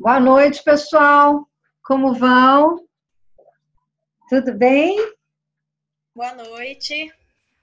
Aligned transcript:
Boa 0.00 0.20
noite, 0.20 0.62
pessoal. 0.62 1.44
Como 1.82 2.14
vão? 2.14 2.86
Tudo 4.28 4.54
bem? 4.54 4.96
Boa 6.14 6.36
noite. 6.36 7.12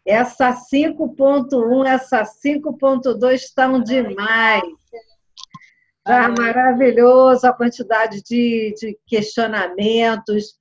Essa 0.05 0.51
5.1, 0.51 1.87
essa 1.87 2.23
5.2 2.23 3.35
estão 3.35 3.81
demais. 3.81 4.63
Tá 6.03 6.27
maravilhoso 6.27 7.47
a 7.47 7.53
quantidade 7.53 8.21
de, 8.21 8.75
de 8.77 8.99
questionamentos, 9.07 10.59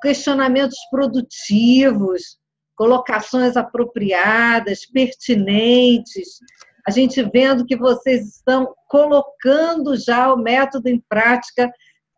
questionamentos 0.00 0.78
produtivos, 0.92 2.38
colocações 2.76 3.56
apropriadas, 3.56 4.86
pertinentes. 4.86 6.38
A 6.86 6.90
gente 6.90 7.22
vendo 7.22 7.66
que 7.66 7.76
vocês 7.76 8.36
estão 8.36 8.74
colocando 8.88 9.96
já 9.96 10.32
o 10.32 10.36
método 10.36 10.88
em 10.88 11.02
prática. 11.08 11.70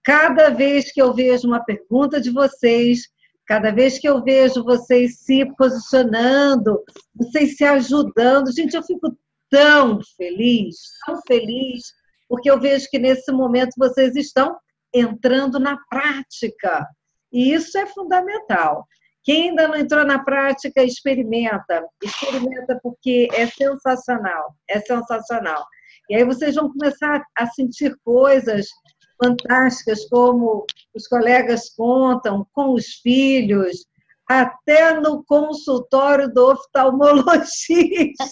Cada 0.04 0.50
vez 0.50 0.92
que 0.92 1.00
eu 1.00 1.14
vejo 1.14 1.46
uma 1.46 1.64
pergunta 1.64 2.20
de 2.20 2.30
vocês, 2.30 3.08
cada 3.46 3.70
vez 3.70 3.98
que 3.98 4.08
eu 4.08 4.22
vejo 4.22 4.64
vocês 4.64 5.20
se 5.20 5.44
posicionando, 5.56 6.82
vocês 7.14 7.56
se 7.56 7.64
ajudando, 7.64 8.52
gente, 8.52 8.76
eu 8.76 8.82
fico 8.82 9.16
tão 9.50 10.00
feliz, 10.16 10.76
tão 11.06 11.20
feliz 11.26 11.98
porque 12.28 12.50
eu 12.50 12.60
vejo 12.60 12.88
que 12.90 12.98
nesse 12.98 13.32
momento 13.32 13.72
vocês 13.76 14.14
estão 14.14 14.56
entrando 14.94 15.58
na 15.58 15.78
prática. 15.88 16.86
E 17.32 17.52
isso 17.52 17.76
é 17.78 17.86
fundamental. 17.86 18.86
Quem 19.28 19.50
ainda 19.50 19.68
não 19.68 19.76
entrou 19.76 20.06
na 20.06 20.24
prática, 20.24 20.82
experimenta. 20.82 21.84
Experimenta 22.02 22.80
porque 22.82 23.28
é 23.34 23.46
sensacional. 23.46 24.54
É 24.66 24.80
sensacional. 24.80 25.66
E 26.08 26.16
aí 26.16 26.24
vocês 26.24 26.54
vão 26.54 26.72
começar 26.72 27.22
a 27.36 27.46
sentir 27.48 27.94
coisas 28.02 28.68
fantásticas, 29.22 30.08
como 30.08 30.64
os 30.94 31.06
colegas 31.06 31.68
contam, 31.76 32.46
com 32.54 32.72
os 32.72 32.86
filhos, 33.02 33.84
até 34.28 34.92
no 35.00 35.24
consultório 35.24 36.32
do 36.32 36.52
oftalmologista. 36.52 38.26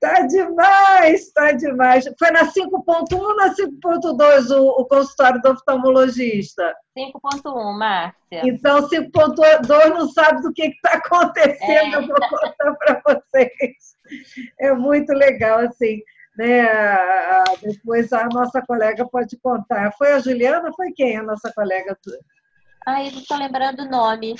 Tá 0.00 0.26
demais, 0.26 1.30
tá 1.32 1.52
demais. 1.52 2.04
Foi 2.18 2.30
na 2.32 2.46
5.1 2.46 3.12
ou 3.12 3.36
na 3.36 3.54
5.2 3.54 4.50
o, 4.50 4.80
o, 4.80 4.86
consultório 4.86 5.40
do 5.40 5.50
oftalmologista? 5.50 6.74
5.1, 6.98 7.78
Márcia. 7.78 8.42
Então, 8.44 8.88
5.2 8.88 9.88
não 9.90 10.08
sabe 10.08 10.42
do 10.42 10.52
que 10.52 10.64
está 10.64 10.94
acontecendo, 10.94 11.94
é. 11.94 11.96
eu 11.96 12.06
vou 12.06 12.16
contar 12.16 12.74
para 12.74 13.02
vocês. 13.06 13.96
É 14.58 14.72
muito 14.72 15.12
legal, 15.12 15.60
assim. 15.60 16.00
Né? 16.36 16.66
Depois 17.62 18.12
a 18.12 18.26
nossa 18.32 18.60
colega 18.62 19.06
pode 19.06 19.36
contar. 19.38 19.92
Foi 19.92 20.12
a 20.12 20.18
Juliana? 20.18 20.72
Foi 20.74 20.92
quem 20.92 21.16
a 21.16 21.22
nossa 21.22 21.52
colega? 21.52 21.96
Ai, 22.86 23.10
não 23.10 23.20
estou 23.20 23.36
lembrando 23.36 23.82
o 23.82 23.88
nome. 23.88 24.34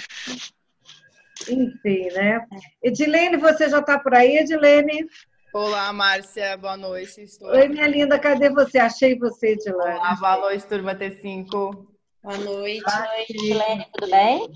Enfim, 1.49 2.09
né? 2.13 2.47
Edilene, 2.83 3.37
você 3.37 3.69
já 3.69 3.79
está 3.79 3.99
por 3.99 4.15
aí, 4.15 4.39
Edilene? 4.39 5.07
Olá, 5.55 5.93
Márcia, 5.93 6.57
boa 6.57 6.77
noite. 6.77 7.23
Estou... 7.23 7.49
Oi, 7.49 7.69
minha 7.69 7.87
linda, 7.87 8.19
cadê 8.19 8.51
você? 8.51 8.79
Achei 8.79 9.17
você, 9.19 9.53
Edilene. 9.53 9.99
Olá, 9.99 10.17
boa 10.17 10.37
noite, 10.39 10.67
turma 10.67 10.95
T5. 10.95 11.51
Boa 11.51 12.39
noite. 12.39 12.83
Boa 12.83 13.07
noite, 13.07 13.33
Edilene, 13.33 13.87
tudo 13.93 14.11
bem? 14.11 14.53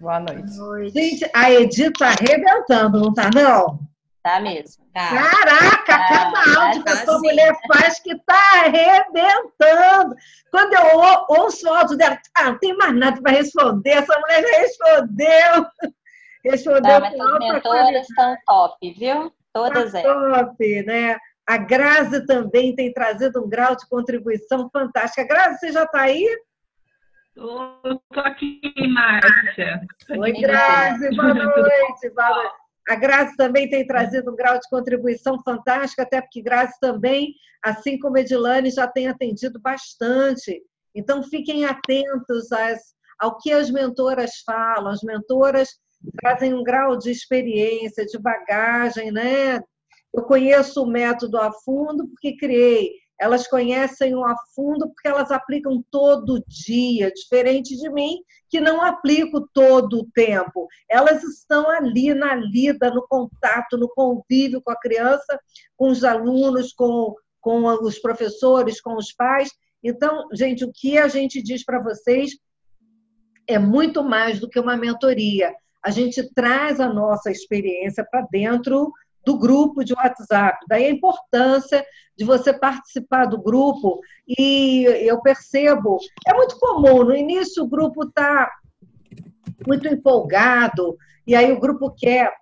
Boa 0.00 0.20
noite. 0.20 0.56
Boa 0.56 0.68
noite. 0.68 0.92
Gente, 0.92 1.30
a 1.34 1.50
Edith 1.50 1.92
está 1.92 2.08
arrebentando, 2.08 3.00
não 3.00 3.08
está, 3.08 3.30
não? 3.34 3.93
Tá 4.24 4.40
mesmo. 4.40 4.86
Tá. 4.94 5.10
Caraca, 5.10 5.98
tá, 5.98 6.08
cada 6.08 6.62
áudio 6.62 6.82
tá, 6.82 6.92
que 6.92 6.98
essa 6.98 7.18
mulher 7.18 7.54
faz 7.70 8.00
que 8.00 8.18
tá 8.20 8.62
arrebentando. 8.64 10.16
Quando 10.50 10.72
eu 10.72 10.98
ouço 11.28 11.68
o 11.68 11.74
áudio 11.74 11.98
dela, 11.98 12.18
ah, 12.34 12.44
não 12.44 12.58
tem 12.58 12.74
mais 12.74 12.96
nada 12.96 13.20
para 13.20 13.32
responder, 13.32 13.90
essa 13.90 14.18
mulher 14.18 14.42
já 14.42 14.58
respondeu. 14.60 15.66
Respondeu 16.42 16.82
tá, 16.82 17.00
mas 17.00 17.18
as 17.18 17.38
mentoras 17.38 18.08
estão 18.08 18.36
top, 18.46 18.92
viu? 18.92 19.32
Todas 19.52 19.92
tá 19.92 20.00
elas. 20.00 20.46
Top, 20.46 20.82
né? 20.82 21.18
A 21.46 21.56
Grazi 21.56 22.26
também 22.26 22.74
tem 22.74 22.92
trazido 22.92 23.42
um 23.42 23.48
grau 23.48 23.74
de 23.74 23.88
contribuição 23.88 24.68
fantástica. 24.70 25.26
Grazi, 25.26 25.58
você 25.58 25.72
já 25.72 25.84
está 25.84 26.02
aí? 26.02 26.26
Estou 27.34 28.00
aqui, 28.16 28.60
Márcia. 28.88 29.80
Oi, 30.18 30.32
Grazi, 30.32 31.16
boa 31.16 31.32
noite. 31.32 32.10
Boa 32.14 32.28
noite. 32.28 32.63
A 32.88 32.94
Grazi 32.96 33.34
também 33.36 33.68
tem 33.68 33.86
trazido 33.86 34.30
um 34.30 34.36
grau 34.36 34.54
de 34.54 34.68
contribuição 34.68 35.42
fantástico, 35.42 36.02
até 36.02 36.20
porque 36.20 36.42
Grazi 36.42 36.74
também, 36.80 37.34
assim 37.62 37.98
como 37.98 38.18
Edilane, 38.18 38.70
já 38.70 38.86
tem 38.86 39.08
atendido 39.08 39.58
bastante. 39.60 40.62
Então, 40.94 41.22
fiquem 41.22 41.64
atentos 41.64 42.52
às, 42.52 42.94
ao 43.18 43.38
que 43.38 43.52
as 43.52 43.70
mentoras 43.70 44.42
falam. 44.44 44.88
As 44.88 45.02
mentoras 45.02 45.70
trazem 46.20 46.52
um 46.52 46.62
grau 46.62 46.98
de 46.98 47.10
experiência, 47.10 48.04
de 48.04 48.18
bagagem, 48.18 49.10
né? 49.10 49.60
Eu 50.12 50.22
conheço 50.24 50.82
o 50.82 50.86
método 50.86 51.38
a 51.38 51.50
fundo 51.64 52.06
porque 52.08 52.36
criei. 52.36 52.92
Elas 53.18 53.46
conhecem 53.46 54.14
o 54.14 54.24
a 54.24 54.34
fundo 54.54 54.88
porque 54.88 55.08
elas 55.08 55.30
aplicam 55.30 55.84
todo 55.90 56.42
dia, 56.46 57.12
diferente 57.12 57.76
de 57.76 57.88
mim, 57.90 58.18
que 58.48 58.60
não 58.60 58.82
aplico 58.82 59.48
todo 59.52 60.00
o 60.00 60.10
tempo. 60.12 60.66
Elas 60.88 61.22
estão 61.22 61.68
ali 61.70 62.12
na 62.14 62.34
lida, 62.34 62.90
no 62.90 63.06
contato, 63.06 63.76
no 63.76 63.88
convívio 63.88 64.60
com 64.62 64.70
a 64.70 64.80
criança, 64.80 65.38
com 65.76 65.88
os 65.90 66.02
alunos, 66.04 66.72
com, 66.72 67.14
com 67.40 67.64
os 67.64 67.98
professores, 67.98 68.80
com 68.80 68.96
os 68.96 69.12
pais. 69.12 69.50
Então, 69.82 70.28
gente, 70.32 70.64
o 70.64 70.72
que 70.72 70.98
a 70.98 71.08
gente 71.08 71.42
diz 71.42 71.64
para 71.64 71.82
vocês 71.82 72.32
é 73.46 73.58
muito 73.58 74.02
mais 74.02 74.40
do 74.40 74.48
que 74.48 74.58
uma 74.58 74.76
mentoria 74.76 75.54
a 75.84 75.90
gente 75.90 76.22
traz 76.32 76.80
a 76.80 76.88
nossa 76.88 77.30
experiência 77.30 78.06
para 78.10 78.26
dentro 78.30 78.90
do 79.24 79.38
grupo 79.38 79.84
de 79.84 79.92
WhatsApp. 79.92 80.64
Daí 80.66 80.86
a 80.86 80.90
importância 80.90 81.84
de 82.16 82.24
você 82.24 82.52
participar 82.52 83.26
do 83.26 83.42
grupo 83.42 84.00
e 84.26 84.84
eu 84.84 85.20
percebo, 85.20 85.98
é 86.26 86.34
muito 86.34 86.58
comum, 86.58 87.04
no 87.04 87.14
início 87.14 87.64
o 87.64 87.68
grupo 87.68 88.04
está 88.04 88.50
muito 89.66 89.88
empolgado 89.88 90.96
e 91.26 91.34
aí 91.34 91.52
o 91.52 91.60
grupo 91.60 91.90
quer 91.90 92.32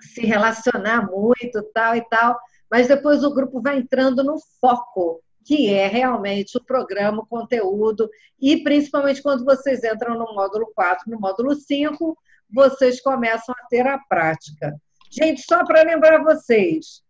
se 0.00 0.26
relacionar 0.26 1.10
muito, 1.10 1.62
tal 1.72 1.96
e 1.96 2.02
tal, 2.08 2.38
mas 2.70 2.88
depois 2.88 3.24
o 3.24 3.34
grupo 3.34 3.60
vai 3.60 3.78
entrando 3.78 4.22
no 4.22 4.36
foco 4.60 5.20
que 5.44 5.72
é 5.72 5.86
realmente 5.86 6.56
o 6.56 6.64
programa, 6.64 7.22
o 7.22 7.26
conteúdo, 7.26 8.08
e 8.40 8.62
principalmente 8.62 9.22
quando 9.22 9.44
vocês 9.44 9.84
entram 9.84 10.18
no 10.18 10.34
módulo 10.34 10.72
4, 10.74 11.10
no 11.10 11.20
módulo 11.20 11.54
5, 11.54 12.16
vocês 12.50 13.00
começam 13.02 13.54
a 13.58 13.66
ter 13.68 13.86
a 13.86 13.98
prática. 13.98 14.74
Gente, 15.10 15.42
só 15.42 15.64
para 15.64 15.82
lembrar 15.82 16.24
vocês, 16.24 17.03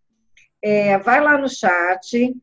é, 0.64 0.96
vai 0.96 1.20
lá 1.20 1.36
no 1.36 1.46
chat 1.46 2.34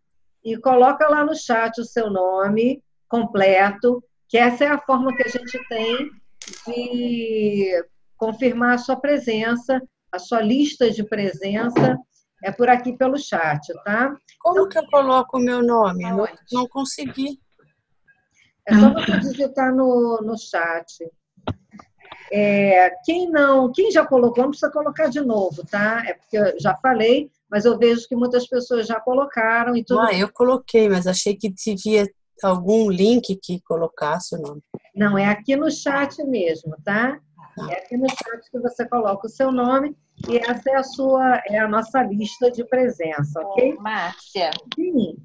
e 0.45 0.57
coloca 0.57 1.09
lá 1.09 1.25
no 1.25 1.35
chat 1.35 1.81
o 1.81 1.83
seu 1.83 2.11
nome 2.11 2.83
completo, 3.09 4.03
que 4.29 4.37
essa 4.37 4.63
é 4.63 4.67
a 4.67 4.77
forma 4.77 5.15
que 5.15 5.23
a 5.23 5.27
gente 5.27 5.59
tem 5.67 6.11
de 6.67 7.83
confirmar 8.15 8.75
a 8.75 8.77
sua 8.77 8.95
presença, 8.95 9.81
a 10.11 10.19
sua 10.19 10.39
lista 10.39 10.91
de 10.91 11.03
presença 11.03 11.97
é 12.43 12.51
por 12.51 12.69
aqui 12.69 12.93
pelo 12.93 13.17
chat, 13.17 13.73
tá? 13.83 14.15
Como 14.39 14.67
então, 14.67 14.69
que 14.69 14.77
eu 14.77 14.87
coloco 14.91 15.37
o 15.37 15.41
meu 15.41 15.63
nome? 15.63 16.03
Não, 16.03 16.27
não 16.51 16.67
consegui. 16.67 17.39
É 18.67 18.75
só 18.75 18.93
você 18.93 19.19
digitar 19.19 19.73
no, 19.73 20.21
no 20.23 20.37
chat. 20.37 21.09
É, 22.31 22.91
quem 23.03 23.29
não, 23.31 23.71
quem 23.71 23.91
já 23.91 24.05
colocou, 24.05 24.43
não 24.43 24.51
precisa 24.51 24.71
colocar 24.71 25.07
de 25.07 25.21
novo, 25.21 25.65
tá? 25.65 26.03
É 26.05 26.13
porque 26.13 26.37
eu 26.37 26.59
já 26.59 26.75
falei, 26.77 27.31
mas 27.51 27.65
eu 27.65 27.77
vejo 27.77 28.07
que 28.07 28.15
muitas 28.15 28.47
pessoas 28.47 28.87
já 28.87 28.99
colocaram 29.01 29.75
e 29.75 29.83
tudo. 29.83 29.99
Ah, 29.99 30.13
eu 30.13 30.31
coloquei, 30.31 30.87
mas 30.87 31.05
achei 31.05 31.35
que 31.35 31.49
devia 31.49 32.07
algum 32.41 32.89
link 32.89 33.37
que 33.43 33.59
colocasse 33.61 34.35
o 34.35 34.41
nome. 34.41 34.61
Não, 34.95 35.17
é 35.17 35.25
aqui 35.25 35.55
no 35.57 35.69
chat 35.69 36.23
mesmo, 36.23 36.75
tá? 36.83 37.19
tá? 37.55 37.71
É 37.71 37.79
aqui 37.79 37.97
no 37.97 38.07
chat 38.09 38.49
que 38.49 38.59
você 38.59 38.87
coloca 38.87 39.27
o 39.27 39.29
seu 39.29 39.51
nome 39.51 39.95
e 40.29 40.37
essa 40.37 40.69
é 40.69 40.75
a 40.75 40.83
sua, 40.83 41.41
é 41.47 41.59
a 41.59 41.67
nossa 41.67 42.01
lista 42.03 42.49
de 42.49 42.63
presença, 42.63 43.41
ok? 43.41 43.75
Márcia. 43.75 44.51
Sim. 44.73 45.17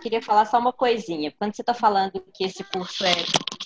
Queria 0.00 0.22
falar 0.22 0.46
só 0.46 0.58
uma 0.58 0.72
coisinha. 0.72 1.30
Quando 1.38 1.54
você 1.54 1.60
está 1.60 1.74
falando 1.74 2.24
que 2.32 2.44
esse 2.44 2.64
curso 2.64 3.04
é, 3.04 3.14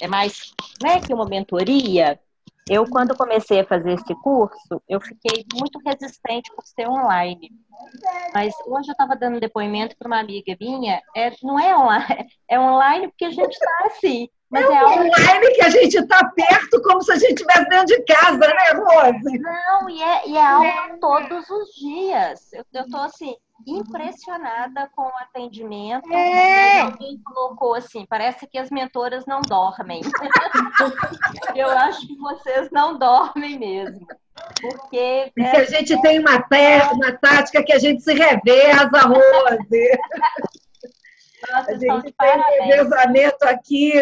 é 0.01 0.09
mais, 0.09 0.53
não 0.83 0.91
é 0.91 1.01
que 1.01 1.15
uma 1.15 1.25
mentoria, 1.25 2.19
eu, 2.71 2.89
quando 2.89 3.17
comecei 3.17 3.59
a 3.59 3.67
fazer 3.67 3.95
esse 3.95 4.15
curso, 4.23 4.81
eu 4.89 5.01
fiquei 5.01 5.45
muito 5.59 5.81
resistente 5.85 6.53
por 6.55 6.65
ser 6.65 6.89
online. 6.89 7.51
Mas 8.33 8.55
hoje 8.65 8.89
eu 8.89 8.93
estava 8.93 9.17
dando 9.17 9.41
depoimento 9.41 9.97
para 9.99 10.07
uma 10.07 10.21
amiga 10.21 10.57
minha, 10.61 11.03
é, 11.17 11.33
não 11.43 11.59
é 11.59 11.77
online, 11.77 12.27
é 12.49 12.61
online 12.61 13.09
porque 13.09 13.25
a 13.25 13.31
gente 13.31 13.53
está 13.53 13.87
assim, 13.87 14.29
mas 14.49 14.69
é, 14.69 14.73
é 14.73 14.85
online 14.85 15.55
que 15.55 15.63
a 15.63 15.71
gente 15.71 15.97
está 15.97 16.25
perto, 16.31 16.81
como 16.83 17.03
se 17.03 17.11
a 17.11 17.17
gente 17.17 17.41
estivesse 17.41 17.69
dentro 17.69 17.87
de 17.87 18.03
casa, 18.05 18.39
né, 18.39 18.73
Rose? 18.77 19.39
Não, 19.39 19.91
e 19.91 20.01
é, 20.01 20.29
e 20.29 20.37
é 20.37 20.47
aula 20.47 20.99
todos 21.01 21.51
os 21.51 21.75
dias. 21.75 22.53
Eu, 22.53 22.89
tô 22.89 22.99
assim, 22.99 23.35
impressionada 23.67 24.91
com 24.95 25.03
o 25.03 25.19
atendimento. 25.21 26.13
É. 26.13 26.81
Alguém 26.81 27.19
colocou 27.23 27.75
assim, 27.75 28.07
parece 28.09 28.47
que 28.47 28.59
as 28.59 28.71
mentoras 28.71 29.27
não 29.27 29.41
dormem. 29.43 30.01
Eu 31.55 31.69
acho 31.71 32.07
que 32.07 32.17
vocês 32.17 32.71
não 32.71 32.99
dormem 32.99 33.59
mesmo. 33.59 34.07
Porque, 34.61 35.33
porque 35.35 35.57
a 35.57 35.65
gente 35.65 36.01
tem 36.01 36.19
uma, 36.19 36.45
uma 36.93 37.13
tática 37.19 37.63
que 37.63 37.73
a 37.73 37.79
gente 37.79 38.03
se 38.03 38.15
reversa, 38.15 39.01
Rose. 39.07 39.99
Nossa, 41.51 41.73
a 41.73 41.75
gente 41.75 42.13
tem 42.13 42.37
um 42.37 42.65
revezamento 42.67 43.45
aqui 43.45 43.93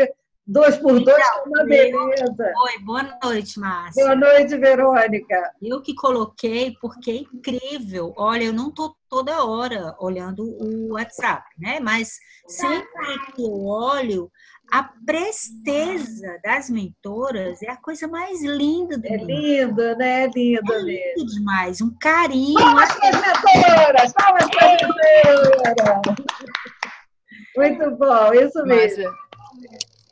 Dois 0.51 0.79
por 0.79 0.99
dois, 0.99 1.19
então, 1.19 1.45
uma 1.47 1.65
beleza. 1.65 2.53
Oi, 2.65 2.79
boa 2.83 3.19
noite, 3.23 3.61
Márcia. 3.61 4.03
Boa 4.03 4.17
noite, 4.17 4.57
Verônica. 4.57 5.53
Eu 5.61 5.83
que 5.83 5.95
coloquei, 5.95 6.75
porque 6.81 7.11
é 7.11 7.17
incrível. 7.17 8.15
Olha, 8.17 8.45
eu 8.45 8.53
não 8.55 8.71
estou 8.71 8.97
toda 9.11 9.45
hora 9.45 9.95
olhando 10.01 10.43
o 10.43 10.95
WhatsApp, 10.95 11.45
né? 11.59 11.81
Mas 11.81 12.17
sempre 12.47 13.19
que 13.35 13.43
eu 13.43 13.67
olho, 13.67 14.33
a 14.73 14.85
presteza 15.05 16.41
das 16.43 16.71
mentoras 16.71 17.63
é 17.63 17.71
a 17.71 17.77
coisa 17.77 18.09
mais 18.09 18.43
linda 18.43 18.97
do 18.97 19.07
é 19.07 19.19
mundo. 19.19 19.31
É 19.31 19.35
lindo, 19.35 19.97
né? 19.99 20.25
É 20.25 20.31
lindo, 20.35 20.73
é 20.73 20.79
lindo 20.79 21.27
demais. 21.27 21.83
Um 21.83 21.95
carinho. 22.01 22.59
Palmas 22.59 22.95
para 22.95 23.09
as 23.11 23.45
mentoras! 23.45 24.13
Palmas 24.15 24.47
para 24.49 24.67
as 24.67 24.81
mentoras! 24.81 26.17
Muito 27.55 27.97
bom, 27.99 28.33
isso 28.33 28.65
mesmo. 28.65 29.05
Márcia. 29.05 29.28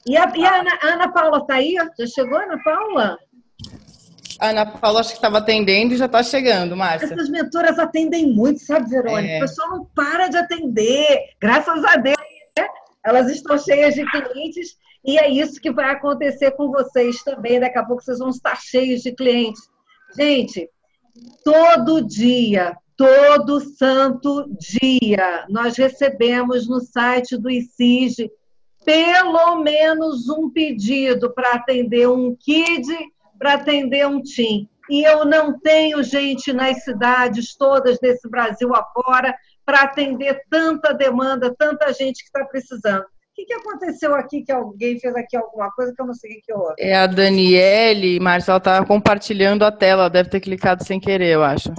E 0.08 0.16
a, 0.16 0.32
e 0.36 0.44
a 0.44 0.60
Ana, 0.60 0.78
Ana 0.82 1.12
Paula 1.12 1.38
está 1.38 1.54
aí? 1.54 1.74
Já 1.98 2.06
chegou, 2.06 2.38
Ana 2.38 2.62
Paula? 2.62 3.18
A 4.38 4.50
Ana 4.50 4.66
Paula 4.66 5.00
acho 5.00 5.10
que 5.10 5.16
estava 5.16 5.38
atendendo 5.38 5.94
e 5.94 5.96
já 5.96 6.06
está 6.06 6.22
chegando, 6.22 6.76
Márcia. 6.76 7.12
Essas 7.12 7.28
mentoras 7.28 7.78
atendem 7.78 8.32
muito, 8.32 8.60
sabe, 8.60 8.88
Verônica? 8.88 9.32
É. 9.32 9.38
O 9.38 9.40
pessoal 9.40 9.70
não 9.70 9.84
para 9.94 10.28
de 10.28 10.36
atender. 10.36 11.18
Graças 11.40 11.84
a 11.84 11.96
Deus, 11.96 12.16
né? 12.56 12.68
Elas 13.04 13.30
estão 13.30 13.58
cheias 13.58 13.94
de 13.94 14.04
clientes 14.08 14.76
e 15.04 15.18
é 15.18 15.28
isso 15.28 15.60
que 15.60 15.72
vai 15.72 15.90
acontecer 15.90 16.52
com 16.52 16.70
vocês 16.70 17.22
também. 17.24 17.58
Daqui 17.58 17.78
a 17.78 17.84
pouco 17.84 18.02
vocês 18.02 18.18
vão 18.18 18.28
estar 18.28 18.56
cheios 18.60 19.02
de 19.02 19.12
clientes. 19.12 19.62
Gente, 20.16 20.68
todo 21.42 22.06
dia, 22.06 22.76
todo 22.96 23.60
santo 23.60 24.46
dia, 24.58 25.46
nós 25.48 25.76
recebemos 25.76 26.68
no 26.68 26.80
site 26.80 27.36
do 27.36 27.50
ICIG 27.50 28.30
pelo 28.86 29.56
menos 29.56 30.28
um 30.28 30.48
pedido 30.48 31.34
para 31.34 31.54
atender 31.54 32.08
um 32.08 32.36
KID, 32.36 32.86
para 33.36 33.54
atender 33.54 34.06
um 34.06 34.22
TIM. 34.22 34.68
E 34.88 35.02
eu 35.02 35.24
não 35.24 35.58
tenho 35.58 36.00
gente 36.04 36.52
nas 36.52 36.84
cidades 36.84 37.56
todas 37.56 37.98
desse 37.98 38.30
Brasil 38.30 38.72
afora 38.72 39.34
para 39.64 39.82
atender 39.82 40.40
tanta 40.48 40.94
demanda, 40.94 41.52
tanta 41.58 41.92
gente 41.92 42.22
que 42.22 42.28
está 42.28 42.44
precisando. 42.44 43.02
O 43.02 43.06
que, 43.34 43.44
que 43.44 43.54
aconteceu 43.54 44.14
aqui 44.14 44.42
que 44.42 44.52
alguém 44.52 45.00
fez 45.00 45.14
aqui 45.16 45.36
alguma 45.36 45.70
coisa 45.72 45.92
que 45.92 46.00
eu 46.00 46.06
não 46.06 46.14
sei 46.14 46.38
o 46.38 46.40
que 46.42 46.52
houve? 46.52 46.74
É 46.78 46.96
a 46.96 47.08
Daniele, 47.08 48.20
Marcelo, 48.20 48.58
está 48.58 48.82
compartilhando 48.86 49.64
a 49.64 49.72
tela, 49.72 50.08
deve 50.08 50.30
ter 50.30 50.40
clicado 50.40 50.84
sem 50.84 51.00
querer, 51.00 51.34
eu 51.34 51.42
acho. 51.42 51.70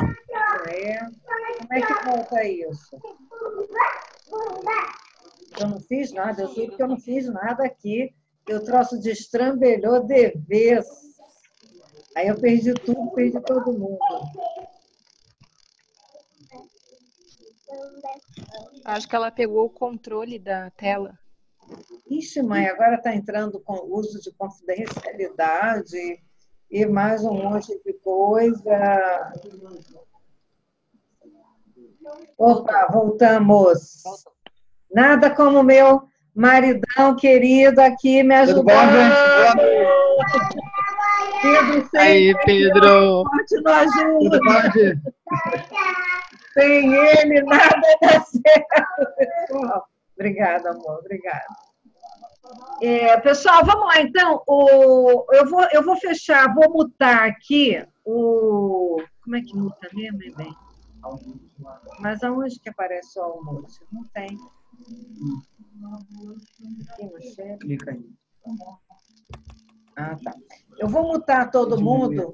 É. 0.67 0.99
Como 0.99 1.73
é 1.73 1.81
que 1.81 2.05
volta 2.05 2.43
isso? 2.43 2.97
Eu 5.59 5.67
não 5.67 5.79
fiz 5.79 6.11
nada, 6.11 6.43
eu 6.43 6.49
sei 6.49 6.67
que 6.69 6.81
eu 6.81 6.87
não 6.87 6.99
fiz 6.99 7.27
nada 7.27 7.65
aqui. 7.65 8.13
Eu 8.47 8.63
troço 8.63 8.99
de 8.99 9.09
estrambelhou 9.09 10.03
de 10.03 10.31
vez. 10.47 10.85
Aí 12.15 12.27
eu 12.27 12.39
perdi 12.39 12.73
tudo, 12.73 13.11
perdi 13.11 13.39
todo 13.41 13.73
mundo. 13.73 13.99
Acho 18.85 19.07
que 19.07 19.15
ela 19.15 19.31
pegou 19.31 19.65
o 19.65 19.69
controle 19.69 20.39
da 20.39 20.69
tela. 20.71 21.17
Ixi, 22.09 22.41
mãe, 22.41 22.67
agora 22.67 22.95
está 22.95 23.13
entrando 23.13 23.59
com 23.59 23.93
uso 23.93 24.21
de 24.21 24.31
confidencialidade 24.31 26.23
e 26.71 26.85
mais 26.85 27.23
um 27.25 27.33
monte 27.33 27.77
de 27.83 27.93
coisa. 27.93 29.33
Opa, 32.37 32.87
voltamos. 32.91 34.03
Nada 34.93 35.29
como 35.29 35.63
meu 35.63 36.03
maridão 36.35 37.15
querido 37.15 37.81
aqui 37.81 38.23
me 38.23 38.35
ajudando. 38.35 38.65
Tudo 38.65 38.65
bom, 38.65 40.07
Pedro 41.41 41.81
sempre. 41.81 41.99
Aí, 41.99 42.35
Pedro. 42.45 43.23
Não 43.63 43.73
ajuda. 43.73 44.39
Sem 46.53 46.93
ele, 46.93 47.41
nada 47.43 47.81
dá 48.01 48.21
certo. 48.21 49.85
Obrigada, 50.15 50.71
amor. 50.71 50.99
Obrigada. 50.99 51.45
É, 52.81 53.17
pessoal, 53.17 53.63
vamos 53.65 53.87
lá, 53.87 54.01
então. 54.01 54.41
O, 54.47 55.25
eu, 55.33 55.47
vou, 55.47 55.67
eu 55.71 55.83
vou 55.83 55.95
fechar, 55.97 56.53
vou 56.53 56.71
mutar 56.71 57.27
aqui 57.27 57.85
o. 58.05 59.01
Como 59.23 59.35
é 59.35 59.41
que 59.41 59.55
muta 59.55 59.87
mesmo, 59.93 60.19
bem? 60.35 60.55
Mas 61.99 62.23
aonde 62.23 62.59
que 62.59 62.69
aparece 62.69 63.19
o 63.19 63.23
almoço? 63.23 63.81
Não 63.91 64.03
tem. 64.13 64.37
Clica 67.59 67.91
aí. 67.91 68.09
Ah, 69.95 70.15
tá. 70.23 70.35
Eu 70.77 70.87
vou 70.87 71.03
mutar 71.03 71.49
todo 71.49 71.81
mundo. 71.81 72.33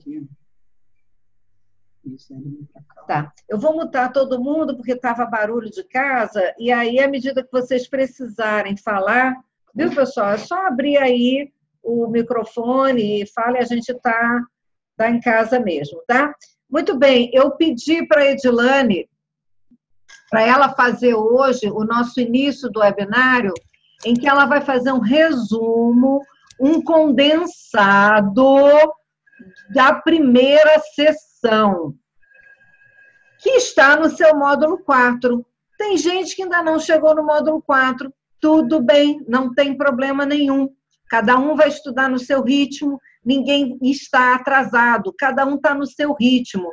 Tá. 3.07 3.33
Eu 3.47 3.57
vou 3.57 3.73
mutar 3.73 4.11
todo 4.11 4.41
mundo 4.41 4.75
porque 4.75 4.91
estava 4.91 5.25
barulho 5.25 5.69
de 5.69 5.83
casa 5.85 6.53
e 6.59 6.71
aí 6.71 6.99
à 6.99 7.07
medida 7.07 7.43
que 7.43 7.51
vocês 7.51 7.87
precisarem 7.87 8.75
falar, 8.75 9.33
viu 9.73 9.93
pessoal? 9.95 10.31
É 10.31 10.37
só 10.37 10.67
abrir 10.67 10.97
aí 10.97 11.51
o 11.81 12.07
microfone 12.07 13.21
e 13.21 13.27
fale, 13.27 13.57
a 13.57 13.63
gente 13.63 13.89
está 13.89 14.41
tá 14.97 15.09
em 15.09 15.19
casa 15.21 15.59
mesmo, 15.59 16.03
tá? 16.05 16.35
Muito 16.69 16.97
bem, 16.97 17.29
eu 17.33 17.51
pedi 17.51 18.05
para 18.05 18.21
a 18.21 18.31
Edilane 18.31 19.09
para 20.33 20.41
ela 20.41 20.69
fazer 20.69 21.13
hoje 21.13 21.69
o 21.69 21.83
nosso 21.83 22.19
início 22.19 22.67
do 22.67 22.79
webinário, 22.79 23.53
em 24.03 24.15
que 24.15 24.27
ela 24.27 24.47
vai 24.47 24.61
fazer 24.61 24.91
um 24.91 24.99
resumo, 24.99 26.23
um 26.59 26.81
condensado 26.81 28.57
da 29.69 29.93
primeira 29.93 30.81
sessão, 30.95 31.93
que 33.43 33.51
está 33.51 33.95
no 33.95 34.09
seu 34.09 34.35
módulo 34.35 34.79
4. 34.79 35.45
Tem 35.77 35.97
gente 35.97 36.35
que 36.35 36.41
ainda 36.41 36.63
não 36.63 36.79
chegou 36.79 37.13
no 37.13 37.23
módulo 37.23 37.61
4, 37.61 38.11
tudo 38.41 38.81
bem, 38.81 39.23
não 39.27 39.53
tem 39.53 39.77
problema 39.77 40.25
nenhum. 40.25 40.67
Cada 41.11 41.37
um 41.37 41.55
vai 41.55 41.67
estudar 41.67 42.09
no 42.09 42.17
seu 42.17 42.41
ritmo, 42.41 42.99
ninguém 43.23 43.77
está 43.83 44.33
atrasado, 44.33 45.13
cada 45.15 45.45
um 45.45 45.57
está 45.57 45.75
no 45.75 45.85
seu 45.85 46.11
ritmo. 46.15 46.71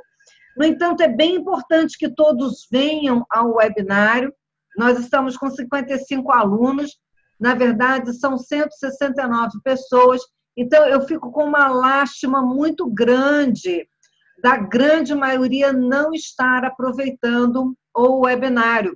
No 0.60 0.66
entanto, 0.66 1.02
é 1.02 1.08
bem 1.08 1.36
importante 1.36 1.96
que 1.96 2.14
todos 2.14 2.68
venham 2.70 3.24
ao 3.30 3.54
webinário. 3.54 4.30
Nós 4.76 4.98
estamos 4.98 5.34
com 5.34 5.48
55 5.48 6.30
alunos, 6.30 6.98
na 7.40 7.54
verdade, 7.54 8.12
são 8.12 8.36
169 8.36 9.58
pessoas. 9.64 10.20
Então, 10.54 10.84
eu 10.84 11.00
fico 11.06 11.32
com 11.32 11.44
uma 11.44 11.68
lástima 11.68 12.42
muito 12.42 12.86
grande 12.90 13.88
da 14.42 14.58
grande 14.58 15.14
maioria 15.14 15.72
não 15.72 16.12
estar 16.12 16.62
aproveitando 16.66 17.74
o 17.96 18.26
webinário. 18.26 18.94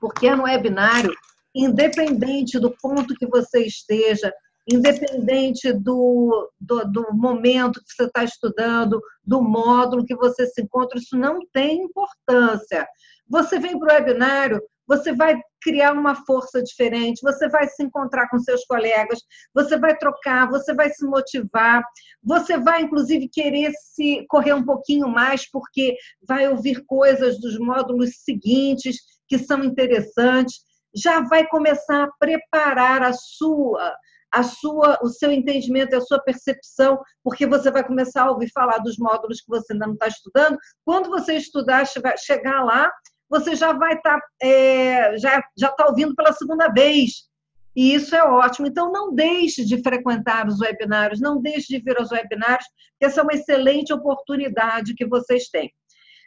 Porque 0.00 0.34
no 0.34 0.44
webinário, 0.44 1.12
independente 1.54 2.58
do 2.58 2.74
ponto 2.80 3.14
que 3.16 3.26
você 3.26 3.66
esteja, 3.66 4.32
independente 4.68 5.72
do, 5.72 6.50
do, 6.60 6.84
do 6.84 7.06
momento 7.12 7.80
que 7.80 7.94
você 7.94 8.04
está 8.04 8.24
estudando, 8.24 9.00
do 9.24 9.42
módulo 9.42 10.04
que 10.04 10.14
você 10.14 10.46
se 10.46 10.62
encontra, 10.62 10.98
isso 10.98 11.16
não 11.16 11.40
tem 11.52 11.82
importância. 11.82 12.86
Você 13.28 13.58
vem 13.58 13.78
para 13.78 13.94
o 13.94 13.96
webinário, 13.96 14.60
você 14.86 15.12
vai 15.12 15.40
criar 15.62 15.92
uma 15.92 16.16
força 16.24 16.60
diferente, 16.60 17.22
você 17.22 17.48
vai 17.48 17.68
se 17.68 17.82
encontrar 17.82 18.28
com 18.28 18.40
seus 18.40 18.64
colegas, 18.64 19.20
você 19.54 19.78
vai 19.78 19.96
trocar, 19.96 20.48
você 20.48 20.74
vai 20.74 20.90
se 20.90 21.06
motivar, 21.06 21.84
você 22.22 22.58
vai, 22.58 22.82
inclusive, 22.82 23.28
querer 23.28 23.72
se 23.72 24.24
correr 24.28 24.52
um 24.52 24.64
pouquinho 24.64 25.08
mais, 25.08 25.48
porque 25.48 25.94
vai 26.26 26.48
ouvir 26.48 26.84
coisas 26.86 27.40
dos 27.40 27.56
módulos 27.58 28.16
seguintes 28.24 28.96
que 29.28 29.38
são 29.38 29.62
interessantes, 29.62 30.60
já 30.92 31.20
vai 31.20 31.46
começar 31.46 32.04
a 32.04 32.10
preparar 32.18 33.02
a 33.02 33.12
sua 33.12 33.94
a 34.32 34.42
sua, 34.42 34.98
o 35.02 35.08
seu 35.08 35.32
entendimento, 35.32 35.96
a 35.96 36.00
sua 36.00 36.20
percepção, 36.20 37.00
porque 37.22 37.46
você 37.46 37.70
vai 37.70 37.84
começar 37.84 38.22
a 38.22 38.30
ouvir 38.30 38.50
falar 38.52 38.78
dos 38.78 38.96
módulos 38.96 39.40
que 39.40 39.48
você 39.48 39.72
ainda 39.72 39.86
não 39.86 39.94
está 39.94 40.08
estudando. 40.08 40.58
Quando 40.84 41.08
você 41.08 41.34
estudar, 41.34 41.86
chegar 42.18 42.62
lá, 42.62 42.90
você 43.28 43.54
já 43.54 43.72
vai 43.72 43.94
estar, 43.94 44.18
tá, 44.18 44.26
é, 44.42 45.16
já 45.18 45.42
está 45.56 45.86
ouvindo 45.86 46.14
pela 46.14 46.32
segunda 46.32 46.68
vez. 46.68 47.28
E 47.74 47.94
isso 47.94 48.14
é 48.14 48.22
ótimo. 48.22 48.66
Então, 48.66 48.90
não 48.90 49.14
deixe 49.14 49.64
de 49.64 49.82
frequentar 49.82 50.46
os 50.46 50.60
webinários, 50.60 51.20
não 51.20 51.40
deixe 51.40 51.68
de 51.68 51.82
vir 51.82 51.96
aos 51.98 52.10
webinários, 52.10 52.66
porque 52.92 53.06
essa 53.06 53.20
é 53.20 53.22
uma 53.22 53.34
excelente 53.34 53.92
oportunidade 53.92 54.94
que 54.94 55.06
vocês 55.06 55.48
têm. 55.48 55.72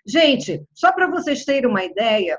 Gente, 0.05 0.63
só 0.73 0.91
para 0.91 1.07
vocês 1.07 1.45
terem 1.45 1.69
uma 1.69 1.83
ideia, 1.83 2.37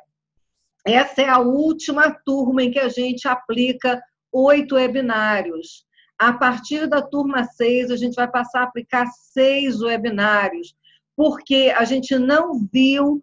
essa 0.87 1.23
é 1.23 1.29
a 1.29 1.39
última 1.39 2.15
turma 2.25 2.63
em 2.63 2.71
que 2.71 2.79
a 2.79 2.89
gente 2.89 3.27
aplica 3.27 4.01
oito 4.35 4.75
webinários. 4.75 5.87
A 6.19 6.33
partir 6.33 6.87
da 6.89 7.01
turma 7.01 7.45
6, 7.45 7.91
a 7.91 7.97
gente 7.97 8.15
vai 8.15 8.29
passar 8.29 8.61
a 8.61 8.65
aplicar 8.65 9.07
seis 9.07 9.81
webinários, 9.81 10.75
porque 11.17 11.73
a 11.77 11.85
gente 11.85 12.19
não 12.19 12.67
viu 12.73 13.23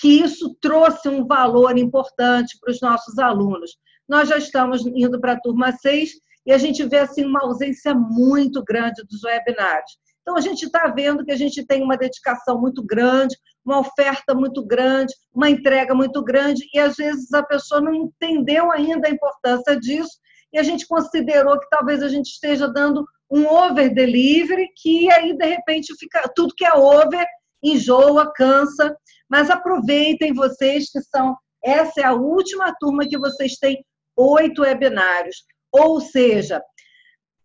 que 0.00 0.08
isso 0.08 0.56
trouxe 0.60 1.08
um 1.08 1.26
valor 1.26 1.76
importante 1.78 2.58
para 2.60 2.70
os 2.70 2.80
nossos 2.80 3.18
alunos. 3.18 3.76
Nós 4.08 4.28
já 4.28 4.38
estamos 4.38 4.86
indo 4.86 5.20
para 5.20 5.32
a 5.32 5.40
turma 5.40 5.72
6 5.72 6.10
e 6.46 6.52
a 6.52 6.58
gente 6.58 6.84
vê 6.84 6.98
assim 6.98 7.24
uma 7.24 7.42
ausência 7.42 7.94
muito 7.94 8.62
grande 8.64 9.02
dos 9.08 9.22
webinários. 9.24 9.98
Então 10.22 10.36
a 10.36 10.40
gente 10.40 10.66
está 10.66 10.86
vendo 10.88 11.24
que 11.24 11.32
a 11.32 11.36
gente 11.36 11.64
tem 11.66 11.82
uma 11.82 11.96
dedicação 11.96 12.60
muito 12.60 12.82
grande, 12.82 13.36
uma 13.64 13.80
oferta 13.80 14.34
muito 14.34 14.64
grande, 14.64 15.14
uma 15.34 15.50
entrega 15.50 15.94
muito 15.94 16.22
grande 16.22 16.68
e 16.72 16.78
às 16.78 16.96
vezes 16.96 17.32
a 17.32 17.42
pessoa 17.42 17.80
não 17.80 17.94
entendeu 17.94 18.70
ainda 18.70 19.08
a 19.08 19.10
importância 19.10 19.78
disso 19.78 20.18
e 20.52 20.58
a 20.58 20.62
gente 20.62 20.86
considerou 20.86 21.58
que 21.58 21.68
talvez 21.68 22.02
a 22.02 22.08
gente 22.08 22.26
esteja 22.26 22.68
dando 22.68 23.06
um 23.30 23.46
over 23.46 23.92
delivery 23.92 24.68
que 24.76 25.10
aí 25.12 25.36
de 25.36 25.46
repente 25.46 25.94
fica 25.98 26.30
tudo 26.34 26.54
que 26.56 26.64
é 26.64 26.72
over 26.72 27.26
enjoa, 27.62 28.32
cansa, 28.34 28.96
mas 29.28 29.50
aproveitem 29.50 30.32
vocês 30.32 30.90
que 30.90 31.00
são 31.02 31.36
essa 31.62 32.00
é 32.00 32.04
a 32.04 32.12
última 32.12 32.72
turma 32.78 33.06
que 33.06 33.18
vocês 33.18 33.56
têm 33.56 33.84
oito 34.16 34.62
webinários, 34.62 35.44
ou 35.72 36.00
seja, 36.00 36.62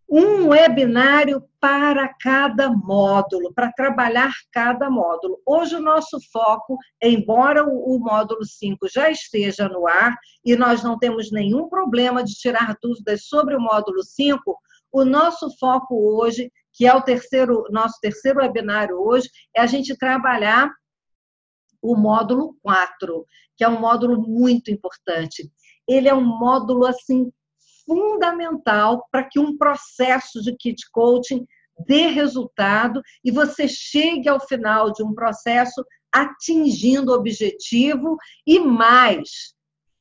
um 0.08 0.48
webinário 0.48 1.42
para 1.58 2.12
cada 2.20 2.70
módulo, 2.70 3.52
para 3.54 3.72
trabalhar 3.72 4.32
cada 4.52 4.90
módulo. 4.90 5.40
Hoje 5.46 5.76
o 5.76 5.80
nosso 5.80 6.18
foco, 6.30 6.78
embora 7.02 7.64
o, 7.64 7.98
módulo 7.98 8.44
5 8.44 8.86
já 8.92 9.10
esteja 9.10 9.68
no 9.68 9.86
ar 9.86 10.16
e 10.44 10.54
nós 10.56 10.82
não 10.82 10.98
temos 10.98 11.32
nenhum 11.32 11.68
problema 11.68 12.22
de 12.22 12.34
tirar 12.34 12.76
dúvidas 12.82 13.26
sobre 13.26 13.56
o 13.56 13.60
módulo 13.60 14.02
5, 14.02 14.58
o 14.92 15.04
nosso 15.04 15.48
foco 15.58 15.94
hoje, 15.94 16.52
que 16.72 16.86
é 16.86 16.94
o 16.94 17.02
terceiro, 17.02 17.64
nosso 17.70 17.98
terceiro 18.00 18.40
webinário 18.40 18.96
hoje, 18.96 19.28
é 19.56 19.60
a 19.60 19.66
gente 19.66 19.96
trabalhar 19.96 20.70
o 21.82 21.96
módulo 21.96 22.56
4, 22.62 23.26
que 23.56 23.64
é 23.64 23.68
um 23.68 23.80
módulo 23.80 24.20
muito 24.20 24.70
importante. 24.70 25.50
Ele 25.86 26.08
é 26.08 26.14
um 26.14 26.24
módulo 26.24 26.86
assim 26.86 27.30
fundamental 27.86 29.06
para 29.10 29.24
que 29.24 29.38
um 29.38 29.56
processo 29.56 30.40
de 30.42 30.54
kit 30.56 30.82
coaching 30.90 31.46
dê 31.86 32.06
resultado 32.06 33.02
e 33.24 33.30
você 33.30 33.66
chegue 33.66 34.28
ao 34.28 34.40
final 34.40 34.92
de 34.92 35.02
um 35.02 35.12
processo 35.12 35.84
atingindo 36.12 37.10
o 37.10 37.16
objetivo 37.16 38.16
e 38.46 38.60
mais, 38.60 39.54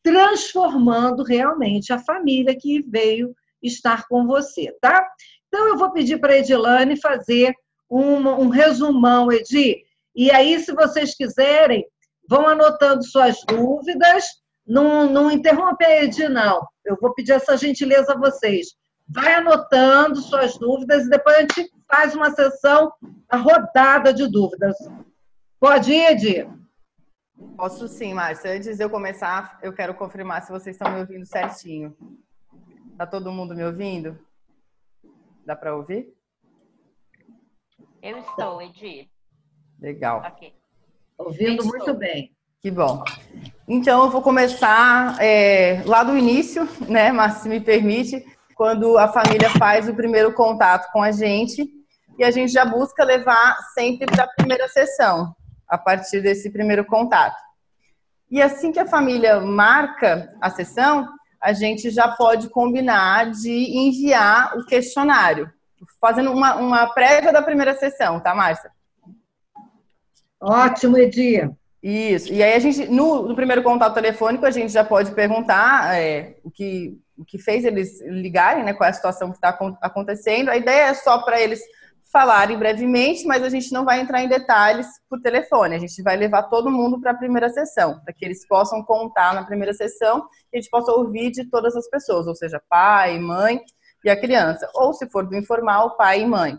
transformando 0.03 1.23
realmente 1.23 1.91
a 1.91 1.97
família 1.97 2.55
que 2.55 2.81
veio 2.83 3.35
estar 3.61 4.07
com 4.07 4.27
você, 4.27 4.75
tá? 4.79 5.07
Então 5.47 5.67
eu 5.67 5.77
vou 5.77 5.91
pedir 5.91 6.19
para 6.19 6.37
Edilane 6.37 6.99
fazer 6.99 7.53
um 7.89 8.47
resumão, 8.49 9.31
Edi, 9.31 9.83
e 10.15 10.31
aí 10.31 10.59
se 10.59 10.73
vocês 10.73 11.15
quiserem, 11.15 11.85
vão 12.27 12.47
anotando 12.47 13.03
suas 13.03 13.37
dúvidas 13.47 14.25
não, 14.65 15.09
não 15.09 15.31
interrompe 15.31 15.83
a 15.83 16.03
Edi, 16.03 16.27
não. 16.27 16.65
Eu 16.85 16.97
vou 16.99 17.13
pedir 17.13 17.33
essa 17.33 17.57
gentileza 17.57 18.13
a 18.13 18.17
vocês. 18.17 18.67
Vai 19.07 19.33
anotando 19.35 20.21
suas 20.21 20.57
dúvidas 20.57 21.05
e 21.05 21.09
depois 21.09 21.35
a 21.35 21.41
gente 21.41 21.71
faz 21.87 22.15
uma 22.15 22.31
sessão, 22.31 22.91
a 23.29 23.37
rodada 23.37 24.13
de 24.13 24.27
dúvidas. 24.27 24.75
Pode 25.59 25.91
ir, 25.91 26.11
Edi? 26.11 26.49
Posso 27.57 27.87
sim, 27.87 28.13
Márcia. 28.13 28.51
Antes 28.53 28.77
de 28.77 28.83
eu 28.83 28.89
começar, 28.89 29.59
eu 29.61 29.73
quero 29.73 29.93
confirmar 29.93 30.41
se 30.41 30.51
vocês 30.51 30.75
estão 30.75 30.91
me 30.91 31.01
ouvindo 31.01 31.25
certinho. 31.25 31.95
Está 32.91 33.05
todo 33.05 33.31
mundo 33.31 33.55
me 33.55 33.63
ouvindo? 33.63 34.17
Dá 35.45 35.55
para 35.55 35.75
ouvir? 35.75 36.13
Eu 38.01 38.17
estou, 38.19 38.61
Edi. 38.61 39.09
Legal. 39.79 40.23
Okay. 40.33 40.53
Ouvindo 41.17 41.65
muito 41.65 41.93
bem. 41.93 42.35
Que 42.63 42.71
bom. 42.71 43.03
Então, 43.67 44.05
eu 44.05 44.09
vou 44.09 44.21
começar 44.21 45.21
é, 45.21 45.83
lá 45.85 46.01
do 46.01 46.17
início, 46.17 46.65
né, 46.87 47.11
mas 47.11 47.39
se 47.39 47.49
me 47.49 47.59
permite, 47.59 48.25
quando 48.55 48.97
a 48.97 49.09
família 49.09 49.49
faz 49.49 49.89
o 49.89 49.93
primeiro 49.93 50.31
contato 50.31 50.89
com 50.93 51.03
a 51.03 51.11
gente 51.11 51.69
e 52.17 52.23
a 52.23 52.31
gente 52.31 52.53
já 52.53 52.63
busca 52.63 53.03
levar 53.03 53.57
sempre 53.73 54.05
para 54.05 54.23
a 54.23 54.29
primeira 54.29 54.65
sessão, 54.69 55.35
a 55.67 55.77
partir 55.77 56.21
desse 56.21 56.49
primeiro 56.49 56.85
contato. 56.85 57.35
E 58.31 58.41
assim 58.41 58.71
que 58.71 58.79
a 58.79 58.87
família 58.87 59.41
marca 59.41 60.33
a 60.39 60.49
sessão, 60.49 61.05
a 61.41 61.51
gente 61.51 61.89
já 61.89 62.07
pode 62.07 62.49
combinar 62.49 63.29
de 63.31 63.77
enviar 63.77 64.57
o 64.57 64.65
questionário, 64.65 65.51
fazendo 65.99 66.31
uma, 66.31 66.55
uma 66.55 66.87
prévia 66.93 67.33
da 67.33 67.41
primeira 67.41 67.75
sessão, 67.75 68.21
tá, 68.21 68.33
Márcia? 68.33 68.71
Ótimo, 70.39 70.97
Edir. 70.97 71.51
Isso. 71.83 72.31
E 72.31 72.41
aí 72.41 72.53
a 72.53 72.59
gente, 72.59 72.87
no, 72.87 73.23
no, 73.23 73.35
primeiro 73.35 73.61
contato 73.61 73.93
telefônico, 73.93 74.45
a 74.45 74.51
gente 74.51 74.71
já 74.71 74.85
pode 74.85 75.11
perguntar 75.11 75.99
é, 75.99 76.37
o, 76.41 76.49
que, 76.49 76.97
o 77.17 77.25
que 77.25 77.37
fez 77.37 77.65
eles 77.65 77.99
ligarem, 78.03 78.63
né? 78.63 78.73
Qual 78.73 78.87
é 78.87 78.89
a 78.91 78.93
situação 78.93 79.31
que 79.31 79.35
está 79.35 79.49
acontecendo. 79.81 80.47
A 80.47 80.55
ideia 80.55 80.91
é 80.91 80.93
só 80.93 81.21
para 81.23 81.41
eles 81.41 81.59
falarem 82.09 82.57
brevemente, 82.57 83.25
mas 83.25 83.43
a 83.43 83.49
gente 83.49 83.73
não 83.73 83.83
vai 83.83 83.99
entrar 83.99 84.23
em 84.23 84.29
detalhes 84.29 84.87
por 85.09 85.19
telefone. 85.19 85.75
A 85.75 85.79
gente 85.79 86.01
vai 86.01 86.15
levar 86.15 86.43
todo 86.43 86.71
mundo 86.71 87.01
para 87.01 87.11
a 87.11 87.17
primeira 87.17 87.49
sessão, 87.49 87.99
para 87.99 88.13
que 88.13 88.23
eles 88.23 88.47
possam 88.47 88.81
contar 88.81 89.33
na 89.33 89.43
primeira 89.43 89.73
sessão 89.73 90.25
e 90.53 90.57
a 90.57 90.61
gente 90.61 90.69
possa 90.69 90.89
ouvir 90.91 91.31
de 91.31 91.49
todas 91.49 91.75
as 91.75 91.89
pessoas, 91.89 92.27
ou 92.27 92.35
seja, 92.35 92.61
pai, 92.69 93.19
mãe 93.19 93.59
e 94.05 94.09
a 94.09 94.17
criança. 94.17 94.69
Ou 94.73 94.93
se 94.93 95.09
for 95.09 95.27
do 95.27 95.35
informal, 95.35 95.97
pai 95.97 96.21
e 96.21 96.25
mãe. 96.25 96.57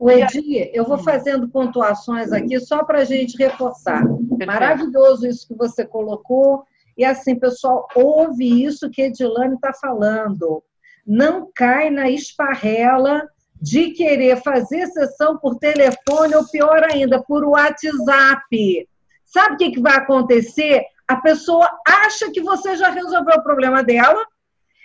O 0.00 0.10
Edi, 0.10 0.70
eu 0.72 0.86
vou 0.86 0.96
fazendo 0.96 1.46
pontuações 1.46 2.32
aqui 2.32 2.58
só 2.58 2.82
para 2.82 3.00
a 3.00 3.04
gente 3.04 3.36
reforçar. 3.36 4.02
Maravilhoso 4.46 5.26
isso 5.26 5.46
que 5.46 5.54
você 5.54 5.84
colocou. 5.84 6.64
E 6.96 7.04
assim, 7.04 7.38
pessoal, 7.38 7.86
ouve 7.94 8.64
isso 8.64 8.88
que 8.88 9.02
Edilane 9.02 9.56
está 9.56 9.74
falando. 9.74 10.64
Não 11.06 11.50
cai 11.54 11.90
na 11.90 12.08
esparrela 12.08 13.28
de 13.60 13.90
querer 13.90 14.42
fazer 14.42 14.86
sessão 14.86 15.36
por 15.36 15.56
telefone 15.56 16.34
ou 16.34 16.48
pior 16.48 16.82
ainda, 16.90 17.22
por 17.22 17.44
WhatsApp. 17.44 18.88
Sabe 19.26 19.54
o 19.54 19.58
que, 19.58 19.72
que 19.72 19.82
vai 19.82 19.96
acontecer? 19.96 20.82
A 21.06 21.16
pessoa 21.16 21.68
acha 21.86 22.30
que 22.30 22.40
você 22.40 22.74
já 22.74 22.88
resolveu 22.88 23.36
o 23.36 23.42
problema 23.42 23.84
dela, 23.84 24.24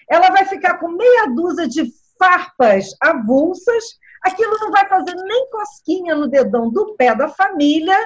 ela 0.10 0.30
vai 0.30 0.44
ficar 0.44 0.78
com 0.78 0.90
meia 0.90 1.28
dúzia 1.34 1.70
de 1.70 1.86
farpas 2.20 2.94
avulsas 3.00 3.98
aquilo 4.22 4.58
não 4.60 4.72
vai 4.72 4.88
fazer 4.88 5.16
nem 5.16 5.50
cosquinha 5.50 6.16
no 6.16 6.28
dedão 6.28 6.70
do 6.70 6.96
pé 6.96 7.16
da 7.16 7.28
família, 7.28 7.98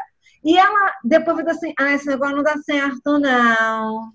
e 0.44 0.58
ela 0.58 0.94
depois 1.04 1.38
vai 1.38 1.46
dizer 1.46 1.58
assim: 1.58 1.74
ah, 1.80 1.94
esse 1.94 2.08
negócio 2.08 2.36
não 2.36 2.44
dá 2.44 2.58
certo, 2.58 3.20
não. 3.20 4.12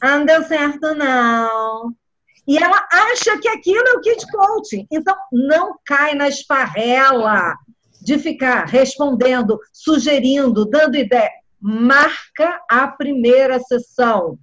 Ah, 0.00 0.18
não 0.18 0.26
deu 0.26 0.42
certo, 0.44 0.94
não. 0.94 1.94
E 2.46 2.58
ela 2.58 2.86
acha 2.92 3.38
que 3.38 3.48
aquilo 3.48 3.86
é 3.88 3.92
o 3.94 4.00
kit 4.00 4.26
coaching. 4.30 4.86
Então, 4.90 5.16
não 5.32 5.78
cai 5.84 6.14
na 6.14 6.28
esparrela 6.28 7.56
de 8.02 8.18
ficar 8.18 8.66
respondendo, 8.66 9.58
sugerindo, 9.72 10.66
dando 10.66 10.96
ideia. 10.96 11.30
Marca 11.60 12.60
a 12.68 12.86
primeira 12.86 13.58
sessão. 13.60 14.38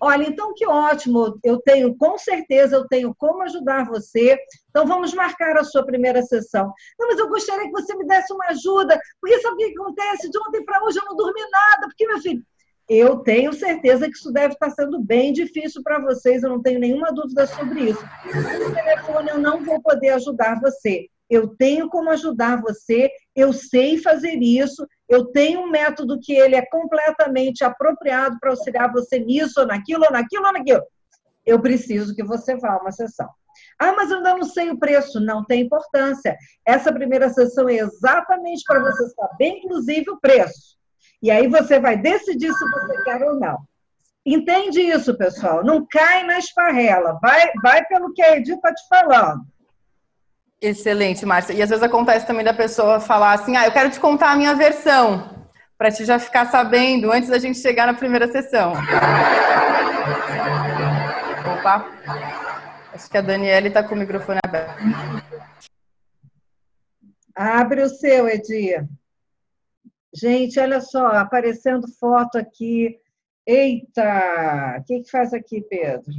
Olha, 0.00 0.24
então 0.24 0.54
que 0.54 0.66
ótimo, 0.66 1.38
eu 1.42 1.60
tenho, 1.60 1.96
com 1.96 2.16
certeza, 2.16 2.76
eu 2.76 2.86
tenho 2.86 3.14
como 3.16 3.42
ajudar 3.42 3.86
você. 3.86 4.38
Então 4.70 4.86
vamos 4.86 5.12
marcar 5.12 5.56
a 5.56 5.64
sua 5.64 5.84
primeira 5.84 6.22
sessão. 6.22 6.72
Não, 6.98 7.08
mas 7.08 7.18
eu 7.18 7.28
gostaria 7.28 7.64
que 7.64 7.72
você 7.72 7.96
me 7.96 8.06
desse 8.06 8.32
uma 8.32 8.46
ajuda, 8.46 9.00
porque 9.20 9.40
sabe 9.40 9.54
o 9.54 9.58
que 9.58 9.78
acontece? 9.78 10.30
De 10.30 10.38
ontem 10.38 10.64
para 10.64 10.84
hoje 10.84 10.98
eu 10.98 11.04
não 11.04 11.16
dormi 11.16 11.40
nada, 11.50 11.88
porque, 11.88 12.06
meu 12.06 12.20
filho, 12.20 12.42
eu 12.88 13.18
tenho 13.18 13.52
certeza 13.52 14.06
que 14.06 14.16
isso 14.16 14.32
deve 14.32 14.54
estar 14.54 14.70
sendo 14.70 14.98
bem 14.98 15.32
difícil 15.32 15.82
para 15.82 16.00
vocês, 16.00 16.42
eu 16.42 16.48
não 16.48 16.62
tenho 16.62 16.80
nenhuma 16.80 17.12
dúvida 17.12 17.46
sobre 17.46 17.90
isso. 17.90 18.02
No 18.24 18.74
telefone 18.74 19.28
eu 19.28 19.38
não 19.38 19.62
vou 19.62 19.82
poder 19.82 20.10
ajudar 20.10 20.58
você. 20.60 21.06
Eu 21.28 21.48
tenho 21.48 21.88
como 21.88 22.10
ajudar 22.10 22.60
você, 22.60 23.10
eu 23.34 23.52
sei 23.52 23.98
fazer 23.98 24.38
isso, 24.42 24.86
eu 25.08 25.26
tenho 25.26 25.60
um 25.60 25.70
método 25.70 26.18
que 26.20 26.32
ele 26.32 26.56
é 26.56 26.64
completamente 26.66 27.62
apropriado 27.62 28.38
para 28.40 28.50
auxiliar 28.50 28.92
você 28.92 29.18
nisso, 29.18 29.60
ou 29.60 29.66
naquilo, 29.66 30.04
ou 30.04 30.12
naquilo, 30.12 30.46
ou 30.46 30.52
naquilo. 30.52 30.82
Eu 31.44 31.60
preciso 31.60 32.14
que 32.14 32.22
você 32.22 32.56
vá 32.56 32.72
a 32.72 32.78
uma 32.78 32.92
sessão. 32.92 33.28
Ah, 33.78 33.92
mas 33.92 34.10
eu 34.10 34.18
ainda 34.18 34.36
não 34.36 34.44
sei 34.44 34.70
o 34.70 34.78
preço. 34.78 35.20
Não 35.20 35.44
tem 35.44 35.62
importância. 35.62 36.36
Essa 36.64 36.92
primeira 36.92 37.28
sessão 37.30 37.68
é 37.68 37.76
exatamente 37.76 38.62
para 38.66 38.80
você 38.80 39.08
saber, 39.10 39.48
inclusive, 39.48 40.10
o 40.10 40.20
preço. 40.20 40.76
E 41.22 41.30
aí 41.30 41.48
você 41.48 41.80
vai 41.80 41.96
decidir 41.96 42.52
se 42.52 42.70
você 42.70 43.02
quer 43.02 43.22
ou 43.22 43.36
não. 43.38 43.58
Entende 44.24 44.80
isso, 44.80 45.16
pessoal? 45.16 45.64
Não 45.64 45.86
cai 45.90 46.24
na 46.24 46.38
esparrela. 46.38 47.18
Vai, 47.20 47.50
vai 47.62 47.84
pelo 47.86 48.12
que 48.12 48.22
a 48.22 48.36
Edith 48.36 48.56
está 48.56 48.74
te 48.74 48.86
falando. 48.88 49.42
Excelente, 50.60 51.24
Márcia. 51.24 51.54
E 51.54 51.62
às 51.62 51.70
vezes 51.70 51.84
acontece 51.84 52.26
também 52.26 52.44
da 52.44 52.52
pessoa 52.52 52.98
falar 53.00 53.32
assim: 53.34 53.56
ah, 53.56 53.64
eu 53.66 53.72
quero 53.72 53.90
te 53.90 54.00
contar 54.00 54.32
a 54.32 54.36
minha 54.36 54.54
versão. 54.54 55.46
para 55.76 55.92
te 55.92 56.04
já 56.04 56.18
ficar 56.18 56.46
sabendo 56.46 57.12
antes 57.12 57.28
da 57.30 57.38
gente 57.38 57.58
chegar 57.58 57.86
na 57.86 57.94
primeira 57.94 58.26
sessão. 58.30 58.72
Opa. 61.58 61.88
Acho 62.92 63.08
que 63.08 63.16
a 63.16 63.20
Daniela 63.20 63.68
está 63.68 63.82
com 63.82 63.94
o 63.94 63.98
microfone 63.98 64.40
aberto. 64.44 64.82
Abre 67.36 67.82
o 67.82 67.88
seu, 67.88 68.26
Edir. 68.28 68.84
Gente, 70.12 70.58
olha 70.58 70.80
só, 70.80 71.06
aparecendo 71.08 71.86
foto 72.00 72.36
aqui. 72.36 72.98
Eita! 73.46 74.78
O 74.80 74.84
que, 74.84 75.02
que 75.02 75.10
faz 75.10 75.32
aqui, 75.32 75.60
Pedro? 75.60 76.12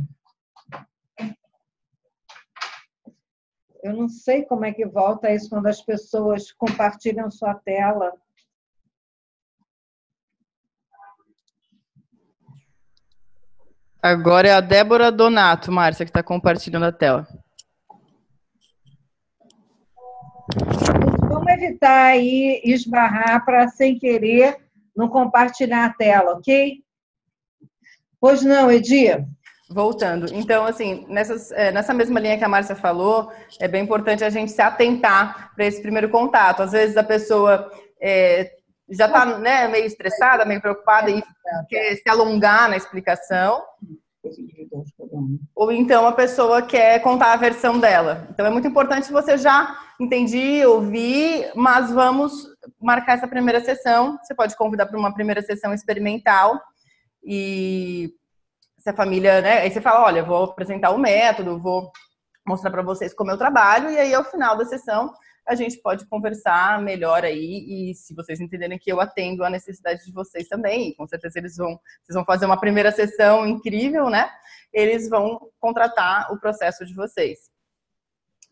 Eu 3.82 3.94
não 3.94 4.10
sei 4.10 4.44
como 4.44 4.66
é 4.66 4.74
que 4.74 4.86
volta 4.86 5.32
isso 5.32 5.50
quando 5.50 5.68
as 5.68 5.82
pessoas 5.82 6.52
compartilham 6.52 7.32
sua 7.32 7.56
tela. 7.56 8.14
Agora 14.02 14.48
é 14.48 14.54
a 14.54 14.62
Débora 14.62 15.12
Donato, 15.12 15.72
Márcia, 15.72 16.06
que 16.06 16.10
está 16.10 16.24
compartilhando 16.24 16.86
a 16.86 16.92
tela. 16.92 17.28
Vamos 21.28 21.48
evitar 21.52 22.08
aí 22.08 22.62
esbarrar 22.64 23.44
para, 23.46 23.68
sem 23.68 24.00
querer, 24.00 24.58
não 24.96 25.10
compartilhar 25.10 25.86
a 25.86 25.94
tela, 25.94 26.34
ok? 26.34 26.84
Pois 28.20 28.42
não, 28.42 28.72
Edir? 28.72 29.26
Voltando. 29.72 30.26
Então, 30.34 30.66
assim, 30.66 31.06
nessas, 31.08 31.52
é, 31.52 31.72
nessa 31.72 31.94
mesma 31.94 32.20
linha 32.20 32.38
que 32.40 32.44
a 32.44 32.50
Márcia 32.50 32.76
falou, 32.76 33.32
é 33.60 33.68
bem 33.68 33.84
importante 33.84 34.24
a 34.24 34.30
gente 34.30 34.52
se 34.52 34.62
atentar 34.62 35.54
para 35.54 35.66
esse 35.66 35.80
primeiro 35.80 36.10
contato. 36.10 36.64
Às 36.64 36.72
vezes 36.72 36.98
a 36.98 37.04
pessoa 37.04 37.72
é, 38.02 38.52
já 38.90 39.06
está 39.06 39.38
né, 39.38 39.68
meio 39.68 39.86
estressada, 39.86 40.44
meio 40.44 40.60
preocupada 40.60 41.12
e 41.12 41.22
quer 41.70 41.96
se 41.96 42.10
alongar 42.10 42.68
na 42.68 42.78
explicação. 42.78 43.62
Ou 45.56 45.72
então 45.72 46.08
a 46.08 46.14
pessoa 46.14 46.64
quer 46.64 47.00
contar 47.02 47.34
a 47.34 47.38
versão 47.38 47.80
dela. 47.80 48.28
Então 48.32 48.48
é 48.48 48.50
muito 48.50 48.68
importante 48.68 49.12
você 49.12 49.38
já 49.38 49.78
entendi, 50.00 50.66
ouvir, 50.66 51.52
mas 51.56 51.92
vamos 51.92 52.48
marcar 52.82 53.18
essa 53.18 53.28
primeira 53.28 53.62
sessão. 53.62 54.18
Você 54.24 54.34
pode 54.34 54.58
convidar 54.58 54.88
para 54.88 54.98
uma 54.98 55.14
primeira 55.14 55.42
sessão 55.44 55.74
experimental 55.74 56.60
e 57.24 58.14
se 58.80 58.90
a 58.90 58.94
família, 58.94 59.42
né? 59.42 59.60
Aí 59.60 59.72
você 59.72 59.82
fala, 59.82 60.06
olha, 60.06 60.24
vou 60.24 60.46
apresentar 60.46 60.92
o 60.92 60.98
método, 60.98 61.60
vou 61.60 61.92
mostrar 62.48 62.72
para 62.72 62.82
vocês 62.82 63.14
como 63.14 63.30
eu 63.30 63.38
trabalho 63.38 63.92
e 63.92 64.00
aí 64.00 64.14
ao 64.14 64.24
final 64.24 64.58
da 64.58 64.66
sessão 64.66 65.14
a 65.46 65.56
gente 65.56 65.78
pode 65.78 66.06
conversar 66.08 66.82
melhor 66.82 67.24
aí 67.24 67.90
e 67.92 67.96
se 67.96 68.14
vocês 68.14 68.40
entenderem 68.40 68.78
que 68.78 68.92
eu 68.92 69.02
atendo 69.02 69.44
a 69.44 69.50
necessidade 69.50 70.06
de 70.06 70.12
vocês 70.12 70.48
também, 70.48 70.94
com 70.96 71.08
certeza 71.08 71.40
eles 71.40 71.58
vão, 71.58 71.80
vocês 72.04 72.14
vão 72.14 72.24
fazer 72.24 72.46
uma 72.46 72.60
primeira 72.60 72.92
sessão 72.92 73.46
incrível, 73.46 74.10
né? 74.10 74.30
Eles 74.72 75.10
vão 75.10 75.50
contratar 75.60 76.32
o 76.32 76.40
processo 76.40 76.86
de 76.86 76.94
vocês. 76.94 77.50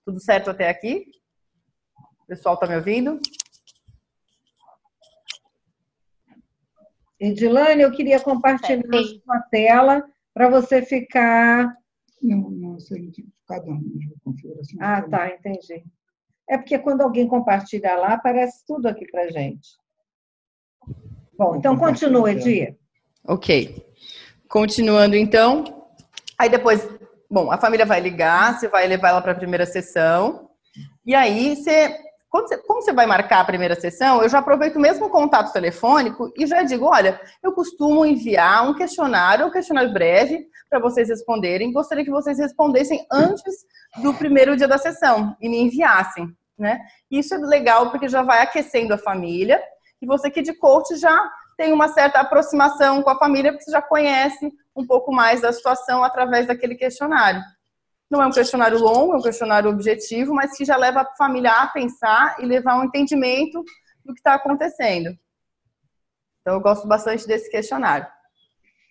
Tudo 0.03 0.19
certo 0.19 0.49
até 0.49 0.69
aqui? 0.69 1.05
O 2.23 2.27
pessoal 2.27 2.57
tá 2.57 2.65
me 2.65 2.75
ouvindo? 2.75 3.19
Edilane, 7.19 7.83
eu 7.83 7.91
queria 7.91 8.19
compartilhar 8.19 8.81
a 8.91 9.03
sua 9.03 9.39
tela 9.51 10.03
para 10.37 10.49
você 10.49 10.83
ficar. 10.83 11.75
Não, 12.21 12.51
não 12.51 12.79
sei 12.79 13.11
cada 13.47 13.71
um 13.71 13.81
configuração. 14.23 14.77
Ah, 14.79 15.01
tá, 15.01 15.29
entendi. 15.33 15.83
É 16.47 16.57
porque 16.57 16.77
quando 16.77 17.01
alguém 17.01 17.27
compartilha 17.27 17.95
lá, 17.95 18.13
aparece 18.13 18.63
tudo 18.65 18.87
aqui 18.87 19.05
para 19.09 19.31
gente. 19.31 19.69
Bom, 21.35 21.55
então 21.55 21.75
continua, 21.75 22.31
Edir. 22.31 22.77
Ok. 23.27 23.83
Continuando 24.47 25.15
então. 25.15 25.63
Aí 26.37 26.49
depois, 26.49 26.87
bom, 27.29 27.51
a 27.51 27.57
família 27.57 27.85
vai 27.85 27.99
ligar, 27.99 28.59
você 28.59 28.67
vai 28.67 28.87
levar 28.87 29.09
ela 29.09 29.21
para 29.21 29.31
a 29.31 29.35
primeira 29.35 29.65
sessão. 29.65 30.49
E 31.05 31.15
aí 31.15 31.55
você 31.55 31.97
você, 32.31 32.57
como 32.57 32.81
você 32.81 32.91
vai 32.91 33.05
marcar 33.05 33.39
a 33.39 33.45
primeira 33.45 33.75
sessão, 33.75 34.21
eu 34.21 34.29
já 34.29 34.39
aproveito 34.39 34.75
o 34.75 34.81
mesmo 34.81 35.09
contato 35.09 35.53
telefônico 35.53 36.31
e 36.37 36.45
já 36.45 36.61
digo: 36.63 36.85
olha, 36.85 37.19
eu 37.41 37.53
costumo 37.53 38.05
enviar 38.05 38.69
um 38.69 38.73
questionário, 38.73 39.47
um 39.47 39.51
questionário 39.51 39.93
breve, 39.93 40.45
para 40.69 40.79
vocês 40.79 41.09
responderem. 41.09 41.71
Gostaria 41.71 42.03
que 42.03 42.11
vocês 42.11 42.37
respondessem 42.37 43.05
antes 43.11 43.65
do 44.01 44.13
primeiro 44.13 44.55
dia 44.57 44.67
da 44.67 44.77
sessão 44.77 45.35
e 45.41 45.47
me 45.47 45.57
enviassem. 45.61 46.27
Né? 46.57 46.79
Isso 47.09 47.35
é 47.35 47.37
legal 47.37 47.91
porque 47.91 48.09
já 48.09 48.23
vai 48.23 48.41
aquecendo 48.41 48.93
a 48.93 48.97
família 48.97 49.61
e 50.01 50.07
você 50.07 50.29
que 50.29 50.41
de 50.41 50.53
coach 50.53 50.95
já 50.95 51.31
tem 51.55 51.71
uma 51.71 51.87
certa 51.87 52.19
aproximação 52.19 53.01
com 53.01 53.09
a 53.09 53.17
família 53.17 53.51
porque 53.51 53.65
você 53.65 53.71
já 53.71 53.81
conhece 53.81 54.51
um 54.75 54.85
pouco 54.85 55.11
mais 55.11 55.41
da 55.41 55.51
situação 55.51 56.03
através 56.03 56.47
daquele 56.47 56.75
questionário. 56.75 57.41
Não 58.09 58.21
é 58.21 58.27
um 58.27 58.31
questionário 58.31 58.79
longo, 58.79 59.13
é 59.13 59.17
um 59.17 59.21
questionário 59.21 59.69
objetivo, 59.69 60.33
mas 60.33 60.55
que 60.55 60.63
já 60.63 60.77
leva 60.77 61.01
a 61.01 61.15
família 61.15 61.51
a 61.51 61.67
pensar 61.67 62.37
e 62.39 62.45
levar 62.45 62.79
um 62.79 62.85
entendimento 62.85 63.63
do 64.05 64.13
que 64.13 64.19
está 64.19 64.35
acontecendo. 64.35 65.09
Então, 66.41 66.55
eu 66.55 66.61
gosto 66.61 66.87
bastante 66.87 67.27
desse 67.27 67.51
questionário. 67.51 68.07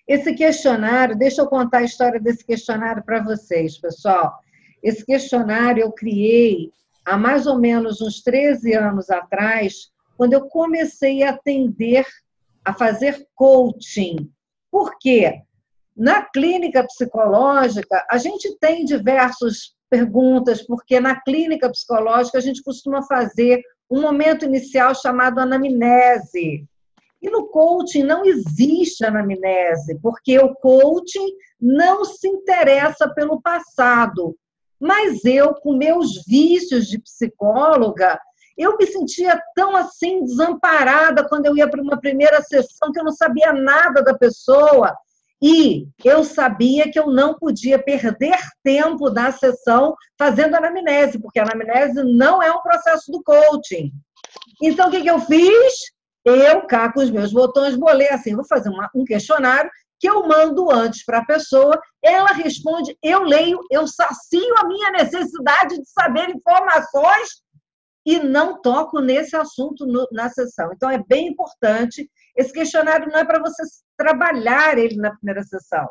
Esse 0.07 0.35
questionário, 0.35 1.17
deixa 1.17 1.41
eu 1.41 1.49
contar 1.49 1.79
a 1.79 1.85
história 1.85 2.21
desse 2.21 2.45
questionário 2.45 3.03
para 3.03 3.23
vocês, 3.23 3.79
pessoal. 3.79 4.39
Esse 4.83 5.05
questionário 5.05 5.83
eu 5.83 5.91
criei 5.91 6.71
há 7.05 7.17
mais 7.17 7.47
ou 7.47 7.59
menos 7.59 8.01
uns 8.01 8.23
13 8.23 8.75
anos 8.75 9.11
atrás, 9.11 9.91
quando 10.17 10.35
eu 10.35 10.47
comecei 10.49 11.23
a 11.23 11.31
atender, 11.31 12.07
a 12.65 12.75
fazer 12.75 13.27
coaching. 13.35 14.31
Por 14.71 14.99
quê? 14.99 15.43
Na 15.97 16.23
clínica 16.23 16.85
psicológica, 16.85 18.05
a 18.11 18.19
gente 18.19 18.55
tem 18.59 18.85
diversas 18.85 19.75
perguntas, 19.89 20.61
porque 20.67 21.01
na 21.01 21.19
clínica 21.21 21.71
psicológica 21.71 22.37
a 22.37 22.41
gente 22.41 22.63
costuma 22.63 23.03
fazer 23.03 23.63
um 23.91 24.03
momento 24.03 24.45
inicial 24.45 24.95
chamado 24.95 25.39
anamnese. 25.39 26.67
E 27.23 27.31
no 27.31 27.47
coaching 27.47 28.03
não 28.03 28.27
existe 28.27 29.05
anamnese, 29.05 29.99
porque 30.03 30.39
o 30.39 30.55
coaching 30.57 31.29
não 31.59 32.05
se 32.05 32.29
interessa 32.29 33.09
pelo 33.15 33.41
passado. 33.41 34.37
Mas 34.79 35.25
eu, 35.25 35.55
com 35.55 35.73
meus 35.73 36.23
vícios 36.27 36.87
de 36.87 37.01
psicóloga, 37.01 38.21
eu 38.59 38.77
me 38.77 38.87
sentia 38.87 39.41
tão 39.55 39.75
assim 39.75 40.25
desamparada 40.25 41.27
quando 41.27 41.47
eu 41.47 41.57
ia 41.57 41.69
para 41.69 41.83
uma 41.83 41.99
primeira 41.99 42.43
sessão 42.43 42.93
que 42.93 43.01
eu 43.01 43.05
não 43.05 43.13
sabia 43.13 43.53
nada 43.53 44.03
da 44.03 44.13
pessoa. 44.13 44.95
E 45.43 45.87
eu 46.05 46.25
sabia 46.25 46.91
que 46.91 46.99
eu 46.99 47.09
não 47.09 47.35
podia 47.35 47.79
perder 47.79 48.39
tempo 48.63 49.11
na 49.11 49.31
sessão 49.33 49.95
fazendo 50.19 50.55
anamnese, 50.55 51.21
porque 51.21 51.39
a 51.39 51.43
anamnese 51.43 52.03
não 52.05 52.43
é 52.43 52.51
um 52.51 52.63
processo 52.63 53.11
do 53.13 53.23
coaching. 53.23 53.93
Então, 54.63 54.89
o 54.89 54.91
que, 54.91 55.03
que 55.03 55.11
eu 55.11 55.21
fiz? 55.21 55.75
Eu, 56.25 56.63
cá 56.63 56.93
com 56.93 57.01
os 57.01 57.11
meus 57.11 57.33
botões, 57.33 57.77
bolei 57.77 58.09
assim: 58.09 58.35
vou 58.35 58.47
fazer 58.47 58.71
uma, 58.71 58.91
um 58.95 59.05
questionário 59.05 59.71
que 59.99 60.09
eu 60.09 60.27
mando 60.27 60.71
antes 60.71 61.05
para 61.05 61.19
a 61.19 61.25
pessoa, 61.25 61.81
ela 62.03 62.33
responde, 62.33 62.97
eu 63.03 63.23
leio, 63.23 63.59
eu 63.71 63.87
sacio 63.87 64.55
a 64.59 64.67
minha 64.67 64.91
necessidade 64.91 65.79
de 65.79 65.89
saber 65.89 66.29
informações 66.29 67.43
e 68.05 68.19
não 68.21 68.61
toco 68.61 69.01
nesse 69.01 69.35
assunto 69.35 69.87
no, 69.87 70.07
na 70.13 70.29
sessão. 70.29 70.71
Então, 70.73 70.91
é 70.91 71.03
bem 71.03 71.29
importante. 71.29 72.09
Esse 72.37 72.53
questionário 72.53 73.09
não 73.11 73.19
é 73.19 73.25
para 73.25 73.41
você 73.41 73.63
trabalhar 73.97 74.77
ele 74.79 74.97
na 74.97 75.15
primeira 75.15 75.43
sessão. 75.43 75.89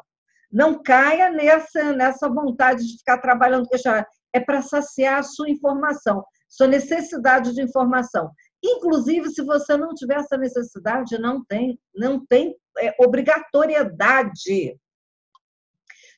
Não 0.52 0.82
caia 0.82 1.32
nessa, 1.32 1.92
nessa 1.94 2.30
vontade 2.30 2.86
de 2.86 2.98
ficar 2.98 3.18
trabalhando 3.18 3.68
questionário. 3.68 4.08
É 4.32 4.40
para 4.40 4.62
saciar 4.62 5.20
a 5.20 5.24
sua 5.24 5.50
informação, 5.50 6.24
sua 6.48 6.68
necessidade 6.68 7.54
de 7.54 7.62
informação. 7.62 8.32
Inclusive, 8.64 9.30
se 9.30 9.44
você 9.44 9.76
não 9.78 9.94
tiver 9.94 10.18
essa 10.18 10.38
necessidade, 10.38 11.18
não 11.20 11.44
tem, 11.44 11.80
não 11.96 12.26
tem 12.26 12.56
é, 12.80 12.94
obrigatoriedade 13.00 14.78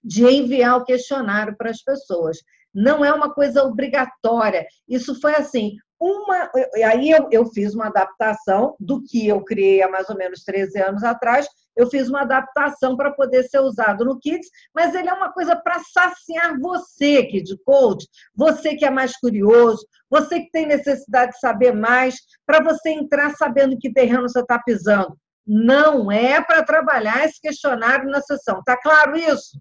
de 0.04 0.26
enviar 0.26 0.78
o 0.78 0.86
questionário 0.86 1.56
para 1.58 1.70
as 1.70 1.82
pessoas. 1.82 2.38
Não 2.74 3.04
é 3.04 3.12
uma 3.12 3.34
coisa 3.34 3.64
obrigatória. 3.64 4.66
Isso 4.88 5.20
foi 5.20 5.36
assim, 5.36 5.76
uma. 6.00 6.52
Aí 6.86 7.10
eu, 7.10 7.28
eu 7.32 7.46
fiz 7.48 7.74
uma 7.74 7.88
adaptação 7.88 8.76
do 8.80 9.04
que 9.04 9.28
eu 9.28 9.44
criei 9.44 9.82
há 9.82 9.90
mais 9.90 10.10
ou 10.10 10.16
menos 10.16 10.44
13 10.44 10.80
anos 10.82 11.04
atrás. 11.04 11.48
Eu 11.76 11.90
fiz 11.90 12.10
uma 12.10 12.22
adaptação 12.22 12.98
para 12.98 13.12
poder 13.12 13.44
ser 13.44 13.60
usado 13.60 14.04
no 14.04 14.20
Kids, 14.20 14.50
mas 14.74 14.96
ele 14.96 15.10
é 15.10 15.14
uma 15.14 15.32
coisa 15.32 15.56
para 15.56 15.80
saciar 15.80 16.60
você, 16.60 17.24
Kid 17.26 17.56
Coach, 17.64 18.08
você 18.36 18.76
que 18.76 18.86
é 18.86 18.90
mais 18.90 19.16
curioso, 19.18 19.86
você 20.10 20.42
que 20.42 20.50
tem 20.50 20.66
necessidade 20.66 21.34
de 21.34 21.40
saber 21.40 21.74
mais, 21.74 22.16
para 22.46 22.64
você 22.64 22.90
entrar 22.90 23.32
sabendo 23.36 23.78
que 23.78 23.94
terreno 23.94 24.28
você 24.28 24.40
está 24.40 24.58
pisando. 24.58 25.16
Não 25.46 26.12
é 26.12 26.42
para 26.42 26.64
trabalhar 26.64 27.26
esse 27.26 27.40
questionário 27.40 28.10
na 28.10 28.22
sessão. 28.22 28.62
Tá 28.66 28.76
claro 28.76 29.16
isso? 29.16 29.60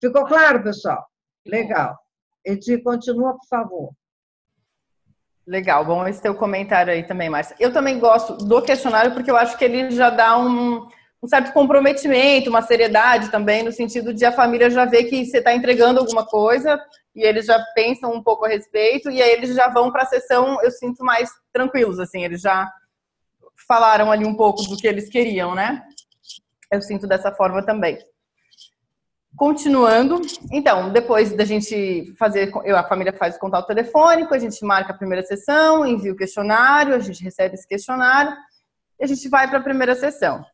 Ficou 0.00 0.26
claro, 0.26 0.62
pessoal? 0.62 1.06
Legal. 1.46 1.96
Edi, 2.44 2.82
continua, 2.82 3.32
por 3.32 3.46
favor. 3.48 3.90
Legal, 5.46 5.84
bom 5.84 6.06
esse 6.08 6.22
teu 6.22 6.34
comentário 6.34 6.92
aí 6.92 7.02
também, 7.02 7.28
Márcia. 7.28 7.54
Eu 7.60 7.72
também 7.72 7.98
gosto 7.98 8.34
do 8.36 8.62
questionário 8.62 9.12
porque 9.12 9.30
eu 9.30 9.36
acho 9.36 9.58
que 9.58 9.64
ele 9.64 9.90
já 9.90 10.08
dá 10.08 10.38
um, 10.38 10.88
um 11.22 11.28
certo 11.28 11.52
comprometimento, 11.52 12.48
uma 12.48 12.62
seriedade 12.62 13.30
também, 13.30 13.62
no 13.62 13.70
sentido 13.70 14.14
de 14.14 14.24
a 14.24 14.32
família 14.32 14.70
já 14.70 14.86
ver 14.86 15.04
que 15.04 15.24
você 15.24 15.38
está 15.38 15.54
entregando 15.54 16.00
alguma 16.00 16.24
coisa 16.24 16.80
e 17.14 17.22
eles 17.22 17.44
já 17.44 17.58
pensam 17.74 18.10
um 18.12 18.22
pouco 18.22 18.46
a 18.46 18.48
respeito 18.48 19.10
e 19.10 19.22
aí 19.22 19.32
eles 19.32 19.54
já 19.54 19.68
vão 19.68 19.92
para 19.92 20.02
a 20.02 20.06
sessão, 20.06 20.58
eu 20.62 20.70
sinto 20.70 21.04
mais 21.04 21.30
tranquilos, 21.52 22.00
assim, 22.00 22.24
eles 22.24 22.40
já 22.40 22.70
falaram 23.68 24.10
ali 24.10 24.24
um 24.24 24.34
pouco 24.34 24.62
do 24.62 24.76
que 24.78 24.86
eles 24.86 25.10
queriam, 25.10 25.54
né? 25.54 25.82
Eu 26.72 26.80
sinto 26.80 27.06
dessa 27.06 27.30
forma 27.32 27.64
também. 27.64 27.98
Continuando, 29.36 30.20
então, 30.52 30.90
depois 30.90 31.32
da 31.32 31.44
gente 31.44 32.14
fazer, 32.16 32.52
eu, 32.64 32.76
a 32.76 32.84
família 32.84 33.12
faz 33.12 33.34
o 33.34 33.38
contato 33.40 33.66
telefônico, 33.66 34.32
a 34.32 34.38
gente 34.38 34.64
marca 34.64 34.92
a 34.92 34.96
primeira 34.96 35.26
sessão, 35.26 35.84
envia 35.84 36.12
o 36.12 36.16
questionário, 36.16 36.94
a 36.94 37.00
gente 37.00 37.22
recebe 37.22 37.54
esse 37.54 37.66
questionário 37.66 38.32
e 39.00 39.04
a 39.04 39.06
gente 39.08 39.28
vai 39.28 39.48
para 39.48 39.58
a 39.58 39.62
primeira 39.62 39.96
sessão. 39.96 40.44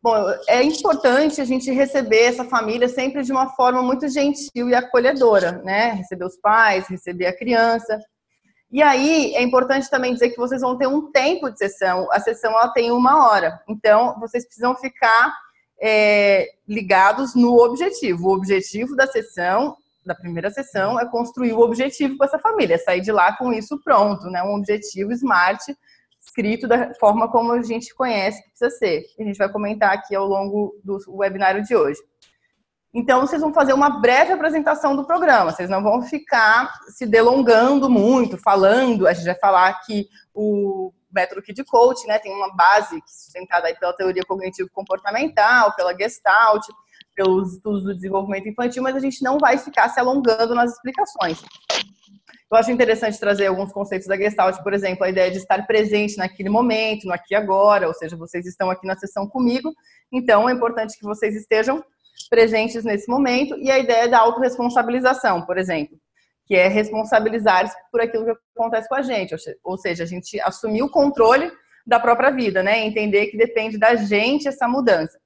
Bom, 0.00 0.14
é 0.46 0.62
importante 0.62 1.40
a 1.40 1.44
gente 1.44 1.68
receber 1.72 2.26
essa 2.26 2.44
família 2.44 2.88
sempre 2.88 3.24
de 3.24 3.32
uma 3.32 3.48
forma 3.56 3.82
muito 3.82 4.08
gentil 4.08 4.68
e 4.68 4.74
acolhedora, 4.74 5.60
né? 5.64 5.94
Receber 5.94 6.24
os 6.24 6.36
pais, 6.36 6.86
receber 6.86 7.26
a 7.26 7.36
criança. 7.36 7.98
E 8.70 8.80
aí 8.80 9.34
é 9.34 9.42
importante 9.42 9.90
também 9.90 10.12
dizer 10.12 10.30
que 10.30 10.36
vocês 10.36 10.60
vão 10.60 10.78
ter 10.78 10.86
um 10.86 11.10
tempo 11.10 11.50
de 11.50 11.58
sessão. 11.58 12.06
A 12.12 12.20
sessão 12.20 12.52
ela 12.52 12.68
tem 12.68 12.92
uma 12.92 13.28
hora, 13.28 13.60
então 13.68 14.16
vocês 14.20 14.44
precisam 14.44 14.76
ficar 14.76 15.34
é, 15.80 16.48
ligados 16.68 17.34
no 17.34 17.56
objetivo. 17.58 18.28
O 18.28 18.34
objetivo 18.34 18.96
da 18.96 19.06
sessão, 19.06 19.76
da 20.04 20.14
primeira 20.14 20.50
sessão, 20.50 20.98
é 20.98 21.08
construir 21.08 21.52
o 21.52 21.60
objetivo 21.60 22.16
com 22.16 22.24
essa 22.24 22.38
família, 22.38 22.74
é 22.74 22.78
sair 22.78 23.00
de 23.00 23.12
lá 23.12 23.36
com 23.36 23.52
isso 23.52 23.80
pronto, 23.82 24.26
né? 24.30 24.42
Um 24.42 24.54
objetivo 24.54 25.12
smart 25.12 25.76
escrito 26.20 26.66
da 26.66 26.92
forma 26.94 27.30
como 27.30 27.52
a 27.52 27.62
gente 27.62 27.94
conhece 27.94 28.42
que 28.42 28.50
precisa 28.50 28.70
ser. 28.70 29.04
A 29.18 29.22
gente 29.22 29.38
vai 29.38 29.50
comentar 29.50 29.92
aqui 29.92 30.14
ao 30.14 30.26
longo 30.26 30.78
do 30.82 30.98
webinário 31.08 31.62
de 31.62 31.74
hoje. 31.76 32.00
Então, 32.92 33.20
vocês 33.20 33.42
vão 33.42 33.52
fazer 33.52 33.74
uma 33.74 34.00
breve 34.00 34.32
apresentação 34.32 34.96
do 34.96 35.04
programa, 35.04 35.52
vocês 35.52 35.68
não 35.68 35.82
vão 35.82 36.00
ficar 36.02 36.72
se 36.88 37.04
delongando 37.04 37.90
muito, 37.90 38.38
falando. 38.38 39.06
A 39.06 39.12
gente 39.12 39.26
vai 39.26 39.38
falar 39.38 39.80
que 39.84 40.08
o 40.34 40.92
método 41.16 41.42
Kid 41.42 41.64
Coach 41.64 42.06
né, 42.06 42.18
tem 42.18 42.32
uma 42.32 42.54
base 42.54 43.02
sustentada 43.06 43.66
aí 43.66 43.74
pela 43.74 43.96
teoria 43.96 44.22
cognitivo-comportamental, 44.22 45.74
pela 45.74 45.96
Gestalt, 45.96 46.64
pelos 47.14 47.54
estudos 47.54 47.82
do 47.82 47.94
desenvolvimento 47.94 48.48
infantil, 48.48 48.82
mas 48.82 48.94
a 48.94 49.00
gente 49.00 49.22
não 49.24 49.38
vai 49.38 49.56
ficar 49.56 49.88
se 49.88 49.98
alongando 49.98 50.54
nas 50.54 50.72
explicações. 50.74 51.42
Eu 52.48 52.56
acho 52.56 52.70
interessante 52.70 53.18
trazer 53.18 53.46
alguns 53.46 53.72
conceitos 53.72 54.06
da 54.06 54.16
Gestalt, 54.16 54.62
por 54.62 54.72
exemplo, 54.72 55.04
a 55.04 55.08
ideia 55.08 55.30
de 55.30 55.38
estar 55.38 55.66
presente 55.66 56.16
naquele 56.16 56.48
momento, 56.48 57.06
no 57.06 57.12
aqui 57.12 57.34
agora, 57.34 57.88
ou 57.88 57.94
seja, 57.94 58.16
vocês 58.16 58.46
estão 58.46 58.70
aqui 58.70 58.86
na 58.86 58.96
sessão 58.96 59.26
comigo, 59.26 59.72
então 60.12 60.48
é 60.48 60.52
importante 60.52 60.96
que 60.96 61.04
vocês 61.04 61.34
estejam 61.34 61.82
presentes 62.30 62.84
nesse 62.84 63.10
momento, 63.10 63.56
e 63.58 63.70
a 63.70 63.78
ideia 63.78 64.08
da 64.08 64.20
autorresponsabilização, 64.20 65.44
por 65.44 65.58
exemplo, 65.58 65.98
que 66.46 66.54
é 66.54 66.68
responsabilizar 66.68 67.70
por 67.90 68.00
aquilo 68.00 68.24
que 68.24 68.32
acontece 68.56 68.88
com 68.88 68.94
a 68.94 69.02
gente, 69.02 69.34
ou 69.64 69.76
seja, 69.76 70.04
a 70.04 70.06
gente 70.06 70.40
assumir 70.40 70.82
o 70.82 70.88
controle 70.88 71.50
da 71.84 71.98
própria 71.98 72.30
vida, 72.30 72.62
né? 72.62 72.84
Entender 72.86 73.26
que 73.26 73.36
depende 73.36 73.76
da 73.76 73.96
gente 73.96 74.46
essa 74.46 74.68
mudança. 74.68 75.18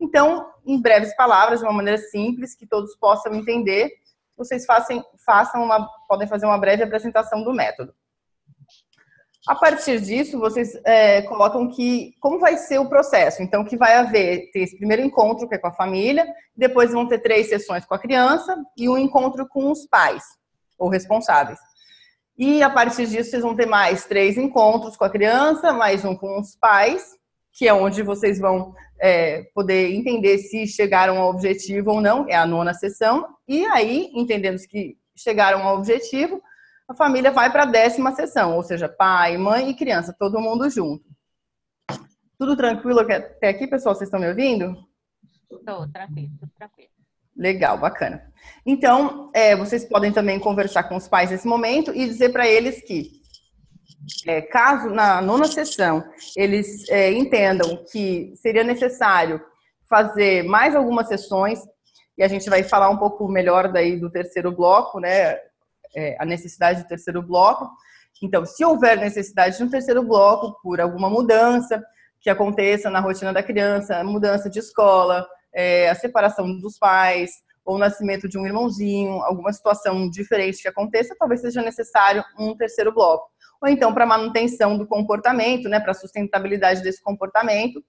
Então, 0.00 0.46
em 0.66 0.80
breves 0.80 1.14
palavras, 1.14 1.60
de 1.60 1.66
uma 1.66 1.72
maneira 1.72 1.98
simples, 1.98 2.54
que 2.54 2.66
todos 2.66 2.96
possam 2.96 3.34
entender, 3.34 3.90
vocês 4.36 4.64
façam, 4.64 5.04
façam 5.24 5.62
uma, 5.62 5.88
podem 6.08 6.26
fazer 6.26 6.46
uma 6.46 6.58
breve 6.58 6.82
apresentação 6.82 7.44
do 7.44 7.52
método. 7.52 7.94
A 9.46 9.54
partir 9.54 10.00
disso, 10.00 10.38
vocês 10.38 10.74
é, 10.84 11.22
colocam 11.22 11.68
que 11.68 12.14
como 12.20 12.38
vai 12.38 12.56
ser 12.56 12.78
o 12.78 12.88
processo. 12.88 13.42
Então, 13.42 13.64
que 13.64 13.76
vai 13.76 13.94
haver 13.96 14.50
ter 14.52 14.60
esse 14.60 14.76
primeiro 14.76 15.02
encontro 15.02 15.48
que 15.48 15.54
é 15.54 15.58
com 15.58 15.66
a 15.66 15.72
família, 15.72 16.26
depois 16.56 16.92
vão 16.92 17.06
ter 17.06 17.18
três 17.18 17.48
sessões 17.48 17.84
com 17.84 17.94
a 17.94 17.98
criança 17.98 18.56
e 18.76 18.88
um 18.88 18.96
encontro 18.96 19.46
com 19.46 19.70
os 19.70 19.86
pais 19.86 20.24
ou 20.82 20.88
responsáveis. 20.88 21.58
E 22.36 22.62
a 22.62 22.68
partir 22.70 23.06
disso, 23.06 23.30
vocês 23.30 23.42
vão 23.42 23.54
ter 23.54 23.66
mais 23.66 24.04
três 24.04 24.36
encontros 24.36 24.96
com 24.96 25.04
a 25.04 25.10
criança, 25.10 25.72
mais 25.72 26.04
um 26.04 26.16
com 26.16 26.40
os 26.40 26.56
pais, 26.56 27.04
que 27.52 27.68
é 27.68 27.74
onde 27.74 28.02
vocês 28.02 28.38
vão 28.40 28.74
é, 29.00 29.44
poder 29.54 29.94
entender 29.94 30.38
se 30.38 30.66
chegaram 30.66 31.18
ao 31.18 31.30
objetivo 31.30 31.90
ou 31.90 32.00
não, 32.00 32.26
é 32.28 32.34
a 32.34 32.46
nona 32.46 32.74
sessão. 32.74 33.28
E 33.46 33.64
aí, 33.66 34.10
entendendo 34.14 34.58
que 34.68 34.96
chegaram 35.14 35.62
ao 35.62 35.76
objetivo, 35.76 36.42
a 36.88 36.94
família 36.94 37.30
vai 37.30 37.52
para 37.52 37.62
a 37.62 37.66
décima 37.66 38.12
sessão, 38.12 38.56
ou 38.56 38.62
seja, 38.62 38.88
pai, 38.88 39.36
mãe 39.36 39.70
e 39.70 39.74
criança, 39.74 40.14
todo 40.18 40.40
mundo 40.40 40.68
junto. 40.68 41.04
Tudo 42.38 42.56
tranquilo 42.56 43.00
até 43.00 43.48
aqui, 43.48 43.68
pessoal? 43.68 43.94
Vocês 43.94 44.08
estão 44.08 44.18
me 44.18 44.28
ouvindo? 44.28 44.74
Estou, 45.50 45.88
tranquilo, 45.92 46.32
tudo 46.40 46.52
tranquilo. 46.56 46.91
Legal, 47.42 47.76
bacana. 47.76 48.22
Então, 48.64 49.32
é, 49.34 49.56
vocês 49.56 49.84
podem 49.84 50.12
também 50.12 50.38
conversar 50.38 50.84
com 50.84 50.94
os 50.94 51.08
pais 51.08 51.32
nesse 51.32 51.46
momento 51.46 51.92
e 51.92 52.06
dizer 52.06 52.30
para 52.30 52.46
eles 52.46 52.80
que, 52.82 53.10
é, 54.28 54.40
caso 54.40 54.88
na 54.90 55.20
nona 55.20 55.48
sessão 55.48 56.04
eles 56.36 56.88
é, 56.88 57.10
entendam 57.10 57.84
que 57.90 58.32
seria 58.36 58.62
necessário 58.62 59.40
fazer 59.88 60.44
mais 60.44 60.76
algumas 60.76 61.08
sessões, 61.08 61.58
e 62.16 62.22
a 62.22 62.28
gente 62.28 62.48
vai 62.48 62.62
falar 62.62 62.90
um 62.90 62.96
pouco 62.96 63.26
melhor 63.26 63.72
daí 63.72 63.98
do 63.98 64.08
terceiro 64.08 64.52
bloco, 64.52 65.00
né? 65.00 65.36
é, 65.96 66.16
a 66.20 66.24
necessidade 66.24 66.82
do 66.82 66.88
terceiro 66.88 67.22
bloco. 67.22 67.68
Então, 68.22 68.46
se 68.46 68.64
houver 68.64 68.96
necessidade 68.98 69.56
de 69.56 69.64
um 69.64 69.68
terceiro 69.68 70.04
bloco 70.04 70.56
por 70.62 70.80
alguma 70.80 71.10
mudança 71.10 71.82
que 72.20 72.30
aconteça 72.30 72.88
na 72.88 73.00
rotina 73.00 73.32
da 73.32 73.42
criança, 73.42 74.04
mudança 74.04 74.48
de 74.48 74.60
escola, 74.60 75.26
é, 75.54 75.88
a 75.88 75.94
separação 75.94 76.58
dos 76.58 76.78
pais, 76.78 77.30
ou 77.64 77.76
o 77.76 77.78
nascimento 77.78 78.28
de 78.28 78.38
um 78.38 78.46
irmãozinho, 78.46 79.22
alguma 79.22 79.52
situação 79.52 80.08
diferente 80.10 80.62
que 80.62 80.68
aconteça, 80.68 81.14
talvez 81.18 81.40
seja 81.40 81.62
necessário 81.62 82.24
um 82.38 82.56
terceiro 82.56 82.92
bloco. 82.92 83.30
Ou 83.60 83.68
então 83.68 83.94
para 83.94 84.04
manutenção 84.04 84.76
do 84.76 84.86
comportamento, 84.86 85.68
né, 85.68 85.78
para 85.78 85.94
sustentabilidade 85.94 86.82
desse 86.82 87.02
comportamento. 87.02 87.82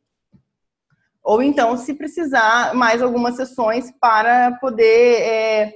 Ou 1.23 1.41
então, 1.41 1.77
se 1.77 1.93
precisar, 1.93 2.75
mais 2.75 3.01
algumas 3.01 3.35
sessões 3.35 3.91
para 3.99 4.51
poder 4.59 5.21
é, 5.21 5.73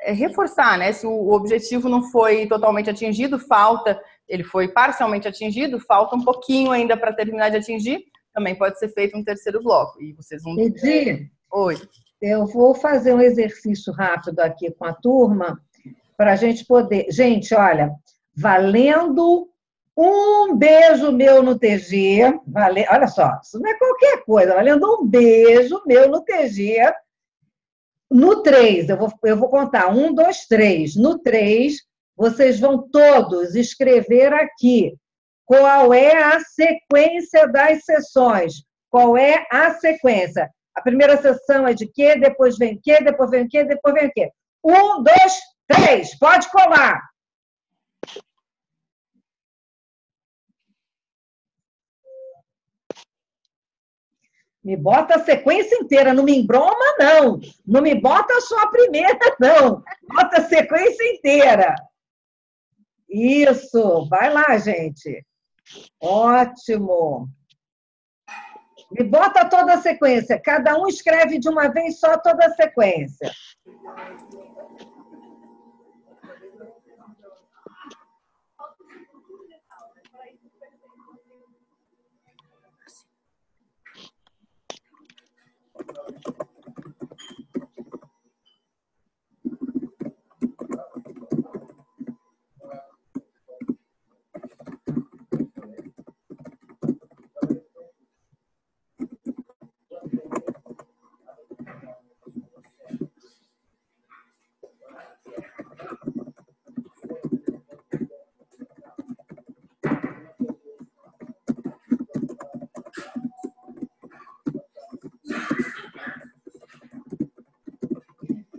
é, 0.00 0.12
reforçar, 0.12 0.78
né? 0.78 0.92
Se 0.92 1.06
o 1.06 1.30
objetivo 1.30 1.90
não 1.90 2.02
foi 2.10 2.46
totalmente 2.46 2.88
atingido, 2.88 3.38
falta, 3.38 4.00
ele 4.26 4.42
foi 4.42 4.68
parcialmente 4.68 5.28
atingido, 5.28 5.78
falta 5.78 6.16
um 6.16 6.24
pouquinho 6.24 6.72
ainda 6.72 6.96
para 6.96 7.12
terminar 7.12 7.50
de 7.50 7.58
atingir, 7.58 8.02
também 8.38 8.54
pode 8.54 8.78
ser 8.78 8.88
feito 8.88 9.16
um 9.16 9.24
terceiro 9.24 9.62
bloco. 9.62 10.00
E 10.00 10.12
vocês 10.12 10.42
vão. 10.42 10.58
Edi, 10.58 11.30
Oi. 11.52 11.76
Eu 12.20 12.46
vou 12.46 12.74
fazer 12.74 13.12
um 13.12 13.20
exercício 13.20 13.92
rápido 13.92 14.40
aqui 14.40 14.70
com 14.70 14.84
a 14.84 14.92
turma 14.92 15.60
para 16.16 16.32
a 16.32 16.36
gente 16.36 16.64
poder. 16.64 17.06
Gente, 17.10 17.54
olha, 17.54 17.92
valendo 18.34 19.48
um 19.96 20.56
beijo 20.56 21.10
meu 21.12 21.42
no 21.42 21.58
TG, 21.58 22.40
vale... 22.46 22.86
olha 22.88 23.08
só, 23.08 23.38
isso 23.42 23.58
não 23.58 23.68
é 23.68 23.76
qualquer 23.76 24.24
coisa, 24.24 24.54
valendo 24.54 24.86
um 24.86 25.04
beijo 25.04 25.82
meu 25.86 26.08
no 26.08 26.22
TG 26.22 26.78
no 28.10 28.42
3, 28.42 28.88
eu 28.88 28.96
vou, 28.96 29.12
eu 29.24 29.36
vou 29.36 29.50
contar. 29.50 29.94
Um, 29.94 30.14
dois, 30.14 30.46
três. 30.46 30.96
No 30.96 31.18
3, 31.18 31.76
vocês 32.16 32.58
vão 32.58 32.88
todos 32.88 33.54
escrever 33.54 34.32
aqui 34.32 34.94
qual 35.48 35.94
é 35.94 36.14
a 36.14 36.40
sequência 36.40 37.48
das 37.48 37.82
sessões. 37.82 38.62
Qual 38.90 39.16
é 39.16 39.46
a 39.50 39.72
sequência? 39.72 40.50
A 40.74 40.82
primeira 40.82 41.16
sessão 41.16 41.66
é 41.66 41.72
de 41.72 41.86
quê? 41.90 42.18
Depois 42.18 42.58
vem 42.58 42.78
quê? 42.78 43.02
Depois 43.02 43.30
vem 43.30 43.48
quê? 43.48 43.64
Depois 43.64 43.94
vem 43.94 44.10
quê? 44.10 44.30
Um, 44.62 45.02
dois, 45.02 45.40
três. 45.66 46.18
Pode 46.18 46.50
colar. 46.50 47.00
Me 54.62 54.76
bota 54.76 55.14
a 55.14 55.24
sequência 55.24 55.76
inteira, 55.76 56.12
não 56.12 56.24
me 56.24 56.36
embroma, 56.36 56.94
não. 56.98 57.40
Não 57.66 57.80
me 57.80 57.94
bota 57.94 58.38
só 58.42 58.64
a 58.64 58.70
primeira, 58.70 59.18
não. 59.40 59.82
Bota 60.06 60.42
a 60.42 60.46
sequência 60.46 61.10
inteira. 61.14 61.74
Isso, 63.08 64.06
vai 64.10 64.30
lá, 64.30 64.58
gente. 64.58 65.24
Ótimo. 66.00 67.28
Me 68.90 69.04
bota 69.04 69.48
toda 69.48 69.74
a 69.74 69.82
sequência. 69.82 70.40
Cada 70.42 70.78
um 70.78 70.88
escreve 70.88 71.38
de 71.38 71.48
uma 71.48 71.68
vez 71.68 71.98
só 72.00 72.16
toda 72.18 72.46
a 72.46 72.50
sequência. 72.50 73.30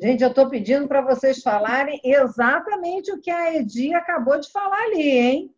Gente, 0.09 0.23
eu 0.23 0.29
estou 0.29 0.49
pedindo 0.49 0.87
para 0.87 1.01
vocês 1.01 1.39
falarem 1.43 2.01
exatamente 2.03 3.11
o 3.11 3.21
que 3.21 3.29
a 3.29 3.53
Edi 3.55 3.93
acabou 3.93 4.39
de 4.39 4.51
falar 4.51 4.85
ali, 4.85 5.07
hein? 5.07 5.51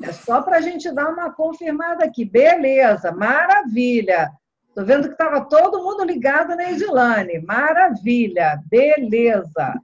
É 0.00 0.12
só 0.12 0.40
para 0.40 0.58
a 0.58 0.60
gente 0.60 0.88
dar 0.92 1.08
uma 1.08 1.32
confirmada 1.32 2.04
aqui. 2.04 2.24
Beleza, 2.24 3.10
maravilha. 3.10 4.30
Estou 4.68 4.84
vendo 4.86 5.08
que 5.08 5.14
estava 5.14 5.46
todo 5.46 5.82
mundo 5.82 6.04
ligado 6.04 6.54
na 6.54 6.70
Edilane. 6.70 7.40
Maravilha, 7.40 8.62
beleza. 8.70 9.74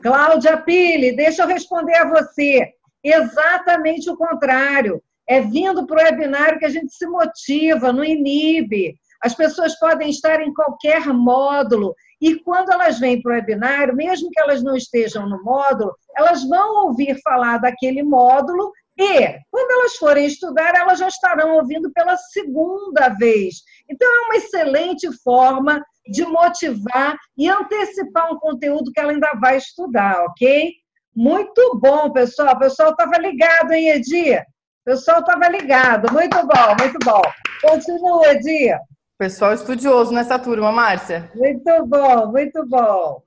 Cláudia 0.00 0.56
Pili, 0.56 1.14
deixa 1.14 1.42
eu 1.42 1.46
responder 1.46 1.96
a 1.96 2.08
você. 2.08 2.72
Exatamente 3.04 4.08
o 4.08 4.16
contrário. 4.16 5.02
É 5.28 5.42
vindo 5.42 5.86
para 5.86 6.00
o 6.00 6.04
webinário 6.06 6.58
que 6.58 6.64
a 6.64 6.70
gente 6.70 6.94
se 6.94 7.06
motiva, 7.06 7.92
não 7.92 8.02
inibe. 8.02 8.94
As 9.22 9.34
pessoas 9.34 9.78
podem 9.78 10.10
estar 10.10 10.40
em 10.40 10.52
qualquer 10.52 11.06
módulo 11.08 11.94
e 12.20 12.36
quando 12.36 12.72
elas 12.72 12.98
vêm 12.98 13.20
para 13.20 13.32
o 13.32 13.34
webinário, 13.34 13.94
mesmo 13.94 14.30
que 14.30 14.40
elas 14.40 14.62
não 14.62 14.76
estejam 14.76 15.28
no 15.28 15.42
módulo, 15.42 15.94
elas 16.16 16.42
vão 16.48 16.86
ouvir 16.86 17.18
falar 17.22 17.58
daquele 17.58 18.02
módulo 18.02 18.72
e, 18.98 19.38
quando 19.50 19.70
elas 19.70 19.96
forem 19.96 20.26
estudar, 20.26 20.74
elas 20.74 20.98
já 20.98 21.08
estarão 21.08 21.56
ouvindo 21.56 21.90
pela 21.92 22.16
segunda 22.16 23.08
vez. 23.08 23.62
Então, 23.88 24.06
é 24.06 24.26
uma 24.26 24.36
excelente 24.36 25.10
forma 25.22 25.82
de 26.06 26.22
motivar 26.26 27.16
e 27.36 27.48
antecipar 27.48 28.30
um 28.30 28.38
conteúdo 28.38 28.90
que 28.92 29.00
ela 29.00 29.12
ainda 29.12 29.30
vai 29.40 29.56
estudar, 29.56 30.22
ok? 30.24 30.74
Muito 31.16 31.78
bom, 31.80 32.10
pessoal. 32.12 32.54
O 32.54 32.58
pessoal 32.58 32.90
estava 32.90 33.16
ligado, 33.18 33.72
hein, 33.72 33.88
Edir? 33.90 34.42
O 34.42 34.84
pessoal 34.84 35.20
estava 35.20 35.48
ligado. 35.48 36.12
Muito 36.12 36.36
bom, 36.36 36.76
muito 36.78 36.98
bom. 37.02 37.22
Continua, 37.62 38.32
Edir. 38.32 38.78
Pessoal 39.20 39.52
estudioso 39.52 40.14
nessa 40.14 40.38
turma, 40.38 40.72
Márcia. 40.72 41.30
Muito 41.34 41.84
bom, 41.84 42.28
muito 42.28 42.66
bom. 42.66 43.22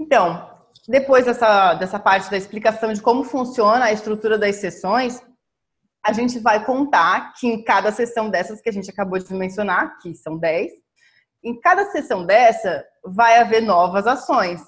Então, 0.00 0.58
depois 0.88 1.26
dessa, 1.26 1.74
dessa 1.74 1.98
parte 1.98 2.30
da 2.30 2.38
explicação 2.38 2.94
de 2.94 3.02
como 3.02 3.22
funciona 3.24 3.84
a 3.84 3.92
estrutura 3.92 4.38
das 4.38 4.56
sessões, 4.56 5.22
a 6.02 6.14
gente 6.14 6.38
vai 6.38 6.64
contar 6.64 7.34
que 7.34 7.46
em 7.46 7.62
cada 7.62 7.92
sessão 7.92 8.30
dessas 8.30 8.62
que 8.62 8.70
a 8.70 8.72
gente 8.72 8.90
acabou 8.90 9.18
de 9.18 9.34
mencionar, 9.34 9.98
que 9.98 10.14
são 10.14 10.38
10, 10.38 10.72
em 11.44 11.60
cada 11.60 11.84
sessão 11.90 12.24
dessa 12.24 12.82
vai 13.04 13.38
haver 13.38 13.60
novas 13.60 14.06
ações. 14.06 14.62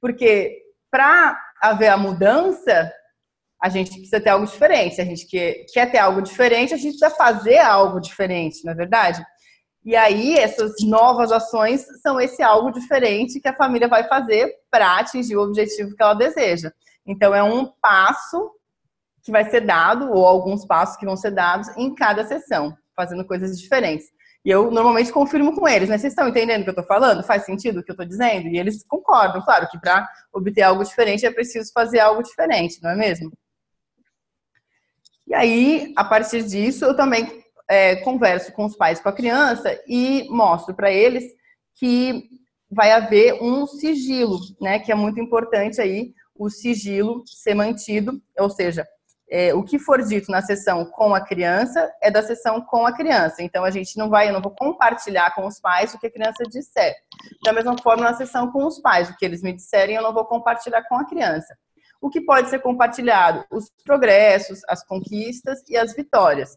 Porque 0.00 0.62
para 0.92 1.36
haver 1.60 1.88
a 1.88 1.96
mudança, 1.96 2.88
a 3.60 3.68
gente 3.68 3.90
precisa 3.90 4.20
ter 4.20 4.30
algo 4.30 4.46
diferente. 4.46 5.00
A 5.00 5.04
gente 5.04 5.26
quer, 5.26 5.64
quer 5.72 5.90
ter 5.90 5.98
algo 5.98 6.22
diferente, 6.22 6.72
a 6.72 6.76
gente 6.76 6.96
precisa 6.96 7.10
fazer 7.10 7.58
algo 7.58 7.98
diferente, 7.98 8.64
não 8.64 8.70
é 8.70 8.76
verdade? 8.76 9.26
E 9.84 9.94
aí, 9.94 10.34
essas 10.38 10.72
novas 10.82 11.30
ações 11.30 11.84
são 12.00 12.18
esse 12.18 12.42
algo 12.42 12.72
diferente 12.72 13.38
que 13.38 13.48
a 13.48 13.56
família 13.56 13.86
vai 13.86 14.04
fazer 14.08 14.50
para 14.70 14.98
atingir 14.98 15.36
o 15.36 15.42
objetivo 15.42 15.94
que 15.94 16.02
ela 16.02 16.14
deseja. 16.14 16.72
Então, 17.06 17.34
é 17.34 17.42
um 17.42 17.66
passo 17.82 18.50
que 19.22 19.30
vai 19.30 19.44
ser 19.50 19.60
dado, 19.60 20.10
ou 20.10 20.26
alguns 20.26 20.66
passos 20.66 20.96
que 20.96 21.04
vão 21.04 21.16
ser 21.16 21.32
dados 21.32 21.68
em 21.76 21.94
cada 21.94 22.24
sessão, 22.24 22.74
fazendo 22.96 23.26
coisas 23.26 23.60
diferentes. 23.60 24.06
E 24.42 24.50
eu 24.50 24.70
normalmente 24.70 25.12
confirmo 25.12 25.54
com 25.54 25.66
eles, 25.66 25.88
né? 25.88 25.98
Vocês 25.98 26.12
estão 26.12 26.28
entendendo 26.28 26.60
o 26.60 26.64
que 26.64 26.70
eu 26.70 26.72
estou 26.72 26.86
falando? 26.86 27.22
Faz 27.22 27.44
sentido 27.44 27.80
o 27.80 27.82
que 27.82 27.90
eu 27.90 27.94
estou 27.94 28.06
dizendo? 28.06 28.48
E 28.48 28.58
eles 28.58 28.84
concordam, 28.86 29.42
claro, 29.42 29.68
que 29.68 29.78
para 29.78 30.06
obter 30.32 30.62
algo 30.62 30.84
diferente 30.84 31.26
é 31.26 31.30
preciso 31.30 31.70
fazer 31.72 32.00
algo 32.00 32.22
diferente, 32.22 32.82
não 32.82 32.90
é 32.90 32.96
mesmo? 32.96 33.32
E 35.26 35.34
aí, 35.34 35.92
a 35.96 36.04
partir 36.04 36.42
disso, 36.42 36.84
eu 36.84 36.94
também 36.94 37.43
é, 37.68 37.96
converso 37.96 38.52
com 38.52 38.64
os 38.64 38.76
pais, 38.76 39.00
com 39.00 39.08
a 39.08 39.12
criança 39.12 39.78
e 39.86 40.26
mostro 40.30 40.74
para 40.74 40.90
eles 40.90 41.24
que 41.74 42.28
vai 42.70 42.90
haver 42.92 43.42
um 43.42 43.66
sigilo, 43.66 44.38
né? 44.60 44.78
Que 44.78 44.92
é 44.92 44.94
muito 44.94 45.20
importante 45.20 45.80
aí 45.80 46.12
o 46.34 46.50
sigilo 46.50 47.22
ser 47.26 47.54
mantido, 47.54 48.20
ou 48.38 48.50
seja, 48.50 48.86
é, 49.30 49.54
o 49.54 49.62
que 49.62 49.78
for 49.78 50.02
dito 50.02 50.30
na 50.30 50.42
sessão 50.42 50.84
com 50.84 51.14
a 51.14 51.20
criança 51.20 51.90
é 52.02 52.10
da 52.10 52.22
sessão 52.22 52.60
com 52.60 52.86
a 52.86 52.92
criança. 52.92 53.42
Então 53.42 53.64
a 53.64 53.70
gente 53.70 53.96
não 53.96 54.10
vai, 54.10 54.28
eu 54.28 54.32
não 54.32 54.42
vou 54.42 54.54
compartilhar 54.54 55.34
com 55.34 55.46
os 55.46 55.60
pais 55.60 55.94
o 55.94 55.98
que 55.98 56.06
a 56.06 56.12
criança 56.12 56.44
disser. 56.44 56.94
Da 57.42 57.52
mesma 57.52 57.76
forma 57.78 58.04
na 58.04 58.14
sessão 58.14 58.50
com 58.50 58.66
os 58.66 58.80
pais, 58.80 59.08
o 59.08 59.16
que 59.16 59.24
eles 59.24 59.42
me 59.42 59.52
disserem 59.52 59.96
eu 59.96 60.02
não 60.02 60.12
vou 60.12 60.24
compartilhar 60.24 60.82
com 60.88 60.96
a 60.96 61.06
criança. 61.06 61.56
O 62.00 62.10
que 62.10 62.20
pode 62.20 62.50
ser 62.50 62.60
compartilhado? 62.60 63.44
Os 63.50 63.70
progressos, 63.82 64.60
as 64.68 64.84
conquistas 64.84 65.60
e 65.68 65.76
as 65.76 65.94
vitórias. 65.94 66.56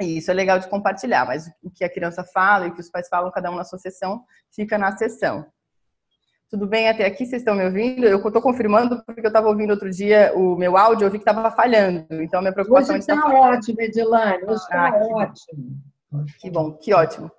E 0.00 0.18
isso 0.18 0.30
é 0.30 0.34
legal 0.34 0.58
de 0.58 0.68
compartilhar, 0.68 1.26
mas 1.26 1.50
o 1.62 1.70
que 1.70 1.84
a 1.84 1.88
criança 1.88 2.24
fala 2.24 2.66
e 2.66 2.68
o 2.70 2.74
que 2.74 2.80
os 2.80 2.90
pais 2.90 3.08
falam, 3.08 3.30
cada 3.30 3.50
um 3.50 3.56
na 3.56 3.64
sua 3.64 3.78
sessão, 3.78 4.22
fica 4.54 4.78
na 4.78 4.96
sessão. 4.96 5.44
Tudo 6.50 6.66
bem 6.66 6.88
até 6.88 7.04
aqui? 7.04 7.26
Vocês 7.26 7.42
estão 7.42 7.54
me 7.54 7.64
ouvindo? 7.64 8.06
Eu 8.06 8.24
estou 8.26 8.40
confirmando 8.40 9.02
porque 9.04 9.20
eu 9.20 9.28
estava 9.28 9.48
ouvindo 9.48 9.70
outro 9.70 9.90
dia 9.90 10.32
o 10.34 10.56
meu 10.56 10.78
áudio, 10.78 11.06
eu 11.06 11.10
vi 11.10 11.18
que 11.18 11.28
estava 11.28 11.50
falhando. 11.50 12.06
Então, 12.10 12.40
minha 12.40 12.52
preocupação 12.54 12.94
Hoje 12.96 13.00
está 13.00 13.28
ótimo, 13.28 13.80
Edilane. 13.82 14.44
Hoje 14.44 14.54
está 14.54 14.88
ah, 14.88 15.06
ótimo. 15.10 15.78
Que 16.40 16.50
bom, 16.50 16.72
que 16.72 16.94
ótimo. 16.94 17.30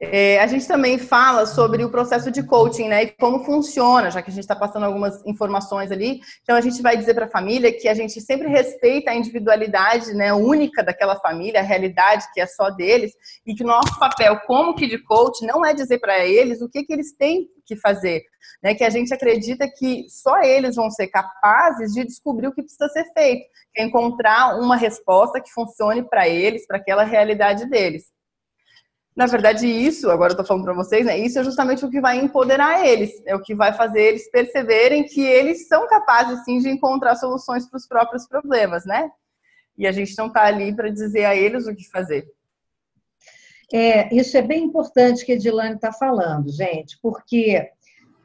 É, 0.00 0.38
a 0.38 0.46
gente 0.46 0.66
também 0.68 0.96
fala 0.96 1.44
sobre 1.44 1.84
o 1.84 1.90
processo 1.90 2.30
de 2.30 2.44
coaching, 2.44 2.86
né? 2.86 3.02
E 3.02 3.10
como 3.18 3.44
funciona, 3.44 4.12
já 4.12 4.22
que 4.22 4.30
a 4.30 4.32
gente 4.32 4.44
está 4.44 4.54
passando 4.54 4.84
algumas 4.84 5.26
informações 5.26 5.90
ali. 5.90 6.20
Então, 6.42 6.54
a 6.54 6.60
gente 6.60 6.80
vai 6.80 6.96
dizer 6.96 7.14
para 7.14 7.24
a 7.26 7.30
família 7.30 7.72
que 7.72 7.88
a 7.88 7.94
gente 7.94 8.20
sempre 8.20 8.46
respeita 8.46 9.10
a 9.10 9.14
individualidade 9.14 10.14
né, 10.14 10.32
única 10.32 10.84
daquela 10.84 11.16
família, 11.16 11.58
a 11.58 11.64
realidade 11.64 12.26
que 12.32 12.40
é 12.40 12.46
só 12.46 12.70
deles, 12.70 13.12
e 13.44 13.54
que 13.56 13.64
o 13.64 13.66
nosso 13.66 13.98
papel 13.98 14.38
como 14.46 14.76
que 14.76 14.86
de 14.86 14.98
coach 14.98 15.44
não 15.44 15.66
é 15.66 15.74
dizer 15.74 15.98
para 15.98 16.24
eles 16.24 16.62
o 16.62 16.68
que, 16.68 16.84
que 16.84 16.92
eles 16.92 17.16
têm 17.16 17.48
que 17.66 17.74
fazer, 17.74 18.22
né? 18.62 18.76
Que 18.76 18.84
a 18.84 18.90
gente 18.90 19.12
acredita 19.12 19.68
que 19.68 20.06
só 20.08 20.40
eles 20.42 20.76
vão 20.76 20.92
ser 20.92 21.08
capazes 21.08 21.92
de 21.92 22.04
descobrir 22.04 22.46
o 22.46 22.54
que 22.54 22.62
precisa 22.62 22.88
ser 22.88 23.04
feito, 23.12 23.44
é 23.76 23.82
encontrar 23.82 24.60
uma 24.60 24.76
resposta 24.76 25.40
que 25.40 25.50
funcione 25.50 26.08
para 26.08 26.28
eles, 26.28 26.64
para 26.68 26.76
aquela 26.76 27.02
realidade 27.02 27.68
deles. 27.68 28.04
Na 29.18 29.26
verdade, 29.26 29.66
isso, 29.66 30.08
agora 30.12 30.32
eu 30.32 30.36
tô 30.36 30.44
falando 30.44 30.62
para 30.62 30.72
vocês, 30.72 31.04
né? 31.04 31.18
Isso 31.18 31.40
é 31.40 31.42
justamente 31.42 31.84
o 31.84 31.90
que 31.90 32.00
vai 32.00 32.18
empoderar 32.18 32.86
eles, 32.86 33.10
é 33.26 33.34
o 33.34 33.42
que 33.42 33.52
vai 33.52 33.72
fazer 33.72 34.00
eles 34.00 34.30
perceberem 34.30 35.02
que 35.02 35.20
eles 35.20 35.66
são 35.66 35.88
capazes 35.88 36.44
sim 36.44 36.60
de 36.60 36.68
encontrar 36.68 37.16
soluções 37.16 37.68
para 37.68 37.78
os 37.78 37.84
próprios 37.84 38.28
problemas, 38.28 38.86
né? 38.86 39.10
E 39.76 39.88
a 39.88 39.90
gente 39.90 40.16
não 40.16 40.30
tá 40.30 40.44
ali 40.44 40.72
para 40.72 40.88
dizer 40.88 41.24
a 41.24 41.34
eles 41.34 41.66
o 41.66 41.74
que 41.74 41.90
fazer. 41.90 42.28
É, 43.74 44.14
isso 44.14 44.36
é 44.36 44.42
bem 44.42 44.62
importante 44.62 45.26
que 45.26 45.32
a 45.32 45.34
Edilane 45.34 45.74
está 45.74 45.92
falando, 45.92 46.52
gente, 46.52 46.96
porque 47.02 47.68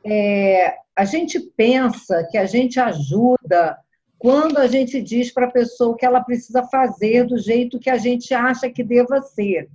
é, 0.05 0.75
a 0.95 1.05
gente 1.05 1.39
pensa 1.39 2.23
que 2.29 2.37
a 2.37 2.45
gente 2.45 2.79
ajuda 2.79 3.79
quando 4.19 4.59
a 4.59 4.67
gente 4.67 5.01
diz 5.01 5.33
para 5.33 5.47
a 5.47 5.51
pessoa 5.51 5.93
o 5.93 5.95
que 5.95 6.05
ela 6.05 6.23
precisa 6.23 6.61
fazer 6.67 7.23
do 7.23 7.39
jeito 7.39 7.79
que 7.79 7.89
a 7.89 7.97
gente 7.97 8.31
acha 8.31 8.69
que 8.69 8.83
deva 8.83 9.23
ser. 9.23 9.67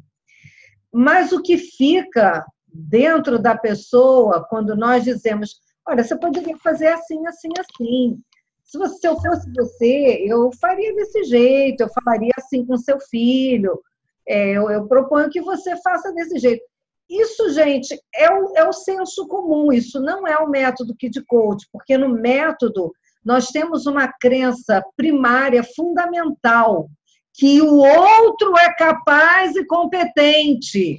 Mas 0.92 1.32
o 1.32 1.42
que 1.42 1.58
fica 1.58 2.44
dentro 2.66 3.38
da 3.38 3.56
pessoa 3.56 4.46
quando 4.48 4.76
nós 4.76 5.04
dizemos, 5.04 5.60
olha, 5.86 6.04
você 6.04 6.16
poderia 6.16 6.56
fazer 6.58 6.88
assim, 6.88 7.26
assim, 7.26 7.48
assim. 7.58 8.20
Se, 8.62 8.78
você, 8.78 8.98
se 8.98 9.08
eu 9.08 9.16
fosse 9.20 9.50
você, 9.52 10.24
eu 10.26 10.50
faria 10.60 10.94
desse 10.94 11.24
jeito, 11.24 11.82
eu 11.82 11.88
falaria 11.88 12.32
assim 12.36 12.64
com 12.64 12.76
seu 12.76 13.00
filho. 13.00 13.80
É, 14.26 14.50
eu, 14.50 14.70
eu, 14.70 14.86
proponho 14.86 15.30
que 15.30 15.40
você 15.40 15.74
faça 15.82 16.12
desse 16.12 16.38
jeito. 16.38 16.62
Isso, 17.08 17.50
gente, 17.50 17.98
é 18.14 18.30
o, 18.30 18.52
é 18.54 18.68
o 18.68 18.72
senso 18.72 19.26
comum, 19.26 19.72
isso 19.72 19.98
não 19.98 20.26
é 20.26 20.36
o 20.36 20.48
método 20.48 20.94
Kid 20.94 21.24
Coach, 21.24 21.66
porque 21.72 21.96
no 21.96 22.10
método 22.10 22.92
nós 23.24 23.46
temos 23.48 23.86
uma 23.86 24.12
crença 24.20 24.84
primária, 24.94 25.64
fundamental, 25.64 26.90
que 27.38 27.62
o 27.62 27.76
outro 27.76 28.58
é 28.58 28.74
capaz 28.74 29.54
e 29.54 29.64
competente. 29.64 30.98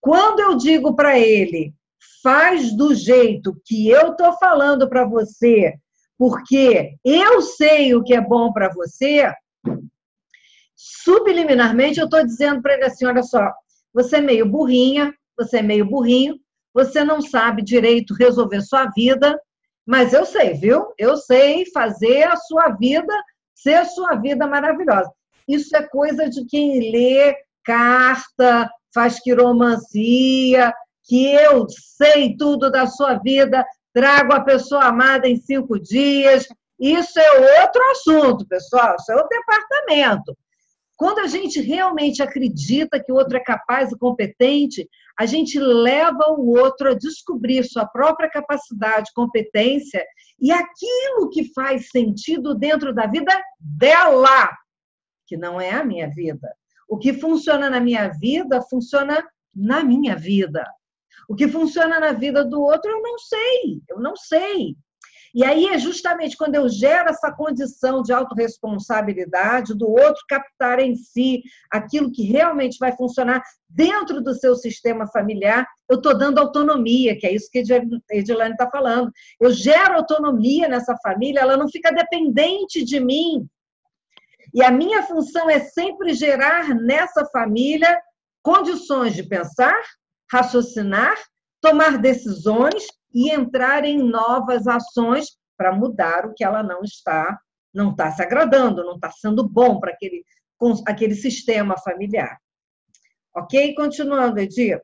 Quando 0.00 0.38
eu 0.38 0.56
digo 0.56 0.94
para 0.94 1.18
ele, 1.18 1.74
faz 2.22 2.74
do 2.76 2.94
jeito 2.94 3.60
que 3.64 3.88
eu 3.88 4.12
estou 4.12 4.32
falando 4.34 4.88
para 4.88 5.04
você, 5.04 5.74
porque 6.16 6.94
eu 7.04 7.42
sei 7.42 7.96
o 7.96 8.04
que 8.04 8.14
é 8.14 8.20
bom 8.20 8.52
para 8.52 8.72
você, 8.72 9.28
subliminarmente 10.76 11.98
eu 11.98 12.04
estou 12.04 12.24
dizendo 12.24 12.62
para 12.62 12.74
ele 12.74 12.84
assim: 12.84 13.04
olha 13.04 13.24
só, 13.24 13.52
você 13.92 14.18
é 14.18 14.20
meio 14.20 14.46
burrinha, 14.46 15.12
você 15.36 15.58
é 15.58 15.62
meio 15.62 15.84
burrinho, 15.84 16.38
você 16.72 17.02
não 17.02 17.20
sabe 17.20 17.60
direito 17.60 18.14
resolver 18.14 18.60
sua 18.62 18.86
vida, 18.86 19.36
mas 19.84 20.12
eu 20.12 20.24
sei, 20.24 20.54
viu? 20.54 20.94
Eu 20.96 21.16
sei 21.16 21.66
fazer 21.72 22.22
a 22.22 22.36
sua 22.36 22.68
vida 22.68 23.12
ser 23.54 23.74
a 23.74 23.84
sua 23.86 24.14
vida 24.16 24.46
maravilhosa. 24.46 25.10
Isso 25.46 25.76
é 25.76 25.82
coisa 25.82 26.28
de 26.28 26.44
quem 26.46 26.90
lê 26.90 27.36
carta, 27.64 28.70
faz 28.94 29.20
quiromancia, 29.20 30.72
que 31.04 31.26
eu 31.26 31.66
sei 31.68 32.36
tudo 32.36 32.70
da 32.70 32.86
sua 32.86 33.14
vida, 33.14 33.64
trago 33.92 34.32
a 34.32 34.40
pessoa 34.40 34.84
amada 34.84 35.28
em 35.28 35.36
cinco 35.36 35.78
dias. 35.78 36.46
Isso 36.78 37.18
é 37.18 37.62
outro 37.62 37.82
assunto, 37.90 38.46
pessoal. 38.46 38.96
Isso 38.98 39.12
é 39.12 39.16
outro 39.16 39.28
departamento. 39.28 40.36
Quando 40.96 41.20
a 41.20 41.26
gente 41.26 41.60
realmente 41.60 42.22
acredita 42.22 43.02
que 43.02 43.10
o 43.10 43.16
outro 43.16 43.36
é 43.36 43.40
capaz 43.40 43.90
e 43.90 43.98
competente, 43.98 44.88
a 45.18 45.26
gente 45.26 45.58
leva 45.58 46.30
o 46.30 46.56
outro 46.56 46.90
a 46.90 46.94
descobrir 46.94 47.64
sua 47.64 47.86
própria 47.86 48.30
capacidade, 48.30 49.10
competência 49.14 50.04
e 50.40 50.52
aquilo 50.52 51.30
que 51.30 51.52
faz 51.52 51.88
sentido 51.90 52.54
dentro 52.54 52.94
da 52.94 53.06
vida 53.06 53.32
dela, 53.58 54.48
que 55.26 55.36
não 55.36 55.60
é 55.60 55.70
a 55.70 55.84
minha 55.84 56.08
vida. 56.08 56.54
O 56.88 56.98
que 56.98 57.12
funciona 57.12 57.70
na 57.70 57.80
minha 57.80 58.08
vida, 58.08 58.62
funciona 58.62 59.24
na 59.54 59.82
minha 59.82 60.16
vida. 60.16 60.64
O 61.28 61.34
que 61.34 61.48
funciona 61.48 61.98
na 61.98 62.12
vida 62.12 62.44
do 62.44 62.60
outro, 62.60 62.90
eu 62.90 63.00
não 63.00 63.18
sei, 63.18 63.82
eu 63.88 63.98
não 64.00 64.16
sei. 64.16 64.76
E 65.34 65.44
aí 65.44 65.66
é 65.66 65.78
justamente 65.78 66.36
quando 66.36 66.54
eu 66.54 66.68
gero 66.68 67.10
essa 67.10 67.32
condição 67.32 68.02
de 68.02 68.12
autorresponsabilidade 68.12 69.74
do 69.74 69.90
outro 69.90 70.22
captar 70.28 70.78
em 70.78 70.94
si 70.94 71.42
aquilo 71.68 72.12
que 72.12 72.22
realmente 72.22 72.78
vai 72.78 72.92
funcionar 72.92 73.42
dentro 73.68 74.22
do 74.22 74.32
seu 74.32 74.54
sistema 74.54 75.08
familiar, 75.08 75.66
eu 75.90 75.96
estou 75.96 76.16
dando 76.16 76.38
autonomia, 76.38 77.18
que 77.18 77.26
é 77.26 77.34
isso 77.34 77.50
que 77.50 77.58
a 77.58 78.16
Edilane 78.16 78.52
está 78.52 78.70
falando. 78.70 79.10
Eu 79.40 79.50
gero 79.50 79.94
autonomia 79.94 80.68
nessa 80.68 80.96
família, 81.02 81.40
ela 81.40 81.56
não 81.56 81.68
fica 81.68 81.90
dependente 81.90 82.84
de 82.84 83.00
mim. 83.00 83.44
E 84.54 84.62
a 84.62 84.70
minha 84.70 85.02
função 85.02 85.50
é 85.50 85.60
sempre 85.60 86.14
gerar 86.14 86.68
nessa 86.68 87.26
família 87.26 88.00
condições 88.40 89.14
de 89.14 89.24
pensar, 89.24 89.82
raciocinar, 90.30 91.16
tomar 91.60 91.98
decisões 91.98 92.86
e 93.12 93.32
entrar 93.32 93.84
em 93.84 93.98
novas 93.98 94.66
ações 94.66 95.36
para 95.56 95.72
mudar 95.72 96.26
o 96.26 96.34
que 96.34 96.44
ela 96.44 96.62
não 96.62 96.82
está 96.82 97.38
não 97.74 97.90
está 97.90 98.12
se 98.12 98.22
agradando, 98.22 98.84
não 98.84 98.94
está 98.94 99.10
sendo 99.10 99.48
bom 99.48 99.80
para 99.80 99.90
aquele, 99.90 100.24
aquele 100.86 101.16
sistema 101.16 101.76
familiar. 101.76 102.38
Ok? 103.34 103.74
Continuando, 103.74 104.38
Edir. 104.38 104.80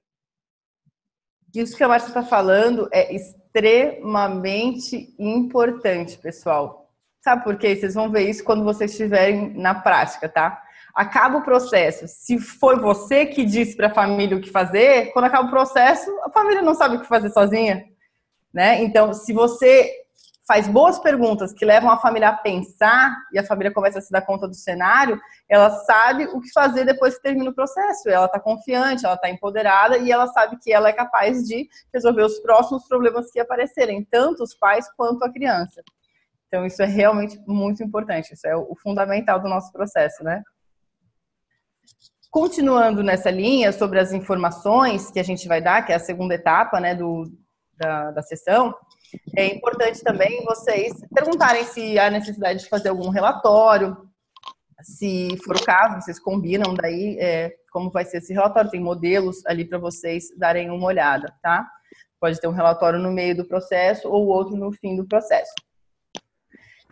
Isso 1.55 1.77
que 1.77 1.85
a 1.85 1.89
Márcia 1.89 2.09
está 2.09 2.25
falando 2.25 2.89
é 2.93 3.15
extremamente 3.15 5.15
importante, 5.19 6.19
pessoal. 6.19 6.89
Sabe 7.21 7.45
por 7.45 7.57
quê? 7.57 7.77
Vocês 7.77 7.95
vão 7.95 8.11
ver 8.11 8.29
isso 8.29 8.43
quando 8.43 8.65
vocês 8.65 8.91
estiverem 8.91 9.55
na 9.57 9.75
prática, 9.75 10.29
tá? 10.29 10.63
Acaba 10.95 11.39
o 11.39 11.45
processo. 11.45 12.07
Se 12.09 12.39
foi 12.39 12.77
você 12.77 13.27
que 13.27 13.45
disse 13.45 13.77
para 13.77 13.89
a 13.89 13.95
família 13.95 14.37
o 14.37 14.41
que 14.41 14.51
fazer, 14.51 15.13
quando 15.13 15.27
acaba 15.27 15.47
o 15.47 15.51
processo, 15.51 16.11
a 16.25 16.31
família 16.31 16.63
não 16.63 16.75
sabe 16.75 16.97
o 16.97 17.01
que 17.01 17.07
fazer 17.07 17.31
sozinha 17.31 17.91
né? 18.53 18.83
Então, 18.83 19.13
se 19.13 19.33
você 19.33 19.91
faz 20.47 20.67
boas 20.67 20.99
perguntas 20.99 21.53
que 21.53 21.65
levam 21.65 21.91
a 21.91 21.99
família 21.99 22.31
a 22.31 22.37
pensar 22.37 23.17
e 23.33 23.39
a 23.39 23.47
família 23.47 23.73
começa 23.73 24.01
a 24.01 24.03
se 24.03 24.11
dar 24.11 24.23
conta 24.23 24.49
do 24.49 24.55
cenário, 24.55 25.21
ela 25.49 25.71
sabe 25.71 26.25
o 26.25 26.41
que 26.41 26.51
fazer 26.53 26.85
depois 26.85 27.15
que 27.15 27.23
termina 27.23 27.51
o 27.51 27.55
processo. 27.55 28.09
Ela 28.09 28.27
está 28.27 28.41
confiante, 28.41 29.07
ela 29.07 29.15
está 29.15 29.31
empoderada 29.31 29.99
e 29.99 30.11
ela 30.11 30.27
sabe 30.27 30.59
que 30.61 30.73
ela 30.73 30.89
é 30.89 30.93
capaz 30.93 31.47
de 31.47 31.69
resolver 31.95 32.23
os 32.23 32.41
próximos 32.41 32.87
problemas 32.89 33.31
que 33.31 33.39
aparecerem, 33.39 34.05
tanto 34.11 34.43
os 34.43 34.53
pais 34.53 34.91
quanto 34.97 35.25
a 35.25 35.33
criança. 35.33 35.85
Então, 36.51 36.67
isso 36.67 36.83
é 36.83 36.87
realmente 36.87 37.41
muito 37.47 37.81
importante, 37.81 38.35
isso 38.35 38.45
é 38.45 38.57
o 38.57 38.75
fundamental 38.75 39.39
do 39.39 39.49
nosso 39.49 39.71
processo, 39.71 40.25
né? 40.25 40.43
Continuando 42.29 43.05
nessa 43.05 43.31
linha 43.31 43.71
sobre 43.71 44.01
as 44.01 44.13
informações 44.13 45.13
que 45.13 45.21
a 45.21 45.23
gente 45.23 45.47
vai 45.47 45.61
dar, 45.61 45.87
que 45.87 45.93
é 45.93 45.95
a 45.95 46.01
segunda 46.01 46.35
etapa, 46.35 46.81
né, 46.81 46.93
do, 46.93 47.31
da, 47.77 48.11
da 48.11 48.23
sessão, 48.23 48.75
é 49.37 49.47
importante 49.47 50.03
também 50.03 50.45
vocês 50.45 50.93
perguntarem 51.15 51.65
se 51.65 51.97
há 52.01 52.11
necessidade 52.11 52.61
de 52.61 52.69
fazer 52.69 52.89
algum 52.89 53.11
relatório, 53.11 53.97
se 54.83 55.37
for 55.45 55.57
o 55.57 55.65
caso, 55.65 56.01
vocês 56.01 56.19
combinam 56.19 56.75
daí 56.75 57.17
é, 57.21 57.55
como 57.71 57.91
vai 57.91 58.05
ser 58.05 58.19
esse 58.19 58.33
relatório. 58.33 58.71
Tem 58.71 58.81
modelos 58.81 59.45
ali 59.47 59.65
para 59.65 59.79
vocês 59.79 60.25
darem 60.37 60.69
uma 60.71 60.87
olhada, 60.87 61.33
tá? 61.43 61.69
Pode 62.19 62.41
ter 62.41 62.49
um 62.49 62.53
relatório 62.53 62.99
no 62.99 63.13
meio 63.13 63.37
do 63.37 63.47
processo 63.47 64.09
ou 64.09 64.27
outro 64.27 64.57
no 64.57 64.73
fim 64.73 64.97
do 64.97 65.07
processo. 65.07 65.53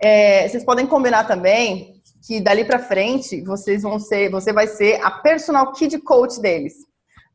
É, 0.01 0.49
vocês 0.49 0.65
podem 0.65 0.87
combinar 0.87 1.25
também 1.25 1.99
que 2.27 2.41
dali 2.41 2.65
para 2.65 2.79
frente 2.79 3.41
vocês 3.43 3.83
vão 3.83 3.99
ser, 3.99 4.31
você 4.31 4.53
vai 4.53 4.67
ser 4.67 5.01
a 5.03 5.11
personal 5.11 5.73
kid 5.73 5.99
coach 6.01 6.41
deles, 6.41 6.75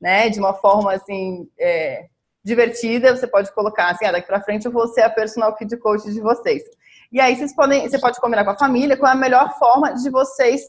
né? 0.02 0.30
De 0.30 0.40
uma 0.40 0.54
forma 0.54 0.94
assim 0.94 1.48
é, 1.60 2.06
divertida, 2.44 3.16
você 3.16 3.26
pode 3.26 3.54
colocar 3.54 3.90
assim, 3.90 4.06
ah, 4.06 4.12
daqui 4.12 4.28
para 4.28 4.42
frente 4.42 4.66
eu 4.66 4.72
vou 4.72 4.88
ser 4.88 5.02
a 5.02 5.10
personal 5.10 5.56
kid 5.56 5.76
coach 5.78 6.12
de 6.12 6.20
vocês. 6.20 6.64
E 7.12 7.20
aí 7.20 7.36
vocês 7.36 7.56
podem, 7.56 7.88
você 7.88 8.00
pode 8.00 8.20
combinar 8.20 8.44
com 8.44 8.52
a 8.52 8.58
família 8.58 8.98
qual 8.98 9.12
é 9.12 9.16
a 9.16 9.18
melhor 9.18 9.58
forma 9.58 9.94
de 9.94 10.10
vocês 10.10 10.62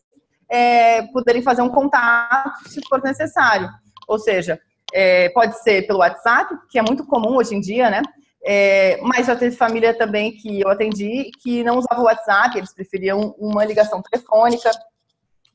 é, 0.49 1.03
poderem 1.09 1.43
fazer 1.43 1.63
um 1.63 1.69
contato 1.69 2.69
se 2.69 2.81
for 2.89 3.03
necessário. 3.03 3.69
Ou 4.07 4.19
seja, 4.19 4.61
é, 4.93 5.29
pode 5.31 5.61
ser 5.63 5.87
pelo 5.87 6.01
WhatsApp, 6.01 6.55
que 6.71 6.79
é 6.79 6.83
muito 6.83 7.07
comum 7.07 7.37
hoje 7.37 7.55
em 7.55 7.61
dia, 7.61 7.91
né? 7.91 8.03
É, 8.47 9.01
mas 9.01 9.27
já 9.27 9.35
teve 9.35 9.57
família 9.57 9.97
também 9.97 10.33
que 10.33 10.61
eu 10.61 10.69
atendi 10.69 11.31
que 11.43 11.65
não 11.65 11.79
usava 11.79 12.01
o 12.01 12.05
WhatsApp, 12.05 12.59
eles 12.59 12.75
preferiam 12.75 13.35
uma 13.39 13.65
ligação 13.65 14.03
telefônica, 14.03 14.71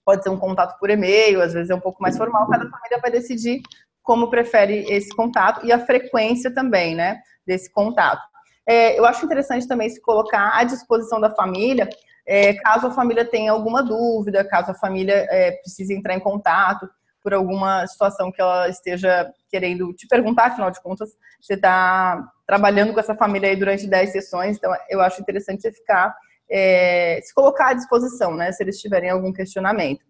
pode 0.04 0.24
ser 0.24 0.30
um 0.30 0.40
contato 0.40 0.80
por 0.80 0.90
e-mail, 0.90 1.40
às 1.40 1.54
vezes 1.54 1.70
é 1.70 1.76
um 1.76 1.80
pouco 1.80 2.02
mais 2.02 2.18
formal, 2.18 2.50
cada 2.50 2.68
família 2.68 3.00
vai 3.00 3.12
decidir 3.12 3.62
como 4.02 4.32
prefere 4.32 4.92
esse 4.92 5.16
contato 5.16 5.64
e 5.64 5.72
a 5.72 5.86
frequência 5.86 6.52
também, 6.52 6.96
né, 6.96 7.20
desse 7.46 7.72
contato. 7.72 8.24
É, 8.68 8.98
eu 8.98 9.06
acho 9.06 9.24
interessante 9.24 9.68
também 9.68 9.88
se 9.88 10.02
colocar 10.02 10.58
à 10.58 10.64
disposição 10.64 11.22
da 11.22 11.30
família, 11.30 11.88
é, 12.26 12.54
caso 12.56 12.88
a 12.88 12.92
família 12.92 13.24
tenha 13.24 13.52
alguma 13.52 13.84
dúvida, 13.84 14.44
caso 14.44 14.72
a 14.72 14.76
família 14.76 15.28
é, 15.30 15.52
precise 15.62 15.94
entrar 15.94 16.16
em 16.16 16.20
contato 16.20 16.90
por 17.22 17.36
alguma 17.36 17.86
situação 17.86 18.32
que 18.32 18.42
ela 18.42 18.68
esteja 18.68 19.32
querendo 19.50 19.94
te 19.94 20.08
perguntar, 20.08 20.48
afinal 20.48 20.72
de 20.72 20.82
contas, 20.82 21.10
você 21.40 21.54
está 21.54 22.24
trabalhando 22.50 22.94
com 22.94 23.00
essa 23.00 23.14
família 23.14 23.48
aí 23.48 23.56
durante 23.56 23.86
10 23.86 24.12
sessões, 24.12 24.58
então 24.58 24.74
eu 24.90 25.00
acho 25.02 25.22
interessante 25.22 25.62
você 25.62 25.72
ficar, 25.72 26.16
é, 26.50 27.22
se 27.22 27.32
colocar 27.32 27.68
à 27.68 27.74
disposição, 27.76 28.36
né, 28.36 28.52
se 28.52 28.64
eles 28.64 28.80
tiverem 28.82 29.12
algum 29.12 29.32
questionamento. 29.32 30.04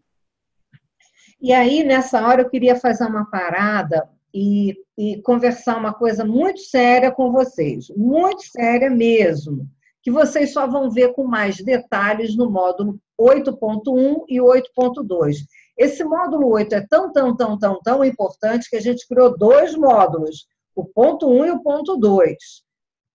E 1.42 1.52
aí, 1.52 1.84
nessa 1.84 2.26
hora, 2.26 2.44
eu 2.44 2.50
queria 2.50 2.78
fazer 2.78 3.04
uma 3.04 3.30
parada 3.30 4.10
e, 4.34 4.74
e 4.98 5.22
conversar 5.22 5.76
uma 5.76 5.94
coisa 5.94 6.24
muito 6.24 6.62
séria 6.62 7.12
com 7.12 7.30
vocês, 7.30 7.90
muito 7.90 8.44
séria 8.44 8.90
mesmo, 8.90 9.68
que 10.02 10.10
vocês 10.10 10.54
só 10.54 10.66
vão 10.66 10.90
ver 10.90 11.12
com 11.12 11.26
mais 11.26 11.58
detalhes 11.58 12.38
no 12.38 12.50
módulo 12.50 12.98
8.1 13.20 14.24
e 14.30 14.40
8.2. 14.40 15.36
Esse 15.78 16.06
módulo 16.06 16.48
8 16.54 16.74
é 16.74 16.88
tão, 16.90 17.12
tão, 17.12 17.36
tão, 17.36 17.60
tão, 17.60 17.82
tão 17.82 18.06
importante 18.06 18.70
que 18.70 18.78
a 18.78 18.82
gente 18.82 19.06
criou 19.06 19.38
dois 19.38 19.76
módulos, 19.76 20.48
o 20.80 20.86
ponto 20.86 21.30
1 21.30 21.46
e 21.46 21.52
o 21.52 21.62
ponto 21.62 21.98
2. 21.98 22.36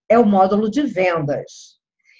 É 0.08 0.18
o 0.18 0.26
módulo 0.26 0.70
de 0.70 0.82
vendas. 0.82 1.74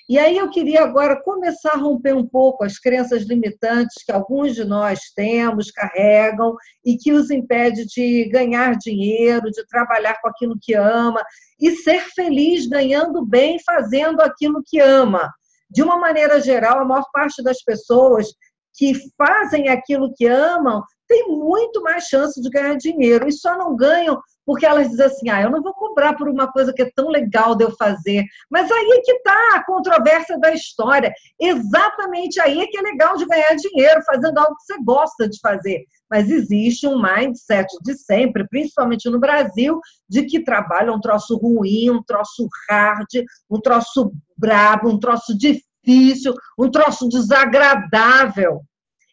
E 0.07 0.19
aí 0.19 0.37
eu 0.37 0.51
queria 0.51 0.83
agora 0.83 1.23
começar 1.23 1.73
a 1.73 1.79
romper 1.79 2.15
um 2.15 2.27
pouco 2.27 2.63
as 2.63 2.79
crenças 2.79 3.23
limitantes 3.23 4.03
que 4.05 4.13
alguns 4.13 4.55
de 4.55 4.65
nós 4.65 5.01
temos, 5.15 5.71
carregam 5.71 6.55
e 6.85 6.97
que 6.97 7.13
os 7.13 7.31
impede 7.31 7.87
de 7.87 8.29
ganhar 8.31 8.77
dinheiro, 8.77 9.51
de 9.51 9.67
trabalhar 9.67 10.21
com 10.21 10.29
aquilo 10.29 10.59
que 10.61 10.75
ama 10.75 11.23
e 11.59 11.71
ser 11.77 12.01
feliz 12.15 12.67
ganhando 12.67 13.25
bem, 13.25 13.59
fazendo 13.65 14.21
aquilo 14.21 14.63
que 14.67 14.79
ama. 14.79 15.33
De 15.71 15.83
uma 15.83 15.99
maneira 15.99 16.39
geral, 16.41 16.81
a 16.81 16.85
maior 16.85 17.07
parte 17.11 17.43
das 17.43 17.63
pessoas 17.63 18.29
que 18.77 18.93
fazem 19.17 19.69
aquilo 19.69 20.13
que 20.15 20.27
amam 20.27 20.83
tem 21.09 21.29
muito 21.29 21.83
mais 21.83 22.05
chance 22.05 22.41
de 22.41 22.51
ganhar 22.51 22.77
dinheiro 22.77 23.27
e 23.29 23.33
só 23.33 23.57
não 23.57 23.75
ganham 23.75 24.21
porque 24.47 24.67
elas 24.67 24.91
dizem 24.91 25.07
assim: 25.07 25.31
ah, 25.31 25.43
eu 25.43 25.51
não 25.51 25.63
vou 25.63 25.75
cobrar 25.75 26.15
por 26.15 26.29
uma 26.29 26.51
coisa 26.51 26.73
que 26.73 26.83
é 26.83 26.91
tão 26.95 27.09
legal 27.09 27.55
de 27.55 27.65
eu 27.65 27.75
fazer. 27.77 28.25
Mas 28.51 28.71
aí 28.71 28.99
é 28.99 29.01
que 29.01 29.13
está 29.13 29.37
a 29.55 29.65
controvérsia 29.65 30.39
da 30.39 30.53
história. 30.53 31.13
Exatamente 31.41 32.41
aí 32.41 32.61
é 32.61 32.67
que 32.67 32.79
é 32.79 32.83
legal 32.83 33.17
de 33.17 33.27
ganhar 33.27 33.55
dinheiro, 33.55 34.03
fazendo 34.05 34.39
algo 34.39 34.57
que 34.57 34.65
você 34.65 34.83
gosta 34.83 35.29
de 35.29 35.39
fazer. 35.41 35.85
Mas 36.11 36.31
existe 36.31 36.87
um 36.87 37.01
mindset 37.01 37.67
de 37.83 37.95
sempre, 37.97 38.47
principalmente 38.49 39.09
no 39.09 39.19
Brasil, 39.19 39.81
de 40.09 40.25
que 40.25 40.45
trabalho 40.45 40.91
é 40.91 40.95
um 40.95 41.01
troço 41.01 41.37
ruim, 41.37 41.91
um 41.91 42.03
troço 42.03 42.49
hard, 42.69 43.09
um 43.51 43.61
troço 43.61 44.13
brabo, 44.37 44.91
um 44.91 44.99
troço 44.99 45.37
difícil, 45.37 46.35
um 46.59 46.71
troço 46.71 47.09
desagradável. 47.09 48.61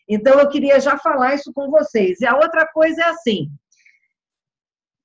Então, 0.07 0.37
eu 0.39 0.49
queria 0.49 0.77
já 0.79 0.97
falar 0.97 1.35
isso 1.35 1.53
com 1.53 1.71
vocês. 1.71 2.19
E 2.19 2.25
a 2.25 2.35
outra 2.35 2.67
coisa 2.67 3.01
é 3.01 3.05
assim: 3.05 3.49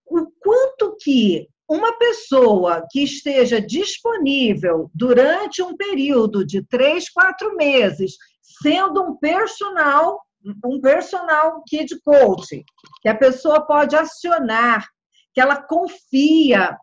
o 0.09 0.27
quanto 0.41 0.97
que 1.01 1.49
uma 1.69 1.99
pessoa 1.99 2.87
que 2.91 3.03
esteja 3.03 3.61
disponível 3.61 4.91
durante 4.95 5.63
um 5.63 5.77
período 5.77 6.47
de 6.47 6.63
três, 6.63 7.09
quatro 7.11 7.57
meses, 7.57 8.17
sendo 8.63 9.03
um 9.03 9.17
personal, 9.17 10.21
um 10.65 10.81
personal 10.81 11.63
kid 11.69 12.01
coach, 12.03 12.65
que 13.03 13.09
a 13.09 13.17
pessoa 13.17 13.67
pode 13.67 13.97
acionar, 13.97 14.87
que 15.35 15.41
ela 15.41 15.61
confia, 15.61 16.77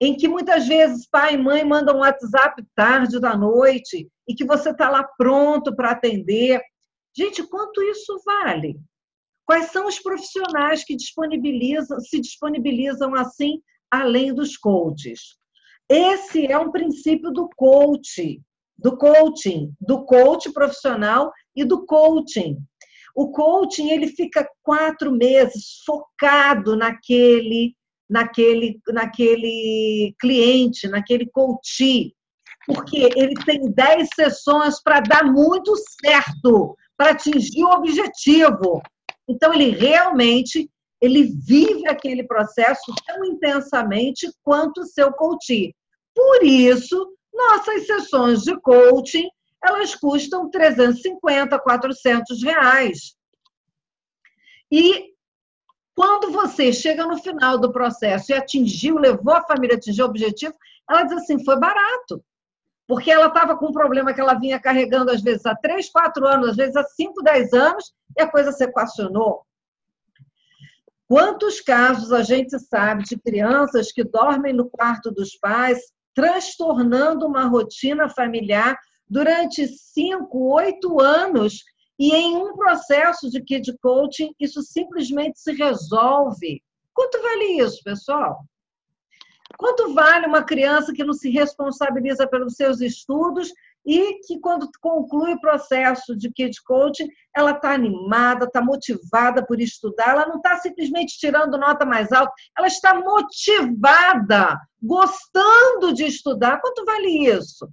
em 0.00 0.16
que 0.16 0.28
muitas 0.28 0.66
vezes 0.66 1.08
pai 1.08 1.34
e 1.34 1.38
mãe 1.38 1.64
mandam 1.64 1.96
um 1.96 2.00
WhatsApp 2.00 2.64
tarde 2.74 3.20
da 3.20 3.36
noite 3.36 4.08
e 4.28 4.34
que 4.34 4.44
você 4.44 4.70
está 4.70 4.88
lá 4.88 5.04
pronto 5.16 5.74
para 5.74 5.90
atender. 5.90 6.60
Gente, 7.16 7.42
quanto 7.42 7.82
isso 7.82 8.20
vale? 8.24 8.80
Quais 9.44 9.70
são 9.70 9.86
os 9.86 9.98
profissionais 9.98 10.84
que 10.84 10.96
disponibilizam, 10.96 12.00
se 12.00 12.20
disponibilizam 12.20 13.14
assim, 13.14 13.60
além 13.90 14.34
dos 14.34 14.56
coaches? 14.56 15.36
Esse 15.88 16.46
é 16.46 16.58
um 16.58 16.70
princípio 16.70 17.30
do 17.30 17.48
coach, 17.56 18.40
do 18.78 18.96
coaching, 18.96 19.72
do 19.80 20.04
coach 20.04 20.50
profissional 20.52 21.30
e 21.54 21.64
do 21.64 21.84
coaching. 21.84 22.56
O 23.14 23.30
coaching 23.30 23.90
ele 23.90 24.08
fica 24.08 24.48
quatro 24.62 25.12
meses 25.12 25.82
focado 25.84 26.76
naquele, 26.76 27.74
naquele, 28.08 28.80
naquele 28.88 30.14
cliente, 30.18 30.88
naquele 30.88 31.26
coach, 31.26 32.14
porque 32.66 33.10
ele 33.16 33.34
tem 33.44 33.70
dez 33.70 34.08
sessões 34.14 34.82
para 34.82 35.00
dar 35.00 35.24
muito 35.24 35.74
certo, 36.02 36.76
para 36.96 37.10
atingir 37.10 37.64
o 37.64 37.72
objetivo. 37.72 38.80
Então 39.32 39.52
ele 39.52 39.70
realmente 39.70 40.70
ele 41.00 41.24
vive 41.24 41.88
aquele 41.88 42.22
processo 42.22 42.94
tão 43.06 43.24
intensamente 43.24 44.30
quanto 44.44 44.82
o 44.82 44.86
seu 44.86 45.12
coach. 45.12 45.74
Por 46.14 46.44
isso, 46.44 47.16
nossas 47.32 47.86
sessões 47.86 48.42
de 48.42 48.54
coaching 48.60 49.28
elas 49.64 49.94
custam 49.94 50.50
350, 50.50 51.58
400 51.58 52.42
reais. 52.42 53.14
E 54.70 55.12
quando 55.94 56.30
você 56.30 56.72
chega 56.72 57.06
no 57.06 57.18
final 57.18 57.58
do 57.58 57.72
processo 57.72 58.32
e 58.32 58.34
atingiu, 58.34 58.98
levou 58.98 59.34
a 59.34 59.44
família 59.44 59.76
a 59.76 59.78
atingir 59.78 60.02
o 60.02 60.06
objetivo, 60.06 60.54
ela 60.88 61.04
diz 61.04 61.12
assim: 61.12 61.44
foi 61.44 61.58
barato. 61.58 62.22
Porque 62.86 63.10
ela 63.10 63.26
estava 63.26 63.56
com 63.56 63.68
um 63.68 63.72
problema 63.72 64.12
que 64.12 64.20
ela 64.20 64.34
vinha 64.34 64.60
carregando, 64.60 65.10
às 65.10 65.22
vezes, 65.22 65.46
há 65.46 65.54
3, 65.54 65.88
4 65.90 66.26
anos, 66.26 66.50
às 66.50 66.56
vezes 66.56 66.76
há 66.76 66.84
5, 66.84 67.22
10 67.22 67.52
anos, 67.52 67.92
e 68.16 68.22
a 68.22 68.30
coisa 68.30 68.52
se 68.52 68.64
equacionou. 68.64 69.46
Quantos 71.08 71.60
casos 71.60 72.12
a 72.12 72.22
gente 72.22 72.58
sabe 72.58 73.04
de 73.04 73.18
crianças 73.18 73.92
que 73.92 74.02
dormem 74.02 74.52
no 74.52 74.68
quarto 74.68 75.10
dos 75.10 75.36
pais, 75.36 75.78
transtornando 76.14 77.26
uma 77.26 77.44
rotina 77.44 78.08
familiar 78.08 78.78
durante 79.08 79.66
5, 79.66 80.38
8 80.38 81.00
anos, 81.00 81.64
e 81.98 82.14
em 82.14 82.36
um 82.36 82.54
processo 82.56 83.30
de 83.30 83.42
kid 83.42 83.76
coaching, 83.80 84.34
isso 84.40 84.62
simplesmente 84.62 85.38
se 85.38 85.52
resolve. 85.52 86.62
Quanto 86.94 87.20
vale 87.22 87.60
isso, 87.60 87.80
pessoal? 87.84 88.44
Quanto 89.62 89.94
vale 89.94 90.26
uma 90.26 90.42
criança 90.42 90.92
que 90.92 91.04
não 91.04 91.12
se 91.12 91.30
responsabiliza 91.30 92.26
pelos 92.26 92.54
seus 92.54 92.80
estudos 92.80 93.52
e 93.86 94.14
que, 94.26 94.40
quando 94.40 94.68
conclui 94.80 95.34
o 95.34 95.40
processo 95.40 96.16
de 96.16 96.32
kid 96.32 96.60
coaching, 96.64 97.08
ela 97.32 97.52
está 97.52 97.72
animada, 97.72 98.46
está 98.46 98.60
motivada 98.60 99.46
por 99.46 99.60
estudar, 99.60 100.08
ela 100.08 100.26
não 100.26 100.38
está 100.38 100.56
simplesmente 100.56 101.16
tirando 101.16 101.56
nota 101.56 101.86
mais 101.86 102.10
alta, 102.10 102.32
ela 102.58 102.66
está 102.66 102.92
motivada, 102.92 104.58
gostando 104.82 105.92
de 105.94 106.06
estudar. 106.06 106.60
Quanto 106.60 106.84
vale 106.84 107.28
isso? 107.28 107.68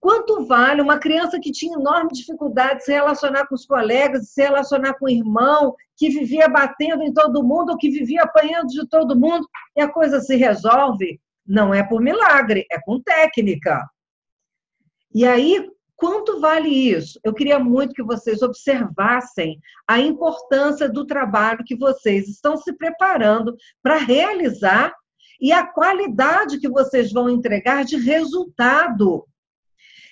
Quanto 0.00 0.46
vale 0.46 0.80
uma 0.80 0.98
criança 0.98 1.40
que 1.40 1.50
tinha 1.50 1.76
enorme 1.76 2.10
dificuldade 2.12 2.78
de 2.78 2.84
se 2.84 2.92
relacionar 2.92 3.46
com 3.46 3.54
os 3.54 3.66
colegas, 3.66 4.22
de 4.22 4.28
se 4.28 4.42
relacionar 4.42 4.94
com 4.94 5.06
o 5.06 5.10
irmão, 5.10 5.74
que 5.96 6.08
vivia 6.08 6.48
batendo 6.48 7.02
em 7.02 7.12
todo 7.12 7.42
mundo, 7.42 7.70
ou 7.70 7.78
que 7.78 7.90
vivia 7.90 8.22
apanhando 8.22 8.68
de 8.68 8.86
todo 8.88 9.18
mundo, 9.18 9.46
e 9.76 9.80
a 9.80 9.88
coisa 9.88 10.20
se 10.20 10.36
resolve? 10.36 11.20
Não 11.44 11.74
é 11.74 11.82
por 11.82 12.00
milagre, 12.00 12.64
é 12.70 12.80
com 12.80 13.00
técnica. 13.00 13.84
E 15.12 15.26
aí, 15.26 15.68
quanto 15.96 16.38
vale 16.38 16.68
isso? 16.68 17.18
Eu 17.24 17.34
queria 17.34 17.58
muito 17.58 17.94
que 17.94 18.02
vocês 18.02 18.40
observassem 18.40 19.58
a 19.88 19.98
importância 19.98 20.88
do 20.88 21.04
trabalho 21.04 21.64
que 21.64 21.74
vocês 21.74 22.28
estão 22.28 22.56
se 22.56 22.72
preparando 22.74 23.56
para 23.82 23.96
realizar 23.96 24.94
e 25.40 25.50
a 25.50 25.66
qualidade 25.66 26.60
que 26.60 26.68
vocês 26.68 27.12
vão 27.12 27.28
entregar 27.28 27.84
de 27.84 27.96
resultado. 27.96 29.26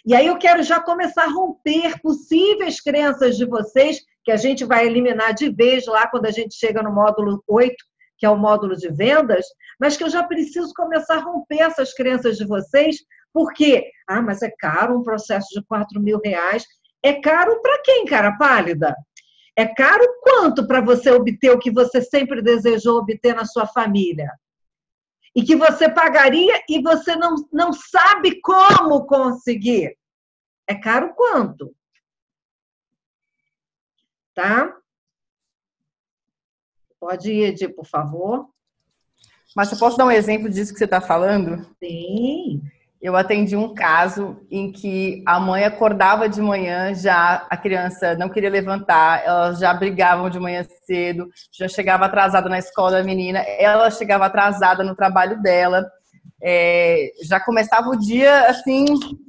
E 0.07 0.15
aí 0.15 0.29
eu 0.29 0.39
quero 0.39 0.63
já 0.63 0.79
começar 0.79 1.25
a 1.25 1.31
romper 1.31 2.01
possíveis 2.01 2.81
crenças 2.81 3.37
de 3.37 3.45
vocês, 3.45 4.01
que 4.25 4.31
a 4.31 4.37
gente 4.37 4.65
vai 4.65 4.87
eliminar 4.87 5.35
de 5.35 5.51
vez 5.51 5.85
lá 5.87 6.07
quando 6.07 6.27
a 6.27 6.31
gente 6.31 6.55
chega 6.55 6.81
no 6.81 6.95
módulo 6.95 7.43
8, 7.49 7.75
que 8.17 8.25
é 8.25 8.31
o 8.31 8.39
módulo 8.39 8.77
de 8.77 8.89
vendas, 8.89 9.45
mas 9.81 9.97
que 9.97 10.05
eu 10.05 10.09
já 10.09 10.23
preciso 10.23 10.73
começar 10.77 11.17
a 11.17 11.23
romper 11.23 11.61
essas 11.61 11.93
crenças 11.93 12.37
de 12.37 12.47
vocês, 12.47 12.99
porque, 13.33 13.85
ah, 14.09 14.23
mas 14.23 14.43
é 14.43 14.51
caro 14.61 14.97
um 14.97 15.03
processo 15.03 15.49
de 15.53 15.67
4 15.67 16.01
mil 16.01 16.21
reais. 16.25 16.65
É 17.03 17.15
caro 17.15 17.61
para 17.61 17.83
quem, 17.83 18.07
cara 18.07 18.37
pálida? 18.39 18.95
É 19.57 19.67
caro 19.67 20.07
quanto 20.23 20.69
para 20.69 20.81
você 20.81 21.11
obter 21.11 21.51
o 21.51 21.59
que 21.59 21.71
você 21.71 22.01
sempre 22.01 22.41
desejou 22.41 22.99
obter 22.99 23.35
na 23.35 23.45
sua 23.45 23.67
família? 23.67 24.31
E 25.37 25.45
que 25.45 25.55
você 25.55 25.89
pagaria 25.89 26.65
e 26.67 26.83
você 26.83 27.15
não, 27.15 27.37
não 27.53 27.71
sabe 27.71 28.41
como 28.41 29.07
conseguir. 29.07 29.97
É 30.67 30.75
caro 30.75 31.15
quanto? 31.15 31.77
Tá? 34.35 34.75
Pode 36.99 37.31
ir, 37.31 37.45
Edi, 37.51 37.69
por 37.69 37.87
favor. 37.87 38.49
Mas 39.55 39.71
eu 39.71 39.79
posso 39.79 39.99
dar 39.99 40.07
um 40.07 40.11
exemplo 40.11 40.49
disso 40.49 40.73
que 40.73 40.79
você 40.79 40.87
está 40.87 41.01
falando? 41.01 41.65
Sim 41.79 42.63
eu 43.07 43.15
atendi 43.15 43.55
um 43.55 43.73
caso 43.73 44.37
em 44.51 44.73
que 44.73 45.23
a 45.25 45.39
mãe 45.39 45.63
acordava 45.63 46.29
de 46.29 46.43
manhã, 46.43 46.93
já 46.93 47.47
a 47.49 47.57
criança 47.57 48.17
não 48.17 48.29
queria 48.29 48.51
levantar, 48.51 49.23
elas 49.25 49.61
já 49.61 49.73
brigavam 49.73 50.29
de 50.29 50.41
manhã 50.41 50.67
cedo, 50.85 51.31
já 51.57 51.69
chegava 51.69 52.07
atrasada 52.07 52.49
na 52.49 52.59
escola 52.59 52.99
da 52.99 53.05
menina, 53.05 53.39
ela 53.61 53.93
chegava 53.93 54.27
atrasada 54.27 54.83
no 54.83 54.97
trabalho 54.97 55.41
dela, 55.41 55.87
é, 56.43 57.13
já 57.23 57.39
começava 57.39 57.91
o 57.91 57.97
dia 57.97 58.49
assim, 58.49 58.87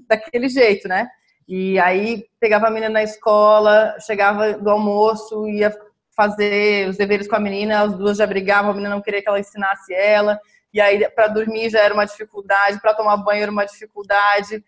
daquele 0.10 0.50
jeito, 0.50 0.88
né? 0.88 1.08
E 1.48 1.78
aí 1.78 2.26
pegava 2.40 2.66
a 2.66 2.72
menina 2.72 2.90
na 2.90 3.04
escola, 3.04 3.96
chegava 4.00 4.54
do 4.54 4.72
almoço, 4.72 5.48
ia 5.48 5.72
fazer 6.16 6.90
os 6.90 6.98
deveres 6.98 7.28
com 7.28 7.36
a 7.36 7.40
menina, 7.40 7.82
as 7.82 7.94
duas 7.96 8.18
já 8.18 8.26
brigavam, 8.26 8.72
a 8.72 8.74
menina 8.74 8.96
não 8.96 9.04
queria 9.04 9.22
que 9.22 9.30
ela 9.30 9.40
ensinasse 9.40 9.94
ela 9.94 10.40
e 10.78 10.82
aí 10.82 11.10
para 11.10 11.28
dormir 11.28 11.72
já 11.72 11.80
era 11.80 11.94
uma 11.94 12.06
dificuldade, 12.06 12.80
para 12.80 12.94
tomar 12.94 13.18
banho 13.18 13.42
era 13.42 13.52
uma 13.52 13.66
dificuldade. 13.66 14.64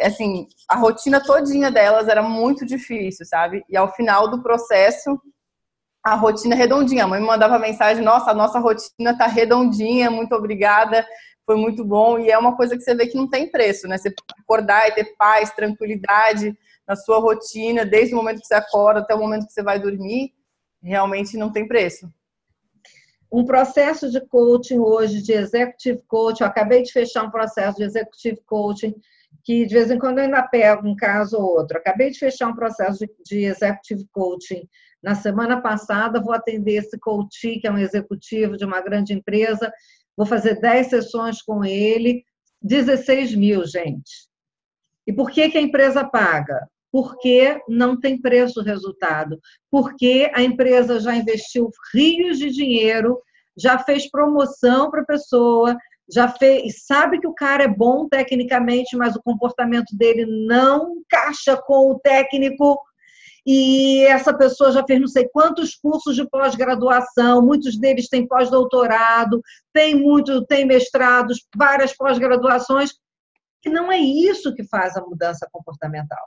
Assim, 0.00 0.48
a 0.66 0.76
rotina 0.76 1.22
todinha 1.22 1.70
delas 1.70 2.08
era 2.08 2.22
muito 2.22 2.64
difícil, 2.64 3.26
sabe? 3.26 3.62
E 3.68 3.76
ao 3.76 3.92
final 3.94 4.30
do 4.30 4.42
processo, 4.42 5.20
a 6.02 6.14
rotina 6.14 6.56
redondinha. 6.56 7.04
A 7.04 7.06
mãe 7.06 7.20
me 7.20 7.26
mandava 7.26 7.58
mensagem: 7.58 8.02
"Nossa, 8.02 8.30
a 8.30 8.34
nossa 8.34 8.58
rotina 8.58 9.16
tá 9.18 9.26
redondinha, 9.26 10.10
muito 10.10 10.34
obrigada, 10.34 11.06
foi 11.44 11.56
muito 11.56 11.84
bom". 11.84 12.18
E 12.18 12.30
é 12.30 12.38
uma 12.38 12.56
coisa 12.56 12.74
que 12.74 12.82
você 12.82 12.94
vê 12.94 13.06
que 13.06 13.16
não 13.18 13.28
tem 13.28 13.50
preço, 13.50 13.86
né? 13.86 13.98
Você 13.98 14.14
acordar 14.40 14.88
e 14.88 14.92
ter 14.92 15.16
paz, 15.18 15.50
tranquilidade 15.50 16.56
na 16.88 16.96
sua 16.96 17.18
rotina, 17.18 17.84
desde 17.84 18.14
o 18.14 18.16
momento 18.16 18.40
que 18.40 18.46
você 18.46 18.54
acorda 18.54 19.00
até 19.00 19.14
o 19.14 19.18
momento 19.18 19.46
que 19.46 19.52
você 19.52 19.62
vai 19.62 19.78
dormir, 19.78 20.32
realmente 20.82 21.36
não 21.36 21.52
tem 21.52 21.68
preço 21.68 22.10
um 23.36 23.44
processo 23.44 24.10
de 24.10 24.18
coaching 24.18 24.78
hoje, 24.78 25.20
de 25.20 25.34
executive 25.34 26.02
coaching, 26.08 26.42
eu 26.42 26.48
acabei 26.48 26.82
de 26.82 26.90
fechar 26.90 27.22
um 27.22 27.30
processo 27.30 27.76
de 27.76 27.84
executive 27.84 28.40
coaching, 28.46 28.94
que 29.44 29.66
de 29.66 29.74
vez 29.74 29.90
em 29.90 29.98
quando 29.98 30.18
eu 30.18 30.24
ainda 30.24 30.42
pego 30.42 30.88
um 30.88 30.96
caso 30.96 31.36
ou 31.36 31.44
outro. 31.44 31.76
Acabei 31.76 32.08
de 32.08 32.18
fechar 32.18 32.48
um 32.48 32.54
processo 32.54 33.00
de, 33.00 33.10
de 33.26 33.44
executive 33.44 34.06
coaching 34.10 34.66
na 35.02 35.14
semana 35.14 35.60
passada, 35.60 36.18
vou 36.18 36.32
atender 36.32 36.76
esse 36.76 36.98
coach, 36.98 37.60
que 37.60 37.66
é 37.66 37.70
um 37.70 37.76
executivo 37.76 38.56
de 38.56 38.64
uma 38.64 38.80
grande 38.80 39.12
empresa, 39.12 39.70
vou 40.16 40.24
fazer 40.24 40.58
10 40.58 40.86
sessões 40.86 41.42
com 41.42 41.62
ele, 41.62 42.24
16 42.62 43.34
mil, 43.34 43.66
gente. 43.66 44.30
E 45.06 45.12
por 45.12 45.30
que, 45.30 45.50
que 45.50 45.58
a 45.58 45.62
empresa 45.62 46.02
paga? 46.02 46.66
porque 46.96 47.60
não 47.68 48.00
tem 48.00 48.18
preço 48.18 48.62
resultado, 48.62 49.38
porque 49.70 50.30
a 50.34 50.42
empresa 50.42 50.98
já 50.98 51.14
investiu 51.14 51.68
rios 51.92 52.38
de 52.38 52.48
dinheiro, 52.48 53.20
já 53.56 53.78
fez 53.78 54.10
promoção 54.10 54.90
para 54.90 55.02
a 55.02 55.06
pessoa, 55.06 55.76
já 56.12 56.28
fez, 56.28 56.84
sabe 56.84 57.18
que 57.18 57.26
o 57.26 57.34
cara 57.34 57.64
é 57.64 57.68
bom 57.68 58.08
tecnicamente, 58.08 58.96
mas 58.96 59.16
o 59.16 59.22
comportamento 59.22 59.96
dele 59.96 60.26
não 60.46 60.98
encaixa 60.98 61.56
com 61.56 61.90
o 61.90 61.98
técnico. 61.98 62.78
E 63.44 64.04
essa 64.06 64.36
pessoa 64.36 64.72
já 64.72 64.84
fez 64.84 65.00
não 65.00 65.06
sei 65.06 65.28
quantos 65.28 65.76
cursos 65.76 66.16
de 66.16 66.28
pós-graduação, 66.28 67.42
muitos 67.42 67.78
deles 67.78 68.08
têm 68.08 68.26
pós-doutorado, 68.26 69.40
tem 69.72 69.94
muito, 69.94 70.44
tem 70.46 70.64
mestrados, 70.64 71.46
várias 71.56 71.96
pós-graduações, 71.96 72.92
e 73.64 73.70
não 73.70 73.90
é 73.90 73.98
isso 73.98 74.52
que 74.54 74.64
faz 74.64 74.96
a 74.96 75.00
mudança 75.00 75.48
comportamental. 75.52 76.24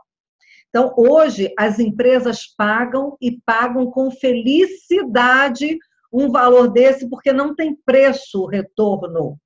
Então, 0.70 0.94
hoje, 0.96 1.54
as 1.58 1.80
empresas 1.80 2.46
pagam 2.56 3.18
e 3.20 3.40
pagam 3.42 3.90
com 3.90 4.12
felicidade 4.12 5.78
um 6.12 6.32
valor 6.32 6.72
desse, 6.72 7.10
porque 7.10 7.32
não 7.32 7.56
tem 7.56 7.78
preço 7.86 8.46
retorno. 8.46 9.38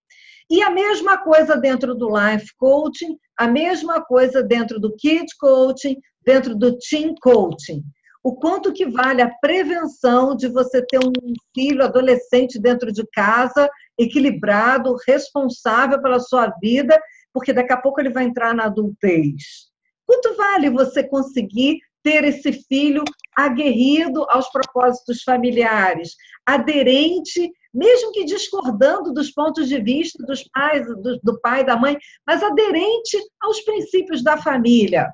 E 0.49 0.61
a 0.61 0.69
mesma 0.69 1.17
coisa 1.17 1.57
dentro 1.57 1.95
do 1.95 2.09
life 2.09 2.47
coaching, 2.57 3.17
a 3.37 3.47
mesma 3.47 4.03
coisa 4.03 4.43
dentro 4.43 4.79
do 4.79 4.95
kid 4.95 5.25
coaching, 5.39 5.97
dentro 6.25 6.55
do 6.55 6.77
Team 6.77 7.15
Coaching. 7.21 7.83
O 8.23 8.35
quanto 8.35 8.71
que 8.71 8.85
vale 8.85 9.21
a 9.21 9.33
prevenção 9.41 10.35
de 10.35 10.47
você 10.47 10.81
ter 10.85 10.99
um 10.99 11.11
filho 11.53 11.83
adolescente 11.83 12.57
dentro 12.57 12.91
de 12.91 13.05
casa, 13.11 13.69
equilibrado, 13.97 14.95
responsável 15.05 16.01
pela 16.01 16.19
sua 16.19 16.47
vida, 16.61 16.97
porque 17.33 17.51
daqui 17.51 17.73
a 17.73 17.81
pouco 17.81 17.99
ele 17.99 18.11
vai 18.11 18.23
entrar 18.23 18.53
na 18.53 18.65
adultez. 18.65 19.67
Quanto 20.05 20.35
vale 20.37 20.69
você 20.69 21.03
conseguir 21.03 21.79
ter 22.03 22.23
esse 22.25 22.51
filho 22.67 23.03
aguerrido 23.35 24.25
aos 24.29 24.49
propósitos 24.49 25.23
familiares, 25.23 26.15
aderente, 26.45 27.51
mesmo 27.73 28.11
que 28.11 28.25
discordando 28.25 29.13
dos 29.13 29.31
pontos 29.31 29.67
de 29.67 29.81
vista 29.81 30.23
dos 30.25 30.43
pais, 30.49 30.85
do, 30.85 31.19
do 31.23 31.39
pai 31.41 31.65
da 31.65 31.75
mãe, 31.75 31.97
mas 32.27 32.43
aderente 32.43 33.17
aos 33.41 33.61
princípios 33.61 34.23
da 34.23 34.37
família. 34.37 35.09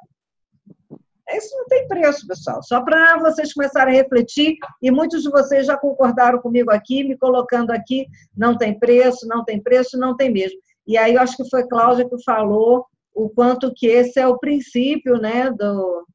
Isso 1.31 1.55
não 1.55 1.65
tem 1.67 1.87
preço, 1.87 2.25
pessoal. 2.27 2.61
Só 2.63 2.81
para 2.81 3.17
vocês 3.19 3.53
começarem 3.53 3.93
a 3.93 4.01
refletir, 4.01 4.55
e 4.81 4.89
muitos 4.89 5.21
de 5.21 5.29
vocês 5.29 5.67
já 5.67 5.77
concordaram 5.77 6.39
comigo 6.39 6.71
aqui, 6.71 7.03
me 7.03 7.15
colocando 7.15 7.71
aqui, 7.71 8.07
não 8.35 8.57
tem 8.57 8.77
preço, 8.77 9.27
não 9.27 9.45
tem 9.45 9.61
preço, 9.61 9.97
não 9.97 10.17
tem 10.17 10.31
mesmo. 10.31 10.59
E 10.87 10.97
aí 10.97 11.13
eu 11.13 11.21
acho 11.21 11.37
que 11.37 11.47
foi 11.49 11.67
Cláudia 11.67 12.09
que 12.09 12.23
falou 12.23 12.85
o 13.13 13.29
quanto 13.29 13.71
que 13.75 13.85
esse 13.85 14.19
é 14.19 14.27
o 14.27 14.39
princípio, 14.39 15.17
né, 15.17 15.51
do, 15.51 16.05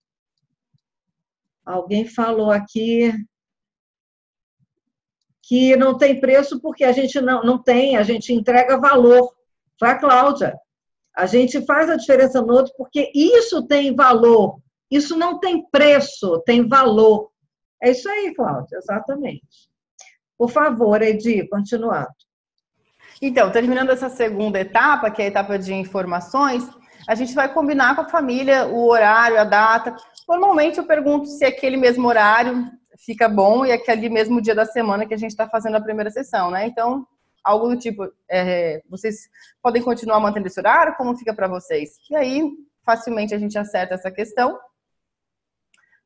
Alguém 1.65 2.07
falou 2.07 2.51
aqui 2.51 3.12
que 5.43 5.77
não 5.77 5.97
tem 5.97 6.21
preço 6.21 6.61
porque 6.61 6.85
a 6.85 6.93
gente 6.93 7.21
não, 7.21 7.43
não 7.43 7.62
tem, 7.62 7.97
a 7.97 8.03
gente 8.03 8.33
entrega 8.33 8.79
valor. 8.79 9.33
Foi 9.79 9.89
a 9.89 9.99
Cláudia. 9.99 10.59
A 11.15 11.27
gente 11.27 11.65
faz 11.65 11.89
a 11.89 11.97
diferença 11.97 12.41
no 12.41 12.53
outro 12.53 12.73
porque 12.77 13.11
isso 13.15 13.67
tem 13.67 13.95
valor. 13.95 14.59
Isso 14.91 15.17
não 15.17 15.39
tem 15.39 15.65
preço, 15.71 16.43
tem 16.45 16.67
valor. 16.67 17.31
É 17.83 17.91
isso 17.91 18.09
aí, 18.09 18.35
Cláudia, 18.35 18.79
exatamente. 18.79 19.69
Por 20.37 20.51
favor, 20.51 21.01
Edi, 21.03 21.47
continuando. 21.49 22.09
Então, 23.21 23.51
terminando 23.51 23.91
essa 23.91 24.09
segunda 24.09 24.61
etapa, 24.61 25.11
que 25.11 25.23
é 25.23 25.27
a 25.27 25.29
etapa 25.29 25.59
de 25.59 25.73
informações, 25.73 26.69
a 27.07 27.15
gente 27.15 27.35
vai 27.35 27.53
combinar 27.53 27.95
com 27.95 28.03
a 28.03 28.09
família 28.09 28.67
o 28.67 28.89
horário, 28.89 29.39
a 29.39 29.45
data. 29.45 29.95
Normalmente 30.29 30.79
eu 30.79 30.87
pergunto 30.87 31.27
se 31.27 31.45
aquele 31.45 31.77
mesmo 31.77 32.09
horário 32.09 32.70
fica 32.99 33.29
bom 33.29 33.66
e 33.66 33.72
aquele 33.72 34.09
mesmo 34.09 34.41
dia 34.41 34.55
da 34.55 34.64
semana 34.64 35.07
que 35.07 35.14
a 35.14 35.18
gente 35.18 35.31
está 35.31 35.49
fazendo 35.49 35.77
a 35.77 35.81
primeira 35.81 36.11
sessão, 36.11 36.51
né? 36.51 36.66
Então, 36.66 37.07
algo 37.43 37.68
do 37.68 37.77
tipo, 37.77 38.11
é, 38.29 38.83
vocês 38.89 39.29
podem 39.62 39.83
continuar 39.83 40.20
mantendo 40.20 40.47
esse 40.47 40.59
horário? 40.59 40.95
Como 40.97 41.16
fica 41.16 41.35
para 41.35 41.49
vocês? 41.49 41.99
E 42.11 42.16
aí, 42.16 42.51
facilmente 42.85 43.35
a 43.35 43.39
gente 43.39 43.59
acerta 43.59 43.95
essa 43.95 44.11
questão. 44.11 44.59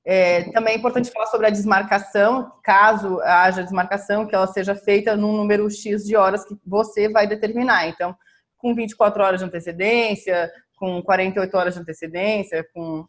É, 0.04 0.50
também 0.52 0.74
é 0.74 0.76
importante 0.78 1.10
falar 1.10 1.26
sobre 1.26 1.46
a 1.46 1.50
desmarcação, 1.50 2.50
caso 2.64 3.20
haja 3.20 3.62
desmarcação, 3.62 4.26
que 4.26 4.34
ela 4.34 4.46
seja 4.46 4.74
feita 4.74 5.16
num 5.16 5.36
número 5.36 5.70
X 5.70 6.04
de 6.04 6.16
horas 6.16 6.44
que 6.46 6.56
você 6.66 7.08
vai 7.08 7.26
determinar. 7.26 7.86
Então, 7.86 8.16
com 8.56 8.74
24 8.74 9.22
horas 9.22 9.40
de 9.40 9.46
antecedência, 9.46 10.50
com 10.76 11.02
48 11.02 11.56
horas 11.56 11.74
de 11.74 11.80
antecedência, 11.80 12.66
com 12.72 13.04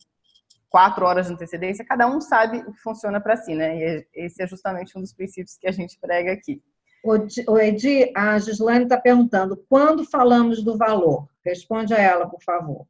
4 0.69 1.05
horas 1.05 1.27
de 1.27 1.33
antecedência, 1.33 1.85
cada 1.85 2.07
um 2.07 2.21
sabe 2.21 2.59
o 2.59 2.71
que 2.71 2.81
funciona 2.81 3.19
para 3.19 3.37
si, 3.37 3.55
né? 3.55 3.77
E 3.77 4.07
esse 4.13 4.41
é 4.41 4.47
justamente 4.47 4.97
um 4.97 5.01
dos 5.01 5.13
princípios 5.13 5.57
que 5.57 5.67
a 5.67 5.71
gente 5.71 5.97
prega 5.99 6.31
aqui. 6.31 6.61
O 7.47 7.57
Edi, 7.57 8.11
a 8.15 8.37
Gislaine 8.37 8.83
está 8.83 8.97
perguntando, 8.97 9.57
quando 9.69 10.03
falamos 10.03 10.63
do 10.63 10.77
valor? 10.77 11.27
Responde 11.45 11.93
a 11.93 11.97
ela, 11.97 12.27
por 12.27 12.43
favor. 12.43 12.85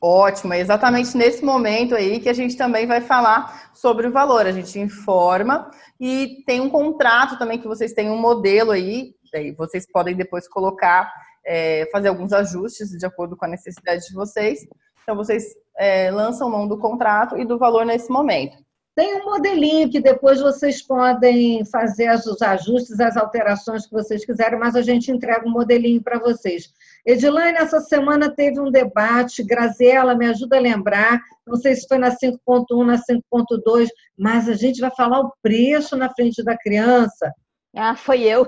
Ótimo, 0.00 0.54
é 0.54 0.60
exatamente 0.60 1.16
nesse 1.16 1.44
momento 1.44 1.94
aí 1.94 2.20
que 2.20 2.28
a 2.28 2.32
gente 2.32 2.56
também 2.56 2.86
vai 2.86 3.00
falar 3.00 3.72
sobre 3.74 4.06
o 4.06 4.12
valor. 4.12 4.46
A 4.46 4.52
gente 4.52 4.78
informa 4.78 5.70
e 5.98 6.44
tem 6.46 6.60
um 6.60 6.70
contrato 6.70 7.36
também 7.36 7.58
que 7.58 7.66
vocês 7.66 7.92
têm 7.92 8.08
um 8.08 8.18
modelo 8.18 8.70
aí, 8.70 9.14
aí 9.34 9.50
vocês 9.52 9.90
podem 9.90 10.14
depois 10.14 10.46
colocar 10.46 11.10
é, 11.44 11.88
fazer 11.90 12.08
alguns 12.08 12.32
ajustes 12.32 12.90
de 12.90 13.06
acordo 13.06 13.36
com 13.36 13.46
a 13.46 13.48
necessidade 13.48 14.06
de 14.06 14.14
vocês. 14.14 14.60
Então, 15.08 15.16
vocês 15.16 15.54
é, 15.78 16.10
lançam 16.10 16.50
mão 16.50 16.68
do 16.68 16.76
contrato 16.76 17.38
e 17.38 17.46
do 17.46 17.56
valor 17.56 17.86
nesse 17.86 18.10
momento. 18.10 18.58
Tem 18.94 19.18
um 19.18 19.24
modelinho 19.24 19.88
que 19.88 20.02
depois 20.02 20.38
vocês 20.38 20.86
podem 20.86 21.64
fazer 21.64 22.10
os 22.10 22.42
ajustes, 22.42 23.00
as 23.00 23.16
alterações 23.16 23.86
que 23.86 23.92
vocês 23.92 24.22
quiserem, 24.22 24.58
mas 24.58 24.76
a 24.76 24.82
gente 24.82 25.10
entrega 25.10 25.48
um 25.48 25.50
modelinho 25.50 26.02
para 26.02 26.18
vocês. 26.18 26.68
Edilane, 27.06 27.56
essa 27.56 27.80
semana 27.80 28.30
teve 28.30 28.60
um 28.60 28.70
debate, 28.70 29.42
Graziela, 29.42 30.14
me 30.14 30.26
ajuda 30.26 30.58
a 30.58 30.60
lembrar, 30.60 31.18
não 31.46 31.56
sei 31.56 31.74
se 31.74 31.88
foi 31.88 31.96
na 31.96 32.10
5.1, 32.10 32.84
na 32.84 32.98
5.2, 32.98 33.88
mas 34.14 34.46
a 34.46 34.52
gente 34.52 34.78
vai 34.78 34.90
falar 34.94 35.20
o 35.20 35.32
preço 35.40 35.96
na 35.96 36.10
frente 36.10 36.44
da 36.44 36.54
criança. 36.54 37.32
Ah, 37.74 37.96
foi 37.96 38.24
eu. 38.24 38.46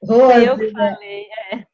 Rose, 0.00 0.44
eu 0.44 0.56
que 0.56 0.70
né? 0.70 0.94
falei, 0.94 1.26
é. 1.50 1.64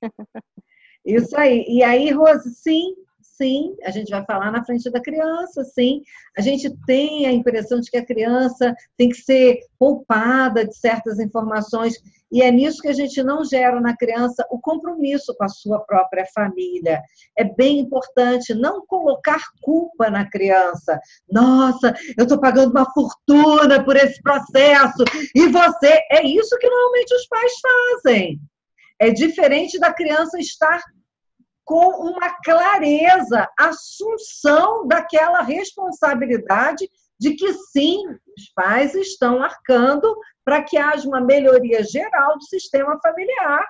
Isso 1.05 1.37
aí. 1.37 1.63
E 1.69 1.85
aí, 1.85 2.11
Rose, 2.11 2.55
sim, 2.55 2.95
sim, 3.37 3.75
a 3.85 3.91
gente 3.91 4.11
vai 4.11 4.25
falar 4.25 4.51
na 4.51 4.65
frente 4.65 4.91
da 4.91 5.01
criança, 5.01 5.65
sim. 5.65 6.03
A 6.37 6.41
gente 6.41 6.75
tem 6.87 7.27
a 7.27 7.33
impressão 7.33 7.81
de 7.81 7.91
que 7.91 7.97
a 7.97 8.05
criança 8.05 8.75
tem 8.97 9.09
que 9.09 9.17
ser 9.17 9.61
poupada 9.79 10.67
de 10.67 10.77
certas 10.77 11.19
informações, 11.19 11.95
e 12.31 12.43
é 12.43 12.51
nisso 12.51 12.83
que 12.83 12.89
a 12.89 12.93
gente 12.93 13.23
não 13.23 13.45
gera 13.45 13.81
na 13.81 13.97
criança 13.97 14.45
o 14.51 14.59
compromisso 14.61 15.35
com 15.37 15.45
a 15.45 15.49
sua 15.49 15.79
própria 15.81 16.27
família. 16.35 17.01
É 17.39 17.45
bem 17.45 17.79
importante 17.79 18.53
não 18.53 18.85
colocar 18.85 19.41
culpa 19.63 20.11
na 20.11 20.29
criança. 20.29 20.99
Nossa, 21.31 21.95
eu 22.19 22.25
estou 22.25 22.41
pagando 22.41 22.73
uma 22.73 22.91
fortuna 22.93 23.85
por 23.85 23.97
esse 23.97 24.21
processo, 24.23 25.05
e 25.35 25.47
você. 25.49 26.01
É 26.11 26.27
isso 26.27 26.59
que 26.59 26.69
normalmente 26.69 27.15
os 27.15 27.27
pais 27.29 27.53
fazem. 27.63 28.41
É 28.99 29.11
diferente 29.11 29.79
da 29.79 29.93
criança 29.93 30.39
estar 30.39 30.83
com 31.67 31.89
uma 32.13 32.31
clareza, 32.45 33.49
assunção 33.59 34.87
daquela 34.87 35.43
responsabilidade 35.43 36.89
de 37.19 37.35
que 37.35 37.53
sim, 37.55 38.07
os 38.39 38.53
pais 38.55 38.95
estão 38.95 39.43
arcando 39.43 40.17
para 40.45 40.63
que 40.63 40.79
haja 40.79 41.09
uma 41.09 41.21
melhoria 41.21 41.83
geral 41.83 42.39
do 42.39 42.45
sistema 42.45 42.97
familiar. 43.03 43.67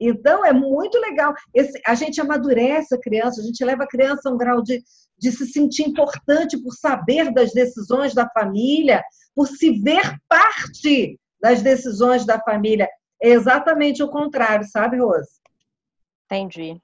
Então, 0.00 0.42
é 0.42 0.54
muito 0.54 0.96
legal. 0.98 1.34
Esse, 1.52 1.78
a 1.84 1.94
gente 1.94 2.18
amadurece 2.18 2.94
a 2.94 3.00
criança, 3.00 3.42
a 3.42 3.44
gente 3.44 3.62
leva 3.62 3.84
a 3.84 3.88
criança 3.88 4.30
a 4.30 4.32
um 4.32 4.38
grau 4.38 4.62
de, 4.62 4.82
de 5.18 5.30
se 5.30 5.46
sentir 5.46 5.82
importante 5.82 6.56
por 6.56 6.72
saber 6.72 7.30
das 7.34 7.52
decisões 7.52 8.14
da 8.14 8.26
família, 8.30 9.04
por 9.34 9.46
se 9.48 9.82
ver 9.82 10.16
parte 10.26 11.20
das 11.42 11.60
decisões 11.60 12.24
da 12.24 12.40
família. 12.40 12.88
É 13.22 13.30
exatamente 13.30 14.02
o 14.02 14.08
contrário, 14.08 14.66
sabe, 14.66 14.98
Rose? 14.98 15.28
Entendi. 16.24 16.80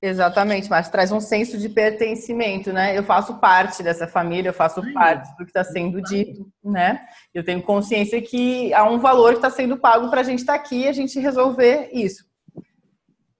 Exatamente, 0.00 0.70
mas 0.70 0.88
traz 0.88 1.10
um 1.10 1.18
senso 1.18 1.58
de 1.58 1.68
pertencimento, 1.68 2.72
né? 2.72 2.96
Eu 2.96 3.02
faço 3.02 3.38
parte 3.40 3.82
dessa 3.82 4.06
família, 4.06 4.50
eu 4.50 4.54
faço 4.54 4.80
Ai, 4.80 4.92
parte 4.92 5.36
do 5.36 5.44
que 5.44 5.50
está 5.50 5.64
sendo 5.64 6.00
dito, 6.00 6.46
né? 6.62 7.00
Eu 7.34 7.44
tenho 7.44 7.60
consciência 7.60 8.22
que 8.22 8.72
há 8.72 8.84
um 8.84 9.00
valor 9.00 9.30
que 9.30 9.38
está 9.38 9.50
sendo 9.50 9.76
pago 9.76 10.08
para 10.08 10.20
a 10.20 10.24
gente 10.24 10.38
estar 10.38 10.52
tá 10.52 10.58
aqui 10.60 10.82
e 10.82 10.88
a 10.88 10.92
gente 10.92 11.18
resolver 11.18 11.90
isso. 11.92 12.24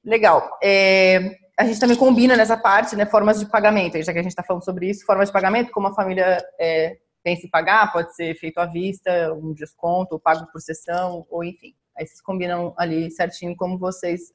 Legal. 0.05 0.51
É, 0.61 1.37
a 1.57 1.65
gente 1.65 1.79
também 1.79 1.97
combina 1.97 2.37
nessa 2.37 2.57
parte, 2.57 2.97
né? 2.97 3.07
Formas 3.07 3.39
de 3.39 3.47
pagamento, 3.47 4.03
já 4.03 4.13
que 4.13 4.19
a 4.19 4.23
gente 4.23 4.33
está 4.33 4.43
falando 4.43 4.65
sobre 4.65 4.91
isso, 4.91 5.07
formas 5.07 5.29
de 5.29 5.33
pagamento, 5.33 5.71
como 5.71 5.87
a 5.87 5.95
família 5.95 6.45
é, 6.59 6.97
pensa 7.23 7.47
em 7.47 7.51
pagar, 7.51 7.93
pode 7.93 8.17
ser 8.17 8.35
feito 8.35 8.59
à 8.59 8.67
vista, 8.67 9.33
um 9.35 9.53
desconto, 9.53 10.15
ou 10.15 10.21
pago 10.21 10.45
por 10.51 10.61
sessão, 10.61 11.25
ou 11.31 11.45
enfim. 11.45 11.73
Aí 11.97 12.05
vocês 12.05 12.21
combinam 12.21 12.75
ali 12.77 13.11
certinho 13.13 13.55
como 13.57 13.79
vocês 13.79 14.33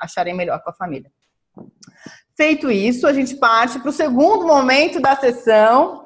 acharem 0.00 0.34
melhor 0.34 0.62
com 0.62 0.70
a 0.70 0.74
família. 0.74 1.10
Feito 2.36 2.70
isso, 2.70 3.06
a 3.06 3.12
gente 3.12 3.36
parte 3.36 3.78
para 3.78 3.88
o 3.88 3.92
segundo 3.92 4.46
momento 4.46 5.00
da 5.00 5.16
sessão, 5.16 6.04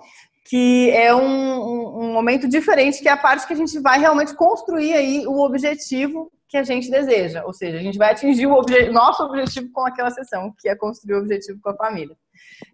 que 0.49 0.91
é 0.91 1.15
um, 1.15 2.03
um, 2.03 2.13
momento 2.13 2.49
diferente, 2.49 3.01
que 3.01 3.09
é 3.09 3.13
a 3.13 3.17
parte 3.17 3.47
que 3.47 3.53
a 3.53 3.57
gente 3.57 3.79
vai 3.81 3.99
realmente 3.99 4.35
construir 4.35 4.93
aí 4.93 5.27
o 5.27 5.41
objetivo 5.41 6.31
que 6.49 6.57
a 6.57 6.63
gente 6.63 6.91
deseja. 6.91 7.45
Ou 7.45 7.53
seja, 7.53 7.79
a 7.79 7.83
gente 7.83 7.99
vai 7.99 8.13
atingir 8.13 8.47
o 8.47 8.53
obje 8.53 8.91
nosso 8.91 9.23
objetivo 9.25 9.71
com 9.73 9.87
aquela 9.87 10.11
sessão, 10.11 10.53
que 10.59 10.69
é 10.69 10.77
construir 10.77 11.15
o 11.15 11.21
objetivo 11.21 11.61
com 11.63 11.71
a 11.71 11.77
família. 11.77 12.17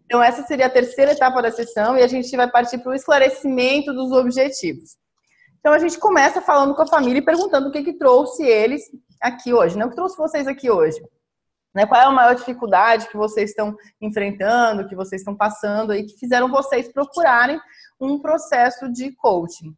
Então, 0.04 0.22
essa 0.22 0.42
seria 0.42 0.66
a 0.66 0.70
terceira 0.70 1.12
etapa 1.12 1.42
da 1.42 1.50
sessão 1.50 1.96
e 1.96 2.02
a 2.02 2.06
gente 2.06 2.34
vai 2.36 2.50
partir 2.50 2.78
para 2.78 2.92
o 2.92 2.94
esclarecimento 2.94 3.92
dos 3.92 4.12
objetivos. 4.12 4.96
Então, 5.60 5.72
a 5.72 5.78
gente 5.78 5.98
começa 5.98 6.40
falando 6.40 6.74
com 6.74 6.82
a 6.82 6.86
família 6.86 7.18
e 7.18 7.24
perguntando 7.24 7.68
o 7.68 7.72
que, 7.72 7.82
que 7.82 7.98
trouxe 7.98 8.44
eles 8.44 8.82
aqui 9.20 9.52
hoje, 9.52 9.76
né? 9.76 9.84
O 9.84 9.90
que 9.90 9.96
trouxe 9.96 10.16
vocês 10.16 10.46
aqui 10.46 10.70
hoje? 10.70 10.98
Né? 11.76 11.84
Qual 11.84 12.00
é 12.00 12.04
a 12.04 12.10
maior 12.10 12.34
dificuldade 12.34 13.06
que 13.08 13.18
vocês 13.18 13.50
estão 13.50 13.76
enfrentando, 14.00 14.88
que 14.88 14.96
vocês 14.96 15.20
estão 15.20 15.36
passando 15.36 15.92
e 15.92 16.04
que 16.04 16.18
fizeram 16.18 16.50
vocês 16.50 16.90
procurarem 16.90 17.60
um 18.00 18.18
processo 18.18 18.90
de 18.90 19.12
coaching? 19.12 19.76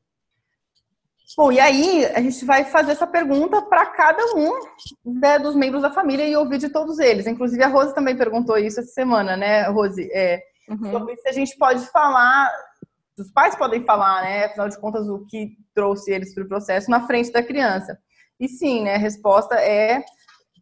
Bom, 1.36 1.50
e 1.50 1.58
aí 1.58 2.06
a 2.06 2.22
gente 2.22 2.44
vai 2.44 2.64
fazer 2.64 2.92
essa 2.92 3.06
pergunta 3.06 3.60
para 3.62 3.84
cada 3.86 4.22
um 4.36 4.52
né, 5.04 5.40
dos 5.40 5.56
membros 5.56 5.82
da 5.82 5.90
família 5.90 6.24
e 6.24 6.36
ouvir 6.36 6.58
de 6.58 6.68
todos 6.68 7.00
eles. 7.00 7.26
Inclusive 7.26 7.64
a 7.64 7.68
Rose 7.68 7.92
também 7.92 8.16
perguntou 8.16 8.56
isso 8.56 8.78
essa 8.78 8.92
semana, 8.92 9.36
né, 9.36 9.68
Rose? 9.68 10.08
É, 10.12 10.40
uhum. 10.70 10.92
sobre 10.92 11.16
se 11.16 11.28
a 11.28 11.32
gente 11.32 11.58
pode 11.58 11.84
falar, 11.88 12.48
os 13.18 13.30
pais 13.32 13.56
podem 13.56 13.84
falar, 13.84 14.22
né? 14.22 14.44
Afinal 14.44 14.68
de 14.68 14.80
contas, 14.80 15.08
o 15.08 15.26
que 15.26 15.56
trouxe 15.74 16.12
eles 16.12 16.32
para 16.32 16.44
o 16.44 16.48
processo 16.48 16.88
na 16.88 17.08
frente 17.08 17.32
da 17.32 17.42
criança. 17.42 17.98
E 18.38 18.48
sim, 18.48 18.84
né? 18.84 18.94
A 18.94 18.98
resposta 18.98 19.56
é 19.56 20.04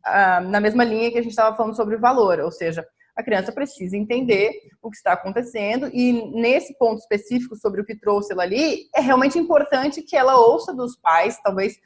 ah, 0.07 0.41
na 0.41 0.61
mesma 0.61 0.85
linha 0.85 1.11
que 1.11 1.19
a 1.19 1.23
gente 1.23 1.33
estava 1.33 1.57
falando 1.57 1.77
sobre 1.77 1.97
valor, 1.97 2.41
ou 2.41 2.51
seja, 2.51 2.87
a 3.17 3.23
criança 3.23 3.51
precisa 3.51 3.97
entender 3.97 4.53
o 4.83 4.91
que 4.91 4.97
está 4.97 5.13
acontecendo 5.13 5.91
e 5.93 6.31
nesse 6.39 6.77
ponto 6.79 6.99
específico 6.99 7.57
sobre 7.57 7.81
o 7.81 7.85
que 7.85 7.99
trouxe 7.99 8.33
ela 8.33 8.43
ali, 8.43 8.89
é 8.95 9.01
realmente 9.01 9.39
importante 9.39 10.03
que 10.03 10.17
ela 10.17 10.39
ouça 10.39 10.75
dos 10.75 10.97
pais, 10.97 11.41
talvez 11.43 11.77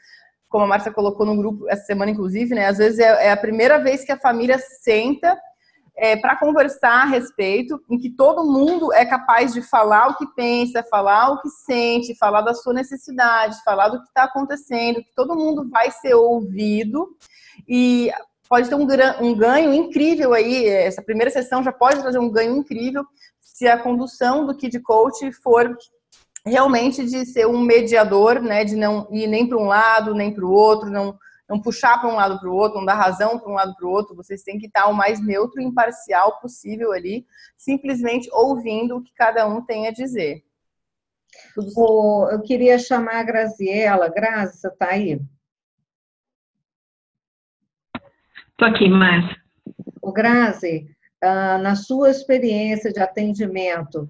como 0.49 0.65
a 0.65 0.67
Márcia 0.67 0.93
colocou 0.93 1.25
no 1.25 1.37
grupo 1.37 1.69
essa 1.69 1.85
semana, 1.85 2.11
inclusive, 2.11 2.55
né? 2.55 2.67
Às 2.67 2.79
vezes 2.79 2.99
é, 2.99 3.27
é 3.27 3.31
a 3.31 3.37
primeira 3.37 3.79
vez 3.79 4.05
que 4.05 4.11
a 4.11 4.19
família 4.19 4.59
senta 4.59 5.41
é, 6.01 6.17
para 6.17 6.35
conversar 6.35 7.03
a 7.03 7.05
respeito, 7.05 7.79
em 7.91 7.99
que 7.99 8.09
todo 8.09 8.51
mundo 8.51 8.91
é 8.91 9.05
capaz 9.05 9.53
de 9.53 9.61
falar 9.61 10.09
o 10.09 10.17
que 10.17 10.27
pensa, 10.35 10.83
falar 10.83 11.31
o 11.31 11.43
que 11.43 11.51
sente, 11.51 12.17
falar 12.17 12.41
da 12.41 12.55
sua 12.55 12.73
necessidade, 12.73 13.63
falar 13.63 13.91
do 13.91 14.01
que 14.01 14.09
está 14.09 14.25
acontecendo, 14.25 15.03
que 15.03 15.15
todo 15.15 15.37
mundo 15.37 15.69
vai 15.69 15.91
ser 15.91 16.15
ouvido 16.15 17.07
e 17.69 18.11
pode 18.49 18.71
ter 18.71 18.75
um, 18.77 18.87
um 19.21 19.37
ganho 19.37 19.75
incrível 19.75 20.33
aí. 20.33 20.67
Essa 20.67 21.03
primeira 21.03 21.31
sessão 21.31 21.63
já 21.63 21.71
pode 21.71 22.01
trazer 22.01 22.19
um 22.19 22.31
ganho 22.31 22.57
incrível 22.57 23.05
se 23.39 23.69
a 23.69 23.77
condução 23.79 24.47
do 24.47 24.57
Kid 24.57 24.81
Coach 24.81 25.31
for 25.33 25.77
realmente 26.47 27.05
de 27.05 27.27
ser 27.27 27.47
um 27.47 27.61
mediador, 27.61 28.41
né, 28.41 28.65
de 28.65 28.75
não 28.75 29.07
ir 29.13 29.27
nem 29.27 29.47
para 29.47 29.59
um 29.59 29.67
lado 29.67 30.15
nem 30.15 30.33
para 30.33 30.47
o 30.47 30.51
outro, 30.51 30.89
não 30.89 31.19
não 31.51 31.61
puxar 31.61 32.01
para 32.01 32.09
um 32.09 32.15
lado 32.15 32.39
para 32.39 32.49
o 32.49 32.55
outro, 32.55 32.79
não 32.79 32.87
dar 32.87 32.95
razão 32.95 33.37
para 33.37 33.51
um 33.51 33.55
lado 33.55 33.75
para 33.75 33.85
o 33.85 33.91
outro. 33.91 34.15
Vocês 34.15 34.45
têm 34.45 34.57
que 34.57 34.67
estar 34.67 34.87
o 34.87 34.95
mais 34.95 35.21
neutro 35.21 35.61
e 35.61 35.65
imparcial 35.65 36.39
possível 36.41 36.93
ali, 36.93 37.27
simplesmente 37.57 38.31
ouvindo 38.33 38.97
o 38.97 39.03
que 39.03 39.13
cada 39.13 39.49
um 39.49 39.61
tem 39.61 39.89
a 39.89 39.91
dizer. 39.91 40.45
eu 41.57 42.41
queria 42.43 42.79
chamar 42.79 43.17
a 43.17 43.25
Graziela. 43.25 44.09
Grazi, 44.09 44.59
você 44.59 44.69
está 44.69 44.91
aí? 44.91 45.21
Estou 48.51 48.69
aqui, 48.69 48.89
Márcia. 48.89 49.37
O 50.01 50.13
Grazi, 50.13 50.89
ah, 51.21 51.59
na 51.59 51.75
sua 51.75 52.11
experiência 52.11 52.93
de 52.93 53.01
atendimento, 53.01 54.09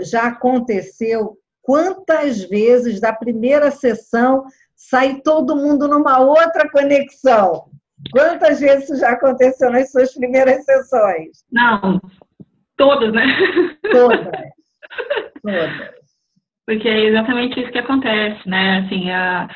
já 0.00 0.26
aconteceu 0.26 1.38
quantas 1.62 2.44
vezes 2.44 3.00
da 3.00 3.10
primeira 3.10 3.70
sessão 3.70 4.44
sai 4.88 5.20
todo 5.22 5.56
mundo 5.56 5.88
numa 5.88 6.18
outra 6.20 6.68
conexão? 6.70 7.64
Quantas 8.12 8.60
vezes 8.60 8.84
isso 8.84 9.00
já 9.00 9.10
aconteceu 9.10 9.70
nas 9.70 9.90
suas 9.90 10.12
primeiras 10.14 10.64
sessões? 10.64 11.44
Não, 11.50 12.00
todas, 12.76 13.12
né? 13.12 13.24
Todas. 13.90 14.28
Todas. 15.42 16.04
Porque 16.66 16.88
é 16.88 17.06
exatamente 17.06 17.60
isso 17.60 17.70
que 17.70 17.78
acontece, 17.78 18.48
né? 18.48 18.78
Assim, 18.78 19.10
a, 19.10 19.48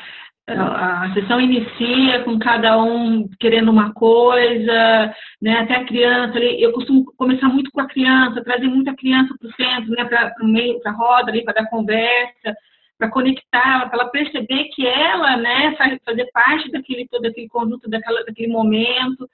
a 0.47 1.11
sessão 1.13 1.41
inicia 1.41 2.23
com 2.23 2.37
cada 2.37 2.81
um 2.81 3.27
querendo 3.39 3.69
uma 3.69 3.93
coisa, 3.93 5.13
né? 5.41 5.59
Até 5.59 5.75
a 5.75 5.85
criança 5.85 6.37
ali, 6.37 6.61
eu 6.61 6.71
costumo 6.71 7.05
começar 7.17 7.47
muito 7.49 7.71
com 7.71 7.81
a 7.81 7.87
criança, 7.87 8.43
trazer 8.43 8.67
muita 8.67 8.95
criança 8.95 9.33
para 9.39 9.49
o 9.49 9.53
centro, 9.53 9.91
né? 9.91 10.05
Para 10.05 10.33
o 10.41 10.47
meio, 10.47 10.79
para 10.81 10.91
a 10.91 10.95
roda 10.95 11.31
ali, 11.31 11.43
para 11.43 11.61
dar 11.61 11.69
conversa, 11.69 12.55
para 12.99 13.09
conectá-la, 13.09 13.87
para 13.87 14.01
ela 14.01 14.11
perceber 14.11 14.65
que 14.75 14.85
ela, 14.85 15.37
né, 15.37 15.73
faz 15.77 15.97
fazer 16.05 16.29
parte 16.33 16.69
daquele 16.69 17.07
todo 17.07 17.25
aquele 17.25 17.47
conjunto 17.47 17.89
daquela, 17.89 18.25
daquele 18.25 18.51
momento. 18.51 19.27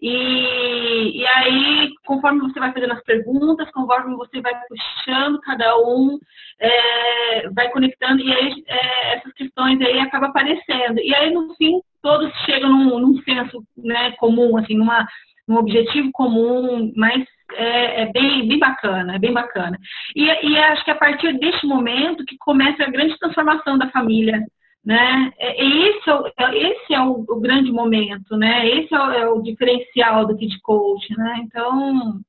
E, 0.00 1.22
e 1.22 1.26
aí, 1.26 1.94
conforme 2.04 2.40
você 2.40 2.60
vai 2.60 2.70
fazendo 2.74 2.92
as 2.92 3.02
perguntas, 3.02 3.70
conforme 3.70 4.14
você 4.14 4.42
vai 4.42 4.52
puxando 4.68 5.40
cada 5.40 5.74
um, 5.78 6.18
é, 6.60 7.48
vai 7.48 7.70
conectando, 7.70 8.20
e 8.20 8.30
aí 8.30 8.64
é, 8.68 9.14
essas 9.16 9.32
questões 9.32 9.80
aí 9.80 9.98
acabam 9.98 10.28
aparecendo. 10.28 11.00
E 11.00 11.14
aí, 11.14 11.32
no 11.32 11.54
fim, 11.54 11.80
todos 12.02 12.30
chegam 12.44 12.70
num, 12.70 12.98
num 12.98 13.22
senso 13.22 13.64
né, 13.78 14.12
comum, 14.18 14.58
assim, 14.58 14.76
numa, 14.76 15.08
num 15.48 15.56
objetivo 15.56 16.10
comum, 16.12 16.92
mas 16.94 17.24
é, 17.54 18.02
é, 18.02 18.12
bem, 18.12 18.48
bem 18.48 18.58
bacana, 18.58 19.14
é 19.14 19.18
bem 19.18 19.32
bacana. 19.32 19.78
E, 20.14 20.24
e 20.24 20.58
acho 20.58 20.84
que 20.84 20.90
a 20.90 20.96
partir 20.96 21.38
deste 21.38 21.66
momento 21.66 22.24
que 22.24 22.36
começa 22.38 22.82
a 22.82 22.90
grande 22.90 23.18
transformação 23.18 23.78
da 23.78 23.90
família, 23.90 24.44
né? 24.84 25.32
É, 25.38 25.64
esse 25.64 26.08
é 26.08 26.14
o, 26.14 26.26
é, 26.26 26.58
esse 26.58 26.94
é 26.94 27.00
o, 27.00 27.24
o 27.28 27.40
grande 27.40 27.72
momento, 27.72 28.36
né? 28.36 28.68
Esse 28.68 28.94
é 28.94 28.98
o, 28.98 29.10
é 29.10 29.28
o, 29.28 29.42
diferencial 29.42 30.26
do 30.26 30.36
Kid 30.36 30.60
Coach, 30.60 31.12
né? 31.16 31.40
Então, 31.44 32.20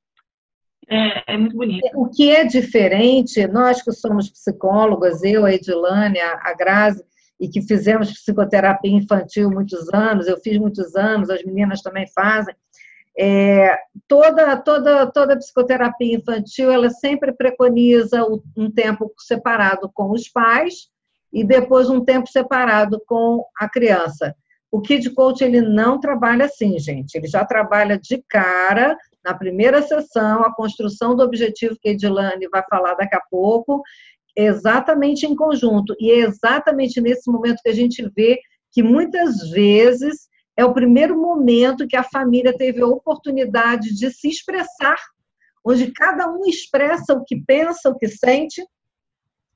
é, 0.88 1.34
é, 1.34 1.36
muito 1.36 1.56
bonito. 1.56 1.86
O 1.94 2.08
que 2.08 2.30
é 2.30 2.44
diferente, 2.44 3.46
nós 3.46 3.80
que 3.80 3.92
somos 3.92 4.28
psicólogas, 4.28 5.22
eu, 5.22 5.44
a 5.44 5.52
Edilane, 5.52 6.18
a, 6.18 6.32
a 6.42 6.54
Grazi, 6.54 7.04
e 7.40 7.48
que 7.48 7.62
fizemos 7.62 8.10
psicoterapia 8.10 8.90
infantil 8.90 9.50
muitos 9.50 9.88
anos, 9.94 10.26
eu 10.26 10.38
fiz 10.38 10.58
muitos 10.58 10.96
anos, 10.96 11.30
as 11.30 11.44
meninas 11.44 11.80
também 11.80 12.06
fazem, 12.08 12.54
é, 13.18 13.76
toda, 14.06 14.56
toda, 14.56 15.10
toda 15.10 15.36
psicoterapia 15.36 16.16
infantil, 16.16 16.70
ela 16.70 16.88
sempre 16.88 17.32
preconiza 17.32 18.24
um 18.56 18.70
tempo 18.70 19.12
separado 19.18 19.90
com 19.92 20.12
os 20.12 20.28
pais 20.28 20.88
e 21.32 21.42
depois 21.42 21.90
um 21.90 22.04
tempo 22.04 22.28
separado 22.28 23.02
com 23.06 23.44
a 23.58 23.68
criança. 23.68 24.34
O 24.70 24.80
Kid 24.80 25.10
Coach, 25.10 25.42
ele 25.42 25.60
não 25.60 25.98
trabalha 25.98 26.44
assim, 26.44 26.78
gente. 26.78 27.16
Ele 27.16 27.26
já 27.26 27.44
trabalha 27.44 27.98
de 27.98 28.22
cara, 28.28 28.96
na 29.24 29.34
primeira 29.34 29.82
sessão, 29.82 30.44
a 30.44 30.54
construção 30.54 31.16
do 31.16 31.22
objetivo 31.22 31.76
que 31.80 31.88
a 31.88 31.92
Edilane 31.92 32.48
vai 32.48 32.62
falar 32.70 32.94
daqui 32.94 33.16
a 33.16 33.22
pouco, 33.28 33.82
exatamente 34.36 35.26
em 35.26 35.34
conjunto. 35.34 35.94
E 35.98 36.12
é 36.12 36.18
exatamente 36.18 37.00
nesse 37.00 37.28
momento 37.30 37.62
que 37.64 37.70
a 37.70 37.74
gente 37.74 38.08
vê 38.14 38.38
que 38.70 38.82
muitas 38.82 39.50
vezes 39.50 40.28
é 40.58 40.64
o 40.64 40.74
primeiro 40.74 41.16
momento 41.16 41.86
que 41.86 41.94
a 41.94 42.02
família 42.02 42.52
teve 42.52 42.82
a 42.82 42.86
oportunidade 42.86 43.94
de 43.94 44.10
se 44.10 44.28
expressar, 44.28 44.98
onde 45.64 45.92
cada 45.92 46.28
um 46.28 46.44
expressa 46.46 47.14
o 47.14 47.24
que 47.24 47.36
pensa, 47.46 47.88
o 47.88 47.96
que 47.96 48.08
sente, 48.08 48.66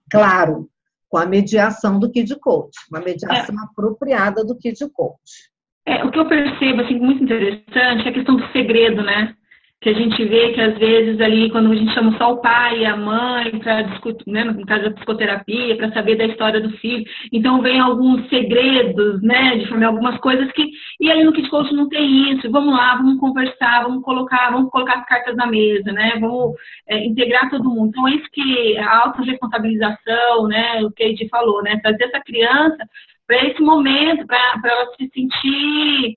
claro, 0.08 0.70
com 1.08 1.18
a 1.18 1.26
mediação 1.26 1.98
do 1.98 2.08
Kid 2.08 2.38
Coach, 2.38 2.78
uma 2.88 3.00
mediação 3.00 3.56
é. 3.56 3.64
apropriada 3.64 4.44
do 4.44 4.56
Kid 4.56 4.78
Coach. 4.90 5.50
É, 5.84 6.04
o 6.04 6.10
que 6.12 6.20
eu 6.20 6.28
percebo, 6.28 6.82
assim, 6.82 7.00
muito 7.00 7.24
interessante 7.24 8.06
é 8.06 8.08
a 8.08 8.12
questão 8.12 8.36
do 8.36 8.52
segredo, 8.52 9.02
né? 9.02 9.34
Que 9.82 9.88
a 9.88 9.94
gente 9.94 10.24
vê 10.24 10.52
que 10.52 10.60
às 10.60 10.78
vezes 10.78 11.20
ali, 11.20 11.50
quando 11.50 11.72
a 11.72 11.74
gente 11.74 11.92
chama 11.92 12.16
só 12.16 12.34
o 12.34 12.40
pai 12.40 12.78
e 12.78 12.86
a 12.86 12.96
mãe 12.96 13.50
para 13.58 13.82
discutir, 13.82 14.30
né, 14.30 14.44
no 14.44 14.64
caso 14.64 14.84
da 14.84 14.92
psicoterapia, 14.92 15.76
para 15.76 15.92
saber 15.92 16.14
da 16.14 16.24
história 16.24 16.60
do 16.60 16.70
filho, 16.78 17.04
então 17.32 17.60
vem 17.60 17.80
alguns 17.80 18.28
segredos, 18.28 19.20
né, 19.22 19.56
de 19.56 19.66
formar 19.66 19.88
algumas 19.88 20.16
coisas 20.18 20.50
que, 20.52 20.70
e 21.00 21.10
ali 21.10 21.24
no 21.24 21.32
Kit 21.32 21.50
Coach 21.50 21.74
não 21.74 21.88
tem 21.88 22.32
isso, 22.32 22.48
vamos 22.48 22.72
lá, 22.72 22.94
vamos 22.94 23.18
conversar, 23.18 23.82
vamos 23.82 24.04
colocar, 24.04 24.52
vamos 24.52 24.70
colocar 24.70 25.00
as 25.00 25.06
cartas 25.06 25.34
na 25.34 25.46
mesa, 25.48 25.90
né, 25.90 26.12
vamos 26.20 26.54
é, 26.88 27.04
integrar 27.04 27.50
todo 27.50 27.68
mundo. 27.68 27.88
Então 27.88 28.06
é 28.06 28.12
isso 28.12 28.28
que 28.32 28.78
a 28.78 28.98
autorresponsabilização, 29.06 30.46
né, 30.46 30.80
o 30.84 30.92
que 30.92 31.02
a 31.02 31.08
gente 31.08 31.28
falou, 31.28 31.60
né, 31.60 31.80
trazer 31.82 32.04
essa 32.04 32.20
criança 32.20 32.78
para 33.26 33.48
esse 33.48 33.60
momento, 33.60 34.24
para 34.28 34.60
ela 34.64 34.86
se 34.96 35.10
sentir 35.12 36.16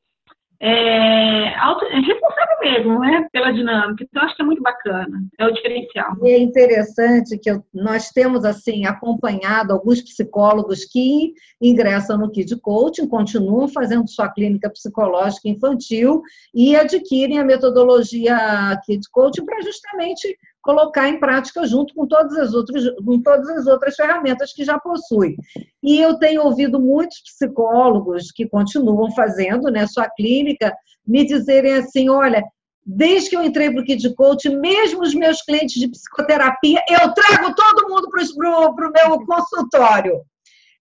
é, 0.60 1.56
auto, 1.60 1.86
é 1.86 1.99
responsável 1.99 2.58
mesmo, 2.62 2.99
né, 2.99 3.28
pela 3.32 3.51
dinâmica. 3.51 4.03
Então, 4.03 4.24
acho 4.24 4.36
que 4.36 4.41
é 4.41 4.45
muito 4.45 4.62
bacana, 4.62 5.24
é 5.38 5.45
o 5.45 5.51
diferencial. 5.51 6.16
E 6.24 6.30
é 6.32 6.39
interessante 6.39 7.38
que 7.38 7.49
eu, 7.49 7.64
nós 7.74 8.10
temos, 8.10 8.45
assim, 8.45 8.86
acompanhado 8.86 9.74
alguns 9.74 10.01
psicólogos 10.01 10.86
que 10.86 11.34
ingressam 11.62 12.18
no 12.18 12.32
Kid 12.32 12.60
Coaching, 12.62 13.08
continuam 13.08 13.68
fazendo 13.68 14.08
sua 14.08 14.30
clínica 14.30 14.70
psicológica 14.70 15.49
infantil 15.49 16.22
e 16.53 16.76
adquirem 16.76 17.39
a 17.39 17.43
metodologia 17.43 18.38
Kid 18.86 19.01
Coaching 19.12 19.45
para 19.45 19.62
justamente 19.62 20.38
colocar 20.66 21.07
em 21.07 21.20
prática 21.20 21.66
junto 21.68 21.93
com 21.93 22.07
todas 22.07 22.36
as 22.38 22.53
outras, 22.55 22.84
com 23.05 23.22
todas 23.22 23.47
as 23.49 23.68
outras 23.68 23.95
ferramentas 23.95 24.51
que 24.51 24.66
já 24.66 24.80
possui. 24.80 25.38
E 25.84 26.01
eu 26.01 26.18
tenho 26.18 26.41
ouvido 26.41 26.80
muitos 26.80 27.22
psicólogos 27.22 28.32
que 28.32 28.49
continuam 28.49 29.11
fazendo 29.11 29.70
né, 29.70 29.86
sua 29.86 30.09
clínica 30.09 30.76
me 31.07 31.24
dizerem 31.24 31.74
assim, 31.74 32.09
olha, 32.09 32.43
desde 32.84 33.30
que 33.30 33.38
eu 33.38 33.43
entrei 33.43 33.72
para 33.72 33.80
o 33.80 33.86
Kid 33.86 34.16
Coach, 34.16 34.49
mesmo 34.49 35.03
os 35.03 35.13
meus 35.13 35.39
clientes 35.43 35.80
de 35.80 35.88
psicoterapia, 35.88 36.82
eu 36.89 37.13
trago 37.13 37.53
todo 37.53 37.88
mundo 37.88 38.09
para 38.09 38.88
o 38.88 38.91
meu 38.91 39.24
consultório. 39.24 40.22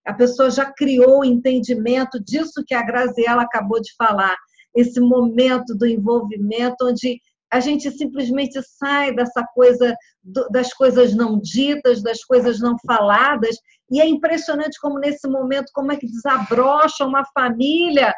A 0.03 0.13
pessoa 0.13 0.49
já 0.49 0.65
criou 0.65 1.19
o 1.19 1.25
entendimento 1.25 2.19
disso 2.19 2.63
que 2.65 2.73
a 2.73 2.83
Graziela 2.83 3.43
acabou 3.43 3.79
de 3.79 3.93
falar, 3.95 4.35
esse 4.75 4.99
momento 4.99 5.75
do 5.75 5.85
envolvimento 5.85 6.87
onde 6.87 7.21
a 7.55 7.59
gente 7.61 7.89
simplesmente 7.89 8.61
sai 8.61 9.15
dessa 9.15 9.41
coisa 9.53 9.95
das 10.51 10.73
coisas 10.73 11.15
não 11.15 11.39
ditas, 11.39 12.03
das 12.03 12.21
coisas 12.21 12.59
não 12.59 12.75
faladas, 12.85 13.55
e 13.89 14.01
é 14.01 14.05
impressionante 14.05 14.77
como 14.81 14.99
nesse 14.99 15.25
momento 15.25 15.71
como 15.73 15.93
é 15.93 15.95
que 15.95 16.05
desabrocha 16.05 17.05
uma 17.05 17.23
família 17.33 18.13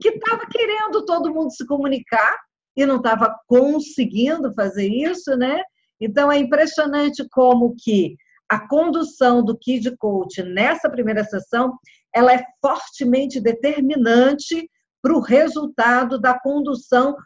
que 0.00 0.08
estava 0.08 0.44
querendo 0.46 1.04
todo 1.04 1.32
mundo 1.32 1.52
se 1.52 1.64
comunicar 1.66 2.36
e 2.76 2.84
não 2.84 2.96
estava 2.96 3.32
conseguindo 3.46 4.52
fazer 4.54 4.88
isso, 4.88 5.36
né? 5.36 5.62
Então, 6.00 6.32
é 6.32 6.38
impressionante 6.38 7.24
como 7.30 7.76
que 7.78 8.16
a 8.48 8.66
condução 8.66 9.44
do 9.44 9.56
Kid 9.56 9.96
Coach 9.98 10.42
nessa 10.42 10.90
primeira 10.90 11.22
sessão, 11.22 11.78
ela 12.12 12.34
é 12.34 12.42
fortemente 12.60 13.40
determinante 13.40 14.68
para 15.02 15.14
o 15.14 15.20
resultado 15.20 16.18
da 16.18 16.38
condução, 16.38 17.16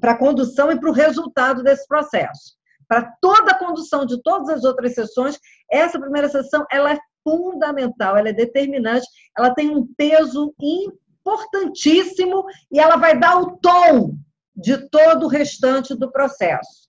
para 0.00 0.12
a 0.12 0.18
condução 0.18 0.70
e 0.70 0.78
para 0.78 0.90
o 0.90 0.92
resultado 0.92 1.62
desse 1.62 1.86
processo. 1.86 2.56
Para 2.88 3.10
toda 3.20 3.52
a 3.52 3.58
condução 3.58 4.04
de 4.04 4.22
todas 4.22 4.48
as 4.50 4.64
outras 4.64 4.94
sessões, 4.94 5.38
essa 5.70 5.98
primeira 5.98 6.28
sessão 6.28 6.66
ela 6.70 6.92
é 6.92 6.98
fundamental, 7.24 8.16
ela 8.16 8.28
é 8.28 8.32
determinante, 8.32 9.06
ela 9.36 9.54
tem 9.54 9.74
um 9.74 9.86
peso 9.96 10.54
importantíssimo 10.60 12.44
e 12.70 12.78
ela 12.78 12.96
vai 12.96 13.18
dar 13.18 13.40
o 13.40 13.56
tom 13.58 14.14
de 14.54 14.88
todo 14.90 15.24
o 15.24 15.28
restante 15.28 15.94
do 15.94 16.10
processo. 16.10 16.82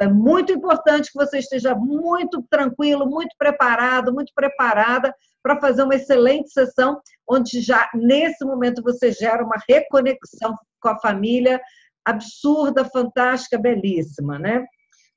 É 0.00 0.08
muito 0.08 0.52
importante 0.52 1.12
que 1.12 1.18
você 1.18 1.38
esteja 1.38 1.74
muito 1.74 2.42
tranquilo, 2.48 3.06
muito 3.06 3.36
preparado, 3.36 4.12
muito 4.12 4.32
preparada 4.34 5.14
para 5.42 5.60
fazer 5.60 5.82
uma 5.82 5.94
excelente 5.94 6.50
sessão, 6.50 7.00
onde 7.28 7.60
já 7.60 7.88
nesse 7.94 8.44
momento 8.44 8.82
você 8.82 9.12
gera 9.12 9.44
uma 9.44 9.56
reconexão 9.68 10.54
com 10.80 10.88
a 10.88 10.98
família 10.98 11.60
absurda, 12.04 12.84
fantástica, 12.84 13.58
belíssima, 13.58 14.38
né? 14.38 14.64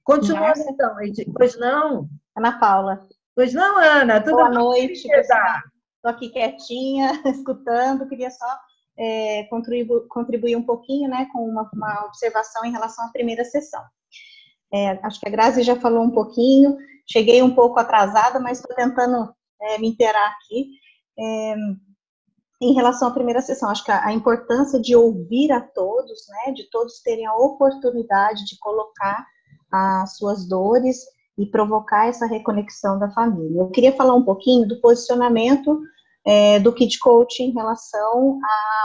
Continuando 0.03 0.59
então, 0.69 1.01
Edi. 1.01 1.25
Pois 1.35 1.57
não? 1.57 2.07
Ana 2.37 2.59
Paula. 2.59 3.07
Pois 3.35 3.53
não, 3.53 3.77
Ana? 3.77 4.21
Tudo 4.21 4.37
Boa 4.37 4.49
noite. 4.49 5.07
Estou 5.07 6.11
aqui 6.11 6.29
quietinha, 6.29 7.21
escutando. 7.25 8.07
Queria 8.07 8.29
só 8.29 8.45
é, 8.97 9.43
contribuir, 9.45 10.07
contribuir, 10.07 10.55
um 10.55 10.63
pouquinho 10.63 11.09
né, 11.09 11.27
com 11.33 11.47
uma, 11.49 11.69
uma, 11.73 12.05
observação 12.05 12.63
em 12.63 12.71
relação 12.71 13.05
à 13.05 13.09
primeira 13.09 13.43
sessão. 13.43 13.83
É, 14.71 14.91
acho 15.03 15.19
que 15.19 15.27
a 15.27 15.31
Grazi 15.31 15.63
já 15.63 15.75
falou 15.75 16.03
um 16.03 16.11
pouquinho, 16.11 16.77
cheguei 17.09 17.41
um 17.41 17.53
pouco 17.53 17.79
atrasada, 17.79 18.39
mas 18.39 18.59
estou 18.59 18.75
tentando 18.75 19.33
é, 19.65 19.77
me 19.77 19.89
interar 19.89 20.33
aqui. 20.33 20.69
É, 21.17 21.55
em 22.61 22.73
relação 22.73 23.07
à 23.07 23.11
primeira 23.11 23.41
sessão, 23.41 23.69
acho 23.69 23.83
que 23.83 23.91
a, 23.91 24.05
a, 24.05 24.13
importância 24.13 24.79
de 24.79 24.95
ouvir 24.95 25.51
a 25.51 25.59
todos, 25.59 26.25
né, 26.29 26.53
de 26.53 26.69
todos 26.69 27.01
terem 27.01 27.25
a 27.25 27.35
oportunidade 27.35 28.45
de 28.45 28.57
colocar 28.59 29.25
as 29.71 30.15
suas 30.17 30.47
dores 30.47 30.97
e 31.37 31.45
provocar 31.45 32.07
essa 32.07 32.25
reconexão 32.25 32.97
da 32.97 33.11
família. 33.11 33.59
Eu 33.59 33.69
queria 33.69 33.95
falar 33.95 34.15
um 34.15 34.23
pouquinho 34.23 34.67
do 34.67 34.79
posicionamento 34.79 35.81
é, 36.25 36.59
do 36.59 36.73
Kid 36.73 36.97
Coach 36.99 37.43
em 37.43 37.51
relação 37.51 38.39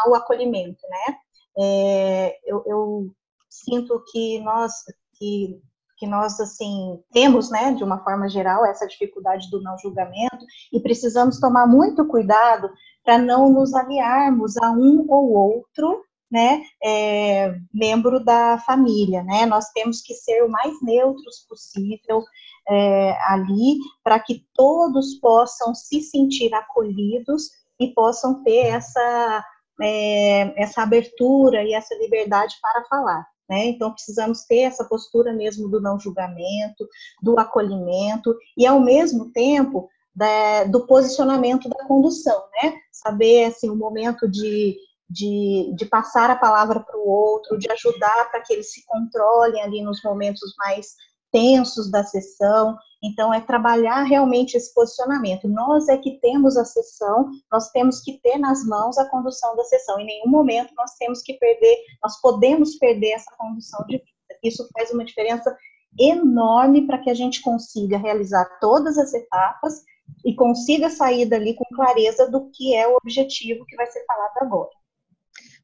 ao 0.04 0.14
acolhimento, 0.14 0.80
né? 0.88 1.16
É, 1.58 2.38
eu, 2.44 2.62
eu, 2.66 3.10
sinto 3.48 4.02
que 4.12 4.40
nós 4.40 4.72
que, 5.14 5.60
que 6.00 6.06
nós 6.06 6.40
assim 6.40 6.98
temos, 7.12 7.50
né, 7.50 7.74
de 7.74 7.84
uma 7.84 8.02
forma 8.02 8.26
geral, 8.26 8.64
essa 8.64 8.88
dificuldade 8.88 9.50
do 9.50 9.62
não 9.62 9.76
julgamento 9.76 10.46
e 10.72 10.80
precisamos 10.80 11.38
tomar 11.38 11.66
muito 11.66 12.06
cuidado 12.06 12.70
para 13.04 13.18
não 13.18 13.52
nos 13.52 13.74
aliarmos 13.74 14.56
a 14.56 14.70
um 14.70 15.04
ou 15.06 15.32
outro 15.32 16.02
né, 16.32 16.62
é, 16.82 17.54
membro 17.74 18.24
da 18.24 18.56
família, 18.58 19.22
né? 19.24 19.44
Nós 19.46 19.68
temos 19.72 20.00
que 20.00 20.14
ser 20.14 20.44
o 20.44 20.48
mais 20.48 20.72
neutros 20.80 21.44
possível 21.48 22.22
é, 22.68 23.16
ali 23.26 23.76
para 24.02 24.18
que 24.20 24.46
todos 24.54 25.14
possam 25.16 25.74
se 25.74 26.00
sentir 26.00 26.54
acolhidos 26.54 27.50
e 27.80 27.92
possam 27.92 28.42
ter 28.44 28.68
essa 28.68 29.44
é, 29.82 30.62
essa 30.62 30.82
abertura 30.82 31.64
e 31.64 31.74
essa 31.74 31.94
liberdade 31.96 32.54
para 32.62 32.84
falar. 32.84 33.26
Né? 33.50 33.66
Então, 33.66 33.92
precisamos 33.92 34.44
ter 34.44 34.60
essa 34.60 34.84
postura 34.84 35.32
mesmo 35.32 35.68
do 35.68 35.80
não 35.80 35.98
julgamento, 35.98 36.88
do 37.20 37.36
acolhimento 37.36 38.32
e, 38.56 38.64
ao 38.64 38.78
mesmo 38.78 39.32
tempo, 39.32 39.90
da, 40.14 40.62
do 40.64 40.86
posicionamento 40.86 41.68
da 41.68 41.84
condução, 41.84 42.44
né? 42.62 42.74
Saber, 42.92 43.46
assim, 43.46 43.68
o 43.68 43.74
momento 43.74 44.28
de 44.30 44.76
de, 45.12 45.72
de 45.74 45.86
passar 45.86 46.30
a 46.30 46.36
palavra 46.36 46.78
para 46.78 46.96
o 46.96 47.08
outro, 47.08 47.58
de 47.58 47.68
ajudar 47.72 48.30
para 48.30 48.40
que 48.42 48.52
eles 48.52 48.72
se 48.72 48.86
controlem 48.86 49.60
ali 49.60 49.82
nos 49.82 50.00
momentos 50.04 50.54
mais 50.56 50.94
tensos 51.32 51.90
da 51.90 52.02
sessão. 52.04 52.76
Então, 53.02 53.32
é 53.32 53.40
trabalhar 53.40 54.02
realmente 54.02 54.56
esse 54.56 54.72
posicionamento. 54.74 55.48
Nós 55.48 55.88
é 55.88 55.96
que 55.96 56.18
temos 56.20 56.56
a 56.56 56.64
sessão, 56.64 57.30
nós 57.50 57.70
temos 57.70 58.00
que 58.00 58.20
ter 58.20 58.38
nas 58.38 58.64
mãos 58.64 58.98
a 58.98 59.08
condução 59.08 59.56
da 59.56 59.64
sessão. 59.64 59.98
Em 59.98 60.06
nenhum 60.06 60.28
momento 60.28 60.74
nós 60.76 60.92
temos 60.98 61.22
que 61.22 61.34
perder, 61.34 61.76
nós 62.02 62.20
podemos 62.20 62.76
perder 62.76 63.12
essa 63.12 63.30
condução 63.38 63.84
de 63.86 63.98
vida. 63.98 64.04
Isso 64.42 64.68
faz 64.72 64.90
uma 64.90 65.04
diferença 65.04 65.56
enorme 65.98 66.86
para 66.86 66.98
que 66.98 67.10
a 67.10 67.14
gente 67.14 67.42
consiga 67.42 67.98
realizar 67.98 68.58
todas 68.60 68.96
as 68.96 69.12
etapas 69.12 69.82
e 70.24 70.34
consiga 70.34 70.90
sair 70.90 71.26
dali 71.26 71.54
com 71.54 71.64
clareza 71.74 72.30
do 72.30 72.50
que 72.50 72.74
é 72.74 72.86
o 72.86 72.96
objetivo 72.96 73.64
que 73.66 73.76
vai 73.76 73.86
ser 73.86 74.04
falado 74.04 74.38
agora. 74.40 74.70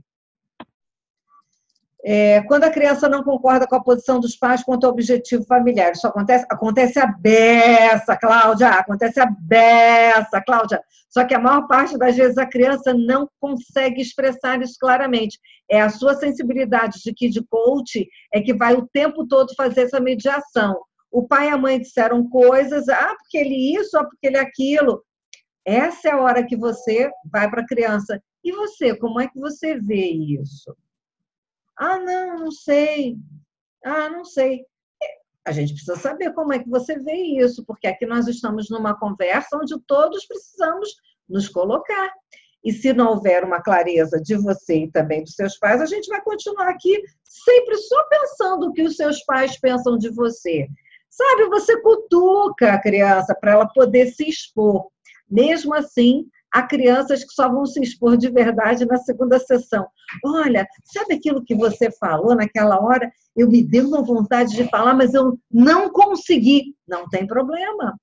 É, 2.07 2.43
quando 2.43 2.65
a 2.65 2.71
criança 2.71 3.09
não 3.09 3.25
concorda 3.25 3.67
com 3.67 3.77
a 3.77 3.83
posição 3.83 4.21
dos 4.21 4.37
pais 4.37 4.63
quanto 4.63 4.85
ao 4.85 4.93
objetivo 4.93 5.43
familiar, 5.45 5.93
isso 5.93 6.07
acontece? 6.07 6.45
Acontece 6.51 6.99
a 6.99 7.07
beça, 7.07 8.15
Cláudia, 8.15 8.69
acontece 8.69 9.21
a 9.21 9.27
beça, 9.27 10.43
Cláudia. 10.45 10.83
Só 11.09 11.25
que 11.25 11.33
a 11.33 11.39
maior 11.39 11.67
parte 11.67 11.97
das 11.97 12.15
vezes 12.15 12.37
a 12.37 12.45
criança 12.45 12.93
não 12.93 13.27
consegue 13.41 14.03
expressar 14.03 14.61
isso 14.61 14.77
claramente. 14.79 15.39
É 15.71 15.81
a 15.81 15.89
sua 15.89 16.15
sensibilidade 16.15 17.01
de 17.03 17.31
de 17.31 17.43
coach 17.47 18.07
é 18.35 18.43
que 18.43 18.53
vai 18.53 18.75
o 18.75 18.87
tempo 18.93 19.27
todo 19.27 19.55
fazer 19.55 19.83
essa 19.83 19.99
mediação. 19.99 20.79
O 21.11 21.27
pai 21.27 21.47
e 21.47 21.51
a 21.53 21.57
mãe 21.57 21.81
disseram 21.81 22.29
coisas, 22.29 22.87
ah, 22.91 23.15
porque 23.19 23.39
ele 23.39 23.79
isso, 23.79 23.97
ah, 23.97 24.05
porque 24.05 24.27
ele 24.27 24.37
aquilo. 24.37 25.03
Essa 25.65 26.09
é 26.09 26.13
a 26.13 26.21
hora 26.21 26.47
que 26.47 26.57
você 26.57 27.11
vai 27.31 27.51
para 27.51 27.63
a 27.63 27.67
criança. 27.67 28.23
E 28.43 28.53
você, 28.53 28.95
como 28.97 29.21
é 29.21 29.29
que 29.29 29.39
você 29.39 29.79
vê 29.79 30.11
isso? 30.11 30.77
Ah, 31.77 31.99
não, 31.99 32.39
não 32.39 32.51
sei. 32.51 33.17
Ah, 33.85 34.09
não 34.09 34.25
sei. 34.25 34.65
A 35.45 35.53
gente 35.53 35.75
precisa 35.75 35.97
saber 35.97 36.33
como 36.33 36.53
é 36.53 36.59
que 36.59 36.69
você 36.69 36.99
vê 36.99 37.17
isso, 37.17 37.65
porque 37.67 37.87
aqui 37.87 38.07
nós 38.07 38.27
estamos 38.27 38.71
numa 38.71 38.99
conversa 38.99 39.57
onde 39.57 39.79
todos 39.87 40.27
precisamos 40.27 40.89
nos 41.29 41.49
colocar. 41.49 42.13
E 42.65 42.73
se 42.73 42.95
não 42.95 43.11
houver 43.11 43.45
uma 43.45 43.63
clareza 43.63 44.19
de 44.21 44.37
você 44.37 44.85
e 44.85 44.91
também 44.91 45.23
dos 45.23 45.35
seus 45.35 45.59
pais, 45.59 45.83
a 45.83 45.87
gente 45.87 46.09
vai 46.09 46.23
continuar 46.23 46.69
aqui 46.69 47.03
sempre 47.23 47.77
só 47.77 48.05
pensando 48.05 48.69
o 48.69 48.73
que 48.73 48.83
os 48.83 48.97
seus 48.97 49.23
pais 49.25 49.59
pensam 49.61 49.99
de 49.99 50.09
você. 50.09 50.67
Sabe, 51.11 51.45
você 51.49 51.81
cutuca 51.83 52.73
a 52.73 52.81
criança 52.81 53.37
para 53.39 53.53
ela 53.53 53.69
poder 53.69 54.07
se 54.13 54.29
expor. 54.29 54.89
Mesmo 55.31 55.75
assim, 55.75 56.27
há 56.53 56.63
crianças 56.63 57.25
que 57.25 57.33
só 57.33 57.49
vão 57.49 57.67
se 57.67 57.81
expor 57.81 58.17
de 58.17 58.31
verdade 58.31 58.87
na 58.87 58.97
segunda 58.99 59.39
sessão. 59.39 59.87
Olha, 60.25 60.67
sabe 60.85 61.15
aquilo 61.15 61.45
que 61.45 61.55
você 61.55 61.91
falou 61.91 62.35
naquela 62.35 62.81
hora? 62.81 63.11
Eu 63.37 63.49
me 63.49 63.63
dei 63.63 63.81
uma 63.81 64.03
vontade 64.03 64.55
de 64.55 64.69
falar, 64.69 64.95
mas 64.95 65.15
eu 65.15 65.39
não 65.51 65.91
consegui. 65.91 66.75
Não 66.87 67.09
tem 67.09 67.27
problema. 67.27 67.99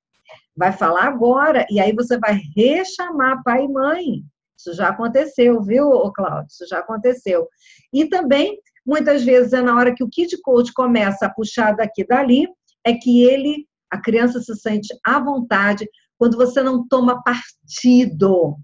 Vai 0.55 0.74
falar 0.74 1.05
agora, 1.05 1.65
e 1.69 1.80
aí 1.80 1.93
você 1.93 2.17
vai 2.17 2.39
rechamar 2.55 3.41
pai 3.43 3.63
e 3.63 3.69
mãe. 3.69 4.24
Isso 4.57 4.74
já 4.74 4.89
aconteceu, 4.89 5.61
viu, 5.61 5.89
Cláudio? 6.13 6.47
Isso 6.49 6.67
já 6.67 6.80
aconteceu. 6.80 7.47
E 7.91 8.05
também, 8.05 8.59
muitas 8.86 9.24
vezes, 9.24 9.53
é 9.53 9.61
na 9.61 9.76
hora 9.76 9.95
que 9.95 10.03
o 10.03 10.09
Kid 10.09 10.39
Coach 10.41 10.74
começa 10.74 11.26
a 11.26 11.34
puxar 11.34 11.76
daqui 11.76 12.05
dali, 12.05 12.47
é 12.86 12.93
que 12.93 13.24
ele, 13.24 13.65
a 13.89 13.99
criança 13.99 14.39
se 14.39 14.55
sente 14.55 14.93
à 15.03 15.19
vontade 15.19 15.89
quando 16.22 16.38
você 16.38 16.61
não 16.61 16.88
toma 16.88 17.24
partido. 17.24 18.55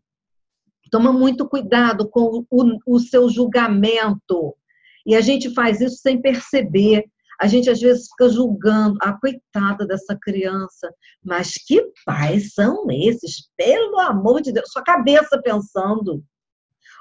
Toma 0.92 1.12
muito 1.12 1.50
cuidado 1.50 2.08
com 2.08 2.46
o, 2.52 2.78
o 2.86 3.00
seu 3.00 3.28
julgamento. 3.32 4.56
E 5.04 5.16
a 5.16 5.22
gente 5.22 5.52
faz 5.56 5.82
isso 5.82 5.96
sem 5.96 6.22
perceber. 6.22 7.06
A 7.42 7.48
gente 7.48 7.68
às 7.68 7.80
vezes 7.80 8.10
fica 8.10 8.30
julgando, 8.30 9.00
ah, 9.02 9.18
coitada 9.20 9.88
dessa 9.88 10.16
criança, 10.22 10.94
mas 11.26 11.56
que 11.56 11.84
pais 12.06 12.54
são 12.54 12.86
esses? 12.92 13.50
Pelo 13.58 14.00
amor 14.02 14.40
de 14.40 14.54
Deus, 14.54 14.70
sua 14.72 14.84
cabeça 14.84 15.42
pensando. 15.42 16.24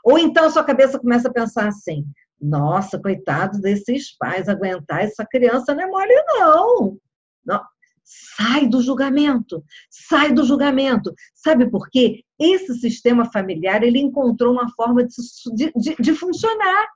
Ou 0.03 0.19
então 0.19 0.49
sua 0.49 0.65
cabeça 0.65 0.99
começa 0.99 1.29
a 1.29 1.33
pensar 1.35 1.69
assim: 1.69 2.03
nossa, 2.41 2.99
coitado 2.99 3.61
desses 3.61 4.17
pais, 4.17 4.49
aguentar 4.49 5.03
essa 5.03 5.27
criança 5.31 5.75
não 5.75 5.83
é 5.83 5.87
mole, 5.87 6.15
não. 6.29 6.99
não. 7.45 7.76
Sai 8.07 8.69
do 8.69 8.81
julgamento, 8.81 9.65
sai 9.91 10.33
do 10.33 10.45
julgamento. 10.45 11.13
Sabe 11.35 11.69
por 11.69 11.91
quê? 11.91 12.23
Esse 12.39 12.75
sistema 12.75 13.25
familiar 13.33 13.83
ele 13.83 13.99
encontrou 13.99 14.53
uma 14.53 14.71
forma 14.77 15.05
de, 15.05 15.73
de, 15.75 15.97
de 15.99 16.15
funcionar. 16.15 16.87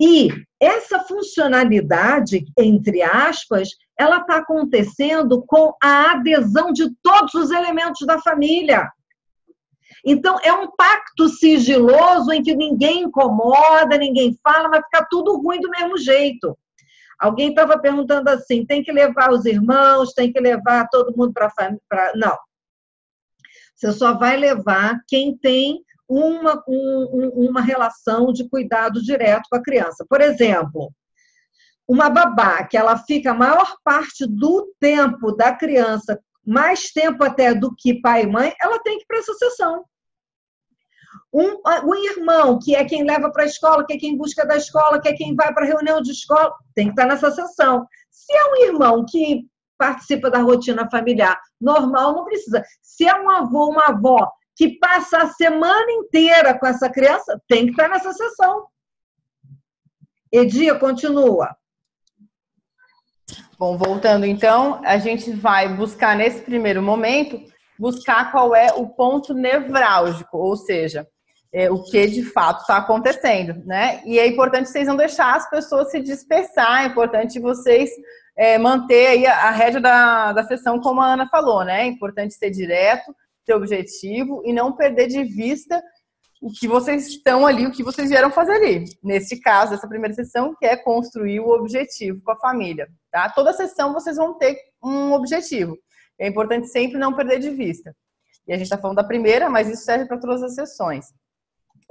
E 0.00 0.28
essa 0.60 1.00
funcionalidade, 1.00 2.44
entre 2.56 3.02
aspas, 3.02 3.70
ela 3.98 4.18
está 4.18 4.36
acontecendo 4.36 5.42
com 5.46 5.74
a 5.82 6.12
adesão 6.12 6.72
de 6.72 6.94
todos 7.02 7.34
os 7.34 7.50
elementos 7.50 8.06
da 8.06 8.20
família. 8.20 8.88
Então, 10.06 10.38
é 10.44 10.52
um 10.52 10.70
pacto 10.76 11.28
sigiloso 11.28 12.30
em 12.30 12.42
que 12.42 12.54
ninguém 12.54 13.04
incomoda, 13.04 13.98
ninguém 13.98 14.38
fala, 14.44 14.68
mas 14.68 14.84
fica 14.84 15.06
tudo 15.10 15.38
ruim 15.38 15.60
do 15.60 15.70
mesmo 15.70 15.98
jeito. 15.98 16.56
Alguém 17.18 17.50
estava 17.50 17.78
perguntando 17.78 18.28
assim: 18.28 18.64
tem 18.66 18.82
que 18.82 18.92
levar 18.92 19.30
os 19.30 19.44
irmãos, 19.44 20.12
tem 20.12 20.32
que 20.32 20.40
levar 20.40 20.88
todo 20.88 21.16
mundo 21.16 21.32
para 21.32 21.46
a 21.46 21.50
família? 21.50 21.80
Não. 22.14 22.36
Você 23.74 23.92
só 23.92 24.16
vai 24.16 24.36
levar 24.36 25.00
quem 25.08 25.36
tem 25.36 25.80
uma, 26.08 26.62
um, 26.68 27.48
uma 27.48 27.60
relação 27.60 28.32
de 28.32 28.48
cuidado 28.48 29.02
direto 29.02 29.48
com 29.50 29.56
a 29.56 29.62
criança. 29.62 30.04
Por 30.08 30.20
exemplo, 30.20 30.92
uma 31.88 32.08
babá 32.08 32.64
que 32.64 32.76
ela 32.76 32.96
fica 32.96 33.32
a 33.32 33.34
maior 33.34 33.76
parte 33.82 34.26
do 34.26 34.72
tempo 34.80 35.32
da 35.32 35.54
criança, 35.54 36.18
mais 36.46 36.92
tempo 36.92 37.24
até 37.24 37.54
do 37.54 37.74
que 37.76 38.00
pai 38.00 38.22
e 38.22 38.26
mãe, 38.26 38.54
ela 38.60 38.78
tem 38.82 38.98
que 38.98 39.04
ir 39.04 39.06
para 39.06 39.18
essa 39.18 39.34
sessão. 39.34 39.84
Um, 41.32 41.60
um 41.84 41.94
irmão, 41.94 42.58
que 42.58 42.74
é 42.74 42.84
quem 42.84 43.04
leva 43.04 43.30
para 43.30 43.42
a 43.42 43.46
escola, 43.46 43.84
que 43.84 43.92
é 43.92 43.98
quem 43.98 44.16
busca 44.16 44.46
da 44.46 44.56
escola, 44.56 45.00
que 45.00 45.08
é 45.08 45.12
quem 45.12 45.34
vai 45.34 45.52
para 45.52 45.64
a 45.64 45.68
reunião 45.68 46.00
de 46.00 46.12
escola, 46.12 46.52
tem 46.74 46.86
que 46.86 46.92
estar 46.92 47.06
nessa 47.06 47.30
sessão. 47.30 47.86
Se 48.10 48.32
é 48.32 48.44
um 48.46 48.56
irmão 48.64 49.04
que 49.08 49.46
participa 49.76 50.30
da 50.30 50.38
rotina 50.38 50.88
familiar 50.88 51.38
normal, 51.60 52.14
não 52.14 52.24
precisa. 52.24 52.62
Se 52.82 53.06
é 53.06 53.14
um 53.20 53.28
avô, 53.28 53.70
uma 53.70 53.88
avó 53.88 54.30
que 54.56 54.78
passa 54.78 55.18
a 55.18 55.28
semana 55.28 55.90
inteira 55.90 56.58
com 56.58 56.66
essa 56.66 56.88
criança, 56.88 57.40
tem 57.48 57.66
que 57.66 57.72
estar 57.72 57.88
nessa 57.88 58.12
sessão. 58.12 58.66
Edia, 60.30 60.74
continua. 60.76 61.56
Bom, 63.58 63.76
voltando 63.76 64.26
então, 64.26 64.80
a 64.84 64.98
gente 64.98 65.32
vai 65.32 65.68
buscar 65.68 66.16
nesse 66.16 66.42
primeiro 66.42 66.82
momento, 66.82 67.40
buscar 67.84 68.32
qual 68.32 68.56
é 68.56 68.72
o 68.72 68.88
ponto 68.88 69.34
nevrálgico, 69.34 70.38
ou 70.38 70.56
seja, 70.56 71.06
é, 71.52 71.70
o 71.70 71.82
que 71.82 72.06
de 72.06 72.24
fato 72.24 72.62
está 72.62 72.78
acontecendo, 72.78 73.62
né? 73.66 74.00
E 74.06 74.18
é 74.18 74.26
importante 74.26 74.70
vocês 74.70 74.88
não 74.88 74.96
deixar 74.96 75.36
as 75.36 75.50
pessoas 75.50 75.90
se 75.90 76.00
dispersar, 76.00 76.82
é 76.82 76.86
importante 76.86 77.38
vocês 77.38 77.90
é, 78.38 78.56
manter 78.56 79.08
aí 79.08 79.26
a, 79.26 79.48
a 79.48 79.50
rédea 79.50 79.82
da, 79.82 80.32
da 80.32 80.44
sessão, 80.44 80.80
como 80.80 81.02
a 81.02 81.12
Ana 81.12 81.28
falou, 81.28 81.62
né? 81.62 81.82
É 81.82 81.86
importante 81.86 82.32
ser 82.32 82.48
direto, 82.48 83.14
ter 83.44 83.52
objetivo 83.52 84.40
e 84.46 84.52
não 84.54 84.72
perder 84.72 85.08
de 85.08 85.22
vista 85.22 85.78
o 86.40 86.50
que 86.50 86.66
vocês 86.66 87.08
estão 87.08 87.46
ali, 87.46 87.66
o 87.66 87.70
que 87.70 87.84
vocês 87.84 88.08
vieram 88.08 88.30
fazer 88.30 88.52
ali. 88.52 88.84
Neste 89.02 89.38
caso, 89.38 89.74
essa 89.74 89.86
primeira 89.86 90.14
sessão, 90.14 90.54
que 90.58 90.64
é 90.64 90.74
construir 90.74 91.40
o 91.40 91.50
objetivo 91.50 92.18
com 92.24 92.32
a 92.32 92.38
família, 92.38 92.88
tá? 93.12 93.28
Toda 93.28 93.52
sessão 93.52 93.92
vocês 93.92 94.16
vão 94.16 94.38
ter 94.38 94.56
um 94.82 95.12
objetivo. 95.12 95.76
É 96.18 96.28
importante 96.28 96.68
sempre 96.68 96.98
não 96.98 97.14
perder 97.14 97.38
de 97.38 97.50
vista. 97.50 97.94
E 98.46 98.52
a 98.52 98.56
gente 98.56 98.66
está 98.66 98.78
falando 98.78 98.96
da 98.96 99.04
primeira, 99.04 99.48
mas 99.48 99.68
isso 99.68 99.84
serve 99.84 100.06
para 100.06 100.18
todas 100.18 100.42
as 100.42 100.54
sessões. 100.54 101.06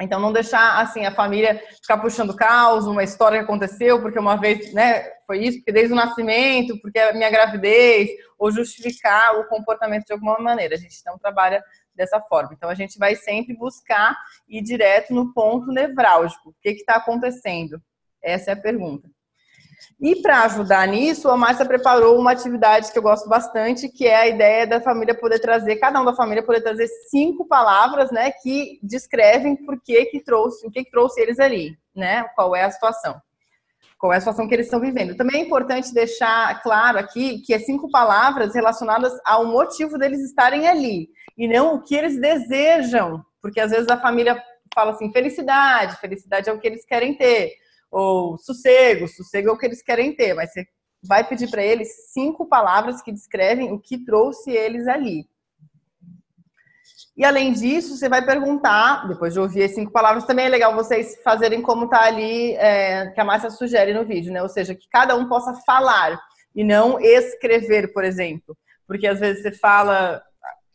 Então, 0.02 0.20
não 0.20 0.34
deixar, 0.34 0.82
assim, 0.82 1.06
a 1.06 1.14
família 1.14 1.62
ficar 1.82 2.00
puxando 2.00 2.36
caos, 2.36 2.88
uma 2.88 3.04
história 3.04 3.38
que 3.38 3.44
aconteceu, 3.44 4.02
porque 4.02 4.18
uma 4.18 4.36
vez, 4.36 4.74
né, 4.74 5.04
foi 5.28 5.44
isso, 5.44 5.60
porque 5.60 5.72
desde 5.72 5.94
o 5.94 5.96
nascimento, 5.96 6.80
porque 6.82 6.98
a 6.98 7.14
minha 7.14 7.30
gravidez, 7.30 8.10
ou 8.38 8.52
justificar 8.52 9.40
o 9.40 9.48
comportamento 9.48 10.06
de 10.06 10.14
alguma 10.14 10.40
maneira. 10.40 10.76
A 10.76 10.80
gente 10.80 10.98
não 11.06 11.18
trabalha 11.18 11.64
dessa 11.94 12.20
forma. 12.22 12.54
Então, 12.54 12.70
a 12.70 12.76
gente 12.76 12.98
vai 12.98 13.16
sempre 13.16 13.56
buscar 13.56 14.18
ir 14.48 14.62
direto 14.62 15.14
no 15.14 15.32
ponto 15.32 15.72
nevrálgico. 15.72 16.50
O 16.50 16.56
que 16.60 16.70
está 16.70 16.96
acontecendo? 16.96 17.80
Essa 18.22 18.52
é 18.52 18.54
a 18.54 18.62
pergunta. 18.62 19.08
E 20.00 20.22
para 20.22 20.44
ajudar 20.44 20.88
nisso, 20.88 21.30
a 21.30 21.38
Márcia 21.38 21.66
preparou 21.66 22.20
uma 22.20 22.32
atividade 22.32 22.92
que 22.92 22.98
eu 22.98 23.04
gosto 23.04 23.30
bastante, 23.30 23.90
que 23.90 24.06
é 24.06 24.16
a 24.16 24.28
ideia 24.28 24.68
da 24.68 24.82
família 24.82 25.16
poder 25.16 25.40
trazer, 25.40 25.78
cada 25.78 26.02
um 26.02 26.06
da 26.06 26.14
família 26.14 26.44
poder 26.44 26.62
trazer 26.62 26.88
cinco 27.10 27.48
palavras, 27.48 28.12
né, 28.12 28.32
que 28.32 28.80
descrevem 28.84 29.56
por 29.56 29.82
que 29.82 30.06
que 30.06 30.20
trouxe, 30.22 30.66
o 30.68 30.72
que 30.72 30.84
que 30.84 30.92
trouxe 30.92 31.22
eles 31.22 31.40
ali, 31.40 31.78
né? 31.96 32.24
Qual 32.36 32.56
é 32.56 32.64
a 32.64 32.72
situação? 32.72 33.22
Qual 33.98 34.12
é 34.12 34.18
a 34.18 34.20
situação 34.20 34.48
que 34.48 34.54
eles 34.54 34.66
estão 34.66 34.82
vivendo? 34.82 35.16
Também 35.16 35.42
é 35.42 35.46
importante 35.46 35.94
deixar 35.94 36.62
claro 36.62 37.00
aqui 37.00 37.40
que 37.40 37.54
é 37.54 37.60
cinco 37.60 37.90
palavras 37.90 38.54
relacionadas 38.54 39.14
ao 39.26 39.46
motivo 39.46 39.98
deles 39.98 40.20
estarem 40.20 40.68
ali 40.68 41.08
e 41.38 41.48
não 41.48 41.76
o 41.76 41.82
que 41.82 41.96
eles 41.96 42.20
desejam, 42.20 43.24
porque 43.42 43.62
às 43.62 43.72
vezes 43.72 43.88
a 43.88 43.98
família 43.98 44.44
fala 44.76 44.92
assim, 44.92 45.12
felicidade, 45.12 45.96
felicidade 46.02 46.50
é 46.50 46.52
o 46.52 46.60
que 46.60 46.68
eles 46.68 46.84
querem 46.84 47.16
ter 47.16 47.54
ou 47.94 48.38
sossego, 48.40 49.08
sossego 49.08 49.50
é 49.50 49.52
o 49.52 49.58
que 49.58 49.68
eles 49.68 49.84
querem 49.84 50.16
ter, 50.16 50.34
mas 50.34 50.52
você 50.52 50.66
vai 51.06 51.24
pedir 51.24 51.50
para 51.50 51.64
eles 51.64 52.12
cinco 52.12 52.48
palavras 52.48 53.02
que 53.02 53.12
descrevem 53.12 53.72
o 53.72 53.80
que 53.80 54.04
trouxe 54.04 54.52
eles 54.52 54.88
ali. 54.88 55.28
E 57.16 57.24
além 57.24 57.54
disso, 57.54 57.96
você 57.96 58.10
vai 58.10 58.26
perguntar, 58.26 59.08
depois 59.08 59.34
de 59.34 59.40
ouvir 59.40 59.64
as 59.64 59.76
cinco 59.76 59.92
palavras, 59.92 60.26
também 60.26 60.48
é 60.48 60.50
legal 60.50 60.74
vocês 60.74 61.22
fazerem 61.24 61.62
como 61.62 61.88
tá 61.88 62.02
ali, 62.02 62.56
é, 62.56 63.12
que 63.12 63.22
a 63.22 63.24
Márcia 63.24 63.52
sugere 63.52 63.94
no 63.94 64.04
vídeo, 64.04 64.34
né? 64.34 64.42
Ou 64.42 64.50
seja, 64.50 64.74
que 64.74 64.90
cada 64.90 65.16
um 65.16 65.30
possa 65.30 65.54
falar 65.64 66.20
e 66.56 66.64
não 66.64 67.00
escrever, 67.00 67.94
por 67.94 68.04
exemplo. 68.04 68.58
Porque 68.88 69.06
às 69.06 69.20
vezes 69.20 69.44
você 69.44 69.52
fala, 69.52 70.24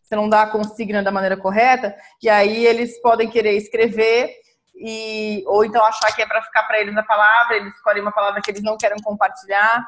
você 0.00 0.14
não 0.14 0.28
dá 0.28 0.42
a 0.42 0.50
consigna 0.50 1.02
da 1.02 1.10
maneira 1.10 1.36
correta, 1.36 1.96
e 2.22 2.28
aí 2.28 2.64
eles 2.64 3.00
podem 3.02 3.28
querer 3.28 3.56
escrever 3.56 4.32
e 4.78 5.42
ou 5.46 5.64
então 5.64 5.84
achar 5.84 6.14
que 6.14 6.22
é 6.22 6.26
para 6.26 6.42
ficar 6.42 6.62
para 6.64 6.80
eles 6.80 6.96
a 6.96 7.02
palavra, 7.02 7.56
eles 7.56 7.74
escolhem 7.74 8.02
uma 8.02 8.12
palavra 8.12 8.40
que 8.40 8.50
eles 8.50 8.62
não 8.62 8.76
querem 8.76 9.02
compartilhar 9.02 9.86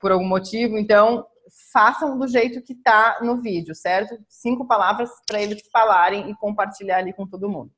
por 0.00 0.12
algum 0.12 0.26
motivo. 0.26 0.78
Então, 0.78 1.26
façam 1.72 2.18
do 2.18 2.26
jeito 2.26 2.62
que 2.62 2.72
está 2.72 3.18
no 3.20 3.40
vídeo, 3.40 3.74
certo? 3.74 4.16
Cinco 4.28 4.66
palavras 4.66 5.10
para 5.26 5.40
eles 5.40 5.62
falarem 5.72 6.30
e 6.30 6.36
compartilhar 6.36 6.98
ali 6.98 7.12
com 7.12 7.26
todo 7.26 7.48
mundo. 7.48 7.70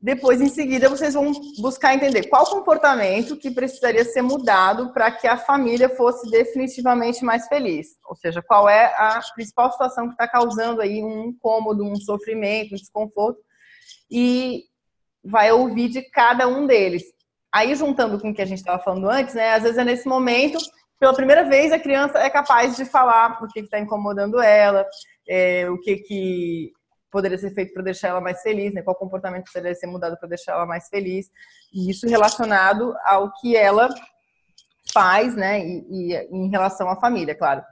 Depois, 0.00 0.38
em 0.42 0.48
seguida, 0.48 0.90
vocês 0.90 1.14
vão 1.14 1.32
buscar 1.60 1.94
entender 1.94 2.28
qual 2.28 2.44
comportamento 2.44 3.38
que 3.38 3.50
precisaria 3.50 4.04
ser 4.04 4.20
mudado 4.20 4.92
para 4.92 5.10
que 5.10 5.26
a 5.26 5.38
família 5.38 5.88
fosse 5.88 6.30
definitivamente 6.30 7.24
mais 7.24 7.48
feliz. 7.48 7.96
Ou 8.04 8.14
seja, 8.14 8.42
qual 8.42 8.68
é 8.68 8.94
a 8.98 9.18
principal 9.34 9.72
situação 9.72 10.06
que 10.08 10.12
está 10.12 10.28
causando 10.28 10.82
aí 10.82 11.02
um 11.02 11.28
incômodo, 11.28 11.82
um 11.82 11.96
sofrimento, 11.96 12.74
um 12.74 12.76
desconforto 12.76 13.40
e 14.14 14.62
vai 15.24 15.50
ouvir 15.50 15.88
de 15.88 16.02
cada 16.02 16.46
um 16.46 16.68
deles. 16.68 17.02
Aí, 17.52 17.74
juntando 17.74 18.20
com 18.20 18.30
o 18.30 18.34
que 18.34 18.42
a 18.42 18.46
gente 18.46 18.58
estava 18.58 18.80
falando 18.80 19.10
antes, 19.10 19.34
né? 19.34 19.54
Às 19.54 19.64
vezes 19.64 19.76
é 19.78 19.84
nesse 19.84 20.08
momento, 20.08 20.58
pela 21.00 21.14
primeira 21.14 21.44
vez, 21.44 21.72
a 21.72 21.80
criança 21.80 22.18
é 22.20 22.30
capaz 22.30 22.76
de 22.76 22.84
falar 22.84 23.42
o 23.42 23.48
que 23.48 23.60
está 23.60 23.80
incomodando 23.80 24.40
ela, 24.40 24.86
é, 25.28 25.68
o 25.68 25.80
que, 25.80 25.96
que 25.96 26.72
poderia 27.10 27.38
ser 27.38 27.52
feito 27.54 27.72
para 27.72 27.82
deixar 27.82 28.08
ela 28.08 28.20
mais 28.20 28.40
feliz, 28.40 28.72
né? 28.72 28.82
Qual 28.82 28.94
comportamento 28.94 29.50
poderia 29.52 29.74
ser 29.74 29.88
mudado 29.88 30.16
para 30.16 30.28
deixar 30.28 30.52
ela 30.52 30.66
mais 30.66 30.88
feliz. 30.88 31.26
E 31.72 31.90
isso 31.90 32.06
relacionado 32.06 32.94
ao 33.04 33.32
que 33.40 33.56
ela 33.56 33.88
faz, 34.92 35.34
né? 35.34 35.60
E, 35.60 36.12
e 36.12 36.28
em 36.30 36.48
relação 36.50 36.88
à 36.88 37.00
família, 37.00 37.34
claro. 37.34 37.62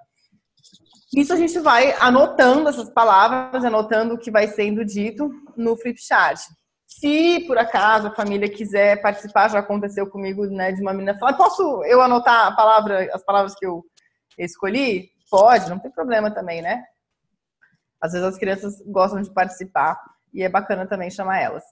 Isso 1.14 1.32
a 1.32 1.36
gente 1.36 1.58
vai 1.58 1.94
anotando 2.00 2.68
essas 2.68 2.88
palavras, 2.88 3.64
anotando 3.64 4.14
o 4.14 4.18
que 4.18 4.30
vai 4.30 4.48
sendo 4.48 4.84
dito 4.84 5.30
no 5.56 5.76
flipchart. 5.76 6.40
Se 6.86 7.44
por 7.46 7.58
acaso 7.58 8.08
a 8.08 8.14
família 8.14 8.48
quiser 8.48 9.00
participar, 9.02 9.48
já 9.48 9.58
aconteceu 9.58 10.06
comigo, 10.06 10.46
né, 10.46 10.72
de 10.72 10.80
uma 10.80 10.92
menina 10.92 11.18
falar, 11.18 11.34
posso 11.34 11.84
eu 11.84 12.00
anotar 12.00 12.46
a 12.46 12.52
palavra, 12.52 13.10
as 13.12 13.22
palavras 13.24 13.54
que 13.54 13.66
eu 13.66 13.84
escolhi? 14.38 15.10
Pode, 15.30 15.68
não 15.68 15.78
tem 15.78 15.90
problema 15.90 16.30
também, 16.30 16.62
né? 16.62 16.82
Às 18.00 18.12
vezes 18.12 18.26
as 18.26 18.38
crianças 18.38 18.82
gostam 18.86 19.20
de 19.20 19.32
participar 19.32 19.98
e 20.32 20.42
é 20.42 20.48
bacana 20.48 20.86
também 20.86 21.10
chamar 21.10 21.40
elas. 21.40 21.64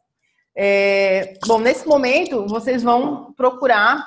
É, 0.57 1.35
bom, 1.47 1.59
nesse 1.59 1.87
momento 1.87 2.47
vocês 2.47 2.83
vão 2.83 3.33
procurar 3.33 4.05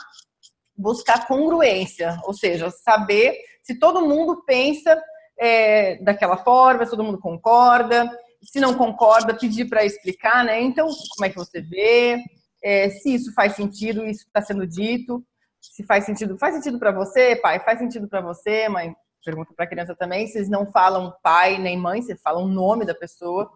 buscar 0.75 1.27
congruência, 1.27 2.19
ou 2.23 2.33
seja, 2.33 2.69
saber 2.69 3.37
se 3.63 3.79
todo 3.79 4.05
mundo 4.05 4.43
pensa 4.45 5.01
é, 5.39 5.95
daquela 6.03 6.37
forma, 6.37 6.85
todo 6.85 7.03
mundo 7.03 7.19
concorda, 7.19 8.09
se 8.43 8.59
não 8.59 8.73
concorda, 8.73 9.33
pedir 9.33 9.65
para 9.65 9.85
explicar, 9.85 10.43
né? 10.43 10.61
Então, 10.61 10.87
como 10.87 11.25
é 11.25 11.29
que 11.29 11.35
você 11.35 11.61
vê? 11.61 12.21
É, 12.61 12.89
se 12.89 13.13
isso 13.13 13.33
faz 13.33 13.55
sentido, 13.55 14.05
isso 14.05 14.25
está 14.25 14.41
sendo 14.41 14.65
dito, 14.67 15.23
se 15.61 15.83
faz 15.83 16.05
sentido, 16.05 16.37
faz 16.37 16.55
sentido 16.55 16.77
para 16.77 16.91
você, 16.91 17.35
pai, 17.35 17.59
faz 17.59 17.79
sentido 17.79 18.07
para 18.07 18.21
você, 18.21 18.67
mãe. 18.69 18.93
Pergunta 19.23 19.53
para 19.55 19.63
a 19.63 19.67
criança 19.67 19.95
também. 19.95 20.27
Vocês 20.27 20.49
não 20.49 20.65
falam 20.69 21.13
pai 21.23 21.57
nem 21.57 21.77
mãe, 21.77 22.01
vocês 22.01 22.21
falam 22.21 22.43
o 22.43 22.47
nome 22.47 22.85
da 22.85 22.93
pessoa. 22.93 23.49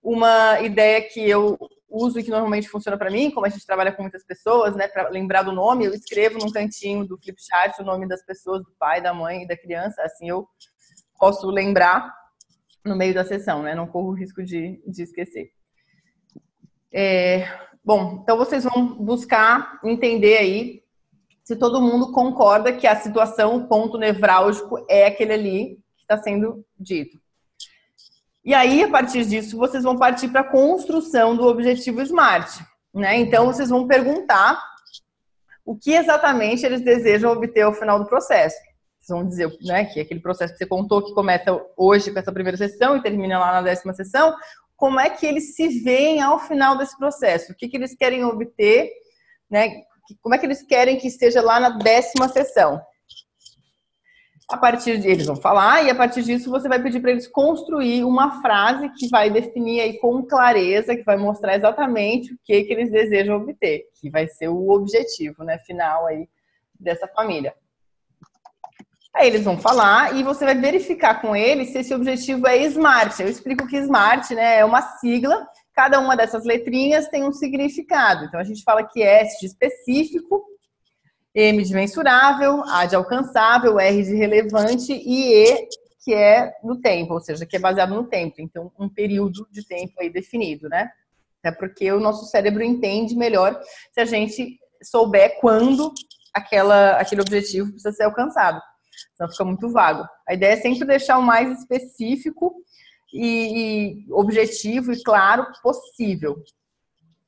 Uma 0.00 0.60
ideia 0.60 1.02
que 1.02 1.28
eu 1.28 1.58
uso 1.88 2.20
e 2.20 2.22
que 2.22 2.30
normalmente 2.30 2.68
funciona 2.68 2.96
para 2.96 3.10
mim, 3.10 3.30
como 3.30 3.46
a 3.46 3.48
gente 3.48 3.66
trabalha 3.66 3.90
com 3.90 4.02
muitas 4.02 4.24
pessoas, 4.24 4.76
né, 4.76 4.86
para 4.86 5.08
lembrar 5.08 5.42
do 5.42 5.52
nome, 5.52 5.86
eu 5.86 5.94
escrevo 5.94 6.38
num 6.38 6.52
cantinho 6.52 7.04
do 7.04 7.18
flipchart 7.18 7.78
o 7.78 7.84
nome 7.84 8.06
das 8.06 8.22
pessoas, 8.22 8.62
do 8.62 8.70
pai, 8.78 9.00
da 9.00 9.14
mãe 9.14 9.42
e 9.42 9.48
da 9.48 9.56
criança, 9.56 10.02
assim 10.02 10.28
eu 10.28 10.46
posso 11.18 11.48
lembrar 11.48 12.14
no 12.84 12.96
meio 12.96 13.12
da 13.12 13.24
sessão, 13.24 13.62
né, 13.62 13.74
não 13.74 13.86
corro 13.86 14.10
o 14.10 14.14
risco 14.14 14.42
de, 14.42 14.80
de 14.86 15.02
esquecer. 15.02 15.50
É, 16.92 17.46
bom, 17.84 18.20
então 18.22 18.36
vocês 18.36 18.64
vão 18.64 18.94
buscar 18.94 19.78
entender 19.84 20.38
aí 20.38 20.82
se 21.44 21.56
todo 21.56 21.80
mundo 21.80 22.12
concorda 22.12 22.72
que 22.72 22.86
a 22.86 22.94
situação, 22.96 23.56
o 23.56 23.68
ponto 23.68 23.96
nevrálgico 23.96 24.84
é 24.88 25.06
aquele 25.06 25.32
ali 25.32 25.78
que 25.96 26.02
está 26.02 26.18
sendo 26.18 26.62
dito. 26.78 27.18
E 28.44 28.54
aí, 28.54 28.84
a 28.84 28.90
partir 28.90 29.24
disso, 29.24 29.56
vocês 29.56 29.84
vão 29.84 29.96
partir 29.96 30.28
para 30.28 30.42
a 30.42 30.50
construção 30.50 31.34
do 31.34 31.46
objetivo 31.46 32.00
SMART. 32.02 32.60
Né? 32.94 33.18
Então, 33.18 33.46
vocês 33.46 33.70
vão 33.70 33.86
perguntar 33.86 34.62
o 35.64 35.76
que 35.76 35.92
exatamente 35.92 36.64
eles 36.64 36.82
desejam 36.82 37.32
obter 37.32 37.62
ao 37.62 37.72
final 37.72 37.98
do 37.98 38.06
processo. 38.06 38.56
Vão 39.08 39.26
dizer 39.26 39.50
né, 39.62 39.84
que 39.86 40.00
aquele 40.00 40.20
processo 40.20 40.52
que 40.52 40.58
você 40.58 40.66
contou, 40.66 41.02
que 41.02 41.14
começa 41.14 41.58
hoje 41.76 42.12
com 42.12 42.18
essa 42.18 42.32
primeira 42.32 42.56
sessão 42.56 42.96
e 42.96 43.02
termina 43.02 43.38
lá 43.38 43.52
na 43.52 43.62
décima 43.62 43.94
sessão, 43.94 44.34
como 44.76 45.00
é 45.00 45.10
que 45.10 45.26
eles 45.26 45.56
se 45.56 45.82
veem 45.82 46.20
ao 46.20 46.38
final 46.38 46.76
desse 46.76 46.96
processo? 46.96 47.52
O 47.52 47.54
que, 47.54 47.68
que 47.68 47.76
eles 47.76 47.96
querem 47.96 48.24
obter, 48.24 48.90
né? 49.50 49.82
Como 50.22 50.34
é 50.34 50.38
que 50.38 50.46
eles 50.46 50.62
querem 50.62 50.96
que 50.96 51.08
esteja 51.08 51.42
lá 51.42 51.58
na 51.58 51.70
décima 51.70 52.28
sessão? 52.28 52.80
a 54.48 54.56
partir 54.56 54.98
de 54.98 55.08
eles 55.08 55.26
vão 55.26 55.36
falar 55.36 55.84
e 55.84 55.90
a 55.90 55.94
partir 55.94 56.22
disso 56.22 56.50
você 56.50 56.68
vai 56.68 56.82
pedir 56.82 57.00
para 57.00 57.10
eles 57.10 57.28
construir 57.28 58.02
uma 58.02 58.40
frase 58.40 58.88
que 58.96 59.06
vai 59.08 59.28
definir 59.28 59.80
aí 59.80 59.98
com 59.98 60.22
clareza, 60.24 60.96
que 60.96 61.02
vai 61.02 61.18
mostrar 61.18 61.54
exatamente 61.54 62.32
o 62.32 62.38
que 62.42 62.64
que 62.64 62.72
eles 62.72 62.90
desejam 62.90 63.36
obter, 63.36 63.84
que 64.00 64.08
vai 64.08 64.26
ser 64.26 64.48
o 64.48 64.70
objetivo, 64.70 65.44
né, 65.44 65.58
final 65.58 66.06
aí 66.06 66.26
dessa 66.80 67.06
família. 67.08 67.54
Aí 69.18 69.26
eles 69.26 69.42
vão 69.42 69.58
falar 69.58 70.14
e 70.16 70.22
você 70.22 70.44
vai 70.44 70.54
verificar 70.54 71.20
com 71.20 71.34
eles 71.34 71.70
se 71.70 71.78
esse 71.78 71.92
objetivo 71.92 72.46
é 72.46 72.58
SMART. 72.58 73.18
Eu 73.18 73.26
explico 73.26 73.66
que 73.66 73.76
SMART, 73.76 74.30
né, 74.30 74.58
é 74.60 74.64
uma 74.64 74.80
sigla, 74.80 75.44
cada 75.74 75.98
uma 75.98 76.16
dessas 76.16 76.44
letrinhas 76.44 77.08
tem 77.08 77.24
um 77.24 77.32
significado. 77.32 78.26
Então 78.26 78.38
a 78.38 78.44
gente 78.44 78.62
fala 78.62 78.84
que 78.84 79.02
S 79.02 79.40
de 79.40 79.46
específico, 79.46 80.44
M 81.34 81.64
de 81.64 81.74
mensurável, 81.74 82.62
A 82.68 82.86
de 82.86 82.94
alcançável, 82.94 83.80
R 83.80 84.04
de 84.04 84.14
relevante 84.14 84.92
e 84.92 85.34
E 85.34 85.68
que 86.04 86.14
é 86.14 86.54
no 86.62 86.80
tempo, 86.80 87.14
ou 87.14 87.20
seja, 87.20 87.44
que 87.44 87.56
é 87.56 87.58
baseado 87.58 87.96
no 87.96 88.04
tempo. 88.04 88.36
Então, 88.38 88.70
um 88.78 88.88
período 88.88 89.48
de 89.50 89.66
tempo 89.66 89.94
aí 89.98 90.08
definido, 90.08 90.68
né? 90.68 90.92
É 91.42 91.50
porque 91.50 91.90
o 91.90 91.98
nosso 91.98 92.24
cérebro 92.26 92.62
entende 92.62 93.16
melhor 93.16 93.60
se 93.90 94.00
a 94.00 94.04
gente 94.04 94.60
souber 94.80 95.40
quando 95.40 95.92
aquela, 96.32 96.92
aquele 96.92 97.20
objetivo 97.20 97.72
precisa 97.72 97.92
ser 97.92 98.04
alcançado. 98.04 98.62
Senão 99.16 99.30
fica 99.30 99.44
muito 99.44 99.70
vago. 99.70 100.06
A 100.26 100.34
ideia 100.34 100.52
é 100.52 100.56
sempre 100.56 100.86
deixar 100.86 101.18
o 101.18 101.22
mais 101.22 101.58
específico 101.58 102.54
e, 103.12 104.04
e 104.06 104.12
objetivo 104.12 104.92
e 104.92 105.02
claro 105.02 105.46
possível, 105.62 106.42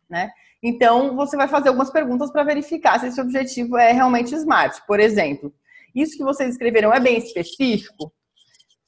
né? 0.08 0.30
Então, 0.62 1.16
você 1.16 1.36
vai 1.36 1.48
fazer 1.48 1.68
algumas 1.68 1.90
perguntas 1.90 2.30
para 2.30 2.44
verificar 2.44 3.00
se 3.00 3.06
esse 3.06 3.20
objetivo 3.20 3.78
é 3.78 3.92
realmente 3.92 4.34
smart. 4.34 4.82
Por 4.86 5.00
exemplo, 5.00 5.52
isso 5.94 6.16
que 6.16 6.24
vocês 6.24 6.50
escreveram 6.50 6.92
é 6.92 7.00
bem 7.00 7.16
específico? 7.16 8.12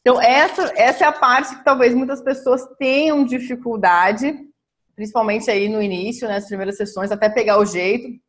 Então, 0.01 0.21
essa, 0.21 0.73
essa 0.77 1.05
é 1.05 1.09
a 1.09 1.13
parte 1.13 1.57
que 1.57 1.65
talvez 1.65 1.95
muitas 1.95 2.21
pessoas 2.21 2.67
tenham 2.79 3.25
dificuldade, 3.25 4.37
principalmente 4.95 5.51
aí 5.51 5.69
no 5.69 5.81
início, 5.81 6.29
nas 6.29 6.47
primeiras 6.47 6.77
sessões, 6.77 7.11
até 7.11 7.29
pegar 7.29 7.59
o 7.59 7.65
jeito. 7.65 8.21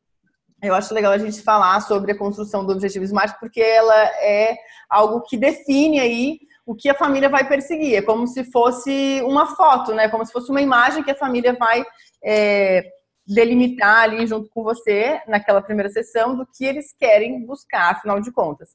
Eu 0.64 0.74
acho 0.74 0.94
legal 0.94 1.12
a 1.12 1.18
gente 1.18 1.42
falar 1.42 1.82
sobre 1.82 2.14
a 2.14 2.18
construção 2.18 2.66
do 2.66 2.72
objetivo 2.72 3.04
SMART, 3.04 3.38
porque 3.38 3.60
ela 3.60 4.02
é 4.22 4.56
algo 4.90 5.22
que 5.22 5.36
define 5.36 6.00
aí 6.00 6.40
o 6.66 6.74
que 6.74 6.90
a 6.90 6.94
família 6.94 7.28
vai 7.28 7.46
perseguir. 7.46 7.96
É 7.96 8.02
como 8.02 8.26
se 8.26 8.46
fosse 8.46 9.22
uma 9.24 9.58
foto, 9.58 9.94
né? 9.94 10.08
Como 10.08 10.26
se 10.26 10.32
fosse 10.32 10.50
uma 10.50 10.62
imagem 10.62 11.04
que 11.04 11.12
a 11.12 11.16
família 11.16 11.54
vai 11.54 11.84
é, 12.24 12.90
delimitar 13.28 14.04
ali 14.04 14.26
junto 14.26 14.50
com 14.52 14.64
você, 14.64 15.22
naquela 15.28 15.62
primeira 15.62 15.90
sessão, 15.90 16.34
do 16.34 16.48
que 16.48 16.64
eles 16.64 16.96
querem 16.98 17.46
buscar, 17.46 17.92
afinal 17.92 18.22
de 18.22 18.32
contas. 18.32 18.70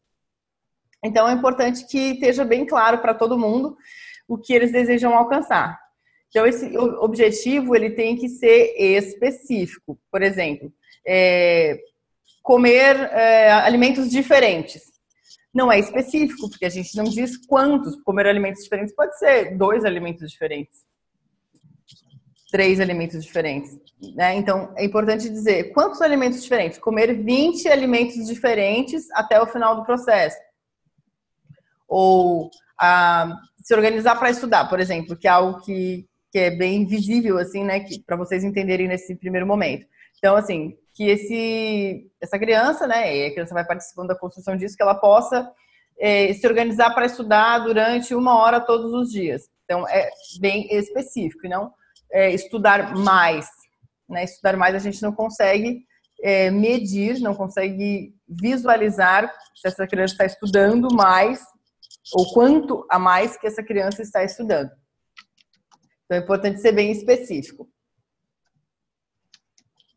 Então 1.03 1.27
é 1.27 1.33
importante 1.33 1.87
que 1.87 2.11
esteja 2.11 2.45
bem 2.45 2.67
claro 2.67 2.99
para 2.99 3.15
todo 3.15 3.39
mundo 3.39 3.79
o 4.29 4.37
que 4.37 4.53
eles 4.53 4.73
desejam 4.73 5.15
alcançar. 5.15 5.79
Então 6.29 6.47
esse 6.47 6.77
objetivo 6.77 7.75
ele 7.75 7.91
tem 7.91 8.15
que 8.15 8.29
ser 8.29 8.75
específico. 8.79 9.99
Por 10.11 10.23
exemplo, 10.23 10.71
é, 11.07 11.79
comer 12.43 12.97
é, 13.13 13.51
alimentos 13.53 14.11
diferentes. 14.11 14.83
Não 15.55 15.73
é 15.73 15.79
específico, 15.79 16.49
porque 16.51 16.67
a 16.67 16.71
gente 16.71 16.97
não 16.97 17.05
diz 17.05 17.37
quantos. 17.47 18.01
Comer 18.03 18.27
alimentos 18.27 18.63
diferentes 18.63 18.95
pode 18.95 19.19
ser 19.19 19.57
dois 19.57 19.85
alimentos 19.85 20.31
diferentes 20.31 20.89
três 22.51 22.81
alimentos 22.81 23.25
diferentes. 23.25 23.79
Né? 24.15 24.37
Então, 24.37 24.73
é 24.77 24.85
importante 24.85 25.29
dizer 25.29 25.73
quantos 25.73 26.01
alimentos 26.01 26.43
diferentes? 26.43 26.79
Comer 26.79 27.15
20 27.15 27.69
alimentos 27.69 28.27
diferentes 28.27 29.11
até 29.13 29.41
o 29.41 29.47
final 29.47 29.77
do 29.77 29.85
processo. 29.85 30.37
Ou 31.87 32.51
ah, 32.81 33.37
se 33.63 33.75
organizar 33.75 34.17
para 34.19 34.31
estudar, 34.31 34.69
por 34.69 34.81
exemplo, 34.81 35.17
que 35.17 35.27
é 35.27 35.31
algo 35.31 35.61
que, 35.61 36.07
que 36.31 36.39
é 36.39 36.51
bem 36.51 36.87
visível, 36.87 37.39
assim, 37.39 37.65
né? 37.65 37.85
Para 38.07 38.17
vocês 38.17 38.45
entenderem 38.45 38.89
nesse 38.89 39.15
primeiro 39.15 39.47
momento. 39.47 39.87
Então, 40.19 40.37
assim, 40.37 40.77
que 40.99 41.05
esse, 41.05 42.11
essa 42.21 42.37
criança, 42.37 42.85
né? 42.85 43.17
E 43.17 43.27
a 43.27 43.31
criança 43.31 43.55
vai 43.55 43.65
participando 43.65 44.09
da 44.09 44.19
construção 44.19 44.57
disso, 44.57 44.77
que 44.77 44.83
ela 44.83 44.97
possa 44.97 45.49
é, 45.97 46.35
se 46.35 46.45
organizar 46.45 46.93
para 46.93 47.07
estudar 47.07 47.61
durante 47.61 48.17
uma 48.17 48.37
hora 48.37 48.61
todos 48.61 48.93
os 48.93 49.09
dias. 49.09 49.49
Então, 49.63 49.87
é 49.89 50.11
bem 50.41 50.67
específico, 50.73 51.47
e 51.47 51.49
não 51.49 51.73
é, 52.11 52.33
estudar 52.33 52.97
mais. 52.97 53.47
Né? 54.09 54.25
Estudar 54.25 54.57
mais 54.57 54.75
a 54.75 54.81
gente 54.81 55.01
não 55.01 55.13
consegue 55.13 55.85
é, 56.21 56.51
medir, 56.51 57.21
não 57.21 57.33
consegue 57.33 58.13
visualizar 58.29 59.33
se 59.55 59.69
essa 59.69 59.87
criança 59.87 60.15
está 60.15 60.25
estudando 60.25 60.89
mais 60.93 61.41
ou 62.13 62.33
quanto 62.33 62.85
a 62.91 62.99
mais 62.99 63.37
que 63.37 63.47
essa 63.47 63.63
criança 63.63 64.03
está 64.03 64.25
estudando. 64.25 64.73
Então 66.07 66.19
é 66.19 66.25
importante 66.25 66.61
ser 66.61 66.73
bem 66.73 66.91
específico. 66.91 67.69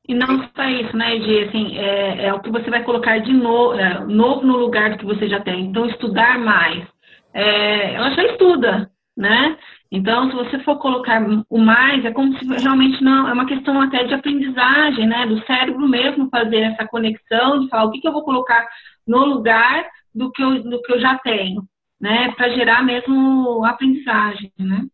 E 0.07 0.15
não 0.15 0.49
só 0.55 0.63
isso, 0.65 0.95
né, 0.97 1.15
Edi? 1.15 1.43
Assim, 1.43 1.77
é, 1.77 2.25
é, 2.25 2.33
o 2.33 2.39
que 2.39 2.49
você 2.49 2.69
vai 2.69 2.83
colocar 2.83 3.19
de 3.19 3.31
novo, 3.31 3.75
é, 3.75 3.99
novo 4.05 4.45
no 4.45 4.57
lugar 4.57 4.97
que 4.97 5.05
você 5.05 5.27
já 5.27 5.39
tem. 5.39 5.65
Então, 5.65 5.85
estudar 5.85 6.39
mais. 6.39 6.85
É, 7.33 7.93
ela 7.93 8.11
já 8.11 8.23
estuda, 8.25 8.91
né? 9.15 9.57
Então, 9.91 10.29
se 10.29 10.35
você 10.35 10.59
for 10.59 10.79
colocar 10.79 11.21
o 11.49 11.57
mais, 11.59 12.03
é 12.03 12.11
como 12.11 12.37
se 12.37 12.45
realmente 12.45 13.03
não, 13.03 13.27
é 13.27 13.33
uma 13.33 13.45
questão 13.45 13.79
até 13.81 14.03
de 14.05 14.13
aprendizagem, 14.13 15.07
né? 15.07 15.25
Do 15.27 15.45
cérebro 15.45 15.87
mesmo 15.87 16.29
fazer 16.29 16.61
essa 16.61 16.87
conexão, 16.87 17.59
de 17.59 17.69
falar 17.69 17.85
o 17.85 17.91
que, 17.91 18.01
que 18.01 18.07
eu 18.07 18.13
vou 18.13 18.23
colocar 18.23 18.67
no 19.05 19.25
lugar 19.25 19.85
do 20.13 20.31
que 20.31 20.41
eu, 20.41 20.63
do 20.63 20.81
que 20.81 20.93
eu 20.93 20.99
já 20.99 21.17
tenho, 21.19 21.63
né? 21.99 22.31
Para 22.35 22.49
gerar 22.49 22.83
mesmo 22.83 23.63
aprendizagem, 23.65 24.51
né? 24.57 24.85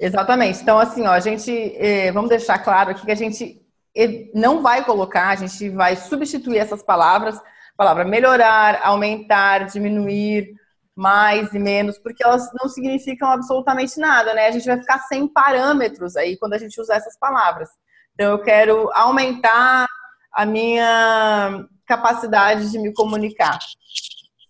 Exatamente. 0.00 0.60
Então, 0.62 0.78
assim, 0.78 1.06
ó, 1.06 1.12
a 1.12 1.20
gente, 1.20 1.50
eh, 1.50 2.10
vamos 2.10 2.30
deixar 2.30 2.58
claro 2.58 2.90
aqui 2.90 3.04
que 3.04 3.12
a 3.12 3.16
gente 3.16 3.63
eh, 3.96 4.30
não 4.34 4.62
vai 4.62 4.84
colocar, 4.84 5.28
a 5.28 5.36
gente 5.36 5.68
vai 5.70 5.96
substituir 5.96 6.58
essas 6.58 6.82
palavras, 6.82 7.40
palavra 7.76 8.04
melhorar, 8.04 8.80
aumentar, 8.82 9.66
diminuir, 9.66 10.54
mais 10.94 11.52
e 11.52 11.58
menos, 11.58 11.98
porque 11.98 12.24
elas 12.24 12.48
não 12.60 12.68
significam 12.68 13.28
absolutamente 13.28 13.98
nada, 13.98 14.32
né? 14.32 14.46
A 14.46 14.50
gente 14.52 14.66
vai 14.66 14.78
ficar 14.78 15.00
sem 15.00 15.26
parâmetros 15.26 16.16
aí 16.16 16.36
quando 16.36 16.54
a 16.54 16.58
gente 16.58 16.80
usar 16.80 16.96
essas 16.96 17.18
palavras. 17.18 17.68
Então, 18.14 18.30
eu 18.30 18.42
quero 18.42 18.90
aumentar 18.94 19.88
a 20.32 20.46
minha 20.46 21.66
capacidade 21.86 22.70
de 22.70 22.78
me 22.78 22.92
comunicar 22.92 23.58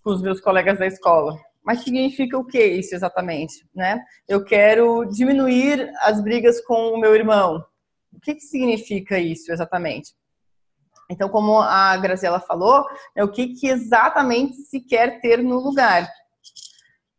com 0.03 0.11
os 0.11 0.21
meus 0.21 0.41
colegas 0.41 0.79
da 0.79 0.87
escola. 0.87 1.35
Mas 1.65 1.83
significa 1.83 2.37
o 2.37 2.45
que 2.45 2.63
isso 2.63 2.95
exatamente, 2.95 3.67
né? 3.75 3.99
Eu 4.29 4.45
quero 4.45 5.07
diminuir 5.07 5.91
as 6.03 6.21
brigas 6.21 6.61
com 6.61 6.91
o 6.91 7.01
meu 7.01 7.15
irmão. 7.15 7.65
O 8.25 8.33
que, 8.33 8.37
que 8.37 8.41
significa 8.41 9.19
isso 9.19 9.53
exatamente? 9.53 10.15
Então, 11.11 11.29
como 11.29 11.61
a 11.61 11.95
Graziela 11.99 12.41
falou, 12.41 12.87
é 13.15 13.23
o 13.23 13.31
que, 13.31 13.49
que 13.49 13.69
exatamente 13.69 14.57
se 14.63 14.81
quer 14.81 15.21
ter 15.21 15.43
no 15.43 15.59
lugar. 15.59 16.09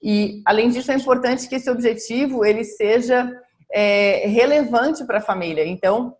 E, 0.01 0.41
além 0.47 0.69
disso, 0.69 0.91
é 0.91 0.95
importante 0.95 1.47
que 1.47 1.53
esse 1.53 1.69
objetivo 1.69 2.43
ele 2.43 2.63
seja 2.63 3.31
é, 3.71 4.25
relevante 4.25 5.05
para 5.05 5.19
a 5.19 5.21
família. 5.21 5.63
Então, 5.63 6.17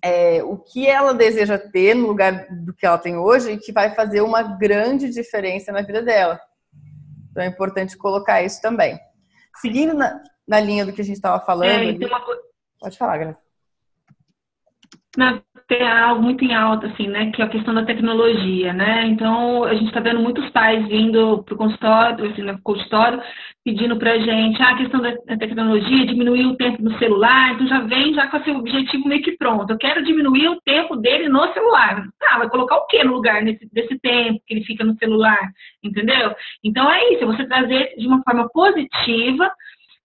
é, 0.00 0.40
o 0.44 0.56
que 0.56 0.86
ela 0.86 1.12
deseja 1.12 1.58
ter 1.58 1.96
no 1.96 2.06
lugar 2.06 2.46
do 2.48 2.72
que 2.72 2.86
ela 2.86 2.98
tem 2.98 3.16
hoje 3.16 3.50
e 3.50 3.58
que 3.58 3.72
vai 3.72 3.92
fazer 3.92 4.20
uma 4.20 4.42
grande 4.42 5.10
diferença 5.10 5.72
na 5.72 5.82
vida 5.82 6.00
dela. 6.00 6.40
Então, 7.32 7.42
é 7.42 7.46
importante 7.46 7.98
colocar 7.98 8.40
isso 8.40 8.62
também. 8.62 8.96
Seguindo 9.60 9.94
na, 9.94 10.22
na 10.46 10.60
linha 10.60 10.86
do 10.86 10.92
que 10.92 11.00
a 11.00 11.04
gente 11.04 11.16
estava 11.16 11.44
falando. 11.44 12.04
É, 12.04 12.06
uma... 12.06 12.24
Pode 12.78 12.96
falar, 12.96 13.18
Graziela. 13.18 13.45
Ter 15.68 15.82
algo 15.82 16.22
muito 16.22 16.44
em 16.44 16.54
alta, 16.54 16.86
assim, 16.86 17.08
né? 17.08 17.32
Que 17.32 17.42
é 17.42 17.44
a 17.44 17.48
questão 17.48 17.74
da 17.74 17.84
tecnologia, 17.84 18.72
né? 18.72 19.04
Então, 19.06 19.64
a 19.64 19.74
gente 19.74 19.88
está 19.88 19.98
vendo 19.98 20.20
muitos 20.20 20.48
pais 20.50 20.86
vindo 20.86 21.42
para 21.42 21.54
o 21.54 21.58
consultório, 21.58 22.30
assim, 22.30 22.42
no 22.42 22.62
consultório, 22.62 23.20
pedindo 23.66 23.96
para 23.96 24.12
a 24.12 24.18
gente 24.20 24.62
ah, 24.62 24.70
a 24.70 24.76
questão 24.76 25.02
da 25.02 25.36
tecnologia, 25.36 26.06
diminuir 26.06 26.46
o 26.46 26.56
tempo 26.56 26.80
no 26.80 26.96
celular, 26.98 27.52
então 27.52 27.66
já 27.66 27.80
vem 27.80 28.14
já 28.14 28.28
com 28.28 28.36
esse 28.36 28.50
objetivo 28.52 29.08
meio 29.08 29.22
que 29.22 29.36
pronto. 29.36 29.68
Eu 29.68 29.76
quero 29.76 30.04
diminuir 30.04 30.48
o 30.50 30.60
tempo 30.60 30.94
dele 30.94 31.28
no 31.28 31.52
celular. 31.52 32.06
Tá, 32.20 32.38
vai 32.38 32.48
colocar 32.48 32.76
o 32.76 32.86
que 32.86 33.02
no 33.02 33.14
lugar 33.14 33.42
nesse, 33.42 33.68
desse 33.72 33.98
tempo 33.98 34.40
que 34.46 34.54
ele 34.54 34.64
fica 34.64 34.84
no 34.84 34.96
celular, 34.98 35.50
entendeu? 35.82 36.32
Então 36.62 36.88
é 36.88 37.12
isso, 37.12 37.24
é 37.24 37.26
você 37.26 37.44
trazer 37.44 37.92
de 37.98 38.06
uma 38.06 38.22
forma 38.22 38.48
positiva 38.50 39.50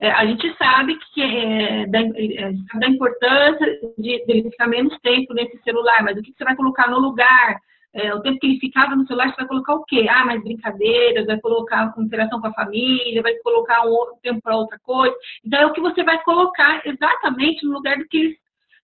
a 0.10 0.26
gente 0.26 0.56
sabe 0.58 0.98
que 1.14 1.22
é, 1.22 1.86
da, 1.86 2.00
é, 2.00 2.52
da 2.80 2.88
importância 2.88 3.68
de, 3.98 4.26
de, 4.26 4.32
ele 4.32 4.50
ficar 4.50 4.68
menos 4.68 4.98
tempo 5.02 5.34
nesse 5.34 5.62
celular, 5.64 6.04
mas 6.04 6.18
o 6.18 6.22
que 6.24 6.34
você 6.36 6.44
vai 6.44 6.56
colocar 6.56 6.90
no 6.90 7.00
lugar? 7.00 7.60
É, 7.94 8.14
o 8.16 8.22
tempo 8.22 8.40
que 8.40 8.48
ele 8.48 8.60
ficava 8.60 8.96
no 8.96 9.06
celular, 9.06 9.30
você 9.30 9.36
vai 9.36 9.48
colocar 9.48 9.76
o 9.76 9.84
quê? 9.84 10.08
Ah, 10.10 10.26
mais 10.26 10.42
brincadeiras, 10.42 11.26
vai 11.28 11.40
colocar 11.40 11.94
interação 11.98 12.40
com 12.40 12.48
a 12.48 12.54
família, 12.54 13.22
vai 13.22 13.34
colocar 13.36 13.86
um 13.86 14.16
tempo 14.24 14.42
para 14.42 14.56
outra 14.56 14.80
coisa. 14.80 15.14
Então, 15.46 15.60
é 15.60 15.66
o 15.66 15.74
que 15.74 15.82
você 15.82 16.02
vai 16.04 16.22
colocar 16.24 16.82
exatamente 16.86 17.66
no 17.66 17.74
lugar 17.74 17.98
do 17.98 18.08
que 18.08 18.18
eles 18.18 18.38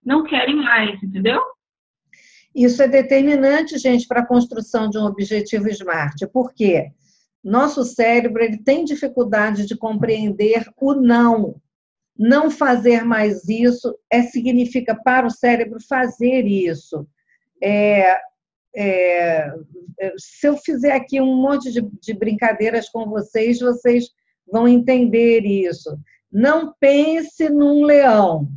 não 0.05 0.23
querem 0.23 0.57
mais, 0.57 1.01
entendeu? 1.01 1.41
Isso 2.53 2.81
é 2.83 2.87
determinante, 2.87 3.77
gente, 3.77 4.07
para 4.07 4.21
a 4.21 4.27
construção 4.27 4.89
de 4.89 4.97
um 4.97 5.05
objetivo 5.05 5.69
SMART. 5.69 6.27
Por 6.33 6.53
quê? 6.53 6.91
Nosso 7.47 7.85
cérebro 7.85 8.43
ele 8.43 8.57
tem 8.57 8.83
dificuldade 8.83 9.65
de 9.65 9.77
compreender 9.77 10.65
o 10.75 10.93
não. 10.93 11.55
Não 12.13 12.51
fazer 12.51 13.05
mais 13.05 13.47
isso 13.47 13.97
é 14.11 14.21
significa 14.21 14.93
para 14.93 15.25
o 15.25 15.31
cérebro 15.31 15.79
fazer 15.87 16.45
isso. 16.45 17.07
É, 17.63 18.19
é, 18.75 19.53
se 20.17 20.45
eu 20.45 20.57
fizer 20.57 20.91
aqui 20.91 21.21
um 21.21 21.41
monte 21.41 21.71
de, 21.71 21.81
de 22.01 22.13
brincadeiras 22.13 22.89
com 22.89 23.05
vocês, 23.07 23.61
vocês 23.61 24.09
vão 24.51 24.67
entender 24.67 25.45
isso. 25.45 25.97
Não 26.29 26.75
pense 26.77 27.47
num 27.47 27.85
leão. 27.85 28.49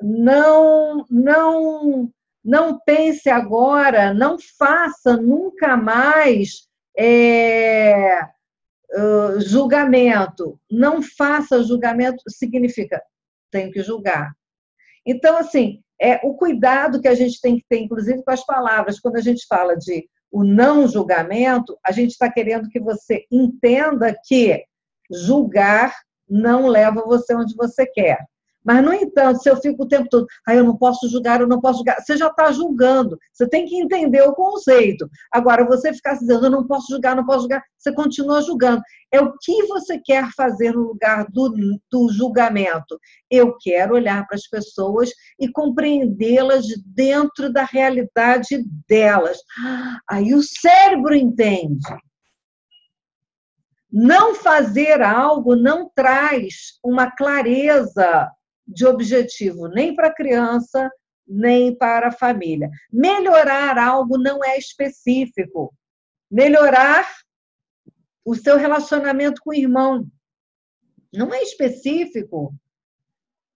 Não, 0.00 1.04
não, 1.10 2.12
não 2.44 2.78
pense 2.78 3.28
agora, 3.28 4.14
não 4.14 4.38
faça 4.38 5.16
nunca 5.16 5.76
mais 5.76 6.70
é, 6.96 8.22
uh, 8.24 9.40
julgamento. 9.40 10.58
Não 10.70 11.02
faça 11.02 11.62
julgamento 11.62 12.22
significa 12.28 13.02
tenho 13.52 13.70
que 13.70 13.82
julgar. 13.82 14.32
Então, 15.06 15.36
assim, 15.36 15.80
é 16.00 16.18
o 16.24 16.34
cuidado 16.34 17.00
que 17.00 17.06
a 17.06 17.14
gente 17.14 17.40
tem 17.40 17.58
que 17.58 17.64
ter, 17.68 17.78
inclusive 17.78 18.24
com 18.24 18.30
as 18.32 18.44
palavras. 18.44 18.98
Quando 18.98 19.16
a 19.16 19.20
gente 19.20 19.46
fala 19.46 19.76
de 19.76 20.08
o 20.30 20.42
não 20.42 20.88
julgamento, 20.88 21.78
a 21.86 21.92
gente 21.92 22.12
está 22.12 22.32
querendo 22.32 22.68
que 22.70 22.80
você 22.80 23.26
entenda 23.30 24.16
que 24.24 24.64
julgar 25.10 25.94
não 26.28 26.66
leva 26.66 27.04
você 27.04 27.34
onde 27.36 27.54
você 27.54 27.86
quer. 27.86 28.18
Mas, 28.64 28.84
no 28.84 28.92
entanto, 28.92 29.42
se 29.42 29.50
eu 29.50 29.56
fico 29.56 29.82
o 29.82 29.88
tempo 29.88 30.08
todo, 30.08 30.26
ah, 30.46 30.54
eu 30.54 30.64
não 30.64 30.76
posso 30.76 31.08
julgar, 31.08 31.40
eu 31.40 31.48
não 31.48 31.60
posso 31.60 31.78
julgar, 31.78 32.00
você 32.00 32.16
já 32.16 32.28
está 32.28 32.52
julgando. 32.52 33.18
Você 33.32 33.48
tem 33.48 33.66
que 33.66 33.76
entender 33.76 34.22
o 34.22 34.34
conceito. 34.34 35.08
Agora, 35.32 35.66
você 35.66 35.92
ficar 35.92 36.14
dizendo, 36.14 36.46
eu 36.46 36.50
não 36.50 36.66
posso 36.66 36.86
julgar, 36.92 37.16
não 37.16 37.26
posso 37.26 37.40
julgar, 37.40 37.62
você 37.76 37.92
continua 37.92 38.42
julgando. 38.42 38.82
É 39.10 39.20
o 39.20 39.32
que 39.40 39.66
você 39.66 39.98
quer 39.98 40.30
fazer 40.36 40.72
no 40.72 40.82
lugar 40.82 41.26
do, 41.28 41.52
do 41.90 42.08
julgamento. 42.12 42.98
Eu 43.30 43.56
quero 43.60 43.94
olhar 43.94 44.26
para 44.26 44.36
as 44.36 44.48
pessoas 44.48 45.10
e 45.38 45.50
compreendê-las 45.50 46.66
dentro 46.86 47.52
da 47.52 47.64
realidade 47.64 48.64
delas. 48.88 49.38
Aí 50.08 50.32
o 50.34 50.42
cérebro 50.42 51.14
entende. 51.14 51.94
Não 53.92 54.34
fazer 54.34 55.02
algo 55.02 55.54
não 55.54 55.90
traz 55.94 56.78
uma 56.82 57.10
clareza 57.10 58.30
de 58.72 58.86
objetivo 58.86 59.68
nem 59.68 59.94
para 59.94 60.08
a 60.08 60.14
criança, 60.14 60.90
nem 61.26 61.74
para 61.74 62.08
a 62.08 62.12
família. 62.12 62.70
Melhorar 62.92 63.78
algo 63.78 64.18
não 64.18 64.44
é 64.44 64.56
específico. 64.58 65.74
Melhorar 66.30 67.06
o 68.24 68.34
seu 68.34 68.56
relacionamento 68.56 69.40
com 69.42 69.50
o 69.50 69.54
irmão 69.54 70.06
não 71.12 71.32
é 71.32 71.42
específico. 71.42 72.54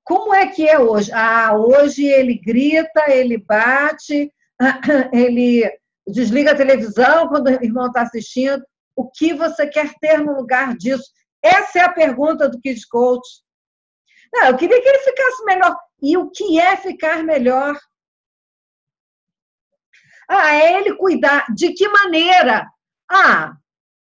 Como 0.04 0.32
é 0.32 0.46
que 0.46 0.68
é 0.68 0.78
hoje? 0.78 1.10
Ah, 1.12 1.56
hoje 1.56 2.04
ele 2.04 2.38
grita, 2.38 3.10
ele 3.10 3.38
bate, 3.38 4.32
ele 5.12 5.68
desliga 6.06 6.52
a 6.52 6.56
televisão 6.56 7.28
quando 7.28 7.48
o 7.48 7.64
irmão 7.64 7.86
está 7.86 8.02
assistindo. 8.02 8.64
O 8.94 9.10
que 9.10 9.34
você 9.34 9.66
quer 9.66 9.92
ter 10.00 10.18
no 10.18 10.36
lugar 10.36 10.76
disso? 10.76 11.10
Essa 11.42 11.80
é 11.80 11.82
a 11.82 11.92
pergunta 11.92 12.48
do 12.48 12.60
Kids 12.60 12.84
Coach. 12.84 13.26
Não, 14.32 14.46
eu 14.46 14.56
queria 14.56 14.80
que 14.80 14.88
ele 14.88 14.98
ficasse 14.98 15.44
melhor. 15.44 15.76
E 16.02 16.16
o 16.16 16.30
que 16.30 16.60
é 16.60 16.76
ficar 16.76 17.22
melhor? 17.22 17.78
Ah, 20.28 20.54
é 20.54 20.78
ele 20.78 20.96
cuidar. 20.96 21.46
De 21.54 21.72
que 21.72 21.88
maneira? 21.88 22.68
Ah, 23.11 23.57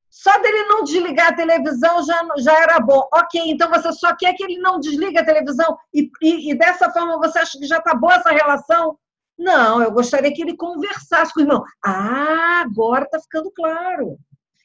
só 0.09 0.39
dele 0.39 0.65
não 0.65 0.83
desligar 0.83 1.29
a 1.29 1.35
televisão 1.35 2.03
já, 2.03 2.21
já 2.37 2.61
era 2.61 2.79
bom. 2.79 3.07
Ok, 3.11 3.41
então 3.45 3.69
você 3.69 3.91
só 3.93 4.15
quer 4.15 4.33
que 4.33 4.43
ele 4.43 4.59
não 4.59 4.79
desligue 4.79 5.17
a 5.17 5.25
televisão 5.25 5.75
e, 5.93 6.09
e, 6.21 6.51
e 6.51 6.55
dessa 6.55 6.91
forma 6.91 7.17
você 7.17 7.39
acha 7.39 7.57
que 7.57 7.65
já 7.65 7.79
está 7.79 7.95
boa 7.95 8.15
essa 8.15 8.29
relação? 8.29 8.97
Não, 9.37 9.81
eu 9.81 9.91
gostaria 9.91 10.31
que 10.31 10.41
ele 10.41 10.55
conversasse 10.55 11.33
com 11.33 11.39
o 11.39 11.43
irmão. 11.43 11.63
Ah, 11.83 12.61
agora 12.61 13.05
está 13.05 13.19
ficando 13.19 13.51
claro. 13.51 14.17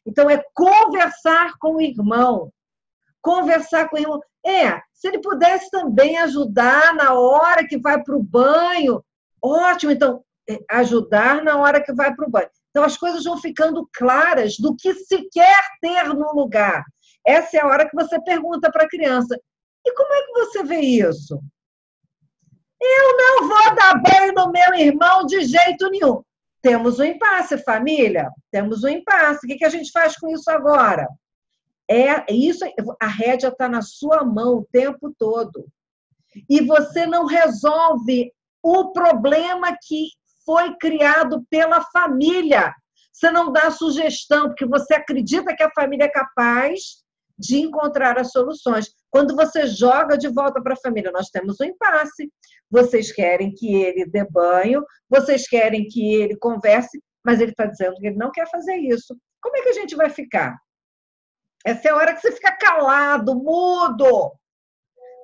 Então, 0.04 0.28
é 0.28 0.42
conversar 0.54 1.54
com 1.58 1.76
o 1.76 1.80
irmão. 1.80 2.52
Conversar 3.20 3.88
com 3.88 3.96
o 3.96 3.98
irmão. 3.98 4.20
É, 4.44 4.80
se 4.98 5.06
ele 5.06 5.20
pudesse 5.20 5.70
também 5.70 6.18
ajudar 6.18 6.92
na 6.92 7.14
hora 7.14 7.64
que 7.66 7.78
vai 7.78 8.02
para 8.02 8.16
o 8.16 8.22
banho, 8.22 9.02
ótimo. 9.40 9.92
Então, 9.92 10.24
é, 10.50 10.58
ajudar 10.72 11.44
na 11.44 11.56
hora 11.56 11.80
que 11.80 11.92
vai 11.92 12.12
para 12.12 12.26
o 12.26 12.30
banho. 12.30 12.50
Então, 12.70 12.82
as 12.82 12.96
coisas 12.96 13.22
vão 13.22 13.40
ficando 13.40 13.88
claras 13.94 14.56
do 14.58 14.74
que 14.74 14.92
se 14.94 15.28
quer 15.30 15.62
ter 15.80 16.08
no 16.08 16.32
lugar. 16.34 16.82
Essa 17.24 17.58
é 17.58 17.60
a 17.60 17.66
hora 17.66 17.88
que 17.88 17.94
você 17.94 18.20
pergunta 18.22 18.72
para 18.72 18.84
a 18.84 18.88
criança: 18.88 19.38
e 19.86 19.94
como 19.94 20.12
é 20.12 20.22
que 20.22 20.32
você 20.32 20.64
vê 20.64 20.80
isso? 20.80 21.40
Eu 22.80 23.16
não 23.16 23.48
vou 23.48 23.74
dar 23.76 24.02
banho 24.02 24.32
no 24.34 24.50
meu 24.50 24.74
irmão 24.74 25.24
de 25.26 25.44
jeito 25.44 25.88
nenhum. 25.90 26.22
Temos 26.60 26.98
um 26.98 27.04
impasse, 27.04 27.56
família. 27.58 28.28
Temos 28.50 28.82
um 28.82 28.88
impasse. 28.88 29.46
O 29.46 29.56
que 29.56 29.64
a 29.64 29.68
gente 29.68 29.92
faz 29.92 30.16
com 30.16 30.28
isso 30.28 30.50
agora? 30.50 31.06
É 31.90 32.31
isso, 32.32 32.65
a 33.01 33.06
rédea 33.06 33.48
está 33.48 33.69
na 33.69 33.81
sua 33.81 34.23
mão 34.24 34.59
o 34.59 34.69
tempo 34.70 35.15
todo. 35.19 35.66
E 36.48 36.60
você 36.60 37.06
não 37.06 37.24
resolve 37.24 38.31
o 38.62 38.93
problema 38.93 39.77
que 39.81 40.10
foi 40.44 40.77
criado 40.77 41.44
pela 41.51 41.82
família. 41.93 42.74
Você 43.12 43.31
não 43.31 43.51
dá 43.51 43.70
sugestão, 43.70 44.48
porque 44.48 44.66
você 44.66 44.94
acredita 44.94 45.55
que 45.56 45.62
a 45.62 45.70
família 45.70 46.05
é 46.05 46.09
capaz 46.09 47.02
de 47.39 47.59
encontrar 47.59 48.19
as 48.19 48.32
soluções. 48.32 48.90
Quando 49.10 49.35
você 49.35 49.66
joga 49.66 50.19
de 50.19 50.28
volta 50.28 50.60
para 50.60 50.74
a 50.74 50.81
família, 50.81 51.10
nós 51.12 51.28
temos 51.31 51.60
um 51.60 51.65
impasse. 51.65 52.31
Vocês 52.70 53.12
querem 53.12 53.52
que 53.55 53.74
ele 53.74 54.05
dê 54.05 54.24
banho, 54.24 54.85
vocês 55.09 55.48
querem 55.48 55.86
que 55.86 56.15
ele 56.15 56.36
converse, 56.36 57.01
mas 57.24 57.40
ele 57.40 57.52
está 57.52 57.65
dizendo 57.65 57.97
que 57.97 58.06
ele 58.09 58.16
não 58.16 58.31
quer 58.31 58.48
fazer 58.51 58.77
isso. 58.77 59.16
Como 59.40 59.56
é 59.56 59.62
que 59.62 59.69
a 59.70 59.74
gente 59.74 59.97
vai 59.97 60.10
ficar? 60.10 60.56
Essa 61.64 61.89
é 61.89 61.90
a 61.90 61.97
hora 61.97 62.14
que 62.14 62.20
você 62.20 62.32
fica 62.32 62.52
calado, 62.56 63.35
mudo. 63.35 64.32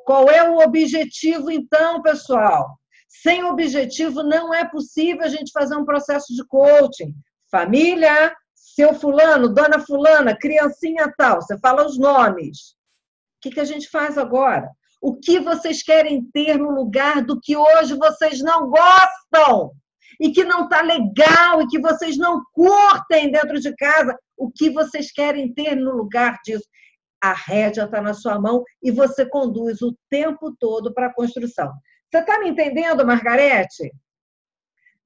Qual 0.04 0.28
é 0.28 0.48
o 0.48 0.58
objetivo, 0.58 1.50
então, 1.50 2.02
pessoal? 2.02 2.78
Sem 3.08 3.44
objetivo, 3.44 4.22
não 4.22 4.52
é 4.52 4.64
possível 4.64 5.24
a 5.24 5.28
gente 5.28 5.52
fazer 5.52 5.76
um 5.76 5.84
processo 5.84 6.34
de 6.34 6.44
coaching. 6.46 7.14
Família, 7.50 8.34
seu 8.54 8.92
fulano, 8.92 9.48
dona 9.48 9.78
fulana, 9.78 10.36
criancinha 10.36 11.12
tal, 11.16 11.40
você 11.40 11.56
fala 11.58 11.86
os 11.86 11.96
nomes. 11.96 12.74
O 13.36 13.40
que, 13.40 13.50
que 13.50 13.60
a 13.60 13.64
gente 13.64 13.88
faz 13.88 14.18
agora? 14.18 14.68
O 15.00 15.14
que 15.14 15.38
vocês 15.38 15.82
querem 15.82 16.24
ter 16.32 16.58
no 16.58 16.70
lugar 16.70 17.22
do 17.22 17.38
que 17.40 17.56
hoje 17.56 17.94
vocês 17.94 18.40
não 18.40 18.68
gostam? 18.68 19.72
E 20.20 20.32
que 20.32 20.44
não 20.44 20.64
está 20.64 20.80
legal 20.80 21.62
e 21.62 21.66
que 21.68 21.80
vocês 21.80 22.16
não 22.16 22.42
curtem 22.52 23.30
dentro 23.30 23.60
de 23.60 23.74
casa, 23.76 24.16
o 24.36 24.50
que 24.50 24.70
vocês 24.70 25.12
querem 25.12 25.52
ter 25.52 25.74
no 25.74 25.92
lugar 25.92 26.38
disso? 26.44 26.64
A 27.22 27.32
rédea 27.32 27.84
está 27.84 28.02
na 28.02 28.14
sua 28.14 28.38
mão 28.38 28.62
e 28.82 28.90
você 28.90 29.26
conduz 29.26 29.80
o 29.80 29.96
tempo 30.10 30.54
todo 30.58 30.92
para 30.92 31.06
a 31.06 31.14
construção. 31.14 31.72
Você 32.10 32.18
está 32.18 32.38
me 32.38 32.50
entendendo, 32.50 33.06
Margarete? 33.06 33.90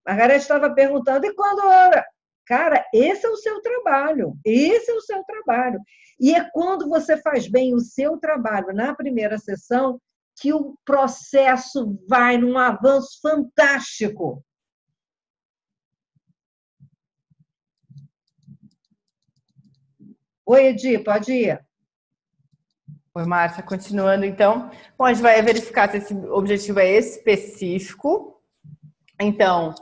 Margarete 0.06 0.42
estava 0.42 0.74
perguntando, 0.74 1.26
e 1.26 1.34
quando 1.34 1.70
era? 1.70 2.04
Cara, 2.46 2.84
esse 2.94 3.26
é 3.26 3.28
o 3.28 3.36
seu 3.36 3.60
trabalho, 3.60 4.34
esse 4.44 4.90
é 4.90 4.94
o 4.94 5.00
seu 5.02 5.22
trabalho. 5.24 5.80
E 6.18 6.34
é 6.34 6.48
quando 6.50 6.88
você 6.88 7.16
faz 7.18 7.46
bem 7.46 7.74
o 7.74 7.80
seu 7.80 8.18
trabalho 8.18 8.74
na 8.74 8.94
primeira 8.94 9.38
sessão 9.38 10.00
que 10.40 10.52
o 10.52 10.76
processo 10.84 11.98
vai 12.08 12.38
num 12.38 12.56
avanço 12.56 13.20
fantástico. 13.20 14.42
Oi, 20.50 20.68
Edi, 20.68 20.98
pode 20.98 21.30
ir. 21.30 21.60
Oi, 23.14 23.26
Márcia, 23.26 23.62
continuando 23.62 24.24
então. 24.24 24.70
Bom, 24.96 25.04
a 25.04 25.12
gente 25.12 25.20
vai 25.20 25.42
verificar 25.42 25.90
se 25.90 25.98
esse 25.98 26.14
objetivo 26.30 26.80
é 26.80 26.90
específico. 26.96 28.40
Então, 29.20 29.74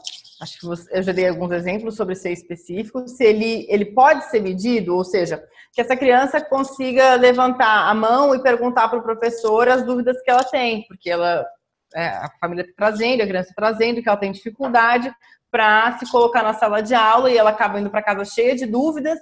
acho 0.43 0.59
que 0.59 0.66
eu 0.66 1.02
já 1.05 1.12
dei 1.12 1.28
alguns 1.28 1.52
exemplos 1.52 1.94
sobre 1.94 2.16
ser 2.16 2.32
específico. 2.32 3.06
Se 3.06 3.22
ele, 3.22 3.64
ele 3.68 3.84
pode 3.84 4.28
ser 4.28 4.43
medido, 4.43 4.97
ou 4.97 5.05
seja, 5.05 5.40
que 5.72 5.80
essa 5.80 5.97
criança 5.97 6.40
consiga 6.40 7.14
levantar 7.14 7.88
a 7.88 7.94
mão 7.94 8.34
e 8.34 8.43
perguntar 8.43 8.88
para 8.88 8.98
o 8.98 9.05
professor 9.05 9.68
as 9.68 9.84
dúvidas 9.84 10.20
que 10.20 10.30
ela 10.32 10.43
tem, 10.43 10.84
porque 10.88 11.09
ela, 11.09 11.47
é, 11.94 12.09
a 12.09 12.28
família 12.40 12.62
está 12.62 12.74
trazendo, 12.76 13.22
a 13.22 13.26
criança 13.28 13.51
está 13.51 13.62
trazendo, 13.62 14.02
que 14.02 14.09
ela 14.09 14.18
tem 14.18 14.32
dificuldade 14.32 15.14
para 15.51 15.98
se 15.98 16.10
colocar 16.10 16.43
na 16.43 16.55
sala 16.55 16.82
de 16.82 16.94
aula 16.94 17.31
e 17.31 17.36
ela 17.36 17.51
acaba 17.51 17.81
indo 17.81 17.90
para 17.90 18.02
casa 18.02 18.24
cheia 18.24 18.55
de 18.55 18.66
dúvidas 18.66 19.18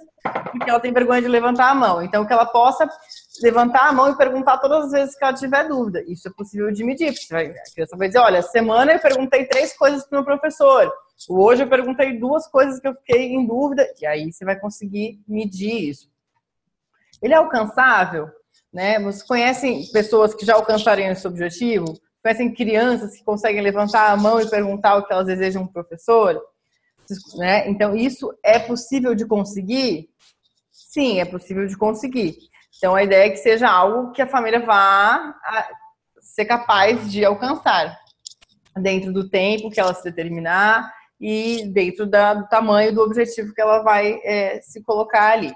porque 0.51 0.69
ela 0.69 0.79
tem 0.79 0.91
vergonha 0.91 1.21
de 1.21 1.27
levantar 1.27 1.69
a 1.69 1.75
mão. 1.75 2.01
Então, 2.01 2.25
que 2.25 2.33
ela 2.33 2.45
possa 2.45 2.87
levantar 3.41 3.87
a 3.87 3.93
mão 3.93 4.09
e 4.09 4.17
perguntar 4.17 4.57
todas 4.57 4.85
as 4.85 4.91
vezes 4.91 5.15
que 5.15 5.23
ela 5.23 5.33
tiver 5.33 5.67
dúvida. 5.67 6.03
Isso 6.07 6.27
é 6.27 6.31
possível 6.31 6.71
de 6.71 6.83
medir. 6.83 7.13
Vai, 7.29 7.47
a 7.47 7.73
criança 7.73 7.97
vai 7.97 8.07
dizer: 8.07 8.19
olha, 8.19 8.41
semana 8.41 8.93
eu 8.93 8.99
perguntei 8.99 9.45
três 9.45 9.77
coisas 9.77 10.05
para 10.07 10.19
o 10.19 10.21
meu 10.21 10.25
professor. 10.25 10.91
Hoje 11.29 11.63
eu 11.63 11.69
perguntei 11.69 12.19
duas 12.19 12.47
coisas 12.47 12.79
que 12.79 12.87
eu 12.87 12.95
fiquei 12.95 13.33
em 13.33 13.45
dúvida. 13.45 13.87
E 14.01 14.05
aí 14.05 14.31
você 14.31 14.43
vai 14.43 14.59
conseguir 14.59 15.21
medir 15.27 15.89
isso. 15.89 16.09
Ele 17.21 17.33
é 17.33 17.37
alcançável? 17.37 18.29
Né? 18.73 18.99
Vocês 18.99 19.23
conhecem 19.23 19.85
pessoas 19.93 20.33
que 20.33 20.45
já 20.45 20.55
alcançaram 20.55 21.03
esse 21.03 21.25
objetivo? 21.25 21.85
Conhecem 22.25 22.51
crianças 22.51 23.15
que 23.15 23.23
conseguem 23.23 23.61
levantar 23.61 24.09
a 24.09 24.17
mão 24.17 24.41
e 24.41 24.49
perguntar 24.49 24.95
o 24.95 25.05
que 25.05 25.13
elas 25.13 25.27
desejam 25.27 25.61
um 25.61 25.67
professor? 25.67 26.41
Né? 27.37 27.69
Então, 27.69 27.95
isso 27.95 28.35
é 28.43 28.57
possível 28.57 29.13
de 29.13 29.27
conseguir? 29.27 30.09
Sim, 30.71 31.19
é 31.19 31.25
possível 31.25 31.67
de 31.67 31.77
conseguir. 31.77 32.35
Então, 32.75 32.95
a 32.95 33.03
ideia 33.03 33.27
é 33.27 33.29
que 33.29 33.37
seja 33.37 33.69
algo 33.69 34.11
que 34.11 34.23
a 34.23 34.27
família 34.27 34.59
vá 34.59 35.35
ser 36.19 36.45
capaz 36.45 37.11
de 37.11 37.23
alcançar 37.23 37.95
dentro 38.75 39.13
do 39.13 39.29
tempo 39.29 39.69
que 39.69 39.79
ela 39.79 39.93
se 39.93 40.03
determinar 40.05 40.91
e 41.21 41.67
dentro 41.67 42.07
da, 42.07 42.33
do 42.33 42.47
tamanho 42.47 42.91
do 42.91 43.01
objetivo 43.01 43.53
que 43.53 43.61
ela 43.61 43.83
vai 43.83 44.19
é, 44.23 44.59
se 44.63 44.81
colocar 44.81 45.33
ali. 45.33 45.53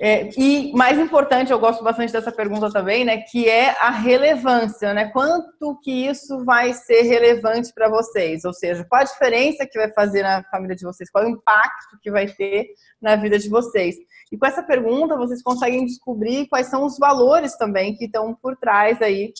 É, 0.00 0.30
e 0.38 0.72
mais 0.74 0.96
importante, 0.96 1.50
eu 1.50 1.58
gosto 1.58 1.82
bastante 1.82 2.12
dessa 2.12 2.30
pergunta 2.30 2.70
também, 2.70 3.04
né? 3.04 3.18
Que 3.22 3.48
é 3.48 3.70
a 3.80 3.90
relevância, 3.90 4.94
né? 4.94 5.06
Quanto 5.06 5.76
que 5.82 5.90
isso 5.90 6.44
vai 6.44 6.72
ser 6.72 7.02
relevante 7.02 7.72
para 7.74 7.88
vocês? 7.88 8.44
Ou 8.44 8.54
seja, 8.54 8.86
qual 8.88 9.00
a 9.00 9.04
diferença 9.04 9.66
que 9.66 9.76
vai 9.76 9.92
fazer 9.92 10.22
na 10.22 10.44
família 10.44 10.76
de 10.76 10.84
vocês? 10.84 11.10
Qual 11.10 11.24
o 11.24 11.28
impacto 11.28 11.98
que 12.00 12.12
vai 12.12 12.28
ter 12.28 12.68
na 13.02 13.16
vida 13.16 13.40
de 13.40 13.48
vocês? 13.48 13.96
E 14.30 14.38
com 14.38 14.46
essa 14.46 14.62
pergunta, 14.62 15.16
vocês 15.16 15.42
conseguem 15.42 15.84
descobrir 15.84 16.46
quais 16.46 16.68
são 16.68 16.86
os 16.86 16.96
valores 16.96 17.56
também 17.56 17.96
que 17.96 18.04
estão 18.04 18.32
por 18.40 18.56
trás 18.56 19.02
aí 19.02 19.32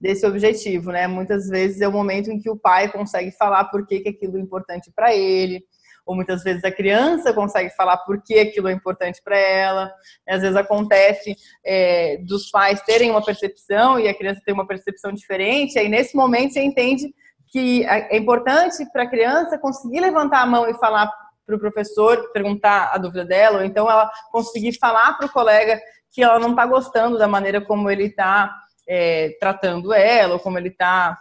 desse 0.00 0.24
objetivo, 0.24 0.92
né? 0.92 1.08
Muitas 1.08 1.48
vezes 1.48 1.80
é 1.80 1.88
o 1.88 1.92
momento 1.92 2.30
em 2.30 2.38
que 2.38 2.48
o 2.48 2.56
pai 2.56 2.92
consegue 2.92 3.32
falar 3.32 3.64
por 3.64 3.84
que, 3.84 3.98
que 3.98 4.10
aquilo 4.10 4.38
é 4.38 4.40
importante 4.40 4.92
para 4.94 5.12
ele 5.12 5.64
ou 6.08 6.14
muitas 6.14 6.42
vezes 6.42 6.64
a 6.64 6.72
criança 6.72 7.34
consegue 7.34 7.68
falar 7.76 7.98
por 7.98 8.22
que 8.22 8.38
aquilo 8.38 8.66
é 8.68 8.72
importante 8.72 9.20
para 9.22 9.36
ela. 9.36 9.92
Às 10.26 10.40
vezes 10.40 10.56
acontece 10.56 11.36
é, 11.62 12.16
dos 12.26 12.50
pais 12.50 12.80
terem 12.80 13.10
uma 13.10 13.22
percepção 13.22 14.00
e 14.00 14.08
a 14.08 14.14
criança 14.14 14.40
tem 14.42 14.54
uma 14.54 14.66
percepção 14.66 15.12
diferente, 15.12 15.78
aí 15.78 15.86
nesse 15.86 16.16
momento 16.16 16.54
você 16.54 16.62
entende 16.62 17.14
que 17.48 17.84
é 17.84 18.16
importante 18.16 18.90
para 18.90 19.02
a 19.02 19.06
criança 19.08 19.58
conseguir 19.58 20.00
levantar 20.00 20.40
a 20.40 20.46
mão 20.46 20.66
e 20.68 20.74
falar 20.78 21.12
para 21.46 21.56
o 21.56 21.60
professor, 21.60 22.32
perguntar 22.32 22.90
a 22.92 22.96
dúvida 22.96 23.26
dela, 23.26 23.58
ou 23.58 23.64
então 23.64 23.90
ela 23.90 24.10
conseguir 24.32 24.78
falar 24.78 25.12
para 25.18 25.26
o 25.26 25.32
colega 25.32 25.78
que 26.10 26.22
ela 26.22 26.38
não 26.38 26.50
está 26.50 26.64
gostando 26.64 27.18
da 27.18 27.28
maneira 27.28 27.60
como 27.60 27.90
ele 27.90 28.04
está 28.04 28.54
é, 28.88 29.36
tratando 29.38 29.92
ela, 29.92 30.34
ou 30.34 30.40
como 30.40 30.58
ele 30.58 30.68
está 30.68 31.18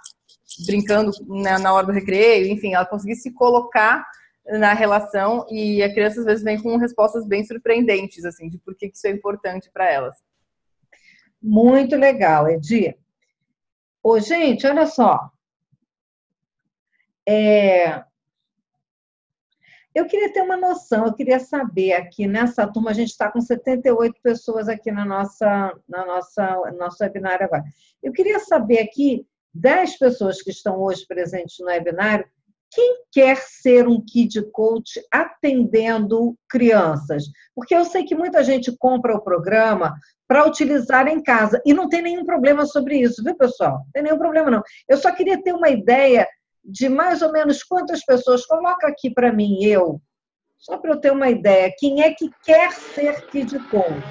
brincando 0.65 1.11
na, 1.27 1.59
na 1.59 1.73
hora 1.73 1.87
do 1.87 1.91
recreio, 1.91 2.47
enfim, 2.47 2.73
ela 2.73 2.85
conseguir 2.85 3.15
se 3.15 3.33
colocar 3.33 4.05
na 4.47 4.73
relação 4.73 5.45
e 5.49 5.83
a 5.83 5.91
criança 5.91 6.19
às 6.21 6.25
vezes 6.25 6.43
vem 6.43 6.61
com 6.61 6.77
respostas 6.77 7.25
bem 7.25 7.43
surpreendentes, 7.43 8.23
assim, 8.23 8.49
de 8.49 8.57
por 8.57 8.75
que 8.75 8.87
isso 8.87 9.05
é 9.07 9.11
importante 9.11 9.69
para 9.71 9.91
elas. 9.91 10.15
Muito 11.41 11.95
legal, 11.95 12.49
Edi. 12.49 12.97
Ô, 14.01 14.19
gente, 14.19 14.65
olha 14.65 14.85
só. 14.85 15.29
É... 17.27 18.03
Eu 19.93 20.05
queria 20.05 20.31
ter 20.31 20.41
uma 20.41 20.55
noção, 20.55 21.07
eu 21.07 21.13
queria 21.13 21.39
saber 21.39 21.93
aqui 21.93 22.27
nessa 22.27 22.67
turma, 22.71 22.91
a 22.91 22.93
gente 22.93 23.09
está 23.09 23.31
com 23.31 23.41
78 23.41 24.21
pessoas 24.21 24.69
aqui 24.69 24.91
na 24.91 25.03
nossa, 25.03 25.75
na 25.89 26.05
nossa, 26.05 26.55
no 26.71 26.77
nosso 26.77 27.03
webinário 27.03 27.45
agora. 27.45 27.63
Eu 28.01 28.13
queria 28.13 28.39
saber 28.39 28.79
aqui, 28.79 29.27
10 29.55 29.97
pessoas 29.97 30.41
que 30.41 30.51
estão 30.51 30.79
hoje 30.79 31.05
presentes 31.07 31.57
no 31.59 31.65
webinário, 31.65 32.29
quem 32.71 33.03
quer 33.11 33.37
ser 33.37 33.87
um 33.87 34.03
kid 34.03 34.41
coach 34.51 35.01
atendendo 35.11 36.35
crianças? 36.49 37.23
Porque 37.55 37.73
eu 37.75 37.85
sei 37.85 38.03
que 38.03 38.15
muita 38.15 38.43
gente 38.43 38.75
compra 38.77 39.15
o 39.15 39.21
programa 39.21 39.93
para 40.27 40.45
utilizar 40.45 41.07
em 41.07 41.23
casa 41.23 41.61
e 41.65 41.73
não 41.73 41.87
tem 41.87 42.01
nenhum 42.01 42.25
problema 42.25 42.65
sobre 42.65 42.99
isso, 42.99 43.23
viu, 43.23 43.35
pessoal? 43.35 43.77
Não 43.77 43.91
tem 43.93 44.03
nenhum 44.03 44.17
problema 44.17 44.51
não. 44.51 44.61
Eu 44.87 44.97
só 44.97 45.11
queria 45.11 45.41
ter 45.41 45.53
uma 45.53 45.69
ideia 45.69 46.27
de 46.63 46.89
mais 46.89 47.21
ou 47.21 47.31
menos 47.31 47.63
quantas 47.63 48.03
pessoas 48.03 48.45
coloca 48.45 48.87
aqui 48.87 49.09
para 49.09 49.31
mim 49.31 49.63
eu, 49.63 50.01
só 50.57 50.77
para 50.77 50.91
eu 50.91 50.99
ter 50.99 51.11
uma 51.11 51.29
ideia, 51.29 51.73
quem 51.77 52.01
é 52.01 52.13
que 52.13 52.29
quer 52.43 52.73
ser 52.73 53.25
kid 53.27 53.57
coach? 53.69 54.03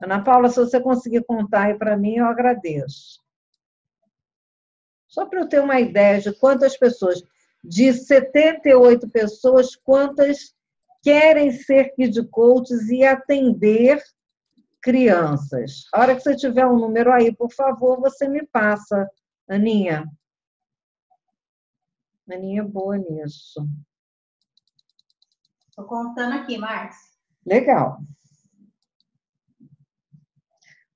Ana 0.00 0.22
Paula, 0.22 0.50
se 0.50 0.60
você 0.60 0.78
conseguir 0.78 1.24
contar 1.24 1.64
aí 1.64 1.74
para 1.74 1.96
mim, 1.96 2.16
eu 2.16 2.26
agradeço. 2.26 3.23
Só 5.14 5.24
para 5.26 5.38
eu 5.38 5.48
ter 5.48 5.60
uma 5.60 5.78
ideia 5.78 6.20
de 6.20 6.32
quantas 6.32 6.76
pessoas, 6.76 7.22
de 7.62 7.92
78 7.92 9.08
pessoas, 9.08 9.76
quantas 9.76 10.52
querem 11.04 11.52
ser 11.52 11.94
kid 11.94 12.20
coaches 12.30 12.88
e 12.88 13.04
atender 13.04 14.02
crianças. 14.82 15.86
A 15.92 16.00
hora 16.00 16.16
que 16.16 16.20
você 16.20 16.34
tiver 16.34 16.66
um 16.66 16.76
número 16.76 17.12
aí, 17.12 17.32
por 17.32 17.52
favor, 17.52 18.00
você 18.00 18.26
me 18.26 18.44
passa, 18.44 19.08
Aninha. 19.48 20.04
Aninha 22.28 22.62
é 22.62 22.64
boa 22.64 22.98
nisso. 22.98 23.64
Estou 25.68 25.84
contando 25.84 26.32
aqui, 26.34 26.58
Marcos. 26.58 26.96
Legal. 27.46 28.00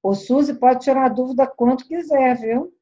O 0.03 0.13
Suzy 0.13 0.55
pode 0.55 0.81
tirar 0.81 1.09
dúvida 1.09 1.47
quanto 1.47 1.87
quiser, 1.87 2.37
viu? 2.37 2.77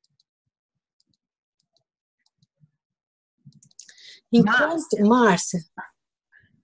Enquanto, 4.38 5.08
Márcia. 5.08 5.60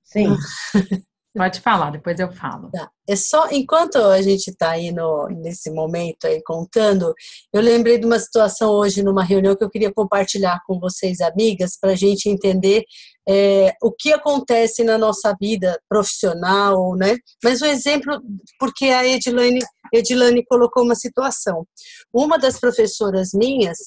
Sim. 0.04 0.36
Pode 1.34 1.60
falar, 1.62 1.90
depois 1.90 2.20
eu 2.20 2.30
falo. 2.30 2.70
Tá. 2.70 2.90
É 3.08 3.16
só 3.16 3.48
enquanto 3.50 3.96
a 3.96 4.20
gente 4.20 4.48
está 4.48 4.72
aí 4.72 4.92
no, 4.92 5.28
nesse 5.28 5.70
momento 5.70 6.26
aí 6.26 6.42
contando, 6.44 7.14
eu 7.50 7.62
lembrei 7.62 7.96
de 7.98 8.04
uma 8.04 8.18
situação 8.18 8.70
hoje 8.70 9.02
numa 9.02 9.24
reunião 9.24 9.56
que 9.56 9.64
eu 9.64 9.70
queria 9.70 9.90
compartilhar 9.90 10.60
com 10.66 10.78
vocês, 10.78 11.22
amigas, 11.22 11.78
para 11.80 11.92
a 11.92 11.96
gente 11.96 12.28
entender 12.28 12.84
é, 13.26 13.72
o 13.82 13.90
que 13.90 14.12
acontece 14.12 14.84
na 14.84 14.98
nossa 14.98 15.34
vida 15.40 15.80
profissional, 15.88 16.94
né? 16.96 17.16
Mas 17.42 17.62
o 17.62 17.64
um 17.64 17.68
exemplo, 17.68 18.20
porque 18.58 18.86
a 18.86 19.06
Edilane, 19.06 19.60
Edilane 19.90 20.44
colocou 20.44 20.84
uma 20.84 20.94
situação. 20.94 21.66
Uma 22.12 22.38
das 22.38 22.60
professoras 22.60 23.30
minhas, 23.32 23.78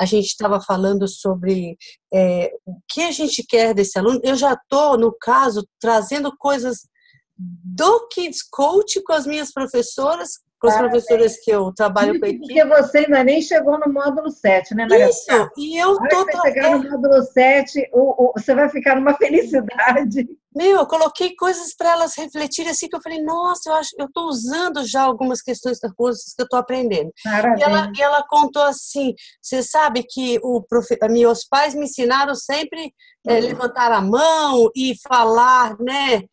a 0.00 0.06
gente 0.06 0.28
estava 0.28 0.58
falando 0.62 1.06
sobre 1.06 1.76
é, 2.12 2.50
o 2.64 2.76
que 2.88 3.02
a 3.02 3.12
gente 3.12 3.44
quer 3.46 3.74
desse 3.74 3.98
aluno. 3.98 4.18
Eu 4.24 4.34
já 4.34 4.54
estou, 4.54 4.96
no 4.96 5.12
caso, 5.12 5.68
trazendo 5.78 6.34
coisas 6.38 6.88
do 7.36 8.08
Kids 8.08 8.42
Coach 8.42 9.02
com 9.02 9.12
as 9.12 9.26
minhas 9.26 9.52
professoras 9.52 10.40
com 10.60 10.68
as 10.68 10.76
professoras 10.76 11.38
que 11.38 11.50
eu 11.50 11.72
trabalho 11.72 12.20
com 12.20 12.26
a 12.26 12.28
equipe. 12.28 12.46
Porque 12.46 12.64
você 12.66 12.98
ainda 12.98 13.24
nem 13.24 13.40
chegou 13.40 13.78
no 13.78 13.90
módulo 13.90 14.30
7, 14.30 14.74
né, 14.74 14.86
Maria? 14.86 15.08
Isso, 15.08 15.50
e 15.56 15.80
eu 15.80 15.96
tô... 15.96 16.24
Você 16.26 16.40
chegar 16.42 16.78
no 16.78 16.90
módulo 16.90 17.22
7, 17.22 17.90
o, 17.94 18.24
o, 18.24 18.32
você 18.36 18.54
vai 18.54 18.68
ficar 18.68 18.96
numa 18.96 19.14
felicidade. 19.16 20.28
Meu, 20.54 20.80
eu 20.80 20.86
coloquei 20.86 21.34
coisas 21.34 21.74
para 21.74 21.92
elas 21.92 22.14
refletirem 22.14 22.72
assim, 22.72 22.88
que 22.88 22.96
eu 22.96 23.00
falei, 23.00 23.22
nossa, 23.22 23.70
eu 23.70 23.74
acho 23.74 23.90
eu 23.98 24.04
estou 24.04 24.26
usando 24.26 24.84
já 24.84 25.02
algumas 25.02 25.40
questões 25.40 25.80
das 25.80 25.92
coisas 25.94 26.34
que 26.34 26.42
eu 26.42 26.44
estou 26.44 26.58
aprendendo. 26.58 27.10
E 27.58 27.62
ela, 27.62 27.90
e 27.96 28.02
ela 28.02 28.22
contou 28.28 28.64
assim, 28.64 29.14
você 29.40 29.62
sabe 29.62 30.02
que 30.02 30.38
o 30.42 30.62
profe... 30.62 30.98
meus 31.08 31.44
pais 31.44 31.74
me 31.74 31.84
ensinaram 31.84 32.34
sempre 32.34 32.92
é, 33.26 33.40
levantar 33.40 33.92
a 33.92 34.02
mão 34.02 34.70
e 34.76 34.94
falar, 35.08 35.78
né? 35.78 36.24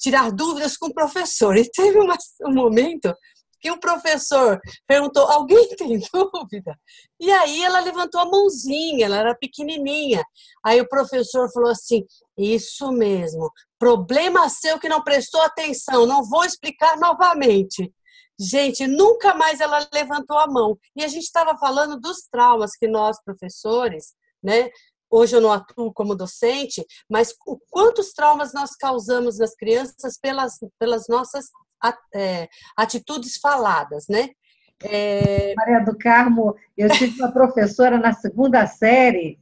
Tirar 0.00 0.32
dúvidas 0.32 0.76
com 0.76 0.86
o 0.86 0.94
professor. 0.94 1.56
E 1.56 1.70
teve 1.70 2.00
uma, 2.00 2.16
um 2.42 2.52
momento 2.52 3.14
que 3.60 3.70
o 3.70 3.80
professor 3.80 4.60
perguntou: 4.86 5.26
alguém 5.26 5.68
tem 5.76 6.00
dúvida? 6.12 6.78
E 7.20 7.30
aí 7.30 7.62
ela 7.64 7.80
levantou 7.80 8.20
a 8.20 8.26
mãozinha, 8.26 9.06
ela 9.06 9.16
era 9.16 9.34
pequenininha. 9.34 10.22
Aí 10.64 10.80
o 10.80 10.88
professor 10.88 11.50
falou 11.52 11.70
assim: 11.70 12.04
Isso 12.36 12.90
mesmo, 12.92 13.50
problema 13.78 14.48
seu 14.48 14.78
que 14.78 14.88
não 14.88 15.02
prestou 15.02 15.40
atenção, 15.42 16.06
não 16.06 16.24
vou 16.24 16.44
explicar 16.44 16.96
novamente. 16.98 17.92
Gente, 18.40 18.86
nunca 18.86 19.34
mais 19.34 19.60
ela 19.60 19.88
levantou 19.92 20.38
a 20.38 20.46
mão. 20.46 20.78
E 20.94 21.02
a 21.02 21.08
gente 21.08 21.24
estava 21.24 21.58
falando 21.58 21.98
dos 21.98 22.28
traumas 22.30 22.76
que 22.76 22.86
nós, 22.86 23.20
professores, 23.24 24.14
né? 24.40 24.70
Hoje 25.10 25.34
eu 25.34 25.40
não 25.40 25.50
atuo 25.50 25.92
como 25.92 26.14
docente, 26.14 26.84
mas 27.10 27.34
o 27.46 27.58
quantos 27.70 28.12
traumas 28.12 28.52
nós 28.52 28.76
causamos 28.76 29.38
nas 29.38 29.54
crianças 29.54 30.18
pelas, 30.20 30.58
pelas 30.78 31.08
nossas 31.08 31.46
atitudes 32.76 33.36
faladas, 33.36 34.06
né? 34.08 34.30
É... 34.82 35.54
Maria 35.56 35.80
do 35.80 35.96
Carmo, 35.96 36.54
eu 36.76 36.88
tive 36.90 37.20
uma 37.20 37.32
professora 37.32 37.98
na 37.98 38.12
segunda 38.12 38.66
série 38.66 39.38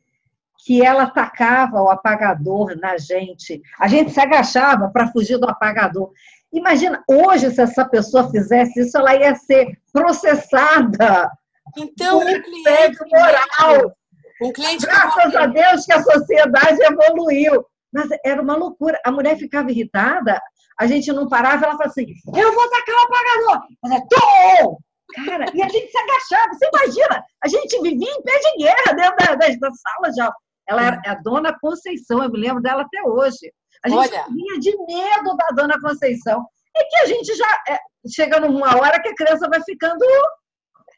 que 0.65 0.85
ela 0.85 1.05
atacava 1.05 1.81
o 1.81 1.89
apagador 1.89 2.77
na 2.79 2.99
gente. 2.99 3.63
A 3.79 3.87
gente 3.87 4.11
se 4.11 4.21
agachava 4.21 4.89
para 4.89 5.13
fugir 5.13 5.39
do 5.39 5.49
apagador. 5.49 6.11
Imagina, 6.53 7.05
hoje, 7.07 7.51
se 7.51 7.61
essa 7.61 7.85
pessoa 7.85 8.31
fizesse 8.31 8.81
isso, 8.81 8.97
ela 8.97 9.15
ia 9.15 9.35
ser 9.35 9.79
processada. 9.93 11.31
Então, 11.77 12.19
um 12.19 12.43
cliente 12.43 12.99
moral. 13.11 13.97
Um 14.43 14.53
cliente 14.53 14.87
Graças 14.87 15.37
a 15.37 15.47
Deus 15.47 15.85
que 15.85 15.93
a 15.93 16.03
sociedade 16.03 16.83
evoluiu. 16.83 17.65
Mas 17.93 18.09
era 18.25 18.43
uma 18.43 18.57
loucura. 18.57 18.99
A 19.05 19.13
mulher 19.13 19.37
ficava 19.37 19.71
irritada, 19.71 20.41
a 20.79 20.87
gente 20.87 21.13
não 21.13 21.29
parava, 21.29 21.65
ela 21.65 21.77
falava 21.77 21.87
assim: 21.87 22.07
eu 22.35 22.53
vou 22.53 22.71
tacar 22.71 22.95
o 22.95 23.01
apagador. 23.01 23.69
Eu 23.85 24.09
Tô! 24.09 24.79
Cara, 25.25 25.47
e 25.55 25.63
a 25.63 25.69
gente 25.69 25.91
se 25.91 25.99
agachava. 25.99 26.53
Você 26.53 26.69
imagina, 26.69 27.25
a 27.43 27.49
gente 27.49 27.81
vivia 27.81 28.11
em 28.11 28.23
pé 28.23 28.39
de 28.39 28.65
guerra 28.65 28.93
dentro 28.95 29.17
da, 29.17 29.35
da, 29.35 29.49
da 29.49 29.73
sala 29.73 30.13
já. 30.15 30.33
Ela 30.69 30.83
era 30.83 31.03
a 31.07 31.15
dona 31.15 31.57
Conceição, 31.61 32.23
eu 32.23 32.31
me 32.31 32.41
lembro 32.41 32.61
dela 32.61 32.83
até 32.83 33.03
hoje. 33.03 33.53
A 33.85 33.89
gente 33.89 33.99
Olha. 33.99 34.27
vinha 34.29 34.59
de 34.59 34.77
medo 34.77 35.37
da 35.37 35.49
dona 35.55 35.81
Conceição. 35.81 36.45
É 36.77 36.85
que 36.85 36.97
a 36.97 37.07
gente 37.07 37.35
já 37.35 37.63
é, 37.69 37.79
chega 38.13 38.41
numa 38.41 38.77
hora 38.77 39.01
que 39.01 39.09
a 39.09 39.15
criança 39.15 39.49
vai 39.49 39.63
ficando 39.63 40.05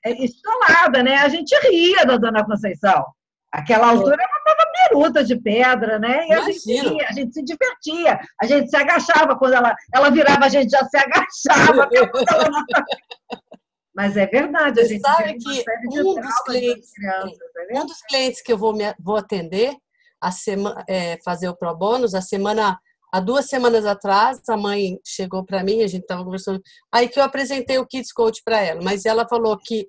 é, 0.04 0.12
isolada, 0.24 1.02
né? 1.02 1.18
A 1.18 1.28
gente 1.28 1.54
ria 1.68 2.04
da 2.06 2.16
dona 2.16 2.44
Conceição. 2.44 3.04
Aquela 3.52 3.90
altura 3.90 4.16
ela 4.16 4.37
peruta 4.66 5.24
de 5.24 5.36
pedra, 5.36 5.98
né? 5.98 6.26
E 6.26 6.32
a 6.32 6.40
gente, 6.42 6.70
ia, 6.70 7.08
a 7.08 7.12
gente, 7.12 7.32
se 7.34 7.42
divertia, 7.42 8.20
a 8.40 8.46
gente 8.46 8.70
se 8.70 8.76
agachava 8.76 9.36
quando 9.36 9.54
ela, 9.54 9.74
ela 9.94 10.10
virava, 10.10 10.46
a 10.46 10.48
gente 10.48 10.70
já 10.70 10.84
se 10.84 10.96
agachava. 10.96 11.88
Mas 13.94 14.16
é 14.16 14.26
verdade, 14.26 14.80
a 14.80 14.84
gente 14.84 15.00
sabe 15.00 15.36
que 15.38 15.64
um 15.88 16.14
dos, 16.14 16.42
clientes, 16.44 16.92
crianças, 16.92 17.38
tá 17.38 17.80
um 17.82 17.86
dos 17.86 18.00
clientes 18.02 18.42
que 18.42 18.52
eu 18.52 18.58
vou, 18.58 18.72
me, 18.72 18.94
vou 19.00 19.16
atender, 19.16 19.76
a 20.20 20.30
semana, 20.30 20.84
é, 20.88 21.18
fazer 21.24 21.48
o 21.48 21.56
Pro 21.56 21.76
Bônus, 21.76 22.14
a 22.14 22.20
semana 22.20 22.78
Há 23.10 23.20
duas 23.20 23.46
semanas 23.46 23.86
atrás, 23.86 24.38
a 24.50 24.56
mãe 24.56 24.98
chegou 25.02 25.42
para 25.42 25.64
mim, 25.64 25.82
a 25.82 25.86
gente 25.86 26.02
estava 26.02 26.22
conversando, 26.22 26.60
aí 26.92 27.08
que 27.08 27.18
eu 27.18 27.22
apresentei 27.24 27.78
o 27.78 27.86
Kids 27.86 28.12
Coach 28.12 28.42
para 28.44 28.60
ela, 28.60 28.82
mas 28.82 29.06
ela 29.06 29.26
falou 29.26 29.56
que 29.58 29.88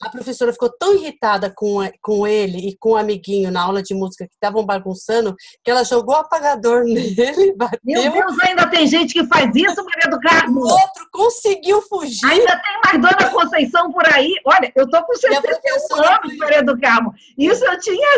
a 0.00 0.10
professora 0.10 0.52
ficou 0.52 0.70
tão 0.78 0.94
irritada 0.94 1.52
com, 1.54 1.78
com 2.00 2.26
ele 2.26 2.68
e 2.68 2.76
com 2.78 2.90
o 2.90 2.96
amiguinho 2.96 3.50
na 3.50 3.62
aula 3.62 3.82
de 3.82 3.94
música 3.94 4.26
que 4.26 4.34
estavam 4.34 4.64
bagunçando 4.64 5.34
que 5.64 5.70
ela 5.70 5.84
jogou 5.84 6.14
o 6.14 6.18
apagador 6.18 6.84
nele, 6.86 7.54
bateu. 7.56 7.78
Meu 7.84 8.12
Deus, 8.12 8.38
ainda 8.40 8.68
tem 8.68 8.86
gente 8.86 9.12
que 9.12 9.26
faz 9.26 9.50
isso, 9.54 9.84
Maria 9.84 10.10
do 10.10 10.20
Carmo. 10.20 10.60
O 10.60 10.68
outro 10.68 11.08
conseguiu 11.12 11.82
fugir. 11.82 12.26
Ainda 12.26 12.60
tem 12.60 12.80
mais 12.84 13.02
Dona 13.02 13.30
Conceição 13.30 13.92
por 13.92 14.06
aí. 14.12 14.34
Olha, 14.44 14.72
eu 14.76 14.88
tô 14.88 15.02
com 15.04 15.14
61 15.14 15.40
professora... 15.42 16.20
anos, 16.22 16.36
Maria 16.36 16.62
do 16.62 16.78
Carmo. 16.78 17.12
Isso 17.36 17.64
eu 17.64 17.78
tinha 17.80 18.08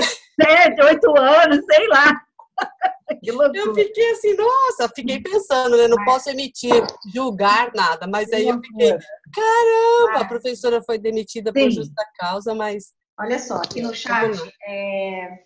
7, 0.41 0.83
8 0.83 1.19
anos, 1.19 1.65
sei 1.65 1.89
lá. 1.89 2.21
eu 3.55 3.75
fiquei 3.75 4.11
assim, 4.13 4.35
nossa, 4.35 4.89
fiquei 4.95 5.21
pensando, 5.21 5.77
né? 5.77 5.89
Não 5.89 6.05
posso 6.05 6.31
emitir, 6.31 6.73
julgar 7.13 7.71
nada, 7.75 8.07
mas 8.07 8.33
aí 8.33 8.49
eu 8.49 8.61
fiquei, 8.61 8.97
caramba, 9.35 10.21
a 10.21 10.25
professora 10.25 10.83
foi 10.83 10.99
demitida 10.99 11.53
Sim. 11.55 11.65
por 11.65 11.71
justa 11.71 12.05
causa, 12.19 12.55
mas. 12.55 12.93
Olha 13.19 13.39
só, 13.39 13.57
aqui 13.57 13.83
no 13.83 13.95
chat, 13.95 14.39
é, 14.67 15.41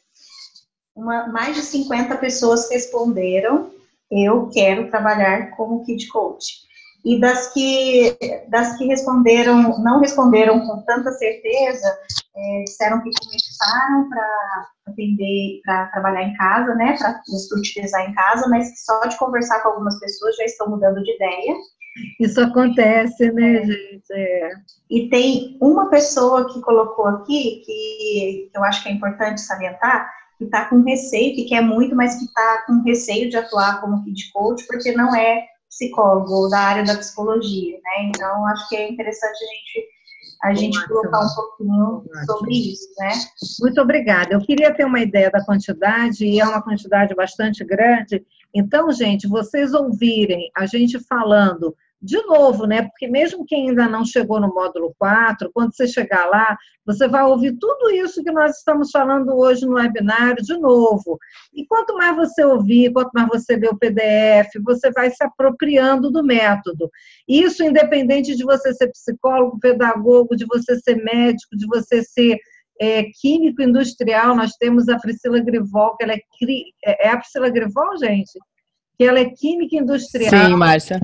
uma, 0.95 1.27
mais 1.27 1.57
de 1.57 1.63
50 1.63 2.17
pessoas 2.19 2.71
responderam: 2.71 3.73
eu 4.11 4.49
quero 4.49 4.89
trabalhar 4.91 5.51
como 5.57 5.85
Kid 5.85 6.07
Coach. 6.09 6.64
E 7.05 7.21
das 7.21 7.53
que, 7.53 8.17
das 8.49 8.79
que 8.79 8.87
responderam, 8.87 9.79
não 9.81 10.01
responderam 10.01 10.61
com 10.67 10.83
tanta 10.83 11.13
certeza, 11.13 11.99
é, 12.35 12.65
disseram 12.65 13.03
que 13.03 13.11
começaram 13.11 14.09
para 14.09 14.69
atender, 14.89 15.61
para 15.65 15.87
trabalhar 15.89 16.23
em 16.23 16.35
casa, 16.35 16.75
né, 16.75 16.97
para 16.99 17.21
utilizar 17.59 18.09
em 18.09 18.15
casa, 18.15 18.49
mas 18.49 18.71
que 18.71 18.79
só 18.79 19.01
de 19.07 19.19
conversar 19.19 19.63
com 19.63 19.69
algumas 19.71 19.99
pessoas 20.01 20.37
já 20.37 20.45
estão 20.45 20.71
mudando 20.71 21.03
de 21.03 21.15
ideia. 21.15 21.57
Isso 22.19 22.41
acontece, 22.41 23.31
né, 23.33 23.57
é. 23.59 23.65
gente? 23.65 24.13
É. 24.13 24.51
E 24.91 25.09
tem 25.11 25.59
uma 25.61 25.91
pessoa 25.91 26.53
que 26.53 26.61
colocou 26.63 27.07
aqui, 27.07 27.63
que, 27.65 28.49
que 28.51 28.59
eu 28.59 28.65
acho 28.65 28.83
que 28.83 28.89
é 28.89 28.93
importante 28.93 29.41
salientar, 29.41 30.11
que 30.39 30.45
está 30.45 30.65
com 30.65 30.83
receio, 30.83 31.35
que 31.35 31.45
quer 31.45 31.61
muito, 31.61 31.95
mas 31.95 32.17
que 32.17 32.25
está 32.25 32.65
com 32.67 32.83
receio 32.83 33.31
de 33.31 33.37
atuar 33.37 33.81
como 33.81 34.03
kid 34.03 34.33
coach, 34.33 34.67
porque 34.67 34.93
não 34.93 35.15
é 35.15 35.47
psicólogo 35.75 36.49
da 36.49 36.59
área 36.59 36.85
da 36.85 36.97
psicologia, 36.97 37.77
né? 37.77 38.09
Então, 38.09 38.47
acho 38.47 38.69
que 38.69 38.77
é 38.77 38.91
interessante 38.91 39.37
a 39.43 39.47
gente 39.47 39.95
a 40.43 40.53
gente 40.53 40.89
colocar 40.89 41.21
um 41.21 41.35
pouquinho 41.35 42.05
sobre 42.27 42.53
isso, 42.53 42.89
né? 42.99 43.13
Muito 43.61 43.81
obrigada. 43.81 44.35
Eu 44.35 44.41
queria 44.41 44.75
ter 44.75 44.85
uma 44.85 45.01
ideia 45.01 45.31
da 45.31 45.43
quantidade, 45.43 46.27
e 46.27 46.39
é 46.39 46.45
uma 46.45 46.61
quantidade 46.61 47.15
bastante 47.15 47.65
grande. 47.65 48.23
Então, 48.55 48.93
gente, 48.93 49.27
vocês 49.27 49.73
ouvirem 49.73 50.51
a 50.55 50.67
gente 50.67 50.99
falando 51.07 51.75
de 52.05 52.21
novo, 52.27 52.67
né? 52.67 52.83
Porque 52.83 53.09
mesmo 53.09 53.47
quem 53.47 53.71
ainda 53.71 53.89
não 53.89 54.05
chegou 54.05 54.39
no 54.39 54.53
módulo 54.53 54.95
4, 54.99 55.51
quando 55.55 55.75
você 55.75 55.89
chegar 55.89 56.27
lá, 56.27 56.55
você 56.85 57.09
vai 57.09 57.25
ouvir 57.25 57.57
tudo 57.59 57.91
isso 57.93 58.23
que 58.23 58.31
nós 58.31 58.59
estamos 58.59 58.91
falando 58.91 59.35
hoje 59.35 59.65
no 59.65 59.77
webinário 59.77 60.43
de 60.43 60.55
novo. 60.59 61.19
E 61.55 61.67
quanto 61.67 61.95
mais 61.95 62.15
você 62.15 62.45
ouvir, 62.45 62.93
quanto 62.93 63.11
mais 63.15 63.27
você 63.29 63.57
ler 63.57 63.71
o 63.71 63.79
PDF, 63.79 64.51
você 64.63 64.91
vai 64.91 65.11
se 65.11 65.25
apropriando 65.25 66.11
do 66.11 66.23
método. 66.23 66.91
Isso 67.27 67.65
independente 67.65 68.37
de 68.37 68.45
você 68.45 68.75
ser 68.75 68.89
psicólogo, 68.89 69.59
pedagogo, 69.59 70.37
de 70.37 70.45
você 70.45 70.79
ser 70.81 71.03
médico, 71.03 71.57
de 71.57 71.67
você 71.67 72.03
ser 72.03 72.37
é, 72.79 73.05
químico 73.19 73.63
industrial. 73.63 74.37
Nós 74.37 74.53
temos 74.59 74.91
a 74.91 74.99
Priscila 74.99 75.41
Grivol, 75.41 75.97
que 75.97 76.05
ela 76.05 76.13
é, 76.13 76.21
é, 76.85 77.07
é 77.07 77.09
a 77.09 77.17
Priscila 77.17 77.49
Grivol, 77.49 77.97
gente? 77.97 78.39
Que 78.99 79.05
ela 79.05 79.21
é 79.21 79.25
química 79.25 79.77
industrial. 79.77 80.31
Sim, 80.31 80.55
Márcia 80.55 81.01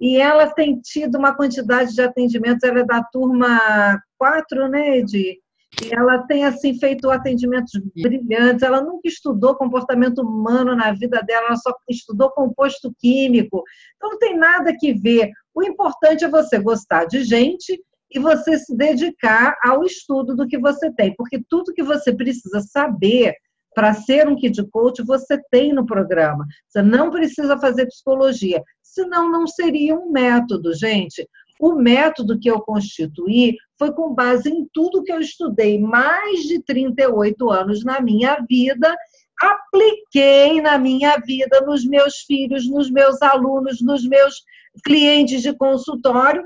e 0.00 0.16
ela 0.16 0.46
tem 0.48 0.78
tido 0.80 1.18
uma 1.18 1.34
quantidade 1.34 1.92
de 1.92 2.00
atendimentos, 2.00 2.62
ela 2.62 2.80
é 2.80 2.84
da 2.84 3.02
turma 3.02 4.00
4, 4.16 4.68
né, 4.68 4.98
Edi? 4.98 5.38
E 5.82 5.94
ela 5.94 6.18
tem, 6.26 6.44
assim, 6.44 6.78
feito 6.78 7.10
atendimentos 7.10 7.72
brilhantes, 7.94 8.62
ela 8.62 8.80
nunca 8.80 9.06
estudou 9.06 9.54
comportamento 9.54 10.18
humano 10.22 10.74
na 10.74 10.92
vida 10.92 11.22
dela, 11.22 11.48
ela 11.48 11.56
só 11.56 11.72
estudou 11.88 12.30
composto 12.30 12.92
químico, 12.98 13.62
então 13.96 14.10
não 14.10 14.18
tem 14.18 14.36
nada 14.36 14.74
que 14.76 14.94
ver. 14.94 15.30
O 15.54 15.62
importante 15.62 16.24
é 16.24 16.28
você 16.28 16.58
gostar 16.58 17.04
de 17.04 17.22
gente 17.22 17.78
e 18.10 18.18
você 18.18 18.56
se 18.56 18.74
dedicar 18.74 19.56
ao 19.62 19.84
estudo 19.84 20.34
do 20.34 20.46
que 20.46 20.58
você 20.58 20.90
tem, 20.92 21.14
porque 21.14 21.40
tudo 21.48 21.74
que 21.74 21.82
você 21.82 22.14
precisa 22.14 22.60
saber 22.60 23.34
para 23.74 23.94
ser 23.94 24.26
um 24.26 24.34
kid 24.34 24.60
coach, 24.70 25.02
você 25.04 25.40
tem 25.52 25.72
no 25.72 25.86
programa. 25.86 26.44
Você 26.66 26.82
não 26.82 27.10
precisa 27.10 27.56
fazer 27.58 27.86
psicologia 27.86 28.60
senão 28.92 29.30
não 29.30 29.46
seria 29.46 29.94
um 29.94 30.10
método, 30.10 30.74
gente. 30.74 31.28
O 31.60 31.74
método 31.74 32.38
que 32.38 32.50
eu 32.50 32.60
constituí 32.60 33.56
foi 33.78 33.92
com 33.92 34.14
base 34.14 34.48
em 34.48 34.66
tudo 34.72 35.02
que 35.02 35.12
eu 35.12 35.20
estudei 35.20 35.78
mais 35.78 36.40
de 36.42 36.62
38 36.62 37.50
anos 37.50 37.84
na 37.84 38.00
minha 38.00 38.38
vida, 38.48 38.96
apliquei 39.40 40.60
na 40.60 40.78
minha 40.78 41.16
vida, 41.18 41.60
nos 41.62 41.84
meus 41.84 42.18
filhos, 42.20 42.68
nos 42.68 42.90
meus 42.90 43.20
alunos, 43.22 43.80
nos 43.82 44.06
meus 44.06 44.42
clientes 44.84 45.42
de 45.42 45.56
consultório, 45.56 46.44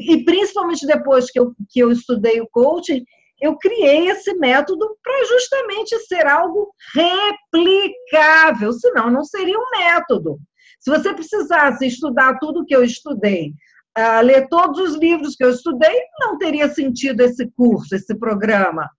e 0.00 0.24
principalmente 0.24 0.86
depois 0.86 1.30
que 1.30 1.38
eu, 1.38 1.52
que 1.68 1.80
eu 1.80 1.90
estudei 1.90 2.40
o 2.40 2.48
coaching, 2.50 3.04
eu 3.40 3.56
criei 3.58 4.08
esse 4.08 4.32
método 4.34 4.96
para 5.02 5.24
justamente 5.24 5.98
ser 6.06 6.26
algo 6.28 6.72
replicável, 6.94 8.72
senão 8.72 9.10
não 9.10 9.24
seria 9.24 9.58
um 9.58 9.70
método. 9.76 10.38
Se 10.82 10.90
você 10.90 11.14
precisasse 11.14 11.86
estudar 11.86 12.40
tudo 12.40 12.66
que 12.66 12.74
eu 12.74 12.82
estudei, 12.82 13.54
uh, 13.96 14.20
ler 14.24 14.48
todos 14.48 14.80
os 14.80 14.96
livros 14.96 15.36
que 15.36 15.44
eu 15.44 15.50
estudei, 15.50 15.96
não 16.18 16.36
teria 16.36 16.68
sentido 16.68 17.20
esse 17.20 17.48
curso, 17.52 17.94
esse 17.94 18.12
programa. 18.16 18.90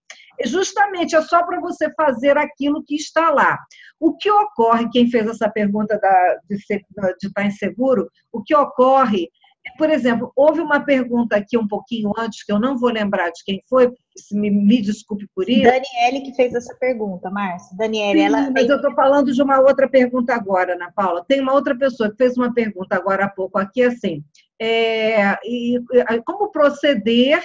Justamente 0.45 1.13
é 1.13 1.21
só 1.21 1.43
para 1.43 1.59
você 1.59 1.93
fazer 1.93 2.37
aquilo 2.37 2.83
que 2.83 2.95
está 2.95 3.29
lá. 3.29 3.59
O 3.99 4.15
que 4.15 4.31
ocorre, 4.31 4.89
quem 4.91 5.09
fez 5.09 5.27
essa 5.27 5.49
pergunta 5.49 5.99
da, 5.99 6.39
de, 6.49 6.57
ser, 6.65 6.81
de 7.19 7.27
estar 7.27 7.45
inseguro, 7.45 8.09
o 8.31 8.41
que 8.41 8.55
ocorre 8.55 9.29
por 9.77 9.89
exemplo, 9.89 10.31
houve 10.35 10.59
uma 10.59 10.79
pergunta 10.81 11.37
aqui 11.37 11.57
um 11.57 11.67
pouquinho 11.67 12.11
antes, 12.17 12.43
que 12.43 12.51
eu 12.51 12.59
não 12.59 12.77
vou 12.77 12.91
lembrar 12.91 13.29
de 13.29 13.43
quem 13.45 13.63
foi, 13.69 13.91
me, 14.31 14.51
me 14.51 14.81
desculpe 14.81 15.25
por 15.33 15.49
isso. 15.49 15.63
Daniele 15.63 16.21
que 16.21 16.35
fez 16.35 16.53
essa 16.53 16.75
pergunta, 16.75 17.29
Márcia. 17.29 17.75
Daniele, 17.77 18.19
Sim, 18.19 18.25
ela. 18.25 18.51
Mas 18.51 18.67
eu 18.67 18.75
estou 18.75 18.93
falando 18.93 19.31
de 19.31 19.41
uma 19.41 19.59
outra 19.59 19.87
pergunta 19.87 20.33
agora, 20.33 20.73
Ana 20.73 20.91
Paula. 20.91 21.23
Tem 21.27 21.39
uma 21.39 21.53
outra 21.53 21.77
pessoa 21.77 22.11
que 22.11 22.17
fez 22.17 22.37
uma 22.37 22.53
pergunta 22.53 22.95
agora 22.95 23.25
há 23.25 23.29
pouco 23.29 23.57
aqui, 23.57 23.83
assim. 23.83 24.23
É, 24.59 25.37
e, 25.45 25.79
como 26.25 26.51
proceder 26.51 27.41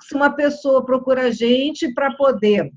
se 0.00 0.14
uma 0.14 0.30
pessoa 0.30 0.84
procura 0.84 1.22
a 1.22 1.30
gente 1.30 1.92
para 1.94 2.14
poder 2.14 2.70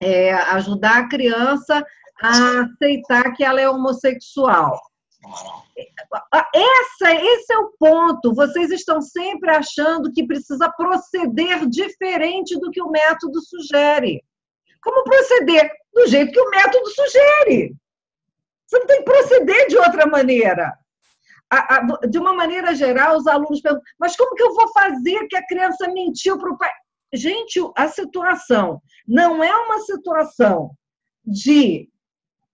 é, 0.00 0.32
ajudar 0.32 0.98
a 0.98 1.08
criança 1.08 1.84
a 2.22 2.60
aceitar 2.60 3.32
que 3.32 3.42
ela 3.42 3.60
é 3.60 3.68
homossexual? 3.68 4.78
Essa, 6.54 7.14
esse 7.14 7.52
é 7.52 7.58
o 7.58 7.72
ponto. 7.78 8.34
Vocês 8.34 8.70
estão 8.70 9.00
sempre 9.00 9.50
achando 9.50 10.12
que 10.12 10.26
precisa 10.26 10.70
proceder 10.70 11.66
diferente 11.68 12.58
do 12.58 12.70
que 12.70 12.82
o 12.82 12.90
método 12.90 13.40
sugere. 13.40 14.22
Como 14.82 15.04
proceder? 15.04 15.70
Do 15.94 16.06
jeito 16.06 16.32
que 16.32 16.40
o 16.40 16.50
método 16.50 16.86
sugere. 16.88 17.74
Você 18.66 18.78
não 18.78 18.86
tem 18.86 18.98
que 18.98 19.04
proceder 19.04 19.68
de 19.68 19.76
outra 19.76 20.06
maneira. 20.06 20.72
De 22.08 22.18
uma 22.18 22.32
maneira 22.32 22.74
geral, 22.74 23.16
os 23.16 23.26
alunos 23.26 23.60
perguntam: 23.60 23.84
mas 23.98 24.16
como 24.16 24.34
que 24.34 24.42
eu 24.42 24.54
vou 24.54 24.72
fazer 24.72 25.26
que 25.28 25.36
a 25.36 25.46
criança 25.46 25.86
mentiu 25.88 26.38
para 26.38 26.50
o 26.50 26.58
pai? 26.58 26.70
Gente, 27.12 27.60
a 27.76 27.88
situação 27.88 28.80
não 29.06 29.44
é 29.44 29.54
uma 29.54 29.78
situação 29.80 30.70
de 31.24 31.91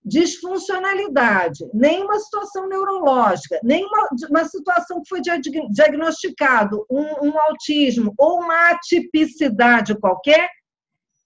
disfuncionalidade, 0.05 1.65
nem 1.75 2.03
uma 2.03 2.19
situação 2.19 2.69
neurológica, 2.69 3.61
nem 3.63 3.85
uma, 4.31 4.45
situação 4.45 5.03
que 5.03 5.09
foi 5.09 5.21
diagnosticado 5.21 6.87
um, 6.91 7.29
um 7.29 7.41
autismo 7.41 8.15
ou 8.17 8.41
uma 8.41 8.71
atipicidade 8.71 9.99
qualquer, 9.99 10.49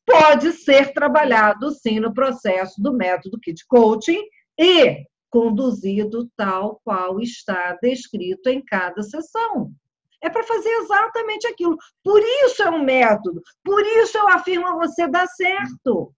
pode 0.07 0.53
ser 0.53 0.93
trabalhado 0.93 1.71
sim 1.71 2.01
no 2.01 2.13
processo 2.13 2.81
do 2.83 2.93
método 2.93 3.39
Kid 3.41 3.65
Coaching 3.69 4.21
e 4.59 5.05
conduzido 5.31 6.29
tal 6.37 6.81
qual 6.85 7.21
está 7.21 7.79
descrito 7.81 8.49
em 8.49 8.63
cada 8.63 9.03
sessão. 9.03 9.71
É 10.23 10.29
para 10.29 10.45
fazer 10.45 10.69
exatamente 10.69 11.47
aquilo. 11.47 11.77
Por 12.05 12.21
isso 12.45 12.63
é 12.63 12.71
um 12.71 12.85
método, 12.85 13.43
por 13.65 13.83
isso 13.83 14.17
eu 14.19 14.29
afirmo 14.29 14.67
a 14.69 14.77
você 14.77 15.09
dar 15.09 15.27
certo. 15.27 16.15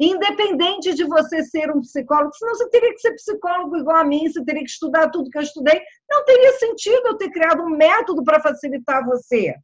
Independente 0.00 0.94
de 0.94 1.04
você 1.04 1.42
ser 1.44 1.70
um 1.70 1.80
psicólogo, 1.80 2.34
senão 2.34 2.54
você 2.54 2.68
teria 2.70 2.92
que 2.92 3.00
ser 3.00 3.14
psicólogo 3.14 3.76
igual 3.76 3.98
a 3.98 4.04
mim, 4.04 4.28
você 4.28 4.44
teria 4.44 4.62
que 4.62 4.70
estudar 4.70 5.10
tudo 5.10 5.30
que 5.30 5.38
eu 5.38 5.42
estudei. 5.42 5.80
Não 6.10 6.24
teria 6.24 6.52
sentido 6.54 7.08
eu 7.08 7.16
ter 7.16 7.30
criado 7.30 7.62
um 7.62 7.76
método 7.76 8.24
para 8.24 8.40
facilitar 8.40 9.04
você. 9.06 9.54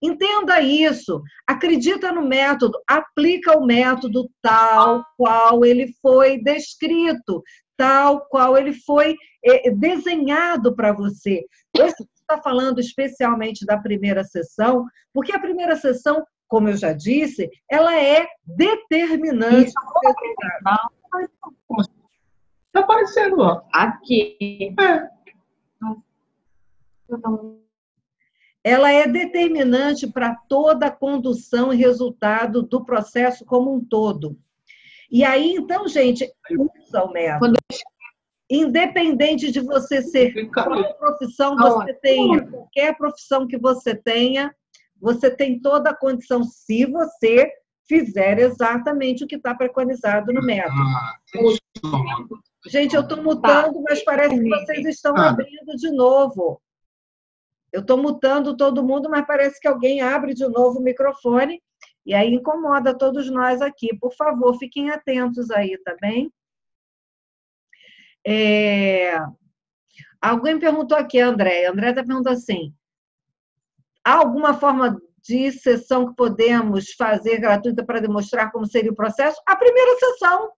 Entenda 0.00 0.60
isso, 0.60 1.20
acredita 1.46 2.12
no 2.12 2.22
método, 2.22 2.78
aplica 2.86 3.58
o 3.58 3.66
método 3.66 4.30
tal 4.40 5.04
qual 5.16 5.64
ele 5.64 5.92
foi 6.00 6.40
descrito, 6.40 7.42
tal 7.76 8.26
qual 8.28 8.56
ele 8.56 8.72
foi 8.72 9.16
eh, 9.44 9.70
desenhado 9.72 10.74
para 10.76 10.92
você. 10.92 11.44
Eu 11.76 11.86
está 11.86 12.40
falando 12.42 12.78
especialmente 12.78 13.66
da 13.66 13.78
primeira 13.78 14.22
sessão, 14.22 14.84
porque 15.12 15.32
a 15.32 15.40
primeira 15.40 15.74
sessão 15.74 16.22
como 16.48 16.68
eu 16.68 16.76
já 16.76 16.92
disse, 16.92 17.48
ela 17.70 17.94
é 17.96 18.26
determinante. 18.44 19.72
Está 22.66 22.80
aparecendo, 22.80 23.40
ó. 23.40 23.62
Aqui. 23.72 24.74
É. 24.80 25.08
Ela 28.64 28.92
é 28.92 29.06
determinante 29.06 30.06
para 30.06 30.34
toda 30.48 30.86
a 30.86 30.90
condução 30.90 31.72
e 31.72 31.76
resultado 31.76 32.62
do 32.62 32.84
processo 32.84 33.44
como 33.44 33.74
um 33.74 33.84
todo. 33.84 34.36
E 35.10 35.24
aí, 35.24 35.54
então, 35.54 35.88
gente, 35.88 36.30
usa 36.50 37.04
o 37.04 37.12
método. 37.12 37.54
Independente 38.50 39.50
de 39.52 39.60
você 39.60 40.02
ser 40.02 40.50
qual 40.50 40.94
profissão 40.96 41.56
você 41.56 41.94
tenha, 41.94 42.46
qualquer 42.46 42.96
profissão 42.96 43.46
que 43.46 43.58
você 43.58 43.94
tenha, 43.94 44.54
você 45.00 45.30
tem 45.30 45.60
toda 45.60 45.90
a 45.90 45.96
condição 45.96 46.42
se 46.44 46.84
você 46.86 47.50
fizer 47.86 48.38
exatamente 48.38 49.24
o 49.24 49.26
que 49.26 49.36
está 49.36 49.54
preconizado 49.54 50.32
no 50.32 50.42
método. 50.42 50.76
Ah, 50.76 51.18
Gente, 52.66 52.94
eu 52.94 53.02
estou 53.02 53.22
mutando, 53.22 53.80
mas 53.82 54.04
parece 54.04 54.38
que 54.38 54.48
vocês 54.48 54.86
estão 54.86 55.16
ah. 55.16 55.30
abrindo 55.30 55.74
de 55.76 55.90
novo. 55.90 56.60
Eu 57.72 57.80
estou 57.80 57.96
mutando 57.96 58.56
todo 58.56 58.84
mundo, 58.84 59.08
mas 59.08 59.26
parece 59.26 59.60
que 59.60 59.68
alguém 59.68 60.00
abre 60.00 60.34
de 60.34 60.46
novo 60.48 60.78
o 60.78 60.82
microfone 60.82 61.62
e 62.04 62.14
aí 62.14 62.32
incomoda 62.32 62.96
todos 62.96 63.30
nós 63.30 63.60
aqui. 63.62 63.96
Por 63.98 64.14
favor, 64.14 64.56
fiquem 64.58 64.90
atentos 64.90 65.50
aí, 65.50 65.78
tá 65.78 65.94
bem? 66.00 66.32
É... 68.26 69.18
Alguém 70.20 70.58
perguntou 70.58 70.96
aqui, 70.96 71.20
André. 71.20 71.66
André 71.66 71.90
está 71.90 72.02
perguntando 72.02 72.36
assim: 72.36 72.74
Há 74.04 74.14
alguma 74.14 74.54
forma 74.54 75.00
de 75.22 75.52
sessão 75.52 76.08
que 76.08 76.16
podemos 76.16 76.92
fazer 76.92 77.38
gratuita 77.38 77.84
para 77.84 78.00
demonstrar 78.00 78.50
como 78.50 78.66
seria 78.66 78.90
o 78.90 78.96
processo? 78.96 79.40
A 79.46 79.56
primeira 79.56 79.98
sessão. 79.98 80.50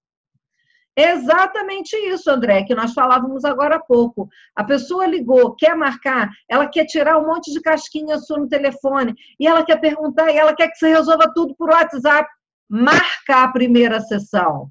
Exatamente 0.97 1.97
isso, 1.97 2.31
André, 2.31 2.65
que 2.65 2.75
nós 2.75 2.93
falávamos 2.93 3.45
agora 3.45 3.77
há 3.77 3.81
pouco. 3.81 4.29
A 4.55 4.63
pessoa 4.63 5.07
ligou, 5.07 5.55
quer 5.55 5.75
marcar, 5.75 6.29
ela 6.49 6.69
quer 6.69 6.85
tirar 6.85 7.19
um 7.19 7.27
monte 7.27 7.53
de 7.53 7.61
casquinha 7.61 8.19
sua 8.19 8.39
no 8.39 8.49
telefone, 8.49 9.15
e 9.39 9.47
ela 9.47 9.65
quer 9.65 9.81
perguntar, 9.81 10.31
e 10.31 10.37
ela 10.37 10.55
quer 10.55 10.69
que 10.69 10.77
você 10.77 10.89
resolva 10.89 11.33
tudo 11.35 11.55
por 11.57 11.71
WhatsApp. 11.71 12.29
Marca 12.69 13.45
a 13.45 13.49
primeira 13.49 14.01
sessão. 14.01 14.71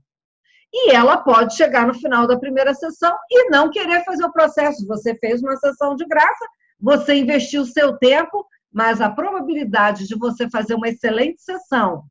E 0.72 0.92
ela 0.92 1.18
pode 1.18 1.56
chegar 1.56 1.88
no 1.88 1.96
final 1.96 2.28
da 2.28 2.38
primeira 2.38 2.74
sessão 2.74 3.14
e 3.30 3.50
não 3.50 3.72
querer 3.72 4.04
fazer 4.06 4.24
o 4.24 4.32
processo. 4.32 4.86
Você 4.88 5.16
fez 5.16 5.42
uma 5.42 5.56
sessão 5.58 5.96
de 5.96 6.06
graça, 6.06 6.46
você 6.80 7.16
investiu 7.16 7.66
seu 7.66 7.98
tempo, 7.98 8.46
mas 8.72 9.02
a 9.02 9.10
probabilidade 9.10 10.08
de 10.08 10.16
você 10.16 10.50
fazer 10.50 10.76
uma 10.76 10.90
excelente 10.90 11.42
sessão 11.42 12.04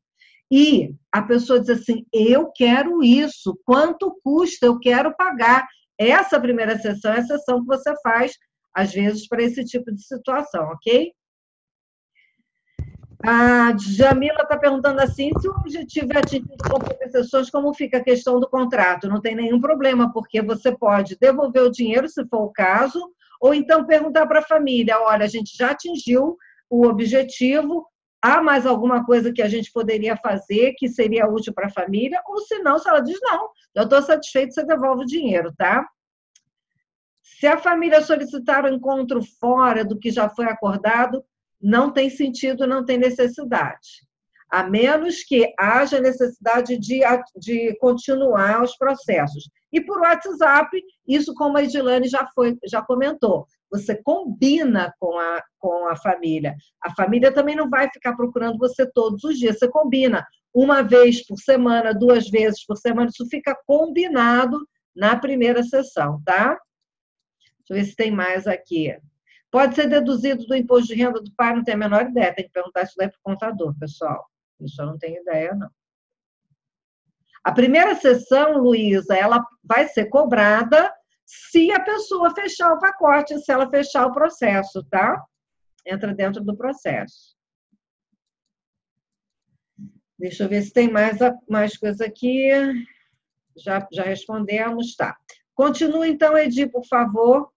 e 0.51 0.95
a 1.11 1.21
pessoa 1.21 1.59
diz 1.59 1.69
assim: 1.69 2.05
eu 2.11 2.51
quero 2.51 3.03
isso, 3.03 3.59
quanto 3.63 4.19
custa, 4.23 4.65
eu 4.65 4.79
quero 4.79 5.15
pagar. 5.15 5.67
Essa 5.97 6.39
primeira 6.39 6.77
sessão 6.77 7.13
é 7.13 7.19
a 7.19 7.25
sessão 7.25 7.59
que 7.59 7.67
você 7.67 7.93
faz, 8.01 8.33
às 8.73 8.91
vezes, 8.91 9.27
para 9.27 9.43
esse 9.43 9.63
tipo 9.65 9.91
de 9.91 10.01
situação, 10.01 10.63
ok? 10.69 11.13
A 13.23 13.75
Jamila 13.77 14.41
está 14.41 14.57
perguntando 14.57 15.01
assim: 15.01 15.29
se 15.39 15.47
o 15.47 15.51
objetivo 15.51 16.13
é 16.13 16.21
com 16.69 16.79
poucas 16.79 17.11
sessões, 17.11 17.49
como 17.49 17.73
fica 17.73 17.97
a 17.97 18.03
questão 18.03 18.39
do 18.39 18.49
contrato? 18.49 19.09
Não 19.09 19.21
tem 19.21 19.35
nenhum 19.35 19.59
problema, 19.59 20.11
porque 20.11 20.41
você 20.41 20.75
pode 20.75 21.17
devolver 21.19 21.63
o 21.63 21.71
dinheiro, 21.71 22.07
se 22.07 22.25
for 22.27 22.43
o 22.43 22.51
caso, 22.51 22.99
ou 23.39 23.53
então 23.53 23.85
perguntar 23.85 24.25
para 24.25 24.39
a 24.39 24.47
família: 24.47 24.99
olha, 24.99 25.25
a 25.25 25.29
gente 25.29 25.55
já 25.55 25.71
atingiu 25.71 26.37
o 26.69 26.85
objetivo, 26.85 27.87
há 28.21 28.41
mais 28.41 28.65
alguma 28.65 29.05
coisa 29.05 29.31
que 29.31 29.41
a 29.41 29.47
gente 29.47 29.71
poderia 29.71 30.15
fazer 30.17 30.73
que 30.77 30.87
seria 30.87 31.27
útil 31.27 31.53
para 31.53 31.67
a 31.67 31.71
família, 31.71 32.21
ou 32.25 32.39
se 32.39 32.59
não, 32.59 32.77
se 32.77 32.87
ela 32.89 32.99
diz 32.99 33.19
não, 33.21 33.49
eu 33.75 33.83
estou 33.83 34.01
satisfeito, 34.01 34.53
você 34.53 34.65
devolve 34.65 35.03
o 35.03 35.07
dinheiro, 35.07 35.53
tá? 35.57 35.87
Se 37.21 37.47
a 37.47 37.57
família 37.57 38.01
solicitar 38.01 38.65
um 38.65 38.75
encontro 38.75 39.21
fora 39.39 39.85
do 39.85 39.97
que 39.97 40.11
já 40.11 40.29
foi 40.29 40.45
acordado, 40.45 41.23
não 41.61 41.91
tem 41.91 42.09
sentido, 42.09 42.67
não 42.67 42.83
tem 42.83 42.97
necessidade. 42.97 44.07
A 44.51 44.63
menos 44.63 45.23
que 45.23 45.53
haja 45.57 46.01
necessidade 46.01 46.77
de, 46.77 47.01
de 47.37 47.77
continuar 47.79 48.63
os 48.63 48.75
processos. 48.75 49.49
E 49.71 49.79
por 49.79 49.99
WhatsApp, 50.01 50.69
isso 51.07 51.33
como 51.35 51.57
a 51.57 51.63
Edilane 51.63 52.07
já, 52.07 52.27
foi, 52.33 52.57
já 52.65 52.81
comentou, 52.81 53.45
você 53.69 53.95
combina 54.01 54.93
com 54.99 55.17
a, 55.17 55.43
com 55.57 55.87
a 55.87 55.95
família. 55.95 56.55
A 56.81 56.93
família 56.93 57.33
também 57.33 57.55
não 57.55 57.69
vai 57.69 57.89
ficar 57.89 58.15
procurando 58.15 58.57
você 58.57 58.89
todos 58.91 59.23
os 59.23 59.37
dias, 59.37 59.59
você 59.59 59.69
combina 59.69 60.25
uma 60.53 60.81
vez 60.81 61.25
por 61.25 61.37
semana, 61.37 61.93
duas 61.93 62.29
vezes 62.29 62.65
por 62.65 62.77
semana, 62.77 63.09
isso 63.09 63.27
fica 63.29 63.55
combinado 63.67 64.59
na 64.95 65.15
primeira 65.15 65.63
sessão, 65.63 66.21
tá? 66.25 66.59
Deixa 67.59 67.69
eu 67.69 67.75
ver 67.75 67.85
se 67.85 67.95
tem 67.95 68.11
mais 68.11 68.47
aqui. 68.47 68.97
Pode 69.51 69.75
ser 69.75 69.87
deduzido 69.87 70.45
do 70.45 70.55
imposto 70.55 70.87
de 70.87 70.95
renda 70.95 71.21
do 71.21 71.31
pai, 71.35 71.55
não 71.55 71.63
tenho 71.63 71.77
a 71.77 71.79
menor 71.79 72.05
ideia. 72.07 72.33
Tem 72.33 72.45
que 72.45 72.51
perguntar 72.51 72.83
isso 72.83 72.93
daí 72.97 73.07
para 73.09 73.17
o 73.17 73.23
contador, 73.23 73.75
pessoal. 73.79 74.27
Isso 74.59 74.81
eu 74.81 74.85
não 74.85 74.97
tenho 74.97 75.21
ideia, 75.21 75.55
não. 75.55 75.69
A 77.43 77.51
primeira 77.51 77.95
sessão, 77.95 78.57
Luísa, 78.57 79.15
ela 79.15 79.43
vai 79.63 79.87
ser 79.87 80.05
cobrada 80.05 80.93
se 81.31 81.71
a 81.71 81.79
pessoa 81.79 82.33
fechar 82.33 82.73
o 82.73 82.79
pacote, 82.79 83.37
se 83.39 83.51
ela 83.51 83.69
fechar 83.69 84.07
o 84.07 84.11
processo, 84.11 84.83
tá? 84.89 85.23
Entra 85.85 86.11
dentro 86.11 86.43
do 86.43 86.57
processo. 86.57 87.37
Deixa 90.17 90.43
eu 90.43 90.49
ver 90.49 90.63
se 90.63 90.73
tem 90.73 90.91
mais, 90.91 91.19
mais 91.47 91.77
coisa 91.77 92.03
aqui. 92.03 92.49
Já, 93.55 93.87
já 93.91 94.01
respondemos, 94.01 94.95
tá. 94.95 95.15
Continua 95.53 96.07
então, 96.07 96.35
Edi, 96.35 96.65
por 96.65 96.83
favor. 96.85 97.51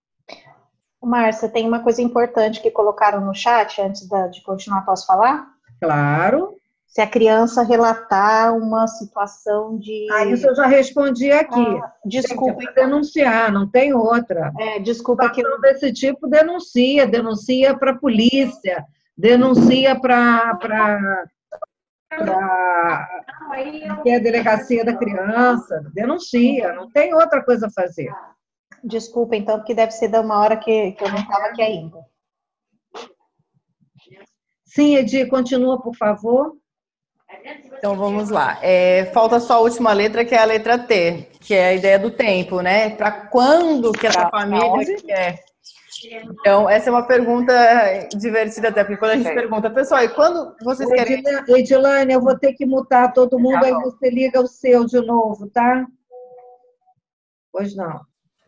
Márcia, 1.03 1.49
tem 1.49 1.67
uma 1.67 1.83
coisa 1.83 2.03
importante 2.03 2.61
que 2.61 2.71
colocaram 2.71 3.25
no 3.25 3.35
chat 3.35 3.81
antes 3.81 4.07
de 4.31 4.43
continuar, 4.43 4.85
posso 4.85 5.07
falar? 5.07 5.51
Claro. 5.81 6.61
Se 6.93 7.01
a 7.01 7.07
criança 7.07 7.63
relatar 7.63 8.55
uma 8.55 8.87
situação 8.87 9.79
de. 9.79 10.07
Ah, 10.13 10.27
isso 10.27 10.47
eu 10.47 10.55
já 10.55 10.67
respondi 10.67 11.33
aqui. 11.33 11.59
Ah, 11.83 11.91
desculpa. 12.05 12.59
Tem 12.59 12.67
que 12.67 12.75
denunciar, 12.75 13.51
não 13.51 13.67
tem 13.67 13.95
outra. 13.95 14.53
É, 14.61 14.79
desculpa 14.79 15.31
que. 15.31 15.41
Eu... 15.41 15.59
desse 15.59 15.91
tipo 15.91 16.29
denuncia, 16.29 17.07
denuncia 17.07 17.75
para 17.75 17.93
a 17.93 17.99
polícia, 17.99 18.85
denuncia 19.17 19.99
para 19.99 20.59
que 24.03 24.11
é 24.11 24.17
a 24.17 24.21
delegacia 24.21 24.85
da 24.85 24.95
criança, 24.95 25.91
denuncia, 25.95 26.75
não 26.75 26.91
tem 26.91 27.15
outra 27.15 27.43
coisa 27.43 27.69
a 27.69 27.71
fazer. 27.71 28.13
Desculpa, 28.85 29.35
então, 29.35 29.57
porque 29.57 29.75
deve 29.75 29.93
ser 29.93 30.09
da 30.09 30.21
uma 30.21 30.39
hora 30.39 30.59
que, 30.59 30.93
que 30.93 31.03
eu 31.03 31.09
não 31.09 31.17
estava 31.17 31.47
aqui 31.47 31.63
ainda. 31.63 32.05
Sim, 34.67 34.97
Edi, 34.97 35.25
continua, 35.25 35.81
por 35.81 35.97
favor. 35.97 36.61
Então 37.79 37.97
vamos 37.97 38.31
lá. 38.31 38.59
É, 38.63 39.07
falta 39.13 39.41
só 39.41 39.55
a 39.55 39.61
última 39.61 39.93
letra, 39.93 40.25
que 40.25 40.35
é 40.35 40.39
a 40.39 40.45
letra 40.45 40.79
T, 40.79 41.29
que 41.41 41.55
é 41.55 41.67
a 41.67 41.75
ideia 41.75 41.99
do 41.99 42.11
tempo, 42.11 42.61
né? 42.61 42.91
Para 42.91 43.11
quando 43.11 43.93
que 43.93 44.07
essa 44.07 44.29
família 44.31 44.97
quer 45.07 45.53
então, 46.05 46.69
essa 46.69 46.89
é 46.89 46.93
uma 46.93 47.07
pergunta 47.07 47.53
divertida 48.17 48.69
até, 48.69 48.83
porque 48.83 48.97
quando 48.97 49.13
a 49.13 49.17
gente 49.17 49.29
é. 49.29 49.35
pergunta, 49.35 49.71
pessoal, 49.71 50.03
e 50.03 50.09
quando 50.09 50.57
vocês 50.63 50.91
querem... 50.91 51.23
Edilane, 51.49 52.13
eu 52.13 52.21
vou 52.21 52.37
ter 52.37 52.55
que 52.55 52.67
mutar 52.67 53.13
todo 53.13 53.39
mundo, 53.39 53.61
tá 53.61 53.67
aí 53.67 53.73
você 53.75 54.11
liga 54.11 54.41
o 54.41 54.47
seu 54.47 54.85
de 54.85 55.01
novo, 55.01 55.49
tá? 55.51 55.87
Pois 57.53 57.77
não. 57.77 58.01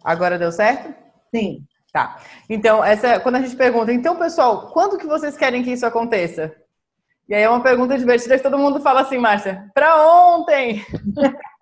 Agora 0.02 0.38
deu 0.38 0.50
certo? 0.50 0.94
Sim. 1.34 1.64
Tá. 1.92 2.18
Então, 2.50 2.84
essa, 2.84 3.20
quando 3.20 3.36
a 3.36 3.40
gente 3.40 3.54
pergunta, 3.54 3.92
então, 3.92 4.16
pessoal, 4.16 4.72
quando 4.72 4.98
que 4.98 5.06
vocês 5.06 5.36
querem 5.36 5.62
que 5.62 5.72
isso 5.72 5.86
aconteça? 5.86 6.54
E 7.28 7.34
aí 7.34 7.42
é 7.42 7.48
uma 7.48 7.62
pergunta 7.62 7.96
divertida 7.96 8.36
que 8.36 8.42
todo 8.42 8.58
mundo 8.58 8.80
fala 8.80 9.00
assim, 9.00 9.16
Márcia, 9.16 9.70
para 9.74 10.06
ontem! 10.06 10.84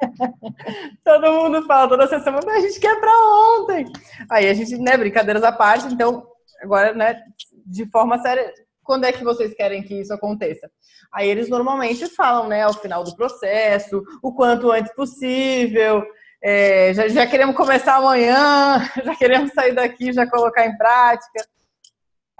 todo 1.05 1.33
mundo 1.33 1.65
fala, 1.67 1.89
toda 1.89 2.09
sessão, 2.09 2.35
a 2.37 2.61
gente 2.61 2.81
quer 2.81 2.99
para 2.99 3.13
ontem! 3.61 3.87
Aí 4.29 4.49
a 4.49 4.55
gente, 4.55 4.77
né, 4.77 4.97
brincadeiras 4.97 5.45
à 5.45 5.53
parte, 5.53 5.87
então, 5.87 6.27
agora, 6.61 6.93
né, 6.93 7.23
de 7.65 7.89
forma 7.91 8.19
séria, 8.19 8.53
quando 8.83 9.05
é 9.05 9.13
que 9.13 9.23
vocês 9.23 9.55
querem 9.55 9.85
que 9.85 10.01
isso 10.01 10.13
aconteça? 10.13 10.69
Aí 11.15 11.29
eles 11.29 11.49
normalmente 11.49 12.09
falam, 12.09 12.49
né, 12.49 12.63
ao 12.63 12.75
final 12.75 13.05
do 13.05 13.15
processo, 13.15 14.03
o 14.21 14.35
quanto 14.35 14.73
antes 14.73 14.93
possível, 14.95 16.03
é, 16.43 16.93
já, 16.93 17.07
já 17.07 17.25
queremos 17.25 17.55
começar 17.55 17.97
amanhã, 17.97 18.81
já 19.05 19.15
queremos 19.15 19.53
sair 19.53 19.75
daqui, 19.75 20.13
já 20.13 20.29
colocar 20.29 20.67
em 20.67 20.77
prática 20.77 21.47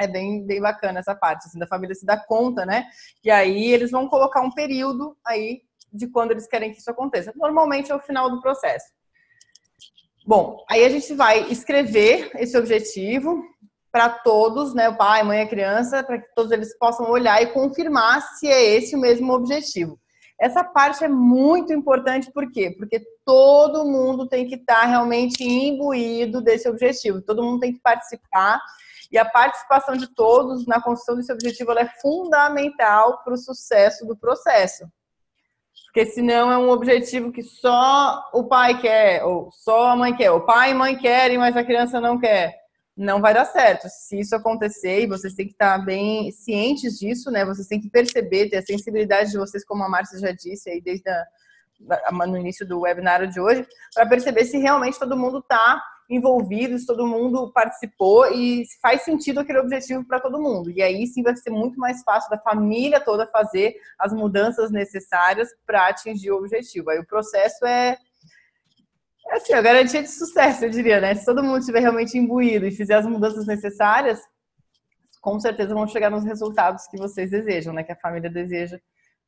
é 0.03 0.09
bem, 0.09 0.45
bem 0.45 0.61
bacana 0.61 1.01
essa 1.01 1.15
parte, 1.15 1.47
assim, 1.47 1.59
da 1.59 1.67
família 1.67 1.95
se 1.95 2.07
dar 2.07 2.27
conta, 2.27 2.67
né? 2.67 2.87
E 3.25 3.31
aí 3.31 3.73
eles 3.73 3.91
vão 3.91 4.09
colocar 4.09 4.41
um 4.41 4.51
período 4.51 5.17
aí 5.27 5.63
de 5.93 6.07
quando 6.07 6.31
eles 6.31 6.47
querem 6.47 6.73
que 6.73 6.79
isso 6.79 6.91
aconteça. 6.91 7.33
Normalmente 7.37 7.93
é 7.93 7.95
o 7.95 8.01
final 8.01 8.31
do 8.31 8.41
processo. 8.41 8.87
Bom, 10.27 10.65
aí 10.71 10.85
a 10.85 10.89
gente 10.89 11.13
vai 11.15 11.51
escrever 11.51 12.31
esse 12.37 12.57
objetivo 12.57 13.43
para 13.91 14.09
todos, 14.09 14.73
né, 14.75 14.89
o 14.89 14.97
pai, 14.97 15.23
mãe 15.23 15.43
a 15.43 15.49
criança, 15.49 16.03
para 16.03 16.19
que 16.19 16.35
todos 16.35 16.51
eles 16.51 16.77
possam 16.79 17.11
olhar 17.11 17.43
e 17.43 17.53
confirmar 17.53 18.23
se 18.23 18.49
é 18.49 18.77
esse 18.77 18.97
o 18.97 19.01
mesmo 19.01 19.33
objetivo. 19.33 19.99
Essa 20.41 20.65
parte 20.65 21.05
é 21.05 21.09
muito 21.09 21.73
importante, 21.73 22.33
por 22.33 22.51
quê? 22.51 22.75
Porque 22.77 23.01
todo 23.25 23.85
mundo 23.85 24.27
tem 24.27 24.49
que 24.49 24.55
estar 24.55 24.81
tá 24.81 24.87
realmente 24.87 25.45
imbuído 25.45 26.41
desse 26.41 26.69
objetivo, 26.69 27.21
todo 27.21 27.43
mundo 27.43 27.61
tem 27.61 27.73
que 27.73 27.81
participar 27.81 28.61
e 29.13 29.19
a 29.19 29.25
participação 29.27 29.95
de 29.95 30.07
todos 30.15 30.67
na 30.67 30.81
construção 30.81 31.17
desse 31.17 31.31
objetivo 31.31 31.71
é 31.73 31.87
fundamental 32.01 33.23
para 33.23 33.35
o 33.35 33.37
sucesso 33.37 34.07
do 34.07 34.17
processo. 34.17 34.91
Porque 35.85 36.07
senão 36.07 36.51
é 36.51 36.57
um 36.57 36.71
objetivo 36.71 37.31
que 37.31 37.43
só 37.43 38.31
o 38.33 38.45
pai 38.45 38.81
quer, 38.81 39.23
ou 39.25 39.51
só 39.53 39.89
a 39.89 39.97
mãe 39.97 40.17
quer. 40.17 40.31
O 40.31 40.47
pai 40.47 40.71
e 40.71 40.75
mãe 40.75 40.97
querem, 40.97 41.37
mas 41.37 41.55
a 41.55 41.63
criança 41.63 42.01
não 42.01 42.19
quer. 42.19 42.55
Não 42.97 43.21
vai 43.21 43.35
dar 43.35 43.45
certo. 43.45 43.87
Se 43.91 44.19
isso 44.19 44.35
acontecer, 44.35 45.03
e 45.03 45.07
vocês 45.07 45.35
têm 45.35 45.47
que 45.47 45.53
estar 45.53 45.77
bem 45.85 46.33
cientes 46.33 46.99
disso, 46.99 47.31
né? 47.31 47.45
Vocês 47.45 47.67
têm 47.67 47.81
que 47.81 47.91
perceber, 47.91 48.49
ter 48.49 48.57
a 48.57 48.63
sensibilidade 48.63 49.31
de 49.31 49.37
vocês, 49.37 49.63
como 49.67 49.85
a 49.85 49.89
Márcia 49.89 50.19
já 50.19 50.33
disse 50.33 50.71
aí 50.71 50.81
desde 50.81 51.11
a, 51.11 52.27
no 52.27 52.39
início 52.39 52.67
do 52.67 52.81
webinário 52.81 53.29
de 53.29 53.39
hoje, 53.39 53.67
para 53.95 54.07
perceber 54.07 54.47
se 54.47 54.57
realmente 54.57 54.99
todo 54.99 55.19
mundo 55.19 55.41
está 55.41 55.83
envolvidos, 56.15 56.85
todo 56.85 57.07
mundo 57.07 57.51
participou 57.53 58.31
e 58.31 58.65
faz 58.83 59.03
sentido 59.03 59.41
aquele 59.41 59.59
objetivo 59.59 60.05
para 60.05 60.21
todo 60.21 60.41
mundo. 60.41 60.71
E 60.71 60.83
aí 60.83 61.07
sim 61.07 61.23
vai 61.23 61.35
ser 61.35 61.51
muito 61.51 61.79
mais 61.79 62.03
fácil 62.03 62.29
da 62.29 62.39
família 62.39 63.01
toda 63.01 63.27
fazer 63.27 63.75
as 63.99 64.13
mudanças 64.13 64.71
necessárias 64.71 65.49
para 65.67 65.89
atingir 65.89 66.31
o 66.31 66.37
objetivo. 66.37 66.91
Aí 66.91 66.99
o 66.99 67.07
processo 67.07 67.65
é, 67.65 67.97
é 69.31 69.37
assim, 69.37 69.55
a 69.55 69.63
garantia 69.63 70.03
de 70.03 70.09
sucesso, 70.11 70.67
eu 70.67 70.71
diria, 70.71 71.01
né? 71.01 71.15
Se 71.15 71.25
todo 71.25 71.43
mundo 71.43 71.61
estiver 71.61 71.81
realmente 71.81 72.19
imbuído 72.19 72.67
e 72.67 72.71
fizer 72.71 72.97
as 72.97 73.07
mudanças 73.07 73.47
necessárias, 73.47 74.21
com 75.21 75.41
certeza 75.41 75.73
vão 75.73 75.89
chegar 75.89 76.11
nos 76.11 76.25
resultados 76.25 76.87
que 76.89 76.99
vocês 76.99 77.31
desejam, 77.31 77.73
né? 77.73 77.83
Que 77.83 77.93
a 77.93 77.97
família 77.97 78.29
deseja 78.29 78.79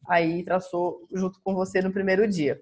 aí 0.07 0.45
traçou 0.45 1.01
junto 1.11 1.41
com 1.43 1.55
você 1.55 1.81
no 1.81 1.93
primeiro 1.93 2.29
dia. 2.29 2.61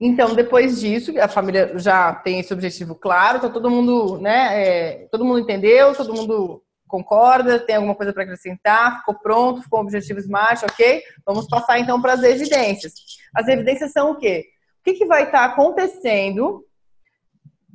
Então, 0.00 0.34
depois 0.34 0.78
disso, 0.78 1.12
a 1.18 1.26
família 1.26 1.78
já 1.78 2.14
tem 2.14 2.40
esse 2.40 2.52
objetivo 2.52 2.94
claro, 2.94 3.40
tá 3.40 3.48
todo 3.48 3.70
mundo, 3.70 4.18
né? 4.18 4.62
É, 4.62 5.08
todo 5.10 5.24
mundo 5.24 5.38
entendeu, 5.38 5.94
todo 5.94 6.14
mundo 6.14 6.62
concorda, 6.86 7.58
tem 7.58 7.76
alguma 7.76 7.94
coisa 7.94 8.12
para 8.12 8.22
acrescentar, 8.22 8.98
ficou 8.98 9.14
pronto, 9.14 9.62
ficou 9.62 9.80
um 9.80 9.82
objetivo 9.82 10.20
SMART, 10.20 10.62
ok? 10.62 11.02
Vamos 11.24 11.48
passar 11.48 11.78
então 11.78 12.00
para 12.00 12.12
as 12.12 12.22
evidências. 12.22 12.92
As 13.34 13.48
evidências 13.48 13.92
são 13.92 14.12
o 14.12 14.16
quê? 14.16 14.44
O 14.80 14.84
que, 14.84 14.94
que 14.94 15.06
vai 15.06 15.24
estar 15.24 15.48
tá 15.48 15.52
acontecendo 15.52 16.64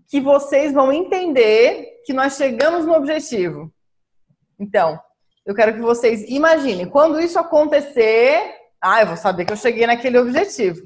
que 0.07 0.21
vocês 0.21 0.71
vão 0.73 0.93
entender 0.93 2.01
que 2.05 2.13
nós 2.13 2.35
chegamos 2.35 2.85
no 2.85 2.93
objetivo? 2.93 3.71
Então, 4.59 4.99
eu 5.45 5.55
quero 5.55 5.73
que 5.73 5.81
vocês 5.81 6.23
imaginem, 6.29 6.87
quando 6.87 7.19
isso 7.19 7.39
acontecer, 7.39 8.55
ah, 8.79 9.01
eu 9.01 9.07
vou 9.07 9.17
saber 9.17 9.45
que 9.45 9.53
eu 9.53 9.57
cheguei 9.57 9.87
naquele 9.87 10.19
objetivo. 10.19 10.81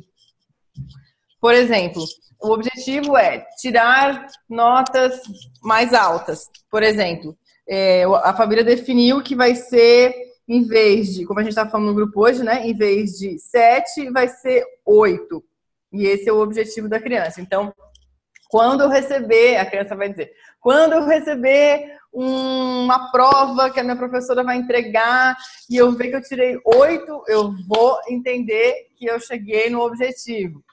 Por 1.45 1.53
exemplo, 1.53 2.03
o 2.41 2.53
objetivo 2.53 3.15
é 3.15 3.45
tirar 3.61 4.25
notas 4.49 5.21
mais 5.61 5.93
altas. 5.93 6.49
Por 6.71 6.81
exemplo, 6.81 7.37
é, 7.69 8.03
a 8.23 8.33
família 8.33 8.63
definiu 8.63 9.21
que 9.21 9.35
vai 9.35 9.53
ser, 9.53 10.11
em 10.49 10.63
vez 10.63 11.13
de, 11.13 11.23
como 11.23 11.39
a 11.39 11.43
gente 11.43 11.51
está 11.51 11.69
falando 11.69 11.89
no 11.89 11.93
grupo 11.93 12.25
hoje, 12.25 12.41
né? 12.43 12.65
Em 12.65 12.73
vez 12.73 13.11
de 13.19 13.37
7, 13.37 14.09
vai 14.09 14.27
ser 14.27 14.65
8. 14.83 15.43
E 15.93 16.07
esse 16.07 16.27
é 16.27 16.33
o 16.33 16.39
objetivo 16.39 16.89
da 16.89 16.99
criança. 16.99 17.39
Então, 17.39 17.71
quando 18.49 18.81
eu 18.81 18.89
receber, 18.89 19.57
a 19.57 19.67
criança 19.67 19.95
vai 19.95 20.09
dizer, 20.09 20.31
quando 20.59 20.93
eu 20.93 21.05
receber 21.05 21.95
uma 22.11 23.11
prova 23.11 23.69
que 23.69 23.79
a 23.79 23.83
minha 23.83 23.95
professora 23.95 24.43
vai 24.43 24.57
entregar 24.57 25.37
e 25.69 25.75
eu 25.75 25.91
ver 25.91 26.09
que 26.09 26.15
eu 26.15 26.23
tirei 26.23 26.57
oito, 26.65 27.23
eu 27.27 27.53
vou 27.67 27.99
entender 28.09 28.87
que 28.97 29.05
eu 29.05 29.19
cheguei 29.19 29.69
no 29.69 29.81
objetivo. 29.81 30.64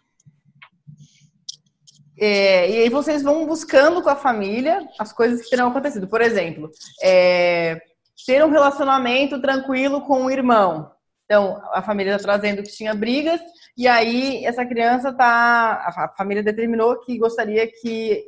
É, 2.24 2.70
e 2.70 2.76
aí 2.82 2.88
vocês 2.88 3.20
vão 3.20 3.44
buscando 3.44 4.00
com 4.00 4.08
a 4.08 4.14
família 4.14 4.88
as 4.96 5.12
coisas 5.12 5.42
que 5.42 5.50
terão 5.50 5.70
acontecido. 5.70 6.06
Por 6.06 6.20
exemplo, 6.20 6.70
é, 7.02 7.82
ter 8.24 8.44
um 8.44 8.48
relacionamento 8.48 9.40
tranquilo 9.40 10.02
com 10.02 10.26
o 10.26 10.30
irmão. 10.30 10.92
Então, 11.24 11.60
a 11.72 11.82
família 11.82 12.14
está 12.14 12.28
trazendo 12.28 12.62
que 12.62 12.70
tinha 12.70 12.94
brigas, 12.94 13.40
e 13.76 13.88
aí 13.88 14.44
essa 14.44 14.64
criança 14.64 15.12
tá. 15.12 15.84
A 15.84 16.08
família 16.16 16.44
determinou 16.44 17.00
que 17.00 17.18
gostaria 17.18 17.66
que 17.66 18.24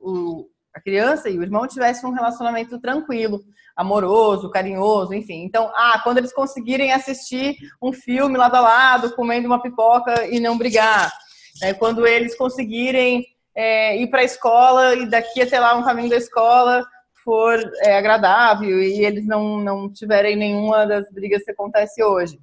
o, 0.00 0.48
a 0.74 0.80
criança 0.80 1.30
e 1.30 1.38
o 1.38 1.42
irmão 1.44 1.68
tivessem 1.68 2.10
um 2.10 2.14
relacionamento 2.14 2.80
tranquilo, 2.80 3.40
amoroso, 3.76 4.50
carinhoso, 4.50 5.14
enfim. 5.14 5.44
Então, 5.44 5.70
ah, 5.76 6.00
quando 6.02 6.18
eles 6.18 6.32
conseguirem 6.32 6.90
assistir 6.90 7.54
um 7.80 7.92
filme 7.92 8.36
lado 8.36 8.56
a 8.56 8.60
lado, 8.60 9.14
comendo 9.14 9.46
uma 9.46 9.62
pipoca 9.62 10.26
e 10.26 10.40
não 10.40 10.58
brigar 10.58 11.12
né? 11.60 11.74
Quando 11.74 12.06
eles 12.06 12.36
conseguirem 12.36 13.26
é, 13.54 13.96
ir 13.96 14.08
para 14.08 14.20
a 14.20 14.24
escola 14.24 14.94
e 14.94 15.06
daqui 15.06 15.42
até 15.42 15.58
lá 15.58 15.74
um 15.74 15.84
caminho 15.84 16.10
da 16.10 16.16
escola 16.16 16.86
for 17.24 17.58
é, 17.82 17.96
agradável 17.96 18.80
e 18.80 19.04
eles 19.04 19.26
não, 19.26 19.58
não 19.58 19.92
tiverem 19.92 20.36
nenhuma 20.36 20.86
das 20.86 21.10
brigas 21.12 21.44
que 21.44 21.50
acontece 21.50 22.02
hoje. 22.02 22.38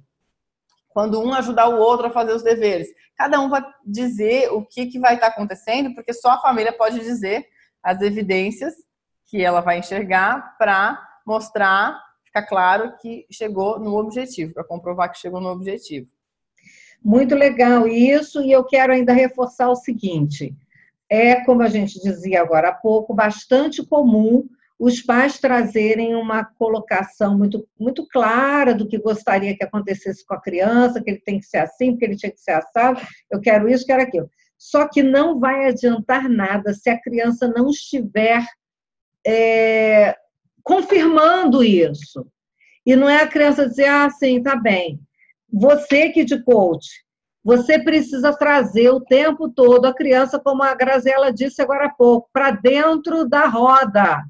Quando 0.90 1.20
um 1.20 1.32
ajudar 1.34 1.68
o 1.68 1.78
outro 1.78 2.06
a 2.06 2.10
fazer 2.10 2.32
os 2.32 2.42
deveres. 2.42 2.88
Cada 3.16 3.40
um 3.40 3.48
vai 3.48 3.64
dizer 3.84 4.52
o 4.52 4.64
que, 4.64 4.86
que 4.86 4.98
vai 4.98 5.14
estar 5.14 5.28
acontecendo, 5.28 5.94
porque 5.94 6.12
só 6.12 6.32
a 6.32 6.40
família 6.40 6.72
pode 6.72 7.00
dizer 7.00 7.46
as 7.82 8.00
evidências 8.02 8.74
que 9.26 9.42
ela 9.42 9.60
vai 9.60 9.78
enxergar 9.78 10.56
para 10.58 11.02
mostrar, 11.26 11.98
ficar 12.24 12.42
claro 12.42 12.96
que 12.98 13.26
chegou 13.30 13.78
no 13.78 13.96
objetivo, 13.96 14.52
para 14.54 14.64
comprovar 14.64 15.10
que 15.10 15.18
chegou 15.18 15.40
no 15.40 15.48
objetivo. 15.48 16.08
Muito 17.06 17.36
legal 17.36 17.86
isso, 17.86 18.42
e 18.42 18.50
eu 18.50 18.64
quero 18.64 18.92
ainda 18.92 19.12
reforçar 19.12 19.70
o 19.70 19.76
seguinte: 19.76 20.52
é, 21.08 21.36
como 21.44 21.62
a 21.62 21.68
gente 21.68 22.00
dizia 22.02 22.42
agora 22.42 22.70
há 22.70 22.72
pouco, 22.72 23.14
bastante 23.14 23.80
comum 23.86 24.48
os 24.76 25.00
pais 25.00 25.38
trazerem 25.38 26.16
uma 26.16 26.44
colocação 26.44 27.38
muito, 27.38 27.64
muito 27.78 28.04
clara 28.08 28.74
do 28.74 28.88
que 28.88 28.98
gostaria 28.98 29.56
que 29.56 29.62
acontecesse 29.62 30.26
com 30.26 30.34
a 30.34 30.40
criança, 30.40 31.00
que 31.00 31.08
ele 31.08 31.20
tem 31.20 31.38
que 31.38 31.46
ser 31.46 31.58
assim, 31.58 31.96
que 31.96 32.04
ele 32.04 32.16
tinha 32.16 32.32
que 32.32 32.40
ser 32.40 32.50
assado, 32.50 33.00
eu 33.30 33.40
quero 33.40 33.68
isso, 33.68 33.86
quero 33.86 34.02
aquilo. 34.02 34.28
Só 34.58 34.88
que 34.88 35.00
não 35.00 35.38
vai 35.38 35.68
adiantar 35.68 36.28
nada 36.28 36.74
se 36.74 36.90
a 36.90 37.00
criança 37.00 37.46
não 37.46 37.70
estiver 37.70 38.44
é, 39.24 40.16
confirmando 40.60 41.62
isso. 41.62 42.26
E 42.84 42.96
não 42.96 43.08
é 43.08 43.22
a 43.22 43.28
criança 43.28 43.68
dizer, 43.68 43.86
ah, 43.86 44.10
sim, 44.10 44.42
tá 44.42 44.56
bem. 44.56 45.05
Você 45.52 46.10
que 46.10 46.24
de 46.24 46.42
coach, 46.42 46.86
você 47.44 47.78
precisa 47.78 48.36
trazer 48.36 48.90
o 48.90 49.00
tempo 49.00 49.48
todo 49.48 49.86
a 49.86 49.94
criança, 49.94 50.38
como 50.38 50.62
a 50.62 50.74
Graziela 50.74 51.32
disse 51.32 51.62
agora 51.62 51.86
há 51.86 51.90
pouco, 51.90 52.28
para 52.32 52.50
dentro 52.50 53.28
da 53.28 53.46
roda. 53.46 54.20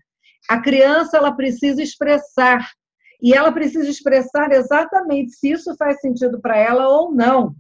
A 0.48 0.60
criança 0.60 1.16
ela 1.16 1.32
precisa 1.32 1.82
expressar 1.82 2.70
e 3.20 3.32
ela 3.32 3.50
precisa 3.50 3.88
expressar 3.88 4.52
exatamente 4.52 5.32
se 5.32 5.50
isso 5.50 5.74
faz 5.76 6.00
sentido 6.00 6.40
para 6.40 6.58
ela 6.58 6.88
ou 6.88 7.10
não. 7.12 7.56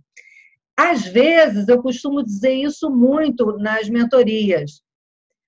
Às 0.76 1.06
vezes, 1.06 1.68
eu 1.68 1.82
costumo 1.82 2.22
dizer 2.22 2.52
isso 2.52 2.90
muito 2.90 3.56
nas 3.56 3.88
mentorias. 3.88 4.82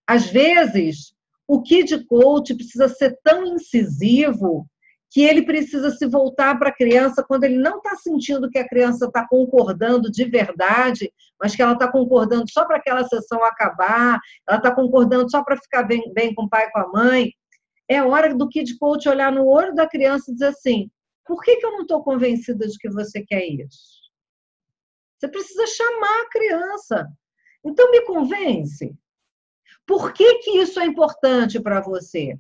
Às 0.07 0.27
vezes, 0.27 1.13
o 1.47 1.61
Kid 1.61 2.07
Coach 2.07 2.55
precisa 2.55 2.89
ser 2.89 3.19
tão 3.23 3.45
incisivo 3.45 4.67
que 5.11 5.23
ele 5.23 5.43
precisa 5.43 5.91
se 5.91 6.07
voltar 6.07 6.59
para 6.59 6.69
a 6.69 6.75
criança 6.75 7.25
quando 7.27 7.45
ele 7.45 7.57
não 7.57 7.79
está 7.79 7.97
sentindo 7.97 8.51
que 8.51 8.59
a 8.59 8.69
criança 8.69 9.07
está 9.07 9.27
concordando 9.27 10.11
de 10.11 10.25
verdade, 10.25 11.11
mas 11.41 11.57
que 11.57 11.63
ela 11.63 11.73
está 11.73 11.91
concordando 11.91 12.45
só 12.51 12.67
para 12.67 12.77
aquela 12.77 13.05
sessão 13.05 13.43
acabar, 13.43 14.21
ela 14.47 14.59
está 14.59 14.75
concordando 14.75 15.31
só 15.31 15.43
para 15.43 15.57
ficar 15.57 15.85
bem, 15.85 16.13
bem 16.13 16.35
com 16.35 16.45
o 16.45 16.49
pai 16.49 16.67
e 16.67 16.71
com 16.71 16.81
a 16.81 16.89
mãe. 16.89 17.33
É 17.89 18.03
hora 18.03 18.35
do 18.35 18.49
Kid 18.49 18.77
Coach 18.79 19.09
olhar 19.09 19.33
no 19.33 19.47
olho 19.47 19.75
da 19.75 19.89
criança 19.89 20.31
e 20.31 20.35
dizer 20.35 20.49
assim: 20.49 20.91
por 21.29 21.43
que, 21.43 21.57
que 21.57 21.65
eu 21.65 21.73
não 21.73 21.83
estou 21.83 22.03
convencida 22.03 22.67
de 22.67 22.79
que 22.79 22.89
você 22.89 23.23
quer 23.23 23.47
isso? 23.47 23.99
Você 25.19 25.29
precisa 25.29 25.67
chamar 25.67 26.23
a 26.23 26.29
criança. 26.31 27.09
Então, 27.65 27.91
me 27.91 28.03
convence. 28.03 28.97
Por 29.87 30.13
que, 30.13 30.39
que 30.39 30.59
isso 30.59 30.79
é 30.81 30.87
importante 30.87 31.61
para 31.61 31.81
você? 31.81 32.39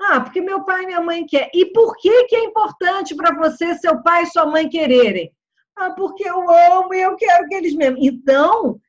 Ah, 0.00 0.20
porque 0.20 0.40
meu 0.40 0.64
pai 0.64 0.84
e 0.84 0.86
minha 0.86 1.00
mãe 1.00 1.26
querem. 1.26 1.50
E 1.52 1.66
por 1.66 1.94
que, 1.96 2.24
que 2.24 2.34
é 2.34 2.44
importante 2.44 3.14
para 3.14 3.36
você 3.36 3.74
seu 3.74 4.02
pai 4.02 4.22
e 4.22 4.26
sua 4.26 4.46
mãe 4.46 4.66
quererem? 4.66 5.30
Ah, 5.76 5.90
porque 5.90 6.26
eu 6.26 6.50
amo 6.50 6.94
e 6.94 7.02
eu 7.02 7.14
quero 7.16 7.46
que 7.46 7.54
eles 7.54 7.74
mesmos. 7.74 8.00
Então, 8.02 8.80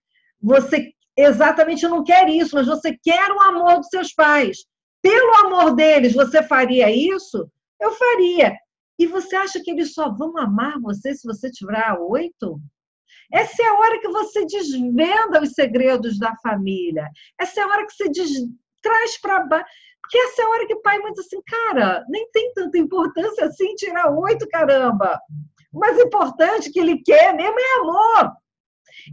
você 0.41 0.93
exatamente 1.17 1.85
não 1.85 2.03
quer 2.03 2.29
isso, 2.29 2.55
mas 2.55 2.65
você 2.65 2.97
quer 3.03 3.29
o 3.29 3.41
amor 3.41 3.79
dos 3.79 3.89
seus 3.89 4.13
pais. 4.13 4.65
Pelo 5.01 5.35
amor 5.45 5.75
deles, 5.75 6.13
você 6.13 6.41
faria 6.43 6.89
isso? 6.89 7.49
Eu 7.79 7.91
faria. 7.91 8.55
E 8.97 9.05
você 9.05 9.35
acha 9.35 9.59
que 9.61 9.71
eles 9.71 9.93
só 9.93 10.09
vão 10.09 10.37
amar 10.37 10.79
você 10.79 11.13
se 11.13 11.27
você 11.27 11.51
tiver 11.51 11.91
oito? 11.99 12.57
Essa 13.33 13.63
é 13.63 13.65
a 13.65 13.73
hora 13.73 13.99
que 13.99 14.07
você 14.07 14.45
desvenda 14.45 15.41
os 15.41 15.51
segredos 15.51 16.17
da 16.17 16.35
família. 16.37 17.09
Essa 17.37 17.61
é 17.61 17.63
a 17.63 17.67
hora 17.67 17.85
que 17.85 17.93
você 17.93 18.09
des... 18.09 18.31
traz 18.81 19.19
para 19.19 19.45
baixo 19.45 19.65
porque 20.11 20.17
essa 20.17 20.41
é 20.41 20.45
a 20.45 20.49
hora 20.49 20.67
que 20.67 20.73
o 20.73 20.81
pai 20.81 20.99
diz 21.13 21.25
assim, 21.25 21.41
cara, 21.43 22.03
nem 22.09 22.29
tem 22.31 22.51
tanta 22.53 22.77
importância 22.77 23.45
assim 23.45 23.73
tirar 23.75 24.11
oito, 24.11 24.45
caramba. 24.49 25.17
O 25.71 25.79
mais 25.79 25.97
importante 25.97 26.69
que 26.69 26.81
ele 26.81 27.01
quer 27.01 27.33
mesmo 27.33 27.57
é 27.57 27.79
amor. 27.79 28.33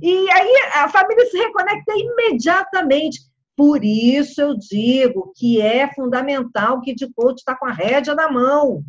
E 0.03 0.29
aí 0.29 0.55
a 0.75 0.89
família 0.89 1.25
se 1.27 1.39
reconecta 1.39 1.93
imediatamente. 1.95 3.21
Por 3.57 3.85
isso 3.85 4.41
eu 4.41 4.57
digo 4.59 5.33
que 5.37 5.61
é 5.61 5.89
fundamental 5.95 6.81
que 6.81 6.93
de 6.93 7.09
coach 7.13 7.39
está 7.39 7.55
com 7.57 7.67
a 7.67 7.73
rédea 7.73 8.17
na 8.17 8.29
mão, 8.29 8.83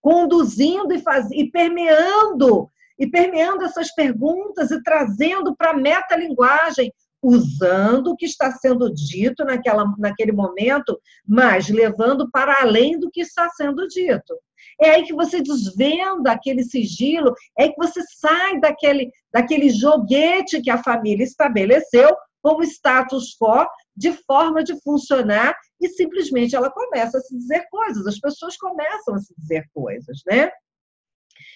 conduzindo 0.00 0.92
e, 0.92 0.98
faz... 0.98 1.30
e 1.30 1.52
permeando, 1.52 2.68
e 2.98 3.06
permeando 3.06 3.62
essas 3.62 3.94
perguntas 3.94 4.72
e 4.72 4.82
trazendo 4.82 5.54
para 5.54 5.70
a 5.70 5.76
metalinguagem 5.76 6.92
usando 7.24 8.08
o 8.08 8.16
que 8.16 8.26
está 8.26 8.52
sendo 8.52 8.92
dito 8.92 9.44
naquela, 9.44 9.84
naquele 9.98 10.32
momento, 10.32 11.00
mas 11.26 11.70
levando 11.70 12.30
para 12.30 12.60
além 12.60 12.98
do 12.98 13.10
que 13.10 13.22
está 13.22 13.48
sendo 13.50 13.88
dito. 13.88 14.38
É 14.80 14.90
aí 14.90 15.04
que 15.04 15.14
você 15.14 15.40
desvenda 15.40 16.32
aquele 16.32 16.62
sigilo, 16.62 17.34
é 17.58 17.64
aí 17.64 17.70
que 17.70 17.78
você 17.78 18.00
sai 18.20 18.60
daquele, 18.60 19.10
daquele 19.32 19.70
joguete 19.70 20.60
que 20.60 20.70
a 20.70 20.82
família 20.82 21.24
estabeleceu 21.24 22.14
como 22.42 22.62
status 22.62 23.34
quo, 23.40 23.66
de 23.96 24.12
forma 24.12 24.62
de 24.62 24.78
funcionar, 24.82 25.56
e 25.80 25.88
simplesmente 25.88 26.54
ela 26.54 26.70
começa 26.70 27.16
a 27.16 27.20
se 27.20 27.34
dizer 27.38 27.66
coisas, 27.70 28.06
as 28.06 28.18
pessoas 28.18 28.56
começam 28.58 29.14
a 29.14 29.18
se 29.18 29.34
dizer 29.38 29.64
coisas, 29.72 30.20
né? 30.26 30.50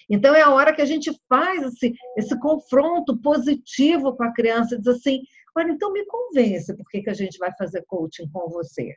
Então 0.09 0.33
é 0.33 0.41
a 0.41 0.49
hora 0.49 0.73
que 0.73 0.81
a 0.81 0.85
gente 0.85 1.11
faz 1.29 1.61
esse, 1.61 1.93
esse 2.17 2.37
confronto 2.39 3.15
positivo 3.21 4.15
com 4.15 4.23
a 4.23 4.33
criança, 4.33 4.77
diz 4.77 4.87
assim, 4.87 5.21
Olha, 5.57 5.71
então 5.71 5.91
me 5.91 6.05
convence 6.05 6.75
por 6.75 6.89
que, 6.89 7.09
a 7.09 7.13
gente 7.13 7.37
vai 7.37 7.51
fazer 7.57 7.83
coaching 7.87 8.29
com 8.31 8.49
você. 8.49 8.95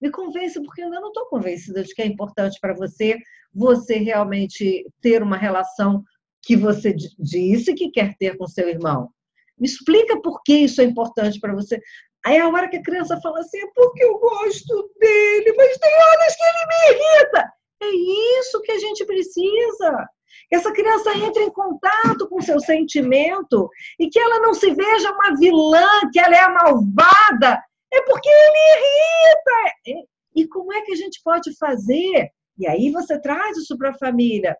Me 0.00 0.10
convence 0.10 0.62
porque 0.62 0.82
eu 0.82 0.86
ainda 0.86 1.00
não 1.00 1.08
estou 1.08 1.26
convencida 1.26 1.82
de 1.82 1.92
que 1.94 2.02
é 2.02 2.06
importante 2.06 2.58
para 2.60 2.74
você 2.74 3.18
você 3.52 3.96
realmente 3.96 4.86
ter 5.00 5.22
uma 5.22 5.36
relação 5.36 6.04
que 6.42 6.56
você 6.56 6.94
disse 7.18 7.74
que 7.74 7.90
quer 7.90 8.14
ter 8.16 8.36
com 8.36 8.46
seu 8.46 8.68
irmão. 8.68 9.10
Me 9.58 9.66
explica 9.66 10.20
por 10.20 10.42
que 10.44 10.52
isso 10.52 10.80
é 10.80 10.84
importante 10.84 11.40
para 11.40 11.54
você. 11.54 11.80
Aí 12.24 12.36
é 12.36 12.40
a 12.40 12.48
hora 12.48 12.68
que 12.68 12.76
a 12.76 12.82
criança 12.82 13.20
fala 13.20 13.40
assim, 13.40 13.58
é 13.58 13.66
porque 13.74 14.04
eu 14.04 14.18
gosto 14.18 14.90
dele, 15.00 15.52
mas 15.56 15.78
tem 15.78 15.92
horas 15.94 16.36
que 16.36 16.44
ele 16.44 16.66
me 16.66 17.00
irrita. 17.00 17.52
É 17.80 18.40
isso 18.40 18.60
que 18.62 18.72
a 18.72 18.78
gente 18.78 19.04
precisa 19.04 20.08
que 20.48 20.56
essa 20.56 20.72
criança 20.72 21.16
entre 21.16 21.44
em 21.44 21.50
contato 21.50 22.28
com 22.28 22.40
seu 22.40 22.60
sentimento 22.60 23.68
e 23.98 24.08
que 24.08 24.18
ela 24.18 24.40
não 24.40 24.54
se 24.54 24.72
veja 24.72 25.12
uma 25.12 25.36
vilã, 25.36 25.88
que 26.12 26.18
ela 26.18 26.36
é 26.36 26.40
a 26.40 26.50
malvada, 26.50 27.62
é 27.92 28.02
porque 28.02 28.28
ele 28.28 29.96
irrita. 29.96 30.06
E 30.36 30.46
como 30.46 30.72
é 30.72 30.82
que 30.82 30.92
a 30.92 30.96
gente 30.96 31.20
pode 31.24 31.56
fazer? 31.56 32.30
E 32.58 32.66
aí 32.66 32.90
você 32.90 33.20
traz 33.20 33.56
isso 33.56 33.76
para 33.78 33.90
a 33.90 33.98
família, 33.98 34.56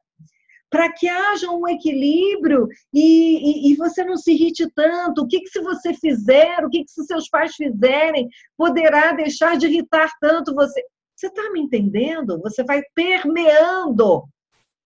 para 0.70 0.92
que 0.92 1.08
haja 1.08 1.50
um 1.50 1.66
equilíbrio 1.66 2.68
e, 2.92 3.68
e, 3.68 3.72
e, 3.72 3.76
você 3.76 4.04
não 4.04 4.16
se 4.16 4.32
irrite 4.32 4.70
tanto. 4.74 5.22
O 5.22 5.28
que, 5.28 5.40
que 5.40 5.48
se 5.48 5.60
você 5.60 5.94
fizer, 5.94 6.64
o 6.64 6.68
que, 6.68 6.84
que 6.84 6.90
se 6.90 7.04
seus 7.04 7.28
pais 7.28 7.54
fizerem, 7.54 8.28
poderá 8.56 9.12
deixar 9.12 9.56
de 9.56 9.66
irritar 9.66 10.10
tanto 10.20 10.54
você? 10.54 10.82
Você 11.16 11.26
está 11.26 11.50
me 11.50 11.60
entendendo? 11.60 12.40
Você 12.42 12.62
vai 12.62 12.80
permeando 12.94 14.22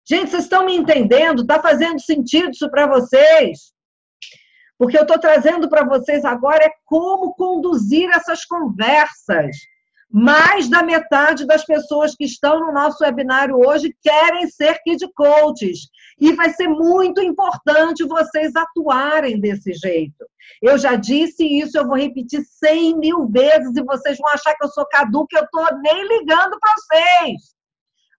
Gente, 0.08 0.30
vocês 0.30 0.44
estão 0.44 0.64
me 0.66 0.76
entendendo? 0.76 1.42
Está 1.42 1.60
fazendo 1.60 2.00
sentido 2.00 2.50
isso 2.50 2.70
para 2.70 2.86
vocês? 2.86 3.72
Porque 4.76 4.98
eu 4.98 5.02
estou 5.02 5.18
trazendo 5.18 5.68
para 5.68 5.84
vocês 5.84 6.24
agora 6.24 6.64
é 6.64 6.72
como 6.86 7.34
conduzir 7.34 8.10
essas 8.10 8.44
conversas. 8.44 9.56
Mais 10.10 10.68
da 10.68 10.82
metade 10.82 11.46
das 11.46 11.64
pessoas 11.64 12.14
que 12.14 12.24
estão 12.24 12.60
no 12.60 12.72
nosso 12.72 13.02
webinário 13.02 13.56
hoje 13.56 13.96
querem 14.02 14.46
ser 14.48 14.78
kid 14.82 15.06
coaches. 15.14 15.88
E 16.20 16.32
vai 16.32 16.50
ser 16.50 16.68
muito 16.68 17.22
importante 17.22 18.04
vocês 18.04 18.54
atuarem 18.56 19.40
desse 19.40 19.72
jeito. 19.72 20.26
Eu 20.60 20.76
já 20.76 20.96
disse 20.96 21.44
isso, 21.44 21.78
eu 21.78 21.86
vou 21.86 21.96
repetir 21.96 22.42
100 22.44 22.98
mil 22.98 23.28
vezes 23.28 23.74
e 23.76 23.82
vocês 23.84 24.18
vão 24.18 24.30
achar 24.32 24.54
que 24.54 24.64
eu 24.64 24.68
sou 24.68 24.86
caduca, 24.86 25.38
eu 25.38 25.44
estou 25.44 25.80
nem 25.80 26.08
ligando 26.08 26.58
para 26.60 26.74
vocês. 26.76 27.61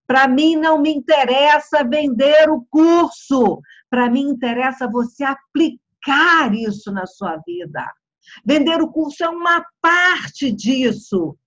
Para 0.06 0.28
mim 0.28 0.56
não 0.56 0.82
me 0.82 0.94
interessa 0.94 1.84
vender 1.84 2.50
o 2.50 2.66
curso. 2.70 3.62
Para 3.90 4.10
mim 4.10 4.30
interessa 4.30 4.88
você 4.88 5.24
aplicar 5.24 6.54
isso 6.54 6.92
na 6.92 7.06
sua 7.06 7.38
vida. 7.46 7.86
Vender 8.46 8.82
o 8.82 8.92
curso 8.92 9.24
é 9.24 9.30
uma 9.30 9.66
parte 9.82 10.52
disso. 10.52 11.38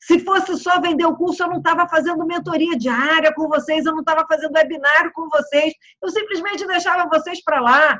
Se 0.00 0.20
fosse 0.20 0.58
só 0.58 0.80
vender 0.80 1.06
o 1.06 1.16
curso, 1.16 1.42
eu 1.42 1.48
não 1.48 1.58
estava 1.58 1.88
fazendo 1.88 2.26
mentoria 2.26 2.76
diária 2.76 3.32
com 3.34 3.48
vocês, 3.48 3.86
eu 3.86 3.92
não 3.92 4.00
estava 4.00 4.26
fazendo 4.28 4.52
webinário 4.54 5.10
com 5.14 5.28
vocês, 5.30 5.72
eu 6.02 6.10
simplesmente 6.10 6.66
deixava 6.66 7.08
vocês 7.08 7.42
para 7.42 7.58
lá. 7.58 7.98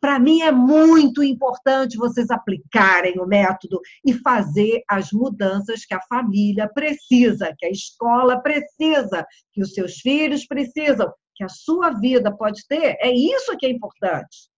Para 0.00 0.18
mim 0.18 0.42
é 0.42 0.52
muito 0.52 1.22
importante 1.22 1.96
vocês 1.96 2.30
aplicarem 2.30 3.18
o 3.18 3.26
método 3.26 3.80
e 4.04 4.12
fazer 4.12 4.82
as 4.88 5.10
mudanças 5.10 5.84
que 5.84 5.94
a 5.94 6.02
família 6.08 6.68
precisa, 6.68 7.54
que 7.58 7.66
a 7.66 7.70
escola 7.70 8.40
precisa, 8.40 9.26
que 9.52 9.62
os 9.62 9.72
seus 9.72 9.96
filhos 9.96 10.46
precisam, 10.46 11.12
que 11.34 11.44
a 11.44 11.48
sua 11.48 11.90
vida 11.90 12.34
pode 12.34 12.66
ter. 12.68 12.96
É 13.00 13.10
isso 13.10 13.56
que 13.56 13.66
é 13.66 13.70
importante. 13.70 14.50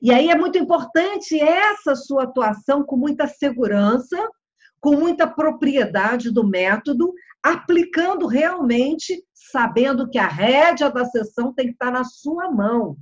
E 0.00 0.12
aí 0.12 0.30
é 0.30 0.36
muito 0.36 0.56
importante 0.56 1.40
essa 1.40 1.96
sua 1.96 2.24
atuação 2.24 2.84
com 2.84 2.96
muita 2.96 3.26
segurança, 3.26 4.16
com 4.80 4.92
muita 4.92 5.26
propriedade 5.26 6.30
do 6.30 6.46
método, 6.46 7.12
aplicando 7.42 8.26
realmente, 8.26 9.24
sabendo 9.34 10.08
que 10.08 10.18
a 10.18 10.28
rédea 10.28 10.88
da 10.88 11.04
sessão 11.04 11.52
tem 11.52 11.66
que 11.66 11.72
estar 11.72 11.90
na 11.90 12.04
sua 12.04 12.48
mão. 12.50 12.96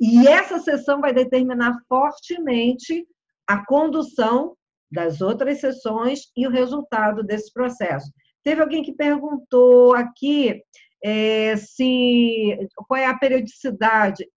E 0.00 0.28
essa 0.28 0.58
sessão 0.58 1.00
vai 1.00 1.12
determinar 1.12 1.76
fortemente 1.88 3.06
a 3.46 3.64
condução 3.64 4.56
das 4.90 5.20
outras 5.20 5.60
sessões 5.60 6.30
e 6.36 6.46
o 6.46 6.50
resultado 6.50 7.22
desse 7.22 7.52
processo. 7.52 8.10
Teve 8.42 8.62
alguém 8.62 8.82
que 8.82 8.92
perguntou 8.92 9.94
aqui 9.94 10.62
é, 11.04 11.56
se 11.56 12.56
qual 12.86 12.98
é 12.98 13.06
a 13.06 13.18
periodicidade. 13.18 14.28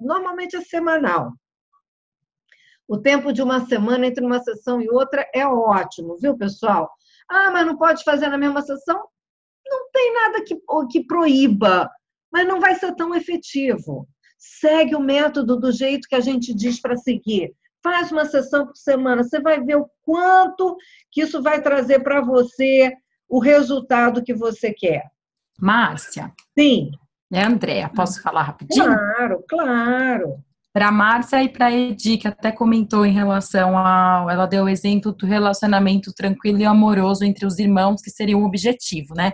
Normalmente 0.00 0.56
é 0.56 0.60
semanal. 0.60 1.32
O 2.88 2.98
tempo 2.98 3.32
de 3.32 3.42
uma 3.42 3.66
semana 3.66 4.06
entre 4.06 4.24
uma 4.24 4.40
sessão 4.40 4.80
e 4.80 4.90
outra 4.90 5.28
é 5.34 5.46
ótimo, 5.46 6.16
viu, 6.16 6.36
pessoal? 6.36 6.90
Ah, 7.28 7.50
mas 7.50 7.64
não 7.64 7.76
pode 7.76 8.02
fazer 8.02 8.28
na 8.28 8.38
mesma 8.38 8.62
sessão? 8.62 9.06
Não 9.64 9.90
tem 9.92 10.12
nada 10.12 10.44
que, 10.44 10.56
que 10.90 11.06
proíba, 11.06 11.88
mas 12.32 12.46
não 12.48 12.58
vai 12.58 12.74
ser 12.74 12.94
tão 12.96 13.14
efetivo. 13.14 14.08
Segue 14.40 14.96
o 14.96 15.00
método 15.00 15.54
do 15.54 15.70
jeito 15.70 16.08
que 16.08 16.14
a 16.14 16.20
gente 16.20 16.54
diz 16.54 16.80
para 16.80 16.96
seguir. 16.96 17.52
Faz 17.82 18.10
uma 18.10 18.24
sessão 18.24 18.66
por 18.66 18.76
semana, 18.76 19.22
você 19.22 19.38
vai 19.38 19.62
ver 19.62 19.76
o 19.76 19.88
quanto 20.02 20.76
que 21.12 21.20
isso 21.22 21.42
vai 21.42 21.60
trazer 21.60 22.00
para 22.00 22.22
você 22.22 22.90
o 23.28 23.38
resultado 23.38 24.22
que 24.22 24.34
você 24.34 24.72
quer. 24.72 25.04
Márcia. 25.60 26.32
Sim. 26.58 26.90
É 27.32 27.44
Andréa, 27.44 27.88
posso 27.88 28.22
falar 28.22 28.42
rapidinho? 28.42 28.86
Claro, 28.86 29.44
claro. 29.48 30.36
Para 30.72 30.88
a 30.88 30.92
Márcia 30.92 31.42
e 31.42 31.48
para 31.48 31.66
a 31.66 31.72
Edi, 31.72 32.16
que 32.16 32.28
até 32.28 32.50
comentou 32.50 33.04
em 33.04 33.12
relação 33.12 33.76
ao. 33.76 34.30
Ela 34.30 34.46
deu 34.46 34.64
o 34.64 34.68
exemplo 34.68 35.12
do 35.12 35.26
relacionamento 35.26 36.12
tranquilo 36.12 36.58
e 36.58 36.64
amoroso 36.64 37.24
entre 37.24 37.44
os 37.44 37.58
irmãos, 37.58 38.00
que 38.00 38.10
seria 38.10 38.38
o 38.38 38.44
objetivo, 38.44 39.14
né? 39.14 39.32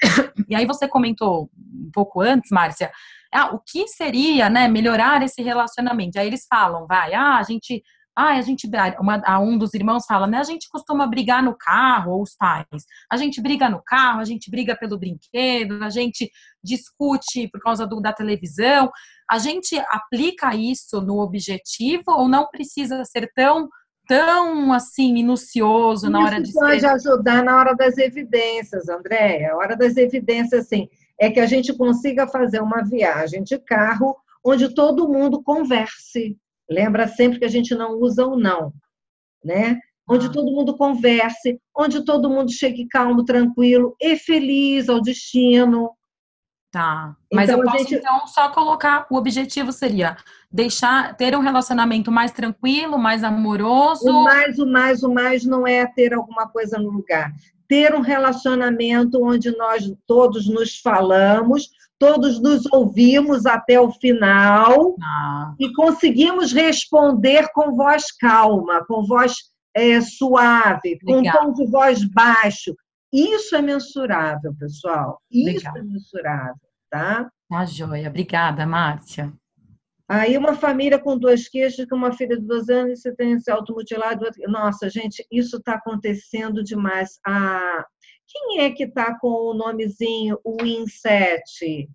E 0.48 0.54
aí 0.54 0.66
você 0.66 0.86
comentou 0.86 1.50
um 1.58 1.90
pouco 1.92 2.20
antes, 2.20 2.50
Márcia, 2.50 2.90
ah, 3.36 3.54
o 3.54 3.60
que 3.60 3.86
seria, 3.88 4.48
né, 4.48 4.66
melhorar 4.68 5.22
esse 5.22 5.42
relacionamento? 5.42 6.18
Aí 6.18 6.26
eles 6.26 6.46
falam, 6.48 6.86
vai, 6.86 7.14
ah, 7.14 7.36
a 7.36 7.42
gente 7.42 7.82
ah, 8.18 8.30
a 8.30 8.40
gente, 8.40 8.66
uma, 8.98 9.40
um 9.40 9.58
dos 9.58 9.74
irmãos 9.74 10.06
fala, 10.06 10.26
né? 10.26 10.38
A 10.38 10.42
gente 10.42 10.70
costuma 10.70 11.06
brigar 11.06 11.42
no 11.42 11.54
carro, 11.54 12.12
ou 12.12 12.22
os 12.22 12.34
pais. 12.34 12.86
A 13.12 13.16
gente 13.18 13.42
briga 13.42 13.68
no 13.68 13.82
carro, 13.84 14.20
a 14.20 14.24
gente 14.24 14.50
briga 14.50 14.74
pelo 14.74 14.98
brinquedo, 14.98 15.84
a 15.84 15.90
gente 15.90 16.30
discute 16.64 17.46
por 17.48 17.60
causa 17.60 17.86
do, 17.86 18.00
da 18.00 18.14
televisão. 18.14 18.90
A 19.30 19.36
gente 19.36 19.78
aplica 19.90 20.54
isso 20.54 21.02
no 21.02 21.20
objetivo 21.20 22.04
ou 22.08 22.26
não 22.26 22.48
precisa 22.48 23.04
ser 23.04 23.30
tão 23.34 23.68
tão 24.08 24.72
assim 24.72 25.12
minucioso 25.12 26.08
na 26.08 26.20
hora 26.20 26.40
de 26.40 26.52
pode 26.52 26.86
ajudar 26.86 27.42
na 27.42 27.58
hora 27.58 27.74
das 27.74 27.98
evidências, 27.98 28.88
Andréia. 28.88 29.52
A 29.52 29.56
hora 29.56 29.76
das 29.76 29.96
evidências, 29.96 30.64
assim, 30.64 30.88
é 31.18 31.30
que 31.30 31.40
a 31.40 31.46
gente 31.46 31.72
consiga 31.76 32.26
fazer 32.26 32.60
uma 32.60 32.82
viagem 32.82 33.42
de 33.42 33.58
carro 33.58 34.16
onde 34.44 34.74
todo 34.74 35.08
mundo 35.08 35.42
converse, 35.42 36.36
Lembra 36.68 37.06
sempre 37.06 37.38
que 37.38 37.44
a 37.44 37.48
gente 37.48 37.74
não 37.74 37.98
usa 38.00 38.26
o 38.26 38.36
não, 38.36 38.72
né? 39.44 39.78
Onde 40.08 40.26
ah. 40.26 40.30
todo 40.30 40.52
mundo 40.52 40.76
converse, 40.76 41.60
onde 41.76 42.04
todo 42.04 42.28
mundo 42.28 42.52
chegue 42.52 42.86
calmo, 42.88 43.24
tranquilo 43.24 43.96
e 44.00 44.16
feliz 44.16 44.88
ao 44.88 45.00
destino. 45.00 45.90
Tá. 46.70 47.16
Mas 47.32 47.48
então, 47.48 47.60
eu 47.60 47.70
posso, 47.70 47.78
gente... 47.78 47.94
então, 47.94 48.26
só 48.26 48.50
colocar 48.50 49.06
o 49.10 49.16
objetivo 49.16 49.72
seria 49.72 50.16
deixar 50.50 51.16
ter 51.16 51.36
um 51.36 51.40
relacionamento 51.40 52.10
mais 52.10 52.32
tranquilo, 52.32 52.98
mais 52.98 53.22
amoroso. 53.22 54.08
O 54.08 54.24
mais, 54.24 54.58
o 54.58 54.66
mais, 54.66 55.02
o 55.02 55.12
mais 55.12 55.44
não 55.44 55.66
é 55.66 55.86
ter 55.86 56.12
alguma 56.12 56.48
coisa 56.48 56.78
no 56.78 56.90
lugar. 56.90 57.32
Ter 57.68 57.94
um 57.94 58.00
relacionamento 58.00 59.24
onde 59.24 59.56
nós 59.56 59.92
todos 60.06 60.48
nos 60.48 60.78
falamos, 60.78 61.70
todos 61.98 62.40
nos 62.40 62.66
ouvimos 62.72 63.46
até 63.46 63.80
o 63.80 63.90
final 63.90 64.96
ah. 65.02 65.54
e 65.58 65.72
conseguimos 65.72 66.52
responder 66.52 67.48
com 67.52 67.74
voz 67.74 68.12
calma, 68.12 68.84
com 68.86 69.04
voz 69.04 69.34
é, 69.74 70.00
suave, 70.00 70.98
Legal. 71.02 71.40
com 71.40 71.46
tom 71.46 71.52
de 71.52 71.70
voz 71.70 72.04
baixo. 72.04 72.74
Isso 73.12 73.54
é 73.54 73.62
mensurável, 73.62 74.54
pessoal. 74.58 75.20
Isso 75.30 75.66
Legal. 75.66 75.76
é 75.76 75.82
mensurável, 75.82 76.68
tá? 76.90 77.30
Tá 77.48 77.64
joia. 77.64 78.08
Obrigada, 78.08 78.66
Márcia. 78.66 79.32
Aí 80.08 80.38
uma 80.38 80.54
família 80.54 81.00
com 81.00 81.18
duas 81.18 81.48
queixas, 81.48 81.86
com 81.88 81.96
uma 81.96 82.12
filha 82.12 82.36
de 82.36 82.46
12 82.46 82.72
anos, 82.72 83.00
você 83.00 83.12
tem 83.14 83.32
esse 83.32 83.50
automutilado. 83.50 84.24
Nossa, 84.46 84.88
gente, 84.88 85.26
isso 85.32 85.56
está 85.56 85.74
acontecendo 85.74 86.62
demais. 86.62 87.18
Ah, 87.26 87.84
quem 88.28 88.60
é 88.60 88.70
que 88.70 88.84
está 88.84 89.18
com 89.18 89.28
o 89.28 89.54
nomezinho 89.54 90.38
Win7? 90.46 91.88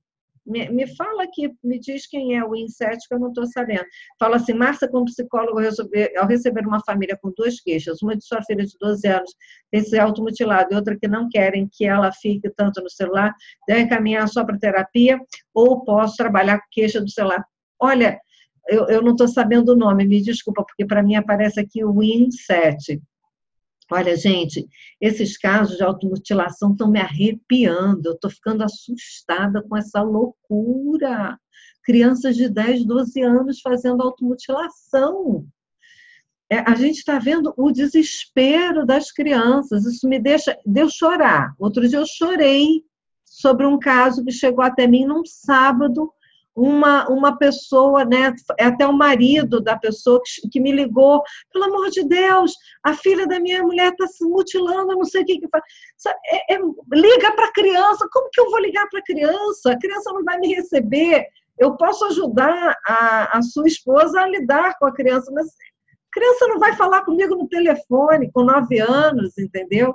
Me, 0.45 0.67
me, 0.69 0.87
fala 0.95 1.23
aqui, 1.23 1.53
me 1.63 1.79
diz 1.79 2.07
quem 2.07 2.35
é 2.35 2.43
o 2.43 2.49
Win7, 2.49 2.97
que 3.07 3.13
eu 3.13 3.19
não 3.19 3.29
estou 3.29 3.45
sabendo. 3.45 3.85
Fala 4.19 4.37
assim, 4.37 4.53
Márcia, 4.53 4.89
como 4.89 5.05
psicólogo, 5.05 5.59
ao 6.17 6.27
receber 6.27 6.65
uma 6.67 6.83
família 6.83 7.17
com 7.21 7.31
duas 7.37 7.61
queixas, 7.61 8.01
uma 8.01 8.17
de 8.17 8.25
sua 8.25 8.41
filha 8.43 8.65
de 8.65 8.75
12 8.79 9.07
anos 9.07 9.33
tem 9.71 9.83
se 9.83 9.97
automutilado 9.99 10.73
e 10.73 10.75
outra 10.75 10.97
que 10.99 11.07
não 11.07 11.29
querem 11.29 11.69
que 11.71 11.85
ela 11.85 12.11
fique 12.11 12.49
tanto 12.49 12.81
no 12.81 12.89
celular, 12.89 13.33
deve 13.67 13.81
encaminhar 13.81 14.27
só 14.27 14.43
para 14.43 14.57
terapia 14.57 15.19
ou 15.53 15.85
posso 15.85 16.17
trabalhar 16.17 16.59
com 16.59 16.67
queixa 16.71 16.99
do 16.99 17.09
celular? 17.09 17.45
Olha, 17.81 18.19
eu, 18.67 18.85
eu 18.87 19.01
não 19.01 19.11
estou 19.11 19.27
sabendo 19.27 19.69
o 19.69 19.75
nome, 19.75 20.05
me 20.05 20.21
desculpa, 20.21 20.63
porque 20.63 20.85
para 20.85 21.01
mim 21.01 21.15
aparece 21.15 21.59
aqui 21.59 21.83
o 21.83 21.93
Win7. 21.93 23.01
Olha, 23.91 24.15
gente, 24.15 24.65
esses 25.01 25.37
casos 25.37 25.75
de 25.75 25.83
automutilação 25.83 26.71
estão 26.71 26.89
me 26.89 26.99
arrepiando, 26.99 28.07
eu 28.07 28.13
estou 28.13 28.29
ficando 28.29 28.63
assustada 28.63 29.61
com 29.61 29.75
essa 29.75 30.01
loucura. 30.01 31.37
Crianças 31.83 32.37
de 32.37 32.47
10, 32.47 32.85
12 32.85 33.21
anos 33.21 33.59
fazendo 33.59 34.01
automutilação. 34.01 35.45
É, 36.49 36.59
a 36.59 36.75
gente 36.75 36.97
está 36.97 37.17
vendo 37.17 37.53
o 37.57 37.71
desespero 37.71 38.85
das 38.85 39.11
crianças, 39.11 39.85
isso 39.85 40.07
me 40.07 40.19
deixa. 40.19 40.57
Deu 40.65 40.89
chorar. 40.89 41.53
Outro 41.57 41.87
dia 41.87 41.99
eu 41.99 42.05
chorei 42.05 42.83
sobre 43.25 43.65
um 43.65 43.79
caso 43.79 44.23
que 44.23 44.31
chegou 44.31 44.63
até 44.63 44.87
mim 44.87 45.05
num 45.05 45.25
sábado 45.25 46.13
uma, 46.55 47.07
uma 47.09 47.37
pessoa, 47.37 48.03
né, 48.03 48.33
é 48.57 48.65
até 48.65 48.85
o 48.85 48.93
marido 48.93 49.61
da 49.61 49.77
pessoa 49.77 50.21
que, 50.23 50.49
que 50.49 50.59
me 50.59 50.71
ligou, 50.71 51.23
pelo 51.51 51.65
amor 51.65 51.89
de 51.89 52.03
Deus, 52.03 52.53
a 52.83 52.93
filha 52.93 53.25
da 53.25 53.39
minha 53.39 53.63
mulher 53.63 53.91
está 53.91 54.07
se 54.07 54.25
mutilando, 54.25 54.93
não 54.93 55.05
sei 55.05 55.21
o 55.21 55.25
que 55.25 55.39
que 55.39 55.47
faz. 55.47 55.63
É, 56.25 56.55
é, 56.55 56.59
liga 56.93 57.31
para 57.33 57.45
a 57.45 57.53
criança, 57.53 58.07
como 58.11 58.29
que 58.31 58.41
eu 58.41 58.49
vou 58.49 58.59
ligar 58.59 58.87
para 58.89 58.99
a 58.99 59.03
criança? 59.03 59.71
A 59.71 59.79
criança 59.79 60.11
não 60.11 60.23
vai 60.23 60.37
me 60.39 60.53
receber. 60.53 61.27
Eu 61.57 61.77
posso 61.77 62.05
ajudar 62.05 62.75
a, 62.87 63.37
a 63.37 63.41
sua 63.41 63.67
esposa 63.67 64.19
a 64.19 64.27
lidar 64.27 64.77
com 64.79 64.85
a 64.85 64.93
criança, 64.93 65.31
mas 65.33 65.47
a 65.47 66.11
criança 66.11 66.47
não 66.47 66.59
vai 66.59 66.75
falar 66.75 67.05
comigo 67.05 67.35
no 67.35 67.47
telefone 67.47 68.31
com 68.31 68.43
nove 68.43 68.79
anos, 68.79 69.37
entendeu? 69.37 69.93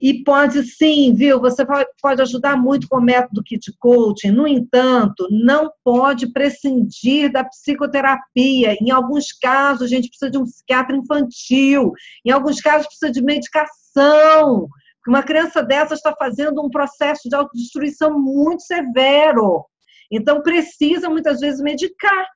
E 0.00 0.22
pode 0.22 0.62
sim, 0.62 1.12
viu? 1.12 1.40
Você 1.40 1.64
pode 2.00 2.22
ajudar 2.22 2.56
muito 2.56 2.86
com 2.88 2.98
o 2.98 3.02
método 3.02 3.42
Kit 3.42 3.72
Coaching. 3.78 4.30
No 4.30 4.46
entanto, 4.46 5.26
não 5.30 5.70
pode 5.82 6.32
prescindir 6.32 7.32
da 7.32 7.42
psicoterapia. 7.42 8.76
Em 8.80 8.90
alguns 8.90 9.32
casos, 9.32 9.82
a 9.82 9.86
gente 9.88 10.08
precisa 10.08 10.30
de 10.30 10.38
um 10.38 10.44
psiquiatra 10.44 10.96
infantil. 10.96 11.92
Em 12.24 12.30
alguns 12.30 12.60
casos, 12.60 12.86
precisa 12.86 13.10
de 13.10 13.22
medicação. 13.22 14.68
Uma 15.06 15.22
criança 15.22 15.62
dessa 15.62 15.94
está 15.94 16.14
fazendo 16.16 16.62
um 16.64 16.70
processo 16.70 17.28
de 17.28 17.34
autodestruição 17.34 18.18
muito 18.20 18.62
severo. 18.62 19.64
Então, 20.10 20.42
precisa 20.42 21.10
muitas 21.10 21.40
vezes 21.40 21.60
medicar. 21.60 22.26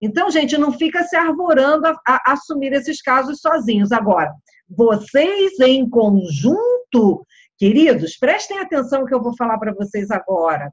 Então, 0.00 0.30
gente, 0.30 0.56
não 0.56 0.72
fica 0.72 1.02
se 1.04 1.16
arvorando 1.16 1.86
a, 1.86 1.90
a, 2.06 2.14
a 2.26 2.32
assumir 2.32 2.72
esses 2.72 3.02
casos 3.02 3.40
sozinhos. 3.40 3.92
Agora, 3.92 4.32
vocês 4.68 5.58
em 5.60 5.88
conjunto, 5.88 6.75
queridos, 7.58 8.16
prestem 8.16 8.58
atenção 8.58 9.00
no 9.00 9.06
que 9.06 9.14
eu 9.14 9.22
vou 9.22 9.36
falar 9.36 9.58
para 9.58 9.74
vocês 9.74 10.10
agora. 10.10 10.72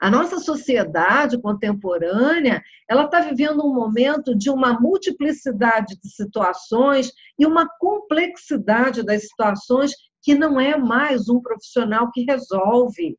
A 0.00 0.10
nossa 0.10 0.38
sociedade 0.38 1.40
contemporânea, 1.40 2.62
ela 2.88 3.06
está 3.06 3.20
vivendo 3.20 3.66
um 3.66 3.74
momento 3.74 4.36
de 4.36 4.48
uma 4.48 4.78
multiplicidade 4.78 5.98
de 6.00 6.08
situações 6.08 7.12
e 7.36 7.44
uma 7.44 7.68
complexidade 7.80 9.02
das 9.02 9.26
situações 9.26 9.92
que 10.22 10.36
não 10.36 10.60
é 10.60 10.76
mais 10.76 11.28
um 11.28 11.40
profissional 11.40 12.12
que 12.12 12.22
resolve. 12.22 13.18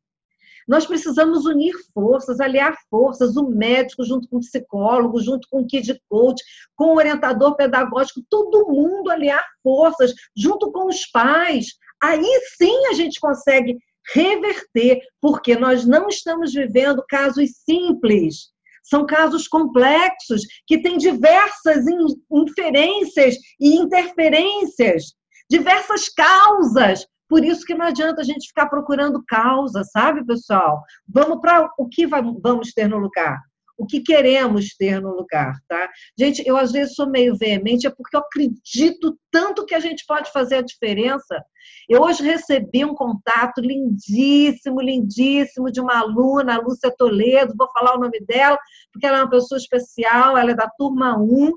Nós 0.70 0.86
precisamos 0.86 1.46
unir 1.46 1.74
forças, 1.92 2.38
aliar 2.38 2.76
forças, 2.88 3.36
o 3.36 3.42
médico 3.50 4.04
junto 4.04 4.28
com 4.28 4.36
o 4.36 4.40
psicólogo, 4.40 5.20
junto 5.20 5.48
com 5.50 5.62
o 5.62 5.66
kid 5.66 6.00
coach, 6.08 6.40
com 6.76 6.92
o 6.92 6.96
orientador 6.96 7.56
pedagógico, 7.56 8.22
todo 8.30 8.68
mundo 8.68 9.10
aliar 9.10 9.44
forças, 9.64 10.14
junto 10.36 10.70
com 10.70 10.86
os 10.86 11.04
pais. 11.06 11.74
Aí 12.00 12.24
sim 12.56 12.86
a 12.86 12.92
gente 12.92 13.18
consegue 13.18 13.76
reverter, 14.14 15.00
porque 15.20 15.56
nós 15.56 15.84
não 15.84 16.06
estamos 16.06 16.52
vivendo 16.52 17.04
casos 17.08 17.50
simples. 17.68 18.50
São 18.84 19.04
casos 19.04 19.48
complexos 19.48 20.42
que 20.68 20.80
têm 20.80 20.98
diversas 20.98 21.84
inferências 22.30 23.34
e 23.58 23.74
interferências, 23.74 25.14
diversas 25.50 26.08
causas 26.08 27.04
por 27.30 27.44
isso 27.44 27.64
que 27.64 27.74
não 27.74 27.86
adianta 27.86 28.20
a 28.20 28.24
gente 28.24 28.48
ficar 28.48 28.66
procurando 28.66 29.22
causa, 29.24 29.84
sabe, 29.84 30.26
pessoal? 30.26 30.82
Vamos 31.08 31.40
para 31.40 31.70
o 31.78 31.88
que 31.88 32.04
vamos 32.04 32.72
ter 32.72 32.88
no 32.88 32.98
lugar. 32.98 33.38
O 33.78 33.86
que 33.86 34.00
queremos 34.00 34.74
ter 34.76 35.00
no 35.00 35.14
lugar, 35.14 35.54
tá? 35.66 35.88
Gente, 36.18 36.42
eu 36.44 36.56
às 36.56 36.72
vezes 36.72 36.94
sou 36.94 37.08
meio 37.08 37.34
veemente, 37.36 37.86
é 37.86 37.90
porque 37.90 38.14
eu 38.14 38.20
acredito 38.20 39.16
tanto 39.30 39.64
que 39.64 39.74
a 39.74 39.80
gente 39.80 40.04
pode 40.06 40.30
fazer 40.32 40.56
a 40.56 40.62
diferença. 40.62 41.42
Eu 41.88 42.02
hoje 42.02 42.22
recebi 42.22 42.84
um 42.84 42.94
contato 42.94 43.60
lindíssimo, 43.60 44.80
lindíssimo 44.80 45.70
de 45.70 45.80
uma 45.80 45.98
aluna, 45.98 46.60
Lúcia 46.60 46.92
Toledo, 46.94 47.54
vou 47.56 47.70
falar 47.72 47.96
o 47.96 48.00
nome 48.00 48.20
dela, 48.26 48.58
porque 48.92 49.06
ela 49.06 49.18
é 49.18 49.22
uma 49.22 49.30
pessoa 49.30 49.56
especial, 49.56 50.36
ela 50.36 50.50
é 50.50 50.54
da 50.54 50.68
turma 50.76 51.16
1, 51.16 51.52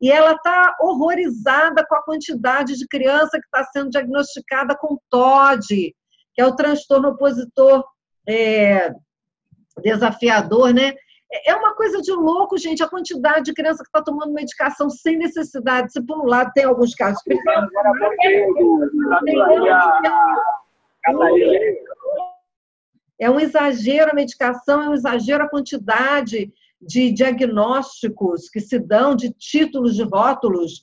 e 0.00 0.10
ela 0.10 0.32
está 0.32 0.76
horrorizada 0.80 1.84
com 1.86 1.94
a 1.96 2.02
quantidade 2.02 2.76
de 2.76 2.86
criança 2.86 3.38
que 3.38 3.46
está 3.46 3.64
sendo 3.64 3.90
diagnosticada 3.90 4.76
com 4.76 4.98
TOD, 5.10 5.94
que 6.34 6.40
é 6.40 6.46
o 6.46 6.54
transtorno 6.54 7.08
opositor 7.08 7.84
é, 8.28 8.92
desafiador, 9.82 10.72
né? 10.72 10.94
É 11.44 11.54
uma 11.54 11.74
coisa 11.74 12.00
de 12.00 12.10
louco, 12.12 12.56
gente, 12.56 12.82
a 12.82 12.88
quantidade 12.88 13.46
de 13.46 13.52
criança 13.52 13.82
que 13.82 13.88
está 13.88 14.00
tomando 14.00 14.32
medicação 14.32 14.88
sem 14.88 15.18
necessidade. 15.18 15.92
Se 15.92 16.00
por 16.00 16.18
um 16.18 16.26
lado 16.26 16.50
tem 16.54 16.64
alguns 16.64 16.94
casos 16.94 17.22
que 17.22 17.34
é 23.20 23.30
um 23.30 23.40
exagero 23.40 24.10
a 24.10 24.14
medicação, 24.14 24.82
é 24.82 24.88
um 24.88 24.94
exagero 24.94 25.44
a 25.44 25.48
quantidade 25.48 26.52
de 26.80 27.10
diagnósticos 27.10 28.48
que 28.48 28.60
se 28.60 28.78
dão, 28.78 29.14
de 29.14 29.30
títulos, 29.32 29.94
de 29.94 30.02
rótulos. 30.02 30.80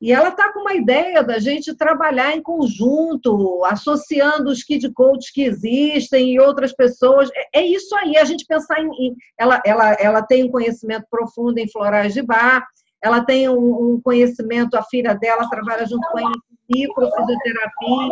E 0.00 0.12
ela 0.12 0.30
está 0.30 0.50
com 0.50 0.60
uma 0.60 0.74
ideia 0.74 1.22
da 1.22 1.38
gente 1.38 1.76
trabalhar 1.76 2.34
em 2.34 2.42
conjunto, 2.42 3.62
associando 3.66 4.50
os 4.50 4.62
kid 4.62 4.90
coaches 4.94 5.30
que 5.30 5.42
existem 5.42 6.32
e 6.32 6.40
outras 6.40 6.72
pessoas. 6.72 7.28
É, 7.34 7.60
é 7.60 7.66
isso 7.66 7.94
aí, 7.96 8.16
a 8.16 8.24
gente 8.24 8.46
pensar 8.46 8.80
em. 8.80 8.88
em 8.88 9.14
ela, 9.38 9.60
ela, 9.64 9.92
ela 9.94 10.22
tem 10.22 10.44
um 10.44 10.50
conhecimento 10.50 11.04
profundo 11.10 11.58
em 11.58 11.70
florais 11.70 12.14
de 12.14 12.22
bar, 12.22 12.66
ela 13.02 13.22
tem 13.22 13.48
um, 13.50 13.94
um 13.94 14.00
conhecimento, 14.02 14.74
a 14.74 14.82
filha 14.82 15.14
dela 15.14 15.48
trabalha 15.50 15.86
junto 15.86 16.06
com 16.08 16.18
a 16.18 16.32
microfisioterapia. 16.68 18.08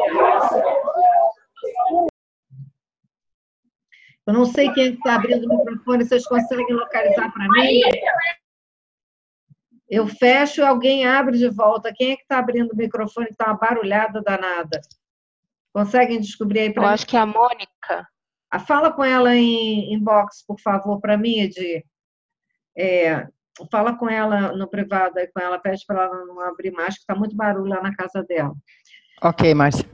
Eu 4.29 4.35
não 4.35 4.45
sei 4.45 4.71
quem 4.75 4.93
está 4.93 5.15
abrindo 5.15 5.51
o 5.51 5.57
microfone, 5.57 6.05
vocês 6.05 6.27
conseguem 6.27 6.75
localizar 6.75 7.33
para 7.33 7.49
mim? 7.49 7.81
Eu 9.89 10.07
fecho, 10.07 10.63
alguém 10.63 11.07
abre 11.07 11.39
de 11.39 11.49
volta. 11.49 11.95
Quem 11.97 12.13
é 12.13 12.17
que 12.17 12.25
está 12.25 12.39
abrindo 12.39 12.73
o 12.73 12.77
microfone? 12.77 13.29
Está 13.31 13.47
uma 13.47 13.57
barulhada 13.57 14.21
danada. 14.21 14.83
Conseguem 15.73 16.21
descobrir 16.21 16.61
aí 16.61 16.71
para 16.75 16.83
mim? 16.83 16.89
Eu 16.89 16.93
acho 16.93 17.07
que 17.07 17.17
é 17.17 17.21
a 17.21 17.25
Mônica. 17.25 18.07
Ah, 18.51 18.59
fala 18.59 18.93
com 18.93 19.03
ela 19.03 19.35
em 19.35 19.95
inbox, 19.95 20.45
por 20.47 20.61
favor, 20.61 21.01
para 21.01 21.17
mim, 21.17 21.39
Edi. 21.41 21.83
É, 22.77 23.27
fala 23.71 23.97
com 23.97 24.11
ela 24.11 24.53
no 24.53 24.69
privado 24.69 25.19
aí 25.19 25.27
com 25.29 25.41
ela, 25.41 25.59
pede 25.59 25.87
para 25.87 26.05
ela 26.05 26.27
não 26.27 26.39
abrir 26.41 26.71
mais, 26.71 26.97
que 26.97 27.01
está 27.01 27.15
muito 27.15 27.35
barulho 27.35 27.71
lá 27.71 27.81
na 27.81 27.97
casa 27.97 28.23
dela. 28.23 28.55
Ok, 29.23 29.55
Márcia. 29.55 29.89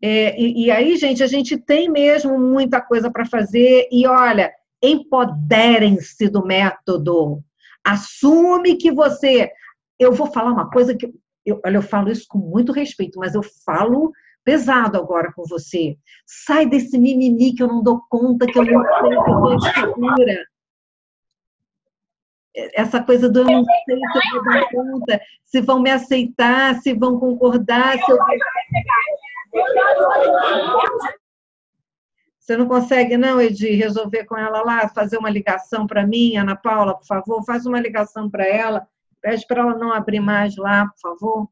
É, 0.00 0.40
e, 0.40 0.66
e, 0.66 0.70
aí, 0.70 0.96
gente, 0.96 1.22
a 1.22 1.26
gente 1.26 1.58
tem 1.58 1.90
mesmo 1.90 2.38
muita 2.38 2.80
coisa 2.80 3.10
para 3.10 3.26
fazer. 3.26 3.88
E 3.90 4.06
olha, 4.06 4.52
empoderem-se 4.82 6.28
do 6.28 6.44
método. 6.44 7.42
Assume 7.84 8.76
que 8.76 8.92
você. 8.92 9.50
Eu 9.98 10.12
vou 10.12 10.28
falar 10.28 10.52
uma 10.52 10.70
coisa 10.70 10.96
que. 10.96 11.12
Eu, 11.44 11.60
olha, 11.64 11.76
eu 11.76 11.82
falo 11.82 12.10
isso 12.10 12.26
com 12.28 12.38
muito 12.38 12.72
respeito, 12.72 13.18
mas 13.18 13.34
eu 13.34 13.42
falo 13.64 14.12
pesado 14.44 14.96
agora 14.96 15.32
com 15.34 15.44
você. 15.44 15.96
Sai 16.26 16.66
desse 16.66 16.96
mimimi 16.98 17.54
que 17.54 17.62
eu 17.62 17.68
não 17.68 17.82
dou 17.82 18.00
conta, 18.08 18.46
que 18.46 18.58
eu 18.58 18.64
não 18.64 18.82
sei, 18.82 19.10
que 19.10 19.14
eu 19.14 19.20
estou 19.20 19.54
insegura. 19.54 20.46
Essa 22.74 23.02
coisa 23.02 23.28
do 23.28 23.40
eu 23.40 23.44
não 23.44 23.64
sei 23.64 23.74
se 23.84 23.92
eu 23.92 24.42
vou 24.42 24.44
dar 24.44 24.68
conta, 24.70 25.20
se 25.44 25.60
vão 25.60 25.80
me 25.80 25.90
aceitar, 25.90 26.74
se 26.80 26.92
vão 26.92 27.18
concordar, 27.20 27.98
se 27.98 28.10
eu 28.10 28.18
você 32.38 32.56
não 32.56 32.66
consegue, 32.66 33.18
não, 33.18 33.40
Edi, 33.40 33.72
resolver 33.72 34.24
com 34.24 34.36
ela 34.36 34.62
lá, 34.62 34.88
fazer 34.88 35.18
uma 35.18 35.28
ligação 35.28 35.86
para 35.86 36.06
mim, 36.06 36.36
Ana 36.36 36.56
Paula, 36.56 36.96
por 36.96 37.06
favor? 37.06 37.44
Faz 37.44 37.66
uma 37.66 37.78
ligação 37.78 38.30
para 38.30 38.46
ela, 38.46 38.86
pede 39.20 39.46
para 39.46 39.60
ela 39.60 39.76
não 39.76 39.92
abrir 39.92 40.20
mais 40.20 40.56
lá, 40.56 40.86
por 40.86 40.98
favor. 41.00 41.48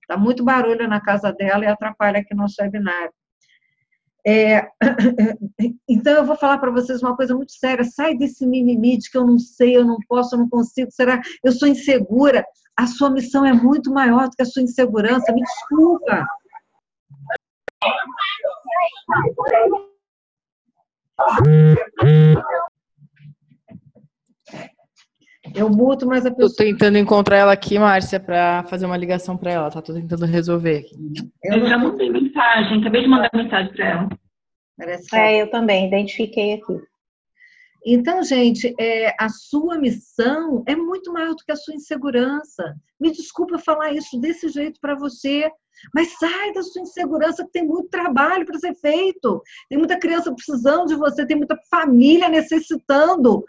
Está 0.00 0.16
muito 0.16 0.44
barulho 0.44 0.86
na 0.86 1.00
casa 1.00 1.32
dela 1.32 1.64
e 1.64 1.68
atrapalha 1.68 2.20
aqui 2.20 2.34
nosso 2.34 2.62
webinário. 2.62 3.12
É, 4.24 4.68
então, 5.88 6.12
eu 6.12 6.24
vou 6.24 6.36
falar 6.36 6.58
para 6.58 6.70
vocês 6.70 7.02
uma 7.02 7.16
coisa 7.16 7.34
muito 7.34 7.52
séria. 7.52 7.82
Sai 7.82 8.16
desse 8.16 8.46
mimimi 8.46 8.98
de 8.98 9.10
que 9.10 9.18
eu 9.18 9.26
não 9.26 9.38
sei, 9.38 9.76
eu 9.76 9.84
não 9.84 9.98
posso, 10.08 10.34
eu 10.34 10.38
não 10.38 10.48
consigo. 10.48 10.90
Será? 10.92 11.20
Eu 11.42 11.52
sou 11.52 11.66
insegura. 11.66 12.44
A 12.76 12.86
sua 12.86 13.10
missão 13.10 13.44
é 13.44 13.52
muito 13.52 13.92
maior 13.92 14.28
do 14.28 14.36
que 14.36 14.42
a 14.42 14.46
sua 14.46 14.62
insegurança. 14.62 15.32
Me 15.32 15.42
desculpa. 15.42 16.26
Eu 25.54 25.68
muto, 25.68 26.06
mas 26.06 26.24
a 26.24 26.30
pessoa. 26.30 26.50
Tô 26.50 26.64
tentando 26.64 26.98
encontrar 26.98 27.36
ela 27.36 27.52
aqui, 27.52 27.78
Márcia, 27.78 28.18
para 28.18 28.64
fazer 28.64 28.86
uma 28.86 28.96
ligação 28.96 29.36
para 29.36 29.50
ela. 29.50 29.70
Tá? 29.70 29.82
Tô 29.82 29.92
tentando 29.92 30.24
resolver 30.24 30.78
aqui. 30.78 30.96
Eu, 31.44 31.58
eu 31.58 31.68
já 31.68 31.78
mandei 31.78 32.10
mensagem, 32.10 32.80
acabei 32.80 33.02
de 33.02 33.08
mandar 33.08 33.30
mensagem 33.34 33.72
para 33.72 33.86
ela. 33.86 34.08
É, 35.12 35.42
eu 35.42 35.50
também, 35.50 35.86
identifiquei 35.86 36.54
aqui. 36.54 36.80
Então, 37.84 38.22
gente, 38.22 38.74
é, 38.78 39.14
a 39.18 39.28
sua 39.28 39.76
missão 39.78 40.62
é 40.66 40.76
muito 40.76 41.12
maior 41.12 41.34
do 41.34 41.44
que 41.44 41.52
a 41.52 41.56
sua 41.56 41.74
insegurança. 41.74 42.74
Me 43.00 43.10
desculpa 43.10 43.58
falar 43.58 43.92
isso 43.92 44.20
desse 44.20 44.48
jeito 44.48 44.78
para 44.80 44.94
você, 44.94 45.50
mas 45.94 46.16
sai 46.18 46.52
da 46.52 46.62
sua 46.62 46.82
insegurança, 46.82 47.44
que 47.44 47.52
tem 47.52 47.66
muito 47.66 47.88
trabalho 47.88 48.46
para 48.46 48.58
ser 48.58 48.74
feito. 48.74 49.42
Tem 49.68 49.78
muita 49.78 49.98
criança 49.98 50.32
precisando 50.32 50.86
de 50.86 50.94
você, 50.94 51.26
tem 51.26 51.36
muita 51.36 51.58
família 51.70 52.28
necessitando 52.28 53.44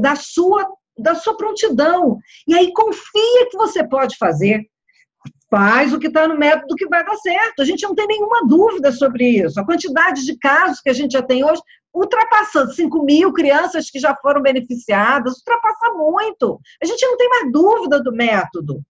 da 0.00 0.16
sua, 0.16 0.68
da 0.98 1.14
sua 1.14 1.36
prontidão. 1.36 2.18
E 2.46 2.54
aí 2.54 2.72
confia 2.72 3.48
que 3.50 3.56
você 3.56 3.86
pode 3.86 4.16
fazer. 4.16 4.66
Faz 5.50 5.94
o 5.94 5.98
que 5.98 6.08
está 6.08 6.28
no 6.28 6.36
método 6.36 6.74
que 6.74 6.88
vai 6.88 7.04
dar 7.04 7.16
certo. 7.16 7.62
A 7.62 7.64
gente 7.64 7.82
não 7.82 7.94
tem 7.94 8.06
nenhuma 8.06 8.46
dúvida 8.46 8.92
sobre 8.92 9.28
isso. 9.28 9.58
A 9.58 9.64
quantidade 9.64 10.24
de 10.24 10.36
casos 10.36 10.80
que 10.80 10.90
a 10.90 10.92
gente 10.92 11.12
já 11.12 11.22
tem 11.22 11.42
hoje, 11.42 11.62
ultrapassando 11.94 12.72
5 12.72 13.04
mil 13.04 13.32
crianças 13.32 13.90
que 13.90 13.98
já 13.98 14.14
foram 14.16 14.42
beneficiadas, 14.42 15.38
ultrapassa 15.38 15.92
muito. 15.94 16.60
A 16.82 16.86
gente 16.86 17.04
não 17.06 17.16
tem 17.16 17.28
mais 17.28 17.52
dúvida 17.52 18.02
do 18.02 18.12
método. 18.12 18.80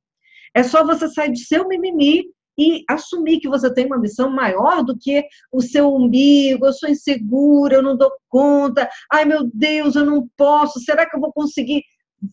É 0.55 0.63
só 0.63 0.85
você 0.85 1.09
sair 1.09 1.31
do 1.31 1.39
seu 1.39 1.69
mimimi 1.69 2.25
e 2.59 2.85
assumir 2.89 3.39
que 3.39 3.49
você 3.49 3.73
tem 3.73 3.87
uma 3.87 3.99
missão 3.99 4.29
maior 4.29 4.83
do 4.83 4.99
que 4.99 5.25
o 5.53 5.63
seu 5.63 5.95
umbigo, 5.95 6.67
eu 6.67 6.73
sou 6.73 6.89
insegura, 6.89 7.77
eu 7.77 7.83
não 7.83 7.97
dou 7.97 8.11
conta, 8.29 8.91
ai 9.13 9.25
meu 9.25 9.49
Deus, 9.55 9.95
eu 9.95 10.05
não 10.05 10.29
posso, 10.37 10.81
será 10.81 11.09
que 11.09 11.15
eu 11.17 11.21
vou 11.21 11.33
conseguir? 11.33 11.85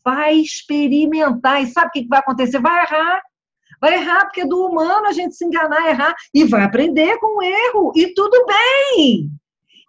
Vai 0.03 0.37
experimentar 0.37 1.61
e 1.61 1.67
sabe 1.67 1.89
o 1.89 1.91
que 1.91 2.07
vai 2.07 2.19
acontecer? 2.19 2.59
Vai 2.59 2.83
errar. 2.83 3.21
Vai 3.79 3.93
errar, 3.95 4.21
porque 4.21 4.41
é 4.41 4.47
do 4.47 4.65
humano 4.65 5.05
a 5.05 5.11
gente 5.11 5.35
se 5.35 5.45
enganar, 5.45 5.89
errar, 5.89 6.15
e 6.33 6.43
vai 6.45 6.63
aprender 6.63 7.19
com 7.19 7.37
o 7.37 7.43
erro, 7.43 7.91
e 7.95 8.13
tudo 8.13 8.45
bem. 8.45 9.29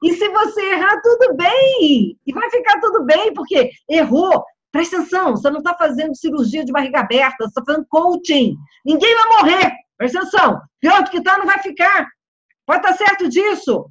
E 0.03 0.13
se 0.15 0.29
você 0.29 0.61
errar, 0.73 1.01
tudo 1.03 1.35
bem. 1.37 2.19
E 2.27 2.33
vai 2.33 2.51
ficar 2.51 2.81
tudo 2.81 3.05
bem, 3.05 3.33
porque 3.33 3.71
errou. 3.89 4.45
Presta 4.71 4.99
atenção, 4.99 5.31
você 5.37 5.49
não 5.49 5.59
está 5.59 5.75
fazendo 5.75 6.15
cirurgia 6.15 6.65
de 6.65 6.73
barriga 6.73 7.01
aberta, 7.01 7.37
você 7.45 7.49
está 7.49 7.65
fazendo 7.65 7.87
coaching. 7.89 8.55
Ninguém 8.85 9.15
vai 9.15 9.39
morrer. 9.39 9.73
Presta 9.97 10.19
atenção. 10.19 10.61
Pior 10.81 11.09
que 11.09 11.17
está, 11.17 11.39
não 11.39 11.47
vai 11.47 11.61
ficar. 11.61 12.07
Pode 12.67 12.81
estar 12.81 12.93
tá 12.93 13.05
certo 13.07 13.29
disso. 13.29 13.91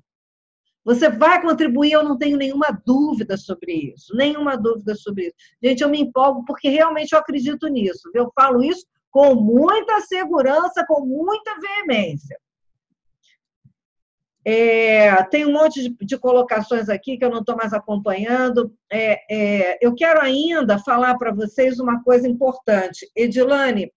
Você 0.83 1.09
vai 1.09 1.41
contribuir, 1.41 1.93
eu 1.93 2.03
não 2.03 2.15
tenho 2.15 2.37
nenhuma 2.37 2.67
dúvida 2.85 3.35
sobre 3.35 3.73
isso. 3.95 4.15
Nenhuma 4.15 4.55
dúvida 4.55 4.93
sobre 4.93 5.23
isso. 5.25 5.35
Gente, 5.63 5.81
eu 5.81 5.89
me 5.89 5.99
empolgo 5.99 6.45
porque 6.45 6.69
realmente 6.69 7.13
eu 7.13 7.19
acredito 7.19 7.67
nisso. 7.67 8.07
Eu 8.13 8.31
falo 8.35 8.63
isso 8.63 8.85
com 9.09 9.33
muita 9.33 10.01
segurança, 10.01 10.85
com 10.87 11.03
muita 11.03 11.55
veemência. 11.59 12.37
É, 14.47 15.23
tem 15.23 15.43
um 15.43 15.53
monte 15.53 15.81
de, 15.81 16.05
de, 16.05 16.17
colocações 16.19 16.87
aqui 16.87 17.17
que 17.17 17.25
eu 17.25 17.31
não 17.31 17.39
estou 17.39 17.55
mais 17.55 17.73
acompanhando. 17.73 18.71
É, 18.91 19.19
é, 19.29 19.77
eu 19.81 19.95
quero 19.95 20.21
ainda 20.21 20.77
falar 20.77 21.17
para 21.17 21.33
vocês 21.33 21.79
uma 21.79 22.03
coisa 22.03 22.27
importante. 22.27 23.09
Edilane, 23.15 23.91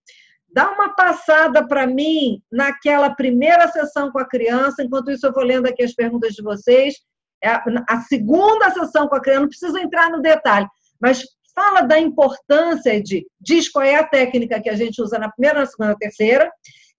dá 0.50 0.70
uma 0.70 0.94
passada 0.94 1.66
para 1.66 1.86
mim 1.86 2.42
naquela 2.50 3.10
primeira 3.10 3.68
sessão 3.68 4.10
com 4.10 4.18
a 4.18 4.26
criança, 4.26 4.82
enquanto 4.82 5.10
isso 5.10 5.26
eu 5.26 5.34
vou 5.34 5.44
lendo 5.44 5.66
aqui 5.66 5.82
as 5.82 5.92
perguntas 5.92 6.32
de 6.32 6.42
vocês. 6.42 6.94
É 7.44 7.50
a 7.50 8.00
segunda 8.08 8.70
sessão 8.70 9.06
com 9.06 9.16
a 9.16 9.20
criança, 9.20 9.42
não 9.42 9.48
preciso 9.48 9.76
entrar 9.76 10.10
no 10.10 10.20
detalhe, 10.20 10.66
mas 10.98 11.22
fala 11.54 11.82
da 11.82 11.98
importância 11.98 13.02
de, 13.02 13.26
diz 13.40 13.68
qual 13.68 13.84
é 13.84 13.96
a 13.96 14.06
técnica 14.06 14.60
que 14.60 14.70
a 14.70 14.74
gente 14.74 15.00
usa 15.02 15.18
na 15.18 15.30
primeira, 15.30 15.60
na 15.60 15.66
segunda, 15.66 15.90
na 15.90 15.96
terceira, 15.96 16.50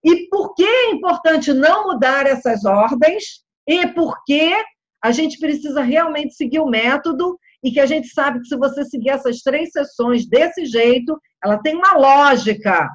e 0.04 0.28
por 0.28 0.54
que 0.54 0.64
é 0.64 0.90
importante 0.90 1.52
não 1.52 1.88
mudar 1.88 2.26
essas 2.26 2.64
ordens, 2.64 3.42
e 3.66 3.86
por 3.88 4.24
que 4.24 4.54
a 5.02 5.12
gente 5.12 5.38
precisa 5.38 5.82
realmente 5.82 6.34
seguir 6.34 6.60
o 6.60 6.66
método, 6.66 7.38
e 7.62 7.70
que 7.70 7.80
a 7.80 7.86
gente 7.86 8.08
sabe 8.08 8.40
que 8.40 8.46
se 8.46 8.56
você 8.56 8.84
seguir 8.84 9.10
essas 9.10 9.40
três 9.40 9.70
sessões 9.70 10.26
desse 10.26 10.64
jeito, 10.64 11.18
ela 11.44 11.58
tem 11.58 11.76
uma 11.76 11.94
lógica. 11.94 12.88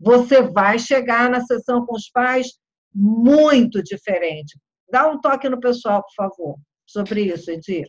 Você 0.00 0.42
vai 0.42 0.78
chegar 0.78 1.28
na 1.30 1.40
sessão 1.40 1.84
com 1.84 1.96
os 1.96 2.08
pais 2.10 2.48
muito 2.94 3.82
diferente. 3.82 4.58
Dá 4.90 5.08
um 5.08 5.20
toque 5.20 5.48
no 5.48 5.58
pessoal, 5.58 6.02
por 6.02 6.14
favor, 6.14 6.56
sobre 6.86 7.22
isso, 7.22 7.50
Edir. 7.50 7.88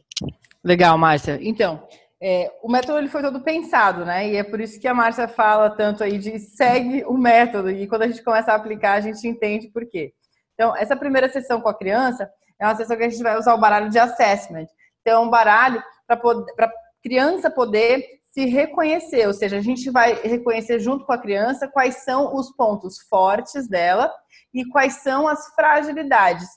Legal, 0.64 0.98
Márcia. 0.98 1.38
Então, 1.42 1.86
é, 2.26 2.50
o 2.64 2.72
método 2.72 2.98
ele 3.00 3.10
foi 3.10 3.22
todo 3.22 3.42
pensado, 3.42 4.06
né? 4.06 4.30
E 4.30 4.38
é 4.38 4.44
por 4.44 4.62
isso 4.62 4.80
que 4.80 4.88
a 4.88 4.94
Márcia 4.94 5.28
fala 5.28 5.70
tanto 5.70 6.06
aí 6.06 6.18
de 6.18 6.40
segue 6.40 7.04
o 7.04 7.18
método. 7.18 7.70
E 7.70 7.86
quando 7.86 8.04
a 8.04 8.08
gente 8.08 8.24
começa 8.24 8.54
a 8.54 8.56
aplicar, 8.56 8.94
a 8.94 9.02
gente 9.02 9.28
entende 9.28 9.68
por 9.68 9.86
quê. 9.86 10.14
Então, 10.54 10.74
essa 10.78 10.96
primeira 10.96 11.28
sessão 11.28 11.60
com 11.60 11.68
a 11.68 11.78
criança 11.78 12.32
é 12.58 12.66
uma 12.66 12.76
sessão 12.78 12.96
que 12.96 13.04
a 13.04 13.10
gente 13.10 13.22
vai 13.22 13.38
usar 13.38 13.54
o 13.54 13.60
baralho 13.60 13.90
de 13.90 14.00
assessment. 14.00 14.68
Então, 15.02 15.22
é 15.22 15.26
um 15.26 15.30
baralho 15.30 15.84
para 16.08 16.66
a 16.66 16.72
criança 17.04 17.52
poder 17.52 18.08
se 18.32 18.46
reconhecer, 18.46 19.28
ou 19.28 19.34
seja, 19.34 19.58
a 19.58 19.62
gente 19.62 19.92
vai 19.92 20.14
reconhecer 20.14 20.80
junto 20.80 21.06
com 21.06 21.12
a 21.12 21.22
criança 21.22 21.68
quais 21.68 22.04
são 22.06 22.34
os 22.34 22.56
pontos 22.56 23.00
fortes 23.10 23.68
dela 23.68 24.10
e 24.54 24.64
quais 24.70 25.02
são 25.02 25.28
as 25.28 25.54
fragilidades. 25.54 26.48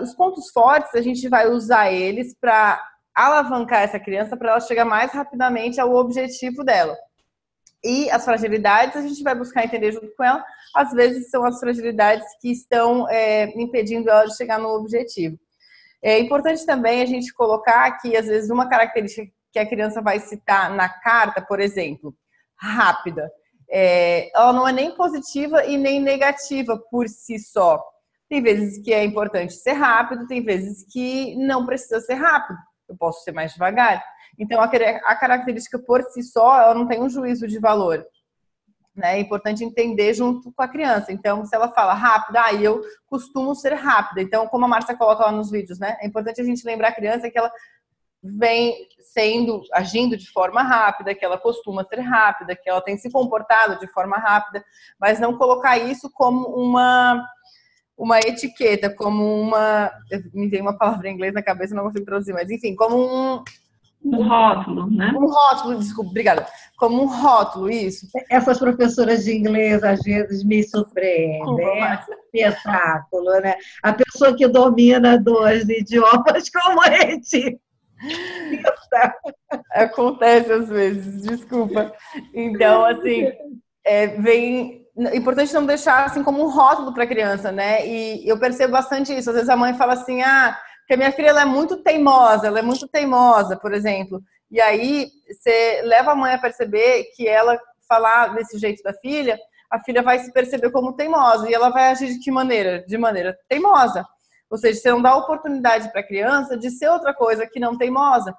Os 0.00 0.14
pontos 0.14 0.50
fortes, 0.50 0.94
a 0.94 1.02
gente 1.02 1.28
vai 1.28 1.48
usar 1.48 1.92
eles 1.92 2.34
para 2.40 2.82
alavancar 3.16 3.82
essa 3.82 3.98
criança 3.98 4.36
para 4.36 4.50
ela 4.50 4.60
chegar 4.60 4.84
mais 4.84 5.10
rapidamente 5.10 5.80
ao 5.80 5.94
objetivo 5.94 6.62
dela. 6.62 6.94
E 7.82 8.10
as 8.10 8.24
fragilidades 8.24 8.94
a 8.96 9.00
gente 9.00 9.22
vai 9.22 9.34
buscar 9.34 9.64
entender 9.64 9.92
junto 9.92 10.14
com 10.14 10.22
ela. 10.22 10.44
Às 10.74 10.92
vezes 10.92 11.30
são 11.30 11.44
as 11.44 11.58
fragilidades 11.58 12.26
que 12.40 12.50
estão 12.50 13.08
é, 13.08 13.44
impedindo 13.58 14.10
ela 14.10 14.26
de 14.26 14.36
chegar 14.36 14.58
no 14.58 14.68
objetivo. 14.68 15.38
É 16.02 16.18
importante 16.18 16.66
também 16.66 17.00
a 17.00 17.06
gente 17.06 17.32
colocar 17.32 17.90
que, 17.98 18.14
às 18.16 18.26
vezes, 18.26 18.50
uma 18.50 18.68
característica 18.68 19.32
que 19.50 19.58
a 19.58 19.66
criança 19.66 20.02
vai 20.02 20.20
citar 20.20 20.70
na 20.74 20.88
carta, 20.88 21.40
por 21.40 21.58
exemplo, 21.58 22.14
rápida, 22.54 23.30
é, 23.70 24.30
ela 24.36 24.52
não 24.52 24.68
é 24.68 24.72
nem 24.72 24.94
positiva 24.94 25.64
e 25.64 25.78
nem 25.78 26.00
negativa 26.00 26.78
por 26.90 27.08
si 27.08 27.38
só. 27.38 27.82
Tem 28.28 28.42
vezes 28.42 28.82
que 28.82 28.92
é 28.92 29.04
importante 29.04 29.54
ser 29.54 29.72
rápido, 29.72 30.26
tem 30.26 30.44
vezes 30.44 30.84
que 30.92 31.34
não 31.36 31.64
precisa 31.64 32.00
ser 32.00 32.14
rápido 32.14 32.58
eu 32.88 32.96
posso 32.96 33.22
ser 33.22 33.32
mais 33.32 33.52
devagar. 33.52 34.02
Então, 34.38 34.60
a, 34.60 35.16
característica 35.16 35.78
por 35.78 36.02
si 36.04 36.22
só, 36.22 36.60
ela 36.60 36.74
não 36.74 36.86
tem 36.86 37.00
um 37.00 37.08
juízo 37.08 37.46
de 37.46 37.58
valor. 37.58 38.04
Né? 38.94 39.16
É 39.16 39.20
importante 39.20 39.64
entender 39.64 40.14
junto 40.14 40.52
com 40.52 40.62
a 40.62 40.68
criança. 40.68 41.12
Então, 41.12 41.44
se 41.44 41.54
ela 41.54 41.72
fala 41.72 41.94
rápida, 41.94 42.42
ah, 42.44 42.54
eu 42.54 42.82
costumo 43.06 43.54
ser 43.54 43.74
rápida. 43.74 44.22
Então, 44.22 44.46
como 44.48 44.64
a 44.64 44.68
Marcia 44.68 44.96
coloca 44.96 45.24
lá 45.24 45.32
nos 45.32 45.50
vídeos, 45.50 45.78
né? 45.78 45.96
É 46.00 46.06
importante 46.06 46.40
a 46.40 46.44
gente 46.44 46.64
lembrar 46.64 46.88
a 46.88 46.94
criança 46.94 47.30
que 47.30 47.38
ela 47.38 47.50
vem 48.22 48.74
sendo, 49.12 49.62
agindo 49.72 50.16
de 50.16 50.30
forma 50.30 50.62
rápida, 50.62 51.14
que 51.14 51.24
ela 51.24 51.38
costuma 51.38 51.84
ser 51.84 52.00
rápida, 52.00 52.56
que 52.56 52.68
ela 52.68 52.80
tem 52.80 52.96
se 52.96 53.10
comportado 53.10 53.78
de 53.78 53.86
forma 53.92 54.16
rápida, 54.16 54.64
mas 54.98 55.20
não 55.20 55.36
colocar 55.36 55.78
isso 55.78 56.10
como 56.12 56.48
uma 56.48 57.24
uma 57.96 58.18
etiqueta, 58.18 58.90
como 58.90 59.24
uma. 59.40 59.90
Me 60.34 60.48
veio 60.48 60.62
uma 60.62 60.76
palavra 60.76 61.08
em 61.08 61.14
inglês 61.14 61.32
na 61.32 61.42
cabeça, 61.42 61.74
não 61.74 61.84
consigo 61.84 62.04
traduzir, 62.04 62.32
mas 62.32 62.50
enfim, 62.50 62.74
como 62.74 62.96
um. 62.96 63.42
Um 64.04 64.28
rótulo, 64.28 64.88
né? 64.88 65.12
Um 65.16 65.26
rótulo, 65.26 65.78
desculpa, 65.78 66.10
obrigada. 66.10 66.46
Como 66.76 67.02
um 67.02 67.06
rótulo, 67.06 67.68
isso. 67.68 68.06
Essas 68.30 68.58
professoras 68.58 69.24
de 69.24 69.32
inglês, 69.36 69.82
às 69.82 70.00
vezes, 70.02 70.44
me 70.44 70.62
surpreendem. 70.62 71.70
É 71.70 72.00
um 72.34 72.44
espetáculo, 72.44 73.40
né? 73.40 73.56
A 73.82 73.92
pessoa 73.92 74.36
que 74.36 74.46
domina 74.46 75.18
dois 75.18 75.68
idiomas 75.68 76.48
como 76.54 76.82
esse. 76.84 77.58
Acontece 79.72 80.52
às 80.52 80.68
vezes, 80.68 81.22
desculpa. 81.22 81.92
Então, 82.32 82.84
assim, 82.84 83.32
é, 83.84 84.06
vem 84.06 84.85
importante 85.14 85.52
não 85.52 85.66
deixar 85.66 86.04
assim 86.04 86.22
como 86.22 86.42
um 86.42 86.48
rótulo 86.48 86.92
para 86.92 87.04
a 87.04 87.06
criança, 87.06 87.52
né? 87.52 87.86
E 87.86 88.26
eu 88.26 88.38
percebo 88.38 88.72
bastante 88.72 89.16
isso. 89.16 89.28
Às 89.30 89.36
vezes 89.36 89.50
a 89.50 89.56
mãe 89.56 89.74
fala 89.74 89.92
assim, 89.92 90.22
ah, 90.22 90.56
que 90.86 90.94
a 90.94 90.96
minha 90.96 91.12
filha 91.12 91.28
ela 91.28 91.42
é 91.42 91.44
muito 91.44 91.76
teimosa, 91.78 92.46
ela 92.46 92.58
é 92.58 92.62
muito 92.62 92.88
teimosa, 92.88 93.56
por 93.56 93.74
exemplo. 93.74 94.22
E 94.50 94.60
aí 94.60 95.08
você 95.28 95.82
leva 95.82 96.12
a 96.12 96.14
mãe 96.14 96.34
a 96.34 96.38
perceber 96.38 97.04
que 97.14 97.28
ela 97.28 97.58
falar 97.88 98.34
desse 98.34 98.58
jeito 98.58 98.82
da 98.82 98.92
filha, 98.94 99.38
a 99.70 99.80
filha 99.80 100.02
vai 100.02 100.18
se 100.18 100.32
perceber 100.32 100.70
como 100.70 100.94
teimosa 100.94 101.48
e 101.48 101.54
ela 101.54 101.70
vai 101.70 101.90
agir 101.90 102.06
de 102.06 102.18
que 102.20 102.30
maneira? 102.30 102.84
De 102.86 102.96
maneira 102.96 103.36
teimosa. 103.48 104.04
Ou 104.48 104.56
seja, 104.56 104.80
você 104.80 104.90
não 104.90 105.02
dá 105.02 105.16
oportunidade 105.16 105.90
para 105.90 106.00
a 106.00 106.06
criança 106.06 106.56
de 106.56 106.70
ser 106.70 106.88
outra 106.88 107.12
coisa 107.12 107.46
que 107.46 107.58
não 107.58 107.76
teimosa. 107.76 108.34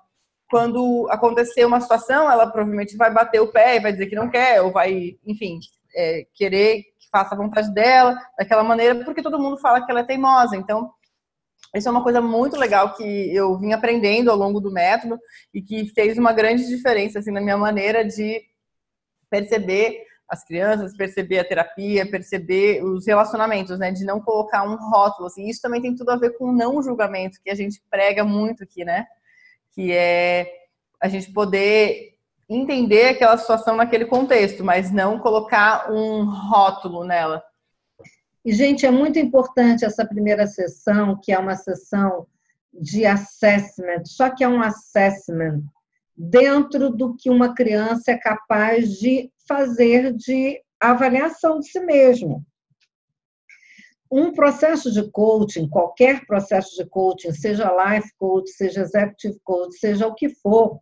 Quando 0.49 1.05
acontecer 1.09 1.65
uma 1.65 1.81
situação, 1.81 2.31
ela 2.31 2.47
provavelmente 2.47 2.95
vai 2.95 3.11
bater 3.11 3.41
o 3.41 3.51
pé 3.51 3.79
vai 3.81 3.91
dizer 3.91 4.07
que 4.07 4.15
não 4.15 4.29
quer, 4.29 4.61
ou 4.61 4.71
vai, 4.71 5.17
enfim, 5.25 5.59
é, 5.97 6.27
querer 6.33 6.83
que 6.99 7.09
faça 7.11 7.33
a 7.33 7.37
vontade 7.37 7.73
dela 7.73 8.15
daquela 8.37 8.63
maneira, 8.63 9.03
porque 9.03 9.23
todo 9.23 9.39
mundo 9.39 9.57
fala 9.57 9.83
que 9.83 9.91
ela 9.91 10.01
é 10.01 10.03
teimosa. 10.03 10.55
Então, 10.55 10.91
isso 11.75 11.87
é 11.87 11.91
uma 11.91 12.03
coisa 12.03 12.21
muito 12.21 12.55
legal 12.55 12.93
que 12.93 13.03
eu 13.03 13.57
vim 13.57 13.73
aprendendo 13.73 14.29
ao 14.29 14.37
longo 14.37 14.59
do 14.59 14.71
método 14.71 15.19
e 15.53 15.61
que 15.61 15.87
fez 15.93 16.17
uma 16.17 16.31
grande 16.31 16.67
diferença 16.67 17.19
assim, 17.19 17.31
na 17.31 17.41
minha 17.41 17.57
maneira 17.57 18.05
de 18.05 18.41
perceber 19.29 20.05
as 20.29 20.43
crianças, 20.43 20.95
perceber 20.95 21.39
a 21.39 21.43
terapia, 21.43 22.09
perceber 22.09 22.83
os 22.83 23.07
relacionamentos, 23.07 23.79
né? 23.79 23.91
De 23.91 24.03
não 24.03 24.19
colocar 24.19 24.63
um 24.63 24.75
rótulo, 24.75 25.27
assim. 25.27 25.47
Isso 25.47 25.61
também 25.61 25.81
tem 25.81 25.95
tudo 25.95 26.11
a 26.11 26.17
ver 26.17 26.37
com 26.37 26.49
o 26.49 26.53
não 26.53 26.81
julgamento, 26.83 27.39
que 27.41 27.49
a 27.49 27.55
gente 27.55 27.81
prega 27.89 28.23
muito 28.23 28.63
aqui, 28.63 28.83
né? 28.83 29.05
Que 29.71 29.93
é 29.93 30.51
a 30.99 31.07
gente 31.07 31.31
poder 31.31 32.16
entender 32.49 33.09
aquela 33.09 33.37
situação 33.37 33.75
naquele 33.75 34.05
contexto, 34.05 34.63
mas 34.63 34.91
não 34.91 35.19
colocar 35.19 35.91
um 35.91 36.23
rótulo 36.23 37.03
nela. 37.03 37.43
E, 38.45 38.53
gente, 38.53 38.85
é 38.85 38.91
muito 38.91 39.19
importante 39.19 39.83
essa 39.83 40.05
primeira 40.05 40.47
sessão, 40.47 41.19
que 41.21 41.33
é 41.33 41.39
uma 41.39 41.55
sessão 41.55 42.25
de 42.73 43.05
assessment, 43.05 44.05
só 44.05 44.29
que 44.29 44.43
é 44.43 44.47
um 44.47 44.61
assessment 44.61 45.63
dentro 46.15 46.89
do 46.89 47.15
que 47.15 47.29
uma 47.29 47.53
criança 47.53 48.11
é 48.11 48.17
capaz 48.17 48.93
de 48.93 49.31
fazer 49.47 50.13
de 50.13 50.59
avaliação 50.79 51.59
de 51.59 51.69
si 51.69 51.79
mesmo. 51.79 52.45
Um 54.09 54.31
processo 54.31 54.91
de 54.91 55.11
coaching, 55.11 55.67
qualquer 55.67 56.25
processo 56.25 56.75
de 56.75 56.89
coaching, 56.89 57.33
seja 57.33 57.69
life 57.71 58.09
coach, 58.17 58.49
seja 58.51 58.81
executive 58.81 59.37
coach, 59.43 59.77
seja 59.77 60.07
o 60.07 60.15
que 60.15 60.29
for, 60.29 60.79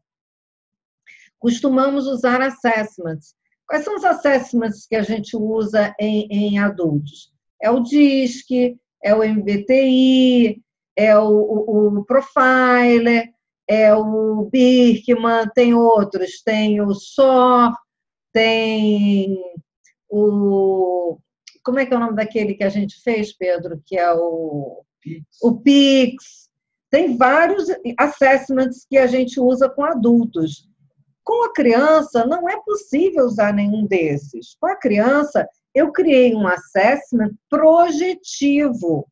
costumamos 1.40 2.08
usar 2.08 2.42
assessments. 2.42 3.36
Quais 3.68 3.84
são 3.84 3.96
os 3.96 4.04
assessments 4.04 4.86
que 4.88 4.96
a 4.96 5.02
gente 5.02 5.36
usa 5.36 5.94
em, 6.00 6.28
em 6.30 6.60
adultos? 6.60 7.32
É 7.62 7.70
o 7.72 7.80
DISC, 7.80 8.78
é 9.04 9.16
o 9.16 9.24
MBTI, 9.24 10.62
é 10.96 11.18
o, 11.18 11.30
o, 11.30 12.00
o 12.00 12.06
Profiler, 12.06 13.30
é 13.68 13.94
o 13.94 14.48
Birkman, 14.52 15.50
tem 15.54 15.74
outros, 15.74 16.42
tem 16.44 16.82
o 16.82 16.94
SOR, 16.94 17.74
tem 18.32 19.38
o. 20.10 21.18
Como 21.64 21.80
é 21.80 21.86
que 21.86 21.94
é 21.94 21.98
o 21.98 22.00
nome 22.00 22.16
daquele 22.16 22.54
que 22.54 22.64
a 22.64 22.70
gente 22.70 23.02
fez, 23.02 23.36
Pedro? 23.36 23.82
Que 23.86 23.98
é 23.98 24.14
o, 24.14 24.84
o 25.42 25.56
PIX. 25.62 26.46
Tem 26.92 27.18
vários 27.18 27.68
assessments 27.98 28.86
que 28.88 28.98
a 28.98 29.08
gente 29.08 29.40
usa 29.40 29.68
com 29.68 29.84
adultos. 29.84 30.70
Com 31.26 31.44
a 31.46 31.54
criança, 31.54 32.26
não 32.26 32.48
é 32.48 32.62
possível 32.62 33.26
usar 33.26 33.52
nenhum 33.52 33.86
desses. 33.88 34.56
Com 34.62 34.68
a 34.68 34.76
criança, 34.76 35.46
eu 35.74 35.92
criei 35.92 36.36
um 36.36 36.48
assessment 36.48 37.32
projetivo. 37.50 39.08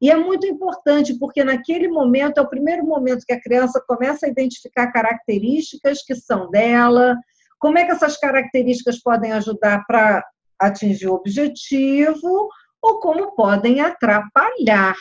E 0.00 0.10
é 0.10 0.16
muito 0.16 0.46
importante, 0.46 1.18
porque 1.18 1.42
naquele 1.42 1.88
momento 1.88 2.38
é 2.38 2.40
o 2.40 2.48
primeiro 2.48 2.86
momento 2.86 3.24
que 3.26 3.32
a 3.32 3.40
criança 3.40 3.82
começa 3.86 4.26
a 4.26 4.28
identificar 4.28 4.92
características 4.92 6.04
que 6.04 6.14
são 6.14 6.48
dela, 6.48 7.16
como 7.58 7.76
é 7.76 7.84
que 7.84 7.90
essas 7.90 8.16
características 8.16 9.02
podem 9.02 9.32
ajudar 9.32 9.84
para 9.86 10.24
atingir 10.60 11.08
o 11.08 11.14
objetivo 11.14 12.48
ou 12.80 13.00
como 13.00 13.34
podem 13.34 13.80
atrapalhar. 13.80 14.94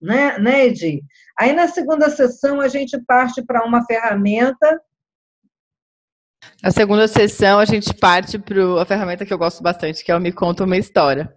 né, 0.00 0.38
né 0.38 0.66
Edi? 0.66 1.02
Aí 1.38 1.52
na 1.52 1.68
segunda 1.68 2.08
sessão 2.08 2.60
a 2.62 2.68
gente 2.68 2.98
parte 3.04 3.42
para 3.44 3.64
uma 3.64 3.84
ferramenta. 3.84 4.80
Na 6.62 6.70
segunda 6.70 7.06
sessão 7.08 7.58
a 7.58 7.64
gente 7.64 7.92
parte 7.94 8.38
para 8.38 8.82
a 8.82 8.84
ferramenta 8.84 9.26
que 9.26 9.32
eu 9.32 9.38
gosto 9.38 9.62
bastante, 9.62 10.04
que 10.04 10.10
é 10.10 10.16
o 10.16 10.20
Me 10.20 10.32
Conta 10.32 10.64
Uma 10.64 10.76
História. 10.76 11.34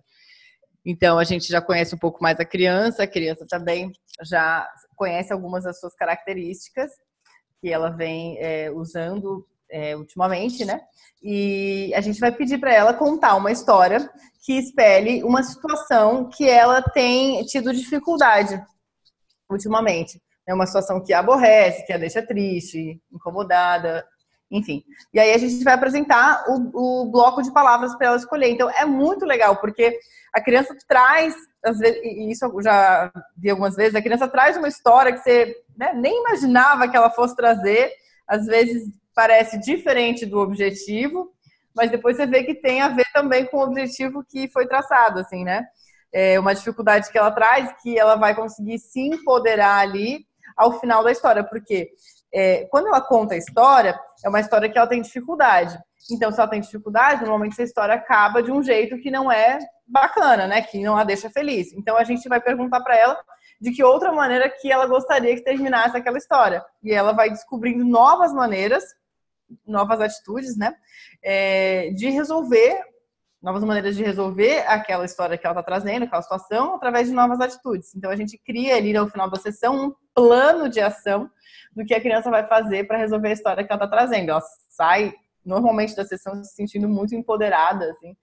Então 0.85 1.19
a 1.19 1.23
gente 1.23 1.47
já 1.49 1.61
conhece 1.61 1.93
um 1.93 1.97
pouco 1.97 2.23
mais 2.23 2.39
a 2.39 2.45
criança, 2.45 3.03
a 3.03 3.07
criança 3.07 3.45
também 3.47 3.91
já 4.23 4.65
conhece 4.95 5.33
algumas 5.33 5.65
das 5.65 5.79
suas 5.79 5.93
características 5.93 6.89
que 7.61 7.69
ela 7.69 7.89
vem 7.89 8.37
é, 8.39 8.71
usando 8.71 9.45
é, 9.69 9.95
ultimamente, 9.95 10.63
né? 10.63 10.81
E 11.21 11.91
a 11.93 12.01
gente 12.01 12.19
vai 12.19 12.31
pedir 12.31 12.57
para 12.57 12.73
ela 12.73 12.93
contar 12.93 13.35
uma 13.35 13.51
história 13.51 14.09
que 14.45 14.53
espelhe 14.53 15.23
uma 15.23 15.43
situação 15.43 16.29
que 16.29 16.47
ela 16.47 16.81
tem 16.81 17.43
tido 17.45 17.73
dificuldade 17.73 18.63
ultimamente. 19.49 20.21
É 20.47 20.53
uma 20.53 20.65
situação 20.65 21.03
que 21.03 21.11
a 21.11 21.19
aborrece, 21.19 21.85
que 21.85 21.91
a 21.91 21.97
deixa 21.97 22.25
triste, 22.25 23.01
incomodada, 23.11 24.05
enfim. 24.49 24.83
E 25.13 25.19
aí 25.19 25.33
a 25.33 25.37
gente 25.37 25.63
vai 25.63 25.73
apresentar 25.73 26.45
o, 26.47 27.03
o 27.03 27.11
bloco 27.11 27.41
de 27.41 27.51
palavras 27.51 27.95
para 27.95 28.07
ela 28.07 28.17
escolher. 28.17 28.49
Então 28.49 28.69
é 28.69 28.85
muito 28.85 29.25
legal, 29.25 29.57
porque 29.57 29.99
a 30.33 30.41
criança 30.41 30.75
traz, 30.87 31.35
às 31.63 31.77
vezes, 31.79 31.99
e 32.03 32.31
isso 32.31 32.45
eu 32.45 32.61
já 32.61 33.11
vi 33.35 33.49
algumas 33.49 33.75
vezes, 33.75 33.95
a 33.95 34.01
criança 34.01 34.27
traz 34.27 34.57
uma 34.57 34.67
história 34.67 35.11
que 35.11 35.19
você 35.19 35.55
né, 35.75 35.93
nem 35.93 36.21
imaginava 36.21 36.87
que 36.87 36.95
ela 36.95 37.09
fosse 37.09 37.35
trazer, 37.35 37.91
às 38.27 38.45
vezes 38.45 38.89
parece 39.15 39.59
diferente 39.59 40.25
do 40.25 40.39
objetivo, 40.39 41.31
mas 41.75 41.91
depois 41.91 42.17
você 42.17 42.25
vê 42.25 42.43
que 42.43 42.55
tem 42.55 42.81
a 42.81 42.89
ver 42.89 43.05
também 43.13 43.45
com 43.45 43.57
o 43.57 43.63
objetivo 43.63 44.23
que 44.27 44.47
foi 44.49 44.67
traçado, 44.67 45.19
assim, 45.19 45.43
né? 45.43 45.65
É 46.11 46.39
uma 46.39 46.55
dificuldade 46.55 47.11
que 47.11 47.17
ela 47.17 47.31
traz, 47.31 47.71
que 47.81 47.97
ela 47.97 48.15
vai 48.15 48.33
conseguir 48.33 48.79
se 48.79 48.99
empoderar 48.99 49.79
ali 49.79 50.25
ao 50.55 50.79
final 50.79 51.03
da 51.03 51.11
história, 51.11 51.43
porque 51.43 51.91
é, 52.33 52.65
quando 52.69 52.87
ela 52.87 53.01
conta 53.01 53.33
a 53.33 53.37
história, 53.37 53.99
é 54.23 54.29
uma 54.29 54.39
história 54.39 54.69
que 54.69 54.77
ela 54.77 54.87
tem 54.87 55.01
dificuldade. 55.01 55.77
Então, 56.11 56.31
se 56.31 56.39
ela 56.39 56.49
tem 56.49 56.61
dificuldade, 56.61 57.21
normalmente 57.21 57.53
essa 57.53 57.63
história 57.63 57.95
acaba 57.95 58.41
de 58.41 58.51
um 58.51 58.61
jeito 58.63 58.97
que 58.99 59.11
não 59.11 59.31
é 59.31 59.59
bacana, 59.85 60.47
né? 60.47 60.61
Que 60.61 60.81
não 60.81 60.97
a 60.97 61.03
deixa 61.03 61.29
feliz. 61.29 61.73
Então, 61.73 61.97
a 61.97 62.03
gente 62.03 62.27
vai 62.29 62.39
perguntar 62.39 62.81
para 62.81 62.95
ela 62.95 63.19
de 63.59 63.71
que 63.71 63.83
outra 63.83 64.11
maneira 64.11 64.49
que 64.49 64.71
ela 64.71 64.85
gostaria 64.85 65.35
que 65.35 65.43
terminasse 65.43 65.97
aquela 65.97 66.17
história. 66.17 66.63
E 66.83 66.93
ela 66.93 67.11
vai 67.11 67.29
descobrindo 67.29 67.83
novas 67.83 68.33
maneiras, 68.33 68.83
novas 69.65 69.99
atitudes, 69.99 70.57
né? 70.57 70.73
É, 71.23 71.89
de 71.91 72.09
resolver, 72.09 72.81
novas 73.47 73.63
maneiras 73.63 73.95
de 73.95 74.03
resolver 74.03 74.65
aquela 74.67 75.05
história 75.05 75.37
que 75.37 75.47
ela 75.47 75.53
está 75.53 75.63
trazendo, 75.63 76.03
aquela 76.03 76.21
situação, 76.21 76.75
através 76.75 77.07
de 77.07 77.13
novas 77.13 77.39
atitudes. 77.39 77.95
Então, 77.95 78.11
a 78.11 78.15
gente 78.17 78.37
cria 78.37 78.75
ali 78.75 78.91
no 78.91 79.07
final 79.07 79.29
da 79.29 79.37
sessão 79.37 79.85
um 79.85 79.93
plano 80.13 80.67
de 80.67 80.81
ação 80.81 81.31
do 81.73 81.85
que 81.85 81.93
a 81.93 82.01
criança 82.01 82.29
vai 82.29 82.45
fazer 82.45 82.85
para 82.85 82.97
resolver 82.97 83.29
a 83.29 83.31
história 83.31 83.63
que 83.63 83.71
ela 83.71 83.81
está 83.81 83.87
trazendo. 83.87 84.31
Ela 84.31 84.41
sai 84.67 85.13
normalmente 85.45 85.95
da 85.95 86.03
sessão 86.03 86.43
se 86.43 86.55
sentindo 86.55 86.89
muito 86.89 87.15
empoderada, 87.15 87.89
assim, 87.91 88.17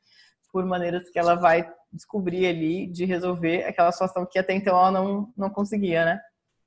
por 0.53 0.63
maneiras 0.67 1.09
que 1.09 1.19
ela 1.19 1.37
vai 1.37 1.67
descobrir 1.91 2.47
ali 2.47 2.87
de 2.87 3.07
resolver 3.07 3.65
aquela 3.65 3.93
situação 3.93 4.27
que 4.31 4.39
até 4.39 4.53
então 4.53 4.77
ela 4.77 4.91
não, 4.91 5.33
não 5.35 5.49
conseguia, 5.49 6.05
né? 6.05 6.21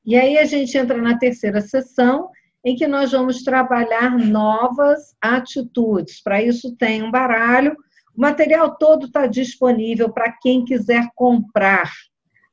E 0.04 0.16
aí 0.16 0.36
a 0.40 0.46
gente 0.46 0.76
entra 0.76 0.98
na 0.98 1.16
terceira 1.16 1.62
sessão, 1.62 2.32
em 2.66 2.76
que 2.76 2.88
nós 2.88 3.12
vamos 3.12 3.44
trabalhar 3.44 4.18
novas 4.18 5.16
atitudes. 5.22 6.24
Para 6.24 6.42
isso 6.42 6.76
tem 6.76 7.04
um 7.04 7.12
baralho. 7.12 7.78
O 8.18 8.22
material 8.22 8.76
todo 8.76 9.06
está 9.06 9.28
disponível 9.28 10.12
para 10.12 10.32
quem 10.32 10.66
quiser 10.66 11.08
comprar. 11.16 11.92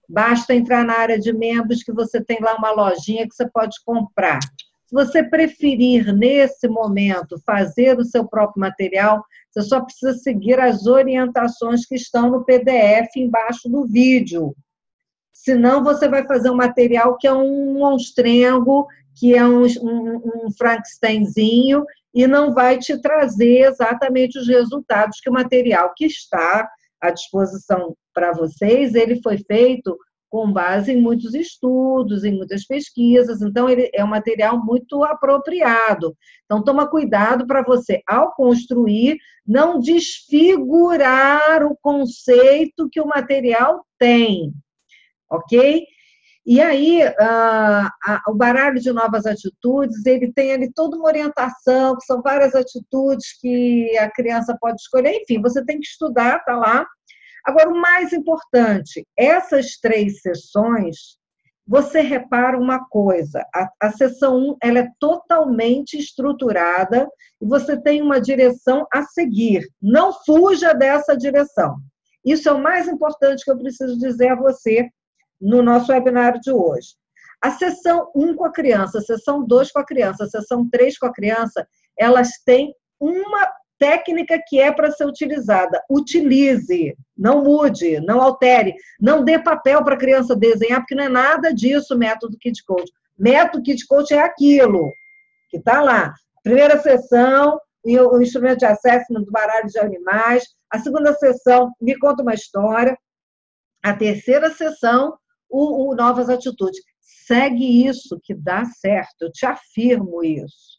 Basta 0.07 0.55
entrar 0.55 0.85
na 0.85 0.99
área 0.99 1.19
de 1.19 1.33
membros 1.33 1.83
que 1.83 1.91
você 1.91 2.23
tem 2.23 2.39
lá 2.39 2.55
uma 2.55 2.71
lojinha 2.71 3.27
que 3.27 3.35
você 3.35 3.49
pode 3.49 3.83
comprar. 3.83 4.41
Se 4.85 4.93
você 4.93 5.23
preferir, 5.23 6.13
nesse 6.13 6.69
momento, 6.69 7.41
fazer 7.47 7.99
o 7.99 8.05
seu 8.05 8.29
próprio 8.29 8.61
material, 8.61 9.25
você 9.51 9.63
só 9.63 9.81
precisa 9.81 10.13
seguir 10.13 10.61
as 10.61 10.87
orientações 10.87 11.87
que 11.87 11.95
estão 11.95 12.31
no 12.31 12.45
PDF 12.45 13.17
embaixo 13.17 13.67
do 13.67 13.87
vídeo. 13.87 14.55
Senão, 15.33 15.83
você 15.83 16.07
vai 16.07 16.27
fazer 16.27 16.51
um 16.51 16.57
material 16.57 17.17
que 17.17 17.27
é 17.27 17.33
um 17.33 17.79
monstrengo, 17.79 18.87
que 19.15 19.35
é 19.35 19.43
um, 19.47 19.65
um, 19.65 20.47
um 20.47 20.53
Frankensteinzinho, 20.53 21.87
e 22.15 22.27
não 22.27 22.55
vai 22.55 22.79
te 22.79 23.01
trazer 23.01 23.67
exatamente 23.67 24.39
os 24.39 24.47
resultados 24.47 25.19
que 25.21 25.29
o 25.29 25.33
material 25.33 25.93
que 25.97 26.07
está 26.07 26.69
à 27.01 27.11
disposição 27.11 27.97
para 28.15 28.33
vocês, 28.33 28.95
ele 28.95 29.21
foi 29.21 29.39
feito 29.39 29.99
com 30.31 30.53
base 30.53 30.93
em 30.93 31.01
muitos 31.01 31.33
estudos, 31.33 32.25
em 32.25 32.37
muitas 32.37 32.67
pesquisas, 32.67 33.41
então 33.41 33.69
ele 33.69 33.89
é 33.95 34.05
um 34.05 34.09
material 34.09 34.59
muito 34.65 35.05
apropriado. 35.05 36.17
Então 36.45 36.63
toma 36.63 36.89
cuidado 36.89 37.47
para 37.47 37.63
você 37.63 38.03
ao 38.05 38.33
construir 38.35 39.17
não 39.47 39.79
desfigurar 39.79 41.65
o 41.65 41.77
conceito 41.81 42.89
que 42.91 43.01
o 43.01 43.07
material 43.07 43.85
tem. 43.97 44.53
OK? 45.31 45.87
E 46.47 46.61
aí, 46.61 47.01
o 48.29 48.35
baralho 48.35 48.79
de 48.79 48.93
novas 48.93 49.25
atitudes, 49.25 50.05
ele 50.05 50.31
tem 50.33 50.53
ali 50.53 50.71
toda 50.73 50.97
uma 50.97 51.07
orientação, 51.07 51.97
que 51.97 52.05
são 52.05 52.21
várias 52.21 52.55
atitudes 52.55 53.39
que 53.41 53.97
a 53.97 54.11
criança 54.11 54.57
pode 54.61 54.77
escolher. 54.81 55.23
Enfim, 55.23 55.41
você 55.41 55.65
tem 55.65 55.81
que 55.81 55.87
estudar, 55.87 56.45
tá 56.45 56.55
lá. 56.57 56.87
Agora, 57.47 57.71
o 57.71 57.81
mais 57.81 58.13
importante, 58.13 59.07
essas 59.17 59.79
três 59.79 60.21
sessões, 60.21 61.19
você 61.67 62.03
repara 62.03 62.59
uma 62.59 62.87
coisa, 62.89 63.43
a, 63.55 63.71
a 63.81 63.91
sessão 63.91 64.37
1 64.37 64.57
ela 64.63 64.81
é 64.81 64.89
totalmente 65.01 65.97
estruturada 65.97 67.09
e 67.41 67.47
você 67.47 67.81
tem 67.81 68.03
uma 68.03 68.21
direção 68.21 68.87
a 68.93 69.03
seguir. 69.03 69.67
Não 69.81 70.13
fuja 70.13 70.75
dessa 70.75 71.17
direção. 71.17 71.77
Isso 72.23 72.49
é 72.51 72.53
o 72.53 72.63
mais 72.63 72.87
importante 72.87 73.45
que 73.45 73.51
eu 73.51 73.59
preciso 73.59 73.99
dizer 73.99 74.29
a 74.29 74.37
você 74.37 74.91
no 75.45 75.63
nosso 75.63 75.93
webinário 75.93 76.41
de 76.41 76.51
hoje. 76.51 76.89
A 77.41 77.51
sessão 77.51 78.11
1 78.17 78.35
com 78.35 78.47
a 78.47 78.53
criança, 78.53 78.99
a 78.99 79.03
sessão 79.03 79.45
2 79.45 79.71
com 79.71 79.79
a 79.79 79.85
criança, 79.85 80.25
a 80.25 80.29
sessão 80.29 80.67
3 80.71 80.99
com 80.99 81.07
a 81.07 81.13
criança, 81.13 81.69
elas 81.99 82.31
têm 82.45 82.75
uma 82.99 83.47
técnica 83.79 84.41
que 84.47 84.59
é 84.59 84.73
para 84.73 84.91
ser 84.91 85.05
utilizada. 85.05 85.83
Utilize, 85.91 86.97
não 87.17 87.45
mude, 87.45 88.01
não 88.01 88.23
altere, 88.23 88.75
não 88.99 89.23
dê 89.23 89.39
papel 89.39 89.85
para 89.85 89.95
a 89.95 89.99
criança 89.99 90.35
desenhar, 90.35 90.81
porque 90.81 90.95
não 90.95 91.05
é 91.05 91.09
nada 91.11 91.53
disso 91.53 91.99
método 91.99 92.39
Kid 92.39 92.65
Coach. 92.65 92.91
Método 93.19 93.63
Kid 93.63 93.87
Coach 93.87 94.15
é 94.15 94.21
aquilo 94.21 94.91
que 95.51 95.59
está 95.59 95.83
lá. 95.83 96.15
Primeira 96.43 96.81
sessão, 96.81 97.61
o 97.85 98.21
instrumento 98.23 98.61
de 98.61 98.67
assessment 98.67 99.23
do 99.23 99.31
baralho 99.31 99.69
de 99.69 99.79
animais. 99.79 100.45
A 100.71 100.79
segunda 100.79 101.13
sessão, 101.13 101.71
me 101.79 101.99
conta 101.99 102.23
uma 102.23 102.33
história. 102.33 102.97
A 103.83 103.93
terceira 103.93 104.51
sessão, 104.51 105.15
o, 105.55 105.91
o 105.91 105.95
Novas 105.95 106.29
Atitudes. 106.29 106.81
Segue 107.01 107.87
isso 107.87 108.21
que 108.23 108.35
dá 108.35 108.65
certo, 108.65 109.23
eu 109.23 109.33
te 109.33 109.47
afirmo 109.47 110.23
isso 110.23 110.75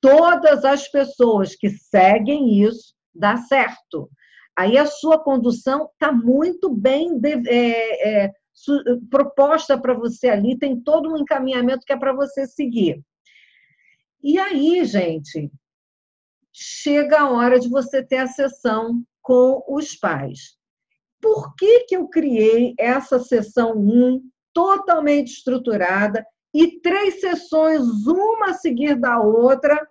todas 0.00 0.64
as 0.64 0.88
pessoas 0.88 1.54
que 1.54 1.68
seguem 1.68 2.62
isso, 2.62 2.94
dá 3.14 3.36
certo. 3.36 4.10
Aí 4.56 4.76
a 4.76 4.86
sua 4.86 5.22
condução 5.22 5.88
está 5.92 6.10
muito 6.10 6.70
bem 6.70 7.20
é, 7.46 8.24
é, 8.24 8.32
proposta 9.10 9.80
para 9.80 9.94
você 9.94 10.28
ali, 10.28 10.58
tem 10.58 10.80
todo 10.80 11.12
um 11.12 11.18
encaminhamento 11.18 11.84
que 11.86 11.92
é 11.92 11.98
para 11.98 12.12
você 12.12 12.46
seguir. 12.46 13.00
E 14.22 14.38
aí, 14.38 14.84
gente, 14.84 15.50
chega 16.52 17.20
a 17.20 17.30
hora 17.30 17.58
de 17.58 17.68
você 17.68 18.02
ter 18.02 18.18
a 18.18 18.26
sessão 18.26 19.02
com 19.22 19.62
os 19.68 19.94
pais. 19.94 20.58
Por 21.20 21.54
que, 21.54 21.80
que 21.80 21.96
eu 21.96 22.08
criei 22.08 22.74
essa 22.78 23.18
sessão 23.18 23.72
1 23.76 24.22
totalmente 24.52 25.28
estruturada 25.28 26.24
e 26.52 26.80
três 26.80 27.20
sessões, 27.20 27.82
uma 28.06 28.50
a 28.50 28.54
seguir 28.54 28.98
da 28.98 29.20
outra, 29.20 29.86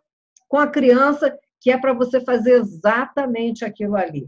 com 0.47 0.57
a 0.57 0.67
criança, 0.67 1.37
que 1.61 1.71
é 1.71 1.77
para 1.77 1.93
você 1.93 2.19
fazer 2.21 2.53
exatamente 2.53 3.63
aquilo 3.63 3.95
ali. 3.95 4.27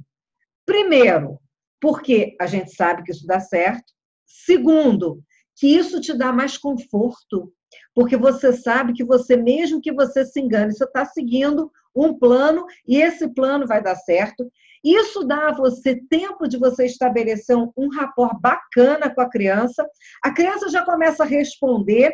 Primeiro, 0.66 1.40
porque 1.80 2.36
a 2.40 2.46
gente 2.46 2.74
sabe 2.76 3.04
que 3.04 3.12
isso 3.12 3.26
dá 3.26 3.40
certo. 3.40 3.92
Segundo, 4.26 5.22
que 5.58 5.68
isso 5.68 6.00
te 6.00 6.14
dá 6.14 6.32
mais 6.32 6.58
conforto, 6.58 7.52
porque 7.94 8.16
você 8.16 8.54
sabe 8.54 8.94
que 8.94 9.04
você, 9.04 9.36
mesmo 9.36 9.82
que 9.82 9.92
você 9.92 10.26
se 10.26 10.40
engane, 10.40 10.74
você 10.74 10.86
está 10.86 11.06
seguindo 11.06 11.72
um 11.96 12.18
plano 12.18 12.66
e 12.88 12.98
esse 13.02 13.28
plano 13.34 13.68
vai 13.68 13.82
dar 13.82 13.96
certo. 13.96 14.50
Isso 14.84 15.24
dá 15.24 15.50
a 15.50 15.54
você 15.54 16.02
tempo 16.10 16.48
de 16.48 16.58
você 16.58 16.86
estabelecer 16.86 17.56
um, 17.56 17.90
rapport 17.90 18.40
bacana 18.40 19.14
com 19.14 19.22
a 19.22 19.30
criança. 19.30 19.88
A 20.24 20.34
criança 20.34 20.70
já 20.70 20.84
começa 20.84 21.24
a 21.24 21.28
responder 21.28 22.12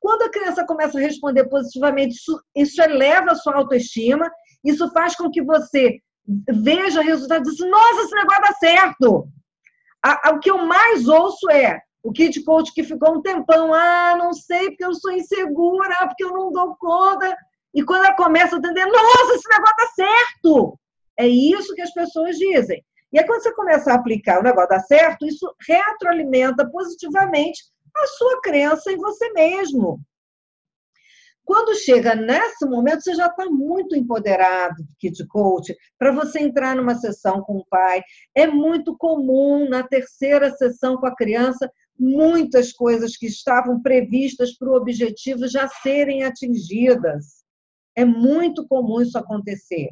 quando 0.00 0.22
a 0.22 0.30
criança 0.30 0.64
começa 0.64 0.98
a 0.98 1.00
responder 1.00 1.48
positivamente, 1.48 2.14
isso, 2.14 2.40
isso 2.54 2.80
eleva 2.80 3.32
a 3.32 3.34
sua 3.34 3.56
autoestima, 3.56 4.30
isso 4.64 4.88
faz 4.92 5.16
com 5.16 5.30
que 5.30 5.42
você 5.42 5.98
veja 6.48 7.02
resultados 7.02 7.52
e 7.52 7.56
diz, 7.56 7.68
nossa, 7.68 8.02
esse 8.02 8.14
negócio 8.14 8.42
dá 8.42 8.52
certo. 8.54 9.28
A, 10.04 10.28
a, 10.28 10.32
o 10.32 10.40
que 10.40 10.50
eu 10.50 10.58
mais 10.58 11.08
ouço 11.08 11.50
é, 11.50 11.80
O 12.02 12.12
Kid 12.12 12.44
Coach 12.44 12.72
que 12.72 12.84
ficou 12.84 13.16
um 13.16 13.22
tempão, 13.22 13.74
ah, 13.74 14.14
não 14.16 14.32
sei 14.32 14.68
porque 14.68 14.84
eu 14.84 14.94
sou 14.94 15.10
insegura, 15.10 16.06
porque 16.06 16.24
eu 16.24 16.30
não 16.30 16.52
dou 16.52 16.76
conta. 16.76 17.36
E 17.74 17.82
quando 17.82 18.04
ela 18.04 18.14
começa 18.14 18.54
a 18.54 18.58
entender, 18.58 18.86
nossa, 18.86 19.34
esse 19.34 19.48
negócio 19.48 19.76
tá 19.76 19.86
certo. 19.94 20.78
É 21.18 21.26
isso 21.26 21.74
que 21.74 21.82
as 21.82 21.92
pessoas 21.92 22.36
dizem. 22.36 22.84
E 23.12 23.18
aí, 23.18 23.26
quando 23.26 23.42
você 23.42 23.54
começa 23.54 23.92
a 23.92 23.94
aplicar 23.94 24.40
o 24.40 24.42
negócio 24.42 24.68
dar 24.68 24.80
certo, 24.80 25.26
isso 25.26 25.54
retroalimenta 25.66 26.68
positivamente 26.68 27.62
a 27.96 28.06
sua 28.06 28.40
crença 28.42 28.92
em 28.92 28.96
você 28.96 29.32
mesmo. 29.32 30.00
Quando 31.46 31.76
chega 31.76 32.16
nesse 32.16 32.66
momento, 32.66 33.02
você 33.02 33.14
já 33.14 33.28
está 33.28 33.46
muito 33.46 33.94
empoderado, 33.94 34.84
Kid 34.98 35.24
Coach, 35.28 35.74
para 35.96 36.10
você 36.10 36.40
entrar 36.40 36.74
numa 36.74 36.96
sessão 36.96 37.40
com 37.40 37.58
o 37.58 37.66
pai. 37.70 38.02
É 38.34 38.48
muito 38.48 38.96
comum, 38.98 39.68
na 39.68 39.84
terceira 39.84 40.50
sessão 40.50 40.96
com 40.96 41.06
a 41.06 41.14
criança, 41.14 41.70
muitas 41.96 42.72
coisas 42.72 43.16
que 43.16 43.26
estavam 43.26 43.80
previstas 43.80 44.58
para 44.58 44.68
o 44.68 44.74
objetivo 44.74 45.46
já 45.46 45.68
serem 45.68 46.24
atingidas. 46.24 47.44
É 47.94 48.04
muito 48.04 48.66
comum 48.66 49.00
isso 49.00 49.16
acontecer. 49.16 49.88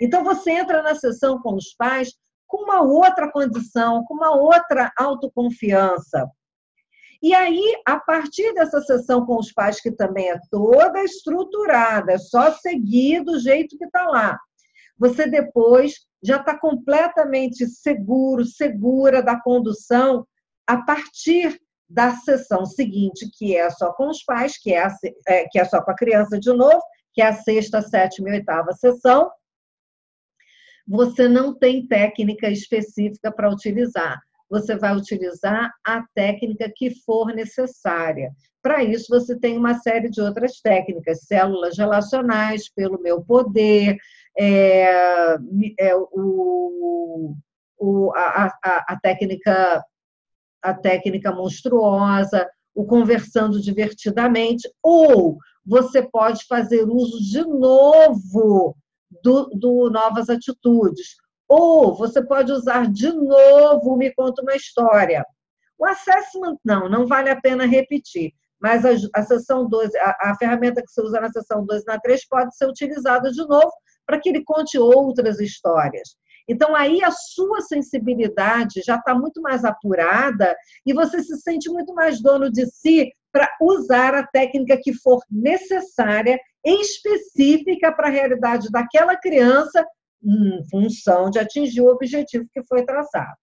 Então, 0.00 0.22
você 0.22 0.52
entra 0.52 0.82
na 0.82 0.94
sessão 0.94 1.40
com 1.40 1.54
os 1.54 1.74
pais 1.74 2.12
com 2.46 2.62
uma 2.62 2.82
outra 2.82 3.30
condição, 3.30 4.04
com 4.04 4.14
uma 4.14 4.34
outra 4.34 4.92
autoconfiança. 4.96 6.30
E 7.22 7.34
aí, 7.34 7.74
a 7.86 7.98
partir 7.98 8.52
dessa 8.54 8.80
sessão 8.82 9.24
com 9.24 9.38
os 9.38 9.52
pais, 9.52 9.80
que 9.80 9.90
também 9.90 10.30
é 10.30 10.38
toda 10.50 11.02
estruturada, 11.02 12.12
é 12.12 12.18
só 12.18 12.52
seguir 12.52 13.24
do 13.24 13.38
jeito 13.38 13.76
que 13.76 13.84
está 13.84 14.04
lá, 14.06 14.38
você 14.98 15.26
depois 15.26 15.94
já 16.22 16.36
está 16.36 16.58
completamente 16.58 17.66
seguro, 17.66 18.44
segura 18.44 19.22
da 19.22 19.40
condução 19.40 20.26
a 20.66 20.78
partir 20.82 21.60
da 21.88 22.12
sessão 22.16 22.66
seguinte, 22.66 23.30
que 23.36 23.56
é 23.56 23.70
só 23.70 23.92
com 23.92 24.08
os 24.08 24.22
pais, 24.24 24.58
que 24.58 24.72
é, 24.72 24.84
a, 24.84 24.94
é, 25.28 25.44
que 25.48 25.58
é 25.58 25.64
só 25.64 25.82
com 25.82 25.90
a 25.90 25.96
criança 25.96 26.38
de 26.38 26.52
novo, 26.52 26.82
que 27.12 27.22
é 27.22 27.28
a 27.28 27.32
sexta, 27.32 27.80
sétima 27.80 28.30
e 28.30 28.32
oitava 28.32 28.72
sessão, 28.72 29.30
você 30.86 31.28
não 31.28 31.54
tem 31.54 31.86
técnica 31.86 32.48
específica 32.50 33.32
para 33.32 33.50
utilizar 33.50 34.20
você 34.48 34.76
vai 34.76 34.96
utilizar 34.96 35.72
a 35.84 36.04
técnica 36.14 36.72
que 36.74 36.90
for 37.04 37.34
necessária. 37.34 38.32
Para 38.62 38.82
isso, 38.82 39.06
você 39.08 39.38
tem 39.38 39.56
uma 39.56 39.74
série 39.74 40.08
de 40.08 40.20
outras 40.20 40.60
técnicas, 40.60 41.24
células 41.24 41.76
relacionais, 41.76 42.68
pelo 42.68 43.00
meu 43.00 43.22
poder, 43.22 43.96
é, 44.38 45.36
é, 45.78 45.96
o, 46.12 47.34
o, 47.78 48.12
a, 48.14 48.52
a, 48.64 48.84
a, 48.88 49.00
técnica 49.00 49.84
a 50.62 50.74
técnica 50.74 51.30
monstruosa, 51.30 52.48
o 52.74 52.84
conversando 52.84 53.60
divertidamente, 53.60 54.68
ou 54.82 55.38
você 55.64 56.02
pode 56.02 56.44
fazer 56.46 56.82
uso 56.84 57.20
de 57.22 57.42
novo 57.42 58.76
do, 59.22 59.46
do 59.54 59.90
novas 59.90 60.28
atitudes, 60.28 61.16
ou 61.48 61.94
você 61.94 62.24
pode 62.24 62.52
usar 62.52 62.90
de 62.90 63.10
novo 63.12 63.96
Me 63.96 64.12
Conta 64.14 64.42
uma 64.42 64.54
História. 64.54 65.24
O 65.78 65.84
assessment, 65.84 66.56
não, 66.64 66.88
não 66.88 67.06
vale 67.06 67.30
a 67.30 67.40
pena 67.40 67.66
repetir. 67.66 68.32
Mas 68.60 68.84
a, 68.84 68.90
a 69.14 69.22
sessão 69.22 69.68
12, 69.68 69.96
a, 69.98 70.30
a, 70.30 70.36
ferramenta 70.36 70.82
que 70.82 70.90
você 70.90 71.02
usa 71.02 71.20
na 71.20 71.30
sessão 71.30 71.64
2 71.64 71.82
e 71.82 71.86
na 71.86 72.00
3 72.00 72.26
pode 72.26 72.56
ser 72.56 72.66
utilizada 72.66 73.30
de 73.30 73.46
novo 73.46 73.70
para 74.06 74.18
que 74.18 74.28
ele 74.28 74.42
conte 74.44 74.78
outras 74.78 75.40
histórias. 75.40 76.16
Então, 76.48 76.74
aí 76.76 77.02
a 77.02 77.10
sua 77.10 77.60
sensibilidade 77.60 78.80
já 78.84 78.96
está 78.96 79.14
muito 79.14 79.42
mais 79.42 79.64
apurada 79.64 80.56
e 80.86 80.92
você 80.92 81.22
se 81.22 81.36
sente 81.38 81.68
muito 81.68 81.92
mais 81.92 82.22
dono 82.22 82.50
de 82.50 82.66
si 82.66 83.12
para 83.32 83.50
usar 83.60 84.14
a 84.14 84.26
técnica 84.26 84.78
que 84.80 84.94
for 84.94 85.20
necessária, 85.30 86.38
específica 86.66 87.92
para 87.92 88.08
a 88.08 88.10
realidade 88.10 88.70
daquela 88.70 89.16
criança 89.16 89.86
em 90.22 90.68
função 90.68 91.30
de 91.30 91.38
atingir 91.38 91.80
o 91.80 91.88
objetivo 91.88 92.48
que 92.52 92.62
foi 92.64 92.84
traçado. 92.84 93.36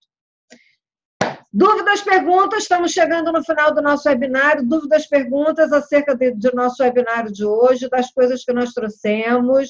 Dúvidas, 1.52 2.02
perguntas? 2.02 2.64
Estamos 2.64 2.92
chegando 2.92 3.32
no 3.32 3.44
final 3.44 3.74
do 3.74 3.82
nosso 3.82 4.10
webinário. 4.10 4.68
Dúvidas, 4.68 5.06
perguntas 5.06 5.72
acerca 5.72 6.16
de, 6.16 6.32
do 6.32 6.52
nosso 6.56 6.82
webinário 6.82 7.32
de 7.32 7.46
hoje, 7.46 7.88
das 7.88 8.12
coisas 8.12 8.44
que 8.44 8.52
nós 8.52 8.74
trouxemos. 8.74 9.70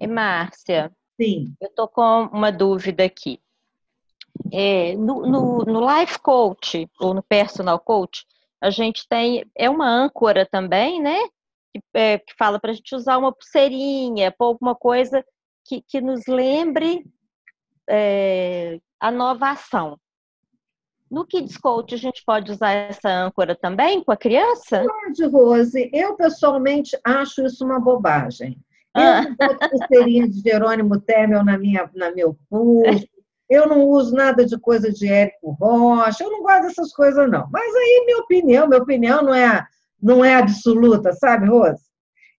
E 0.00 0.06
Márcia? 0.06 0.90
Sim. 1.20 1.54
Eu 1.60 1.68
estou 1.68 1.86
com 1.86 2.30
uma 2.32 2.50
dúvida 2.50 3.04
aqui. 3.04 3.38
É, 4.50 4.96
no, 4.96 5.26
no, 5.26 5.58
no 5.64 5.98
Life 5.98 6.18
Coach 6.20 6.88
ou 6.98 7.12
no 7.12 7.22
Personal 7.22 7.78
Coach, 7.78 8.24
a 8.58 8.70
gente 8.70 9.06
tem 9.06 9.44
é 9.54 9.68
uma 9.68 9.86
âncora 9.86 10.48
também, 10.50 11.00
né? 11.02 11.18
Que, 11.72 11.80
é, 11.94 12.18
que 12.18 12.34
fala 12.36 12.58
para 12.58 12.72
a 12.72 12.74
gente 12.74 12.94
usar 12.94 13.18
uma 13.18 13.32
pulseirinha, 13.32 14.34
pôr 14.36 14.46
alguma 14.46 14.74
coisa 14.74 15.24
que, 15.64 15.82
que 15.82 16.00
nos 16.00 16.26
lembre 16.26 17.04
é, 17.88 18.80
a 18.98 19.10
nova 19.10 19.50
ação. 19.50 19.98
No 21.10 21.26
Kids 21.26 21.56
Coach, 21.56 21.94
a 21.94 21.98
gente 21.98 22.22
pode 22.24 22.52
usar 22.52 22.70
essa 22.70 23.08
âncora 23.08 23.56
também 23.56 24.02
com 24.02 24.12
a 24.12 24.16
criança? 24.16 24.84
Pode, 24.84 25.24
Rose. 25.26 25.90
Eu, 25.92 26.14
pessoalmente, 26.14 26.96
acho 27.04 27.44
isso 27.44 27.64
uma 27.64 27.80
bobagem. 27.80 28.56
Eu 28.94 29.02
ah. 29.02 29.22
não 29.22 29.34
boto 29.34 29.70
pulseirinha 29.70 30.28
de 30.28 30.40
Jerônimo 30.40 31.00
Temel 31.00 31.44
na 31.44 31.58
minha, 31.58 31.90
na 31.94 32.12
meu 32.12 32.36
pulso. 32.48 33.08
Eu 33.48 33.66
não 33.66 33.84
uso 33.88 34.14
nada 34.14 34.46
de 34.46 34.56
coisa 34.60 34.92
de 34.92 35.08
Érico 35.08 35.50
Rocha. 35.60 36.22
Eu 36.22 36.30
não 36.30 36.42
gosto 36.42 36.62
dessas 36.62 36.92
coisas, 36.92 37.28
não. 37.28 37.48
Mas 37.50 37.74
aí, 37.74 38.04
minha 38.06 38.18
opinião, 38.18 38.68
minha 38.68 38.80
opinião 38.80 39.22
não 39.22 39.34
é, 39.34 39.66
não 40.02 40.24
é 40.24 40.34
absoluta, 40.34 41.12
sabe, 41.12 41.46
Rose? 41.46 41.82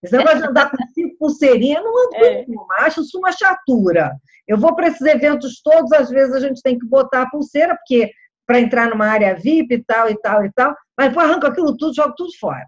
Esse 0.02 0.16
negócio 0.16 0.38
de 0.38 0.48
andar 0.48 0.70
com 0.70 0.76
cinco 0.88 1.16
pulseirinhas, 1.16 1.82
não 1.82 2.06
ando 2.06 2.16
é. 2.16 2.44
com 2.44 2.66
acho 2.80 3.02
isso 3.02 3.18
uma 3.18 3.30
chatura. 3.30 4.16
Eu 4.48 4.58
vou 4.58 4.74
para 4.74 4.88
esses 4.88 5.02
eventos 5.02 5.60
todos, 5.62 5.92
às 5.92 6.10
vezes 6.10 6.34
a 6.34 6.40
gente 6.40 6.60
tem 6.60 6.76
que 6.76 6.86
botar 6.86 7.22
a 7.22 7.30
pulseira, 7.30 7.76
porque 7.76 8.10
para 8.44 8.58
entrar 8.58 8.90
numa 8.90 9.06
área 9.06 9.36
VIP 9.36 9.74
e 9.74 9.84
tal, 9.84 10.10
e 10.10 10.20
tal, 10.20 10.44
e 10.44 10.52
tal, 10.52 10.74
mas 10.98 11.08
depois 11.08 11.30
arranco 11.30 11.46
aquilo 11.46 11.76
tudo, 11.76 11.94
jogo 11.94 12.14
tudo 12.16 12.30
fora. 12.38 12.66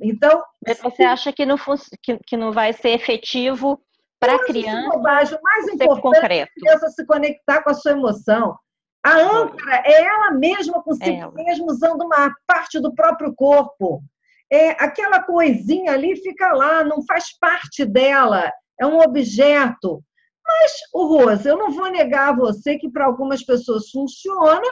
Então. 0.00 0.42
Mas 0.66 0.78
você 0.78 1.02
acha 1.02 1.32
que 1.32 1.46
não, 1.46 1.56
que, 2.02 2.18
que 2.26 2.36
não 2.36 2.52
vai 2.52 2.72
ser 2.74 2.90
efetivo 2.90 3.80
para 4.20 4.36
a 4.36 4.44
criança? 4.44 4.90
Bobagem. 4.90 5.38
O 5.38 5.42
mais 5.42 5.68
importante 5.68 6.02
concreto. 6.02 6.32
é 6.34 6.42
a 6.42 6.48
criança 6.48 6.88
se 6.90 7.06
conectar 7.06 7.62
com 7.62 7.70
a 7.70 7.74
sua 7.74 7.92
emoção. 7.92 8.56
A 9.04 9.16
âncora 9.16 9.82
é 9.86 10.02
ela 10.02 10.32
mesma 10.32 10.82
consigo 10.82 11.38
é 11.38 11.44
mesmo, 11.44 11.66
usando 11.66 12.02
uma 12.02 12.32
parte 12.46 12.78
do 12.78 12.94
próprio 12.94 13.34
corpo 13.34 14.02
é, 14.50 14.70
aquela 14.82 15.22
coisinha 15.22 15.92
ali 15.92 16.16
fica 16.16 16.52
lá, 16.52 16.84
não 16.84 17.04
faz 17.04 17.36
parte 17.38 17.84
dela, 17.84 18.50
é 18.80 18.86
um 18.86 19.00
objeto. 19.00 20.02
Mas, 20.46 20.72
o 20.94 21.06
Rose, 21.06 21.46
eu 21.46 21.58
não 21.58 21.70
vou 21.70 21.90
negar 21.90 22.30
a 22.30 22.36
você 22.36 22.78
que 22.78 22.90
para 22.90 23.04
algumas 23.04 23.44
pessoas 23.44 23.90
funciona, 23.90 24.66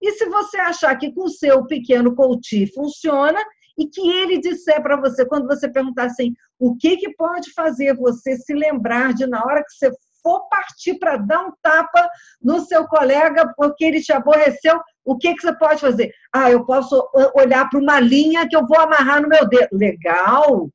e 0.00 0.12
se 0.12 0.26
você 0.26 0.58
achar 0.58 0.96
que 0.96 1.12
com 1.12 1.24
o 1.24 1.28
seu 1.28 1.66
pequeno 1.66 2.14
coach 2.14 2.72
funciona, 2.72 3.38
e 3.78 3.86
que 3.86 4.00
ele 4.00 4.40
disser 4.40 4.82
para 4.82 4.96
você, 4.96 5.24
quando 5.24 5.46
você 5.46 5.70
perguntar 5.70 6.06
assim, 6.06 6.34
o 6.58 6.76
que, 6.76 6.96
que 6.96 7.14
pode 7.14 7.52
fazer 7.52 7.94
você 7.96 8.36
se 8.36 8.52
lembrar 8.52 9.14
de, 9.14 9.26
na 9.26 9.44
hora 9.44 9.62
que 9.62 9.72
você 9.72 9.90
for 10.20 10.48
partir 10.48 10.98
para 10.98 11.16
dar 11.16 11.46
um 11.46 11.52
tapa 11.62 12.08
no 12.42 12.60
seu 12.60 12.86
colega 12.88 13.52
porque 13.56 13.84
ele 13.84 14.00
te 14.00 14.12
aborreceu, 14.12 14.80
o 15.08 15.16
que, 15.16 15.34
que 15.34 15.40
você 15.40 15.56
pode 15.56 15.80
fazer? 15.80 16.12
Ah, 16.30 16.50
eu 16.50 16.66
posso 16.66 17.02
olhar 17.34 17.66
para 17.70 17.80
uma 17.80 17.98
linha 17.98 18.46
que 18.46 18.54
eu 18.54 18.66
vou 18.66 18.78
amarrar 18.78 19.22
no 19.22 19.28
meu 19.28 19.48
dedo. 19.48 19.68
Legal, 19.72 20.68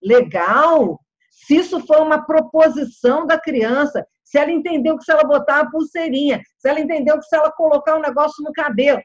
legal. 0.00 1.00
Se 1.28 1.56
isso 1.56 1.84
for 1.84 2.00
uma 2.00 2.24
proposição 2.24 3.26
da 3.26 3.36
criança, 3.36 4.06
se 4.22 4.38
ela 4.38 4.52
entendeu 4.52 4.96
que 4.96 5.04
se 5.04 5.10
ela 5.10 5.24
botar 5.24 5.60
a 5.60 5.70
pulseirinha, 5.70 6.40
se 6.56 6.68
ela 6.68 6.78
entendeu 6.78 7.18
que 7.18 7.24
se 7.24 7.34
ela 7.34 7.50
colocar 7.50 7.96
um 7.96 8.00
negócio 8.00 8.44
no 8.44 8.52
cabelo, 8.52 9.02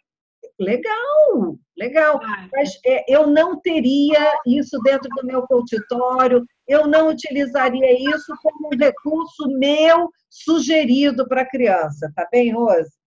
legal, 0.60 1.58
legal. 1.76 2.20
Mas 2.54 2.80
é, 2.86 3.12
eu 3.12 3.26
não 3.26 3.60
teria 3.60 4.34
isso 4.46 4.80
dentro 4.84 5.10
do 5.16 5.26
meu 5.26 5.48
consultório, 5.48 6.46
eu 6.68 6.86
não 6.88 7.10
utilizaria 7.10 7.92
isso 8.16 8.32
como 8.44 8.68
um 8.68 8.78
recurso 8.78 9.48
meu 9.58 10.12
sugerido 10.30 11.28
para 11.28 11.42
a 11.42 11.50
criança, 11.50 12.12
tá 12.16 12.28
bem, 12.32 12.54
Rose? 12.54 12.99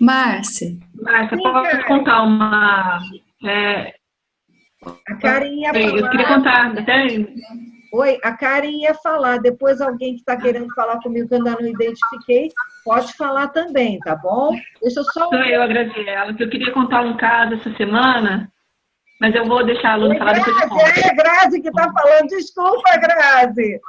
Márcia. 0.00 0.76
Márcia, 1.00 1.38
posso 1.38 1.86
contar 1.86 2.22
uma. 2.22 3.00
É... 3.44 3.94
A 5.08 5.14
Karen 5.16 5.54
ia 5.54 5.72
falar. 5.72 5.98
Eu 5.98 6.10
queria 6.10 6.26
contar, 6.26 6.78
até. 6.78 7.06
Oi, 7.92 8.18
a 8.22 8.32
Karen 8.32 8.82
ia 8.82 8.94
falar. 8.94 9.38
Depois 9.38 9.80
alguém 9.80 10.14
que 10.14 10.20
está 10.20 10.36
querendo 10.36 10.72
falar 10.74 11.00
comigo 11.00 11.28
que 11.28 11.34
eu 11.34 11.38
ainda 11.38 11.52
não 11.52 11.66
identifiquei, 11.66 12.50
pode 12.84 13.16
falar 13.16 13.48
também, 13.48 13.98
tá 14.00 14.16
bom? 14.16 14.50
Deixa 14.82 15.00
eu 15.00 15.04
só. 15.04 15.28
Sou 15.28 15.38
eu, 15.44 15.62
a 15.62 15.66
Graziela, 15.66 16.36
eu 16.38 16.50
queria 16.50 16.72
contar 16.72 17.02
um 17.02 17.16
caso 17.16 17.54
essa 17.54 17.74
semana 17.76 18.52
mas 19.20 19.34
eu 19.34 19.46
vou 19.46 19.64
deixar 19.64 19.92
a 19.92 19.96
Luna 19.96 20.18
falar 20.18 20.34
depois 20.34 20.54
de 20.92 21.00
É 21.00 21.10
a 21.10 21.14
Grazi 21.14 21.62
que 21.62 21.68
está 21.68 21.90
falando. 21.92 22.28
Desculpa, 22.28 22.96
Grazi. 22.98 23.80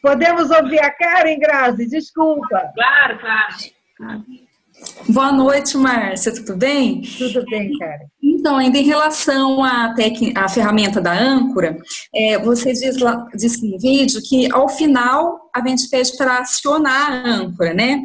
Podemos 0.00 0.50
ouvir 0.50 0.80
a 0.80 0.90
Karen, 0.90 1.38
Grazi? 1.38 1.86
Desculpa. 1.88 2.72
Claro, 2.74 3.18
claro. 3.18 3.54
claro. 3.96 4.24
Boa 5.08 5.32
noite, 5.32 5.76
Márcia, 5.76 6.32
tudo 6.32 6.56
bem? 6.56 7.02
Tudo 7.16 7.44
bem, 7.46 7.76
cara. 7.78 8.06
Então, 8.22 8.56
ainda 8.56 8.78
em 8.78 8.84
relação 8.84 9.64
à, 9.64 9.94
à 10.36 10.48
ferramenta 10.48 11.00
da 11.00 11.12
âncora, 11.12 11.76
é, 12.14 12.38
você 12.38 12.72
diz, 12.72 12.98
lá, 12.98 13.26
diz 13.34 13.60
no 13.62 13.78
vídeo 13.78 14.20
que 14.22 14.52
ao 14.52 14.68
final 14.68 15.50
a 15.54 15.66
gente 15.66 15.88
pede 15.88 16.16
para 16.16 16.38
acionar 16.38 17.12
a 17.12 17.28
âncora, 17.28 17.74
né? 17.74 18.02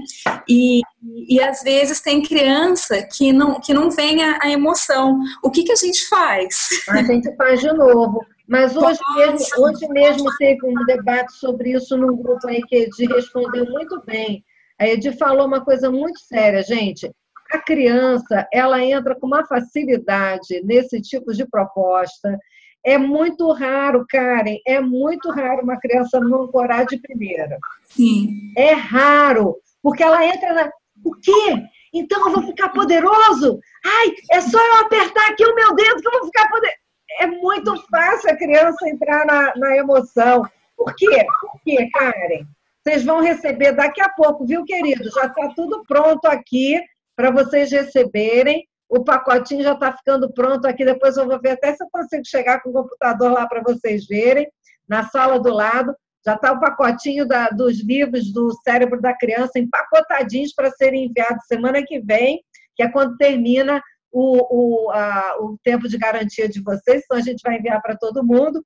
E, 0.50 0.82
e 1.30 1.42
às 1.42 1.62
vezes 1.62 2.02
tem 2.02 2.24
criança 2.24 3.04
que 3.04 3.32
não, 3.32 3.60
que 3.60 3.74
não 3.74 3.92
vem 3.92 4.24
a, 4.24 4.40
a 4.42 4.50
emoção. 4.50 5.20
O 5.44 5.52
que, 5.52 5.64
que 5.64 5.72
a 5.72 5.76
gente 5.76 6.08
faz? 6.08 6.70
A 6.90 7.04
gente 7.04 7.36
faz 7.36 7.60
de 7.60 7.72
novo. 7.74 8.26
Mas 8.48 8.76
hoje 8.76 9.00
mesmo, 9.16 9.46
hoje 9.58 9.88
mesmo 9.90 10.30
teve 10.38 10.66
um 10.66 10.86
debate 10.86 11.34
sobre 11.34 11.74
isso 11.74 11.98
num 11.98 12.16
grupo 12.16 12.48
aí 12.48 12.62
que 12.64 12.90
respondeu 13.08 13.66
muito 13.66 14.02
bem. 14.06 14.44
A 14.84 14.88
Edi 14.90 15.14
falou 15.14 15.48
uma 15.48 15.64
coisa 15.64 15.90
muito 15.90 16.20
séria, 16.20 16.62
gente. 16.62 17.10
A 17.50 17.58
criança, 17.58 18.46
ela 18.52 18.84
entra 18.84 19.16
com 19.18 19.26
uma 19.26 19.46
facilidade 19.46 20.62
nesse 20.66 21.00
tipo 21.00 21.32
de 21.32 21.48
proposta. 21.48 22.38
É 22.86 22.98
muito 22.98 23.50
raro, 23.54 24.06
Karen, 24.10 24.58
é 24.68 24.82
muito 24.82 25.32
raro 25.32 25.64
uma 25.64 25.80
criança 25.80 26.20
não 26.20 26.44
ancorar 26.44 26.86
de 26.86 26.98
primeira. 26.98 27.58
Sim. 27.86 28.52
É 28.58 28.74
raro, 28.74 29.56
porque 29.82 30.04
ela 30.04 30.26
entra 30.26 30.52
na. 30.54 30.70
O 31.06 31.14
quê? 31.16 31.64
Então 31.94 32.28
eu 32.28 32.34
vou 32.34 32.44
ficar 32.48 32.68
poderoso? 32.70 33.60
Ai, 33.86 34.14
é 34.32 34.42
só 34.42 34.60
eu 34.60 34.86
apertar 34.86 35.30
aqui 35.30 35.46
o 35.46 35.56
meu 35.56 35.74
dedo 35.76 36.02
que 36.02 36.08
eu 36.10 36.12
vou 36.12 36.26
ficar 36.26 36.50
poderoso 36.50 36.84
é 37.20 37.28
muito 37.28 37.76
fácil 37.90 38.32
a 38.32 38.36
criança 38.36 38.90
entrar 38.90 39.26
na, 39.26 39.54
na 39.56 39.78
emoção. 39.78 40.44
Por 40.76 40.94
quê? 40.96 41.26
Por 41.40 41.62
quê, 41.64 41.90
Karen? 41.94 42.46
Vocês 42.84 43.04
vão 43.04 43.22
receber 43.22 43.72
daqui 43.72 44.02
a 44.02 44.10
pouco, 44.10 44.46
viu, 44.46 44.66
querido? 44.66 45.10
Já 45.12 45.26
está 45.26 45.54
tudo 45.56 45.84
pronto 45.88 46.26
aqui 46.26 46.82
para 47.16 47.32
vocês 47.32 47.72
receberem. 47.72 48.68
O 48.90 49.04
pacotinho 49.04 49.64
já 49.64 49.74
está 49.74 49.96
ficando 49.96 50.32
pronto 50.34 50.66
aqui. 50.66 50.84
Depois 50.84 51.16
eu 51.16 51.26
vou 51.26 51.40
ver 51.40 51.52
até 51.52 51.74
se 51.74 51.84
eu 51.84 51.88
consigo 51.90 52.26
chegar 52.26 52.62
com 52.62 52.70
o 52.70 52.74
computador 52.74 53.32
lá 53.32 53.48
para 53.48 53.62
vocês 53.62 54.06
verem. 54.06 54.48
Na 54.88 55.08
sala 55.08 55.40
do 55.40 55.50
lado. 55.50 55.96
Já 56.26 56.36
está 56.36 56.52
o 56.52 56.60
pacotinho 56.60 57.26
da, 57.26 57.50
dos 57.50 57.84
livros 57.84 58.32
do 58.32 58.52
cérebro 58.64 59.02
da 59.02 59.16
criança 59.16 59.60
empacotadinhos 59.60 60.54
para 60.54 60.72
serem 60.72 61.06
enviados 61.06 61.46
semana 61.48 61.84
que 61.86 62.00
vem, 62.00 62.42
que 62.76 62.84
é 62.84 62.90
quando 62.90 63.18
termina 63.18 63.82
o, 64.10 64.86
o, 64.86 64.92
a, 64.92 65.38
o 65.42 65.58
tempo 65.64 65.88
de 65.90 65.98
garantia 65.98 66.48
de 66.48 66.62
vocês, 66.62 67.02
então 67.04 67.18
a 67.18 67.22
gente 67.22 67.42
vai 67.42 67.58
enviar 67.58 67.82
para 67.82 67.98
todo 67.98 68.24
mundo. 68.24 68.64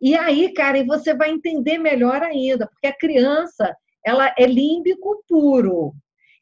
E 0.00 0.16
aí, 0.16 0.52
Karen, 0.52 0.86
você 0.86 1.14
vai 1.14 1.30
entender 1.30 1.78
melhor 1.78 2.22
ainda, 2.22 2.66
porque 2.66 2.86
a 2.86 2.96
criança 2.96 3.74
ela 4.04 4.32
é 4.38 4.46
límbico 4.46 5.22
puro. 5.28 5.92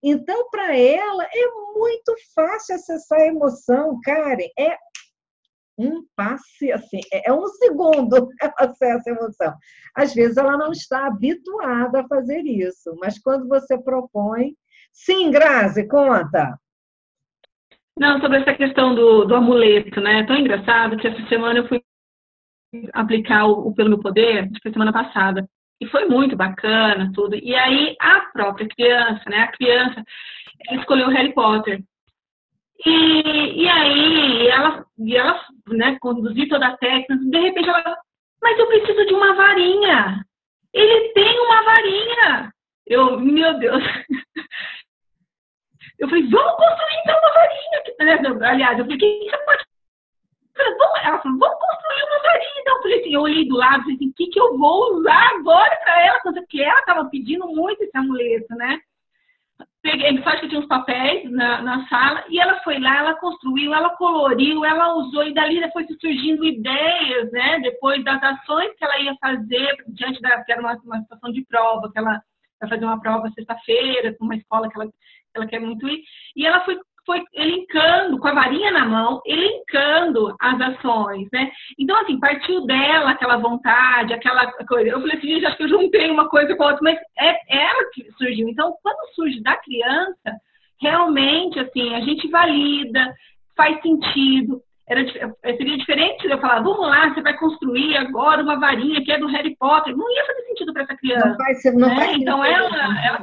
Então, 0.02 0.50
para 0.50 0.76
ela, 0.76 1.24
é 1.24 1.50
muito 1.74 2.14
fácil 2.34 2.74
acessar 2.74 3.20
a 3.20 3.26
emoção, 3.26 3.98
Karen. 4.04 4.48
É 4.58 4.76
um 5.78 6.04
passe, 6.14 6.70
assim, 6.70 7.00
é, 7.12 7.30
é 7.30 7.32
um 7.32 7.46
segundo 7.46 8.28
ela 8.40 8.54
acessa 8.58 9.10
a 9.10 9.12
emoção. 9.12 9.54
Às 9.94 10.14
vezes 10.14 10.36
ela 10.36 10.56
não 10.56 10.72
está 10.72 11.06
habituada 11.06 12.00
a 12.00 12.08
fazer 12.08 12.42
isso, 12.42 12.94
mas 13.00 13.18
quando 13.18 13.48
você 13.48 13.78
propõe. 13.78 14.54
Sim, 14.92 15.30
Grazi, 15.30 15.88
conta. 15.88 16.56
Não, 17.98 18.20
sobre 18.20 18.38
essa 18.38 18.54
questão 18.54 18.94
do, 18.94 19.24
do 19.24 19.34
amuleto, 19.34 20.00
né? 20.00 20.20
É 20.20 20.26
tão 20.26 20.36
engraçado 20.36 20.96
que 20.96 21.06
essa 21.06 21.28
semana 21.28 21.60
eu 21.60 21.68
fui 21.68 21.83
aplicar 22.92 23.46
o, 23.46 23.68
o 23.68 23.74
Pelo 23.74 23.90
Meu 23.90 23.98
Poder, 24.00 24.48
foi 24.62 24.72
semana 24.72 24.92
passada. 24.92 25.48
E 25.80 25.86
foi 25.86 26.06
muito 26.06 26.36
bacana, 26.36 27.10
tudo. 27.14 27.34
E 27.34 27.54
aí, 27.54 27.96
a 28.00 28.20
própria 28.32 28.68
criança, 28.68 29.22
né? 29.28 29.40
A 29.40 29.52
criança, 29.52 30.04
escolheu 30.72 31.08
Harry 31.08 31.32
Potter. 31.34 31.82
E, 32.86 33.62
e 33.62 33.68
aí, 33.68 34.48
ela, 34.48 34.84
e 34.98 35.16
ela 35.16 35.40
né, 35.68 35.96
conduziu 36.00 36.48
toda 36.48 36.68
a 36.68 36.76
técnica, 36.76 37.16
de 37.16 37.38
repente 37.38 37.68
ela, 37.68 37.96
mas 38.42 38.58
eu 38.58 38.66
preciso 38.66 39.06
de 39.06 39.14
uma 39.14 39.34
varinha. 39.34 40.24
Ele 40.72 41.12
tem 41.12 41.40
uma 41.40 41.62
varinha. 41.62 42.52
Eu, 42.86 43.20
meu 43.20 43.58
Deus. 43.58 43.82
Eu 45.96 46.08
falei, 46.08 46.28
vamos 46.28 46.56
construir 46.56 47.00
então 47.02 47.18
uma 47.18 47.32
varinha. 47.32 48.50
Aliás, 48.50 48.78
eu 48.78 48.84
falei, 48.84 48.98
que 48.98 49.30
você 49.30 49.38
pode 49.44 49.64
ela 50.56 51.20
falou, 51.20 51.38
vamos 51.38 51.58
construir 51.58 52.04
uma 52.04 52.22
varinha. 52.22 52.60
Então, 52.60 52.76
eu 52.76 52.82
falei 52.82 53.00
assim, 53.00 53.14
eu 53.14 53.20
olhei 53.20 53.48
do 53.48 53.56
lado, 53.56 53.82
falei 53.82 53.96
assim, 53.96 54.08
o 54.08 54.14
que, 54.14 54.26
que 54.28 54.40
eu 54.40 54.58
vou 54.58 54.96
usar 54.96 55.30
agora 55.34 55.76
para 55.76 56.06
ela? 56.06 56.20
Porque 56.20 56.62
ela 56.62 56.80
estava 56.80 57.04
pedindo 57.10 57.46
muito 57.48 57.82
esse 57.82 57.96
amuleto, 57.96 58.54
né? 58.54 58.80
Peguei, 59.82 60.22
só 60.22 60.30
que 60.38 60.48
tinha 60.48 60.60
uns 60.60 60.66
papéis 60.66 61.30
na, 61.30 61.60
na 61.60 61.86
sala, 61.88 62.24
e 62.28 62.40
ela 62.40 62.58
foi 62.60 62.78
lá, 62.80 62.98
ela 62.98 63.14
construiu, 63.16 63.74
ela 63.74 63.90
coloriu, 63.96 64.64
ela 64.64 64.94
usou, 64.94 65.24
e 65.24 65.34
dali 65.34 65.60
foi 65.72 65.86
surgindo 66.00 66.44
ideias, 66.44 67.30
né? 67.30 67.60
Depois 67.60 68.02
das 68.02 68.22
ações 68.22 68.74
que 68.78 68.84
ela 68.84 68.98
ia 68.98 69.14
fazer 69.20 69.76
diante 69.88 70.20
da, 70.22 70.42
que 70.42 70.52
era 70.52 70.60
uma, 70.60 70.74
uma 70.84 71.00
situação 71.00 71.30
de 71.30 71.44
prova, 71.44 71.92
que 71.92 71.98
ela 71.98 72.22
vai 72.60 72.70
fazer 72.70 72.84
uma 72.84 73.00
prova 73.00 73.30
sexta-feira, 73.32 74.14
com 74.14 74.24
uma 74.24 74.36
escola 74.36 74.70
que 74.70 74.80
ela 74.80 74.88
ela 75.34 75.46
quer 75.46 75.60
muito 75.60 75.86
ir. 75.88 76.02
E 76.36 76.46
ela 76.46 76.64
foi, 76.64 76.78
foi 77.06 77.22
elencando, 77.34 78.18
com 78.18 78.28
a 78.28 78.34
varinha 78.34 78.70
na 78.70 78.86
mão, 78.86 79.20
elencando 79.26 80.34
as 80.40 80.60
ações, 80.60 81.28
né? 81.32 81.50
Então, 81.78 81.96
assim, 82.00 82.18
partiu 82.18 82.64
dela 82.66 83.10
aquela 83.10 83.36
vontade, 83.36 84.14
aquela 84.14 84.50
coisa. 84.66 84.90
Eu 84.90 85.00
falei 85.00 85.16
assim, 85.16 85.28
gente, 85.28 85.46
acho 85.46 85.56
que 85.56 85.64
eu 85.64 85.68
juntei 85.68 86.10
uma 86.10 86.28
coisa 86.28 86.54
com 86.56 86.62
a 86.62 86.66
outra, 86.68 86.82
mas 86.82 86.98
é 87.18 87.36
ela 87.48 87.90
que 87.92 88.10
surgiu. 88.12 88.48
Então, 88.48 88.74
quando 88.82 89.14
surge 89.14 89.42
da 89.42 89.56
criança, 89.56 90.40
realmente, 90.80 91.58
assim, 91.60 91.94
a 91.94 92.00
gente 92.00 92.28
valida, 92.28 93.14
faz 93.56 93.80
sentido. 93.82 94.62
Era, 94.86 95.00
seria 95.42 95.78
diferente 95.78 96.26
de 96.26 96.30
eu 96.30 96.38
falar, 96.38 96.60
vamos 96.60 96.86
lá, 96.86 97.08
você 97.08 97.22
vai 97.22 97.36
construir 97.38 97.96
agora 97.96 98.42
uma 98.42 98.60
varinha 98.60 99.02
que 99.02 99.10
é 99.10 99.18
do 99.18 99.26
Harry 99.28 99.56
Potter. 99.56 99.96
Não 99.96 100.10
ia 100.10 100.26
fazer 100.26 100.42
sentido 100.42 100.72
para 100.72 100.82
essa 100.82 100.96
criança. 100.96 101.28
Não 101.28 101.36
ser, 101.54 101.72
não 101.72 101.88
né? 101.88 101.94
vai 101.94 102.14
então, 102.14 102.44
ela, 102.44 103.06
ela 103.06 103.18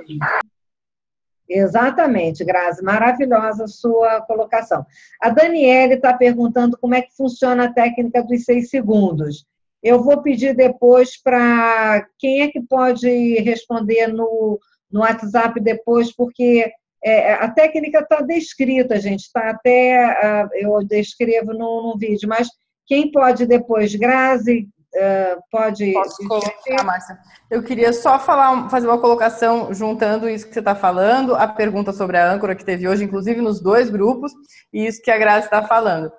Exatamente, 1.53 2.45
Grazi, 2.45 2.81
maravilhosa 2.81 3.67
sua 3.67 4.21
colocação. 4.21 4.85
A 5.21 5.29
Daniele 5.29 5.95
está 5.95 6.13
perguntando 6.13 6.77
como 6.79 6.95
é 6.95 7.01
que 7.01 7.13
funciona 7.13 7.65
a 7.65 7.73
técnica 7.73 8.23
dos 8.23 8.45
seis 8.45 8.69
segundos. 8.69 9.45
Eu 9.83 10.01
vou 10.01 10.21
pedir 10.21 10.55
depois 10.55 11.21
para 11.21 12.07
quem 12.17 12.41
é 12.41 12.47
que 12.47 12.61
pode 12.61 13.35
responder 13.39 14.07
no, 14.07 14.59
no 14.89 15.01
WhatsApp 15.01 15.59
depois, 15.59 16.15
porque 16.15 16.71
é, 17.03 17.33
a 17.33 17.49
técnica 17.49 17.99
está 17.99 18.21
descrita, 18.21 18.99
gente, 19.01 19.21
está 19.21 19.49
até, 19.49 20.45
uh, 20.45 20.49
eu 20.53 20.85
descrevo 20.85 21.51
no, 21.51 21.81
no 21.81 21.97
vídeo, 21.97 22.29
mas 22.29 22.47
quem 22.85 23.11
pode 23.11 23.45
depois, 23.45 23.93
Grazi, 23.95 24.69
Uh, 24.93 25.41
pode. 25.49 25.93
Posso 25.93 26.27
colocar, 26.27 26.83
Márcia? 26.83 27.17
Eu 27.49 27.63
queria 27.63 27.93
só 27.93 28.19
falar, 28.19 28.69
fazer 28.69 28.87
uma 28.87 28.99
colocação 28.99 29.73
juntando 29.73 30.27
isso 30.27 30.45
que 30.45 30.53
você 30.53 30.59
está 30.59 30.75
falando, 30.75 31.35
a 31.35 31.47
pergunta 31.47 31.93
sobre 31.93 32.17
a 32.17 32.29
âncora 32.29 32.55
que 32.55 32.65
teve 32.65 32.87
hoje, 32.87 33.05
inclusive 33.05 33.41
nos 33.41 33.61
dois 33.61 33.89
grupos, 33.89 34.33
e 34.73 34.85
isso 34.85 35.01
que 35.01 35.09
a 35.09 35.17
Graça 35.17 35.45
está 35.45 35.63
falando. 35.63 36.11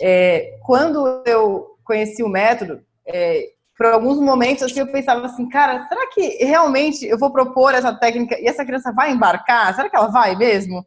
É, 0.00 0.58
quando 0.62 1.22
eu 1.26 1.78
conheci 1.84 2.22
o 2.22 2.28
método, 2.28 2.80
é, 3.06 3.46
por 3.78 3.86
alguns 3.86 4.18
momentos 4.18 4.64
assim, 4.64 4.80
eu 4.80 4.92
pensava 4.92 5.24
assim, 5.24 5.48
cara, 5.48 5.86
será 5.88 6.06
que 6.08 6.44
realmente 6.44 7.06
eu 7.06 7.16
vou 7.16 7.32
propor 7.32 7.74
essa 7.74 7.94
técnica 7.94 8.38
e 8.38 8.46
essa 8.46 8.64
criança 8.64 8.92
vai 8.92 9.12
embarcar? 9.12 9.74
Será 9.74 9.88
que 9.88 9.96
ela 9.96 10.08
vai 10.08 10.36
mesmo? 10.36 10.84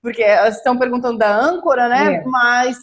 Porque 0.00 0.22
elas 0.22 0.58
estão 0.58 0.78
perguntando 0.78 1.18
da 1.18 1.34
âncora, 1.34 1.88
né? 1.88 2.14
É. 2.14 2.24
Mas 2.24 2.76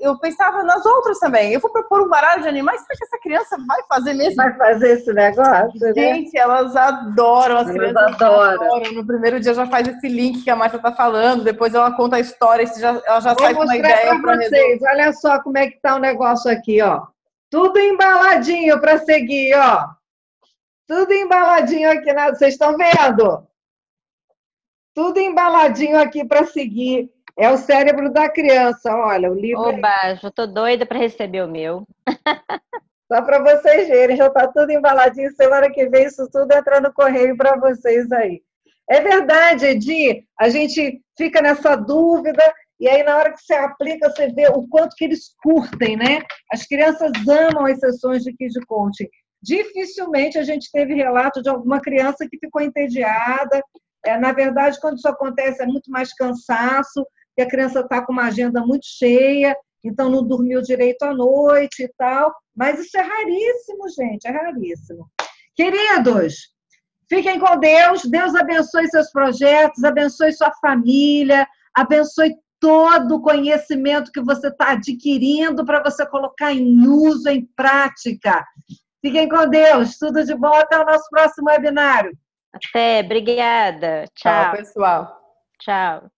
eu 0.00 0.18
pensava 0.18 0.62
nas 0.62 0.84
outras 0.84 1.18
também. 1.18 1.52
Eu 1.52 1.60
vou 1.60 1.70
propor 1.70 2.02
um 2.02 2.08
baralho 2.08 2.42
de 2.42 2.48
animais, 2.48 2.80
será 2.82 2.96
que 2.96 3.04
essa 3.04 3.18
criança 3.18 3.56
vai 3.66 3.82
fazer 3.88 4.14
mesmo? 4.14 4.36
Vai 4.36 4.56
fazer 4.56 4.92
esse 4.92 5.12
negócio? 5.12 5.80
Né? 5.80 5.92
Gente, 5.94 6.36
elas 6.36 6.76
adoram, 6.76 7.56
as 7.58 7.68
elas 7.68 7.72
crianças 7.72 8.14
adoram. 8.14 8.62
adoram. 8.62 8.92
No 8.92 9.06
primeiro 9.06 9.40
dia 9.40 9.54
já 9.54 9.66
faz 9.66 9.88
esse 9.88 10.08
link 10.08 10.42
que 10.42 10.50
a 10.50 10.56
Márcia 10.56 10.76
está 10.76 10.92
falando, 10.92 11.44
depois 11.44 11.74
ela 11.74 11.92
conta 11.92 12.16
a 12.16 12.20
história, 12.20 12.66
já, 12.66 13.00
ela 13.06 13.20
já 13.20 13.34
Vou 13.34 13.44
sai 13.44 13.54
com 13.54 13.62
uma 13.62 13.76
ideia 13.76 14.20
para 14.20 14.36
vocês. 14.36 14.82
Olha 14.82 15.12
só 15.12 15.42
como 15.42 15.58
é 15.58 15.70
que 15.70 15.80
tá 15.80 15.96
o 15.96 16.00
negócio 16.00 16.50
aqui, 16.50 16.80
ó. 16.82 17.02
Tudo 17.50 17.78
embaladinho 17.78 18.80
para 18.80 18.98
seguir, 18.98 19.54
ó. 19.54 19.86
Tudo 20.86 21.12
embaladinho 21.12 21.90
aqui, 21.90 22.12
né? 22.12 22.30
vocês 22.30 22.54
estão 22.54 22.76
vendo? 22.76 23.46
Tudo 24.94 25.18
embaladinho 25.18 25.98
aqui 25.98 26.24
para 26.24 26.46
seguir. 26.46 27.13
É 27.36 27.50
o 27.50 27.56
cérebro 27.56 28.12
da 28.12 28.28
criança, 28.28 28.94
olha, 28.94 29.30
o 29.30 29.34
livro. 29.34 29.62
Oba, 29.62 29.88
é... 30.04 30.16
já 30.16 30.30
tô 30.30 30.46
doida 30.46 30.86
para 30.86 30.98
receber 30.98 31.42
o 31.42 31.48
meu. 31.48 31.86
Só 33.12 33.20
para 33.22 33.38
vocês 33.42 33.88
verem, 33.88 34.16
já 34.16 34.28
está 34.28 34.46
tudo 34.48 34.70
embaladinho. 34.70 35.30
Semana 35.34 35.70
que 35.70 35.88
vem 35.88 36.06
isso 36.06 36.28
tudo 36.30 36.52
entra 36.52 36.80
no 36.80 36.92
correio 36.92 37.36
para 37.36 37.56
vocês 37.56 38.10
aí. 38.12 38.40
É 38.88 39.00
verdade, 39.00 39.66
Edi, 39.66 40.24
a 40.38 40.48
gente 40.48 41.02
fica 41.16 41.42
nessa 41.42 41.74
dúvida 41.74 42.42
e 42.78 42.88
aí 42.88 43.02
na 43.02 43.16
hora 43.16 43.32
que 43.32 43.40
você 43.40 43.54
aplica, 43.54 44.10
você 44.10 44.28
vê 44.28 44.48
o 44.48 44.66
quanto 44.68 44.94
que 44.96 45.04
eles 45.04 45.34
curtem, 45.42 45.96
né? 45.96 46.20
As 46.52 46.66
crianças 46.66 47.12
amam 47.28 47.66
as 47.66 47.78
sessões 47.78 48.22
de 48.22 48.32
Kid 48.32 48.54
Coaching. 48.66 49.08
Dificilmente 49.42 50.38
a 50.38 50.42
gente 50.42 50.70
teve 50.70 50.94
relato 50.94 51.42
de 51.42 51.48
alguma 51.48 51.80
criança 51.80 52.26
que 52.28 52.38
ficou 52.38 52.62
entediada, 52.62 53.60
É, 54.06 54.18
na 54.18 54.32
verdade, 54.32 54.78
quando 54.80 54.98
isso 54.98 55.08
acontece, 55.08 55.62
é 55.62 55.66
muito 55.66 55.90
mais 55.90 56.12
cansaço, 56.12 57.06
que 57.34 57.42
a 57.42 57.48
criança 57.48 57.80
está 57.80 58.04
com 58.04 58.12
uma 58.12 58.24
agenda 58.24 58.64
muito 58.64 58.86
cheia, 58.86 59.56
então 59.82 60.08
não 60.08 60.26
dormiu 60.26 60.62
direito 60.62 61.02
à 61.02 61.12
noite 61.12 61.84
e 61.84 61.92
tal. 61.96 62.34
Mas 62.54 62.78
isso 62.78 62.96
é 62.96 63.00
raríssimo, 63.00 63.88
gente, 63.88 64.26
é 64.26 64.30
raríssimo. 64.30 65.10
Queridos, 65.54 66.34
fiquem 67.08 67.38
com 67.38 67.58
Deus, 67.58 68.02
Deus 68.04 68.34
abençoe 68.34 68.88
seus 68.88 69.10
projetos, 69.10 69.84
abençoe 69.84 70.32
sua 70.32 70.52
família, 70.60 71.46
abençoe 71.74 72.34
todo 72.60 73.16
o 73.16 73.22
conhecimento 73.22 74.10
que 74.10 74.22
você 74.22 74.48
está 74.48 74.70
adquirindo 74.70 75.66
para 75.66 75.82
você 75.82 76.06
colocar 76.06 76.52
em 76.52 76.86
uso, 76.88 77.28
em 77.28 77.44
prática. 77.54 78.44
Fiquem 79.04 79.28
com 79.28 79.46
Deus, 79.48 79.98
tudo 79.98 80.24
de 80.24 80.34
bom, 80.34 80.54
até 80.54 80.78
o 80.78 80.86
nosso 80.86 81.06
próximo 81.10 81.50
webinário. 81.50 82.16
Até, 82.54 83.00
obrigada. 83.00 84.06
Tchau, 84.14 84.32
Tchau 84.32 84.52
pessoal. 84.52 85.20
Tchau. 85.60 86.13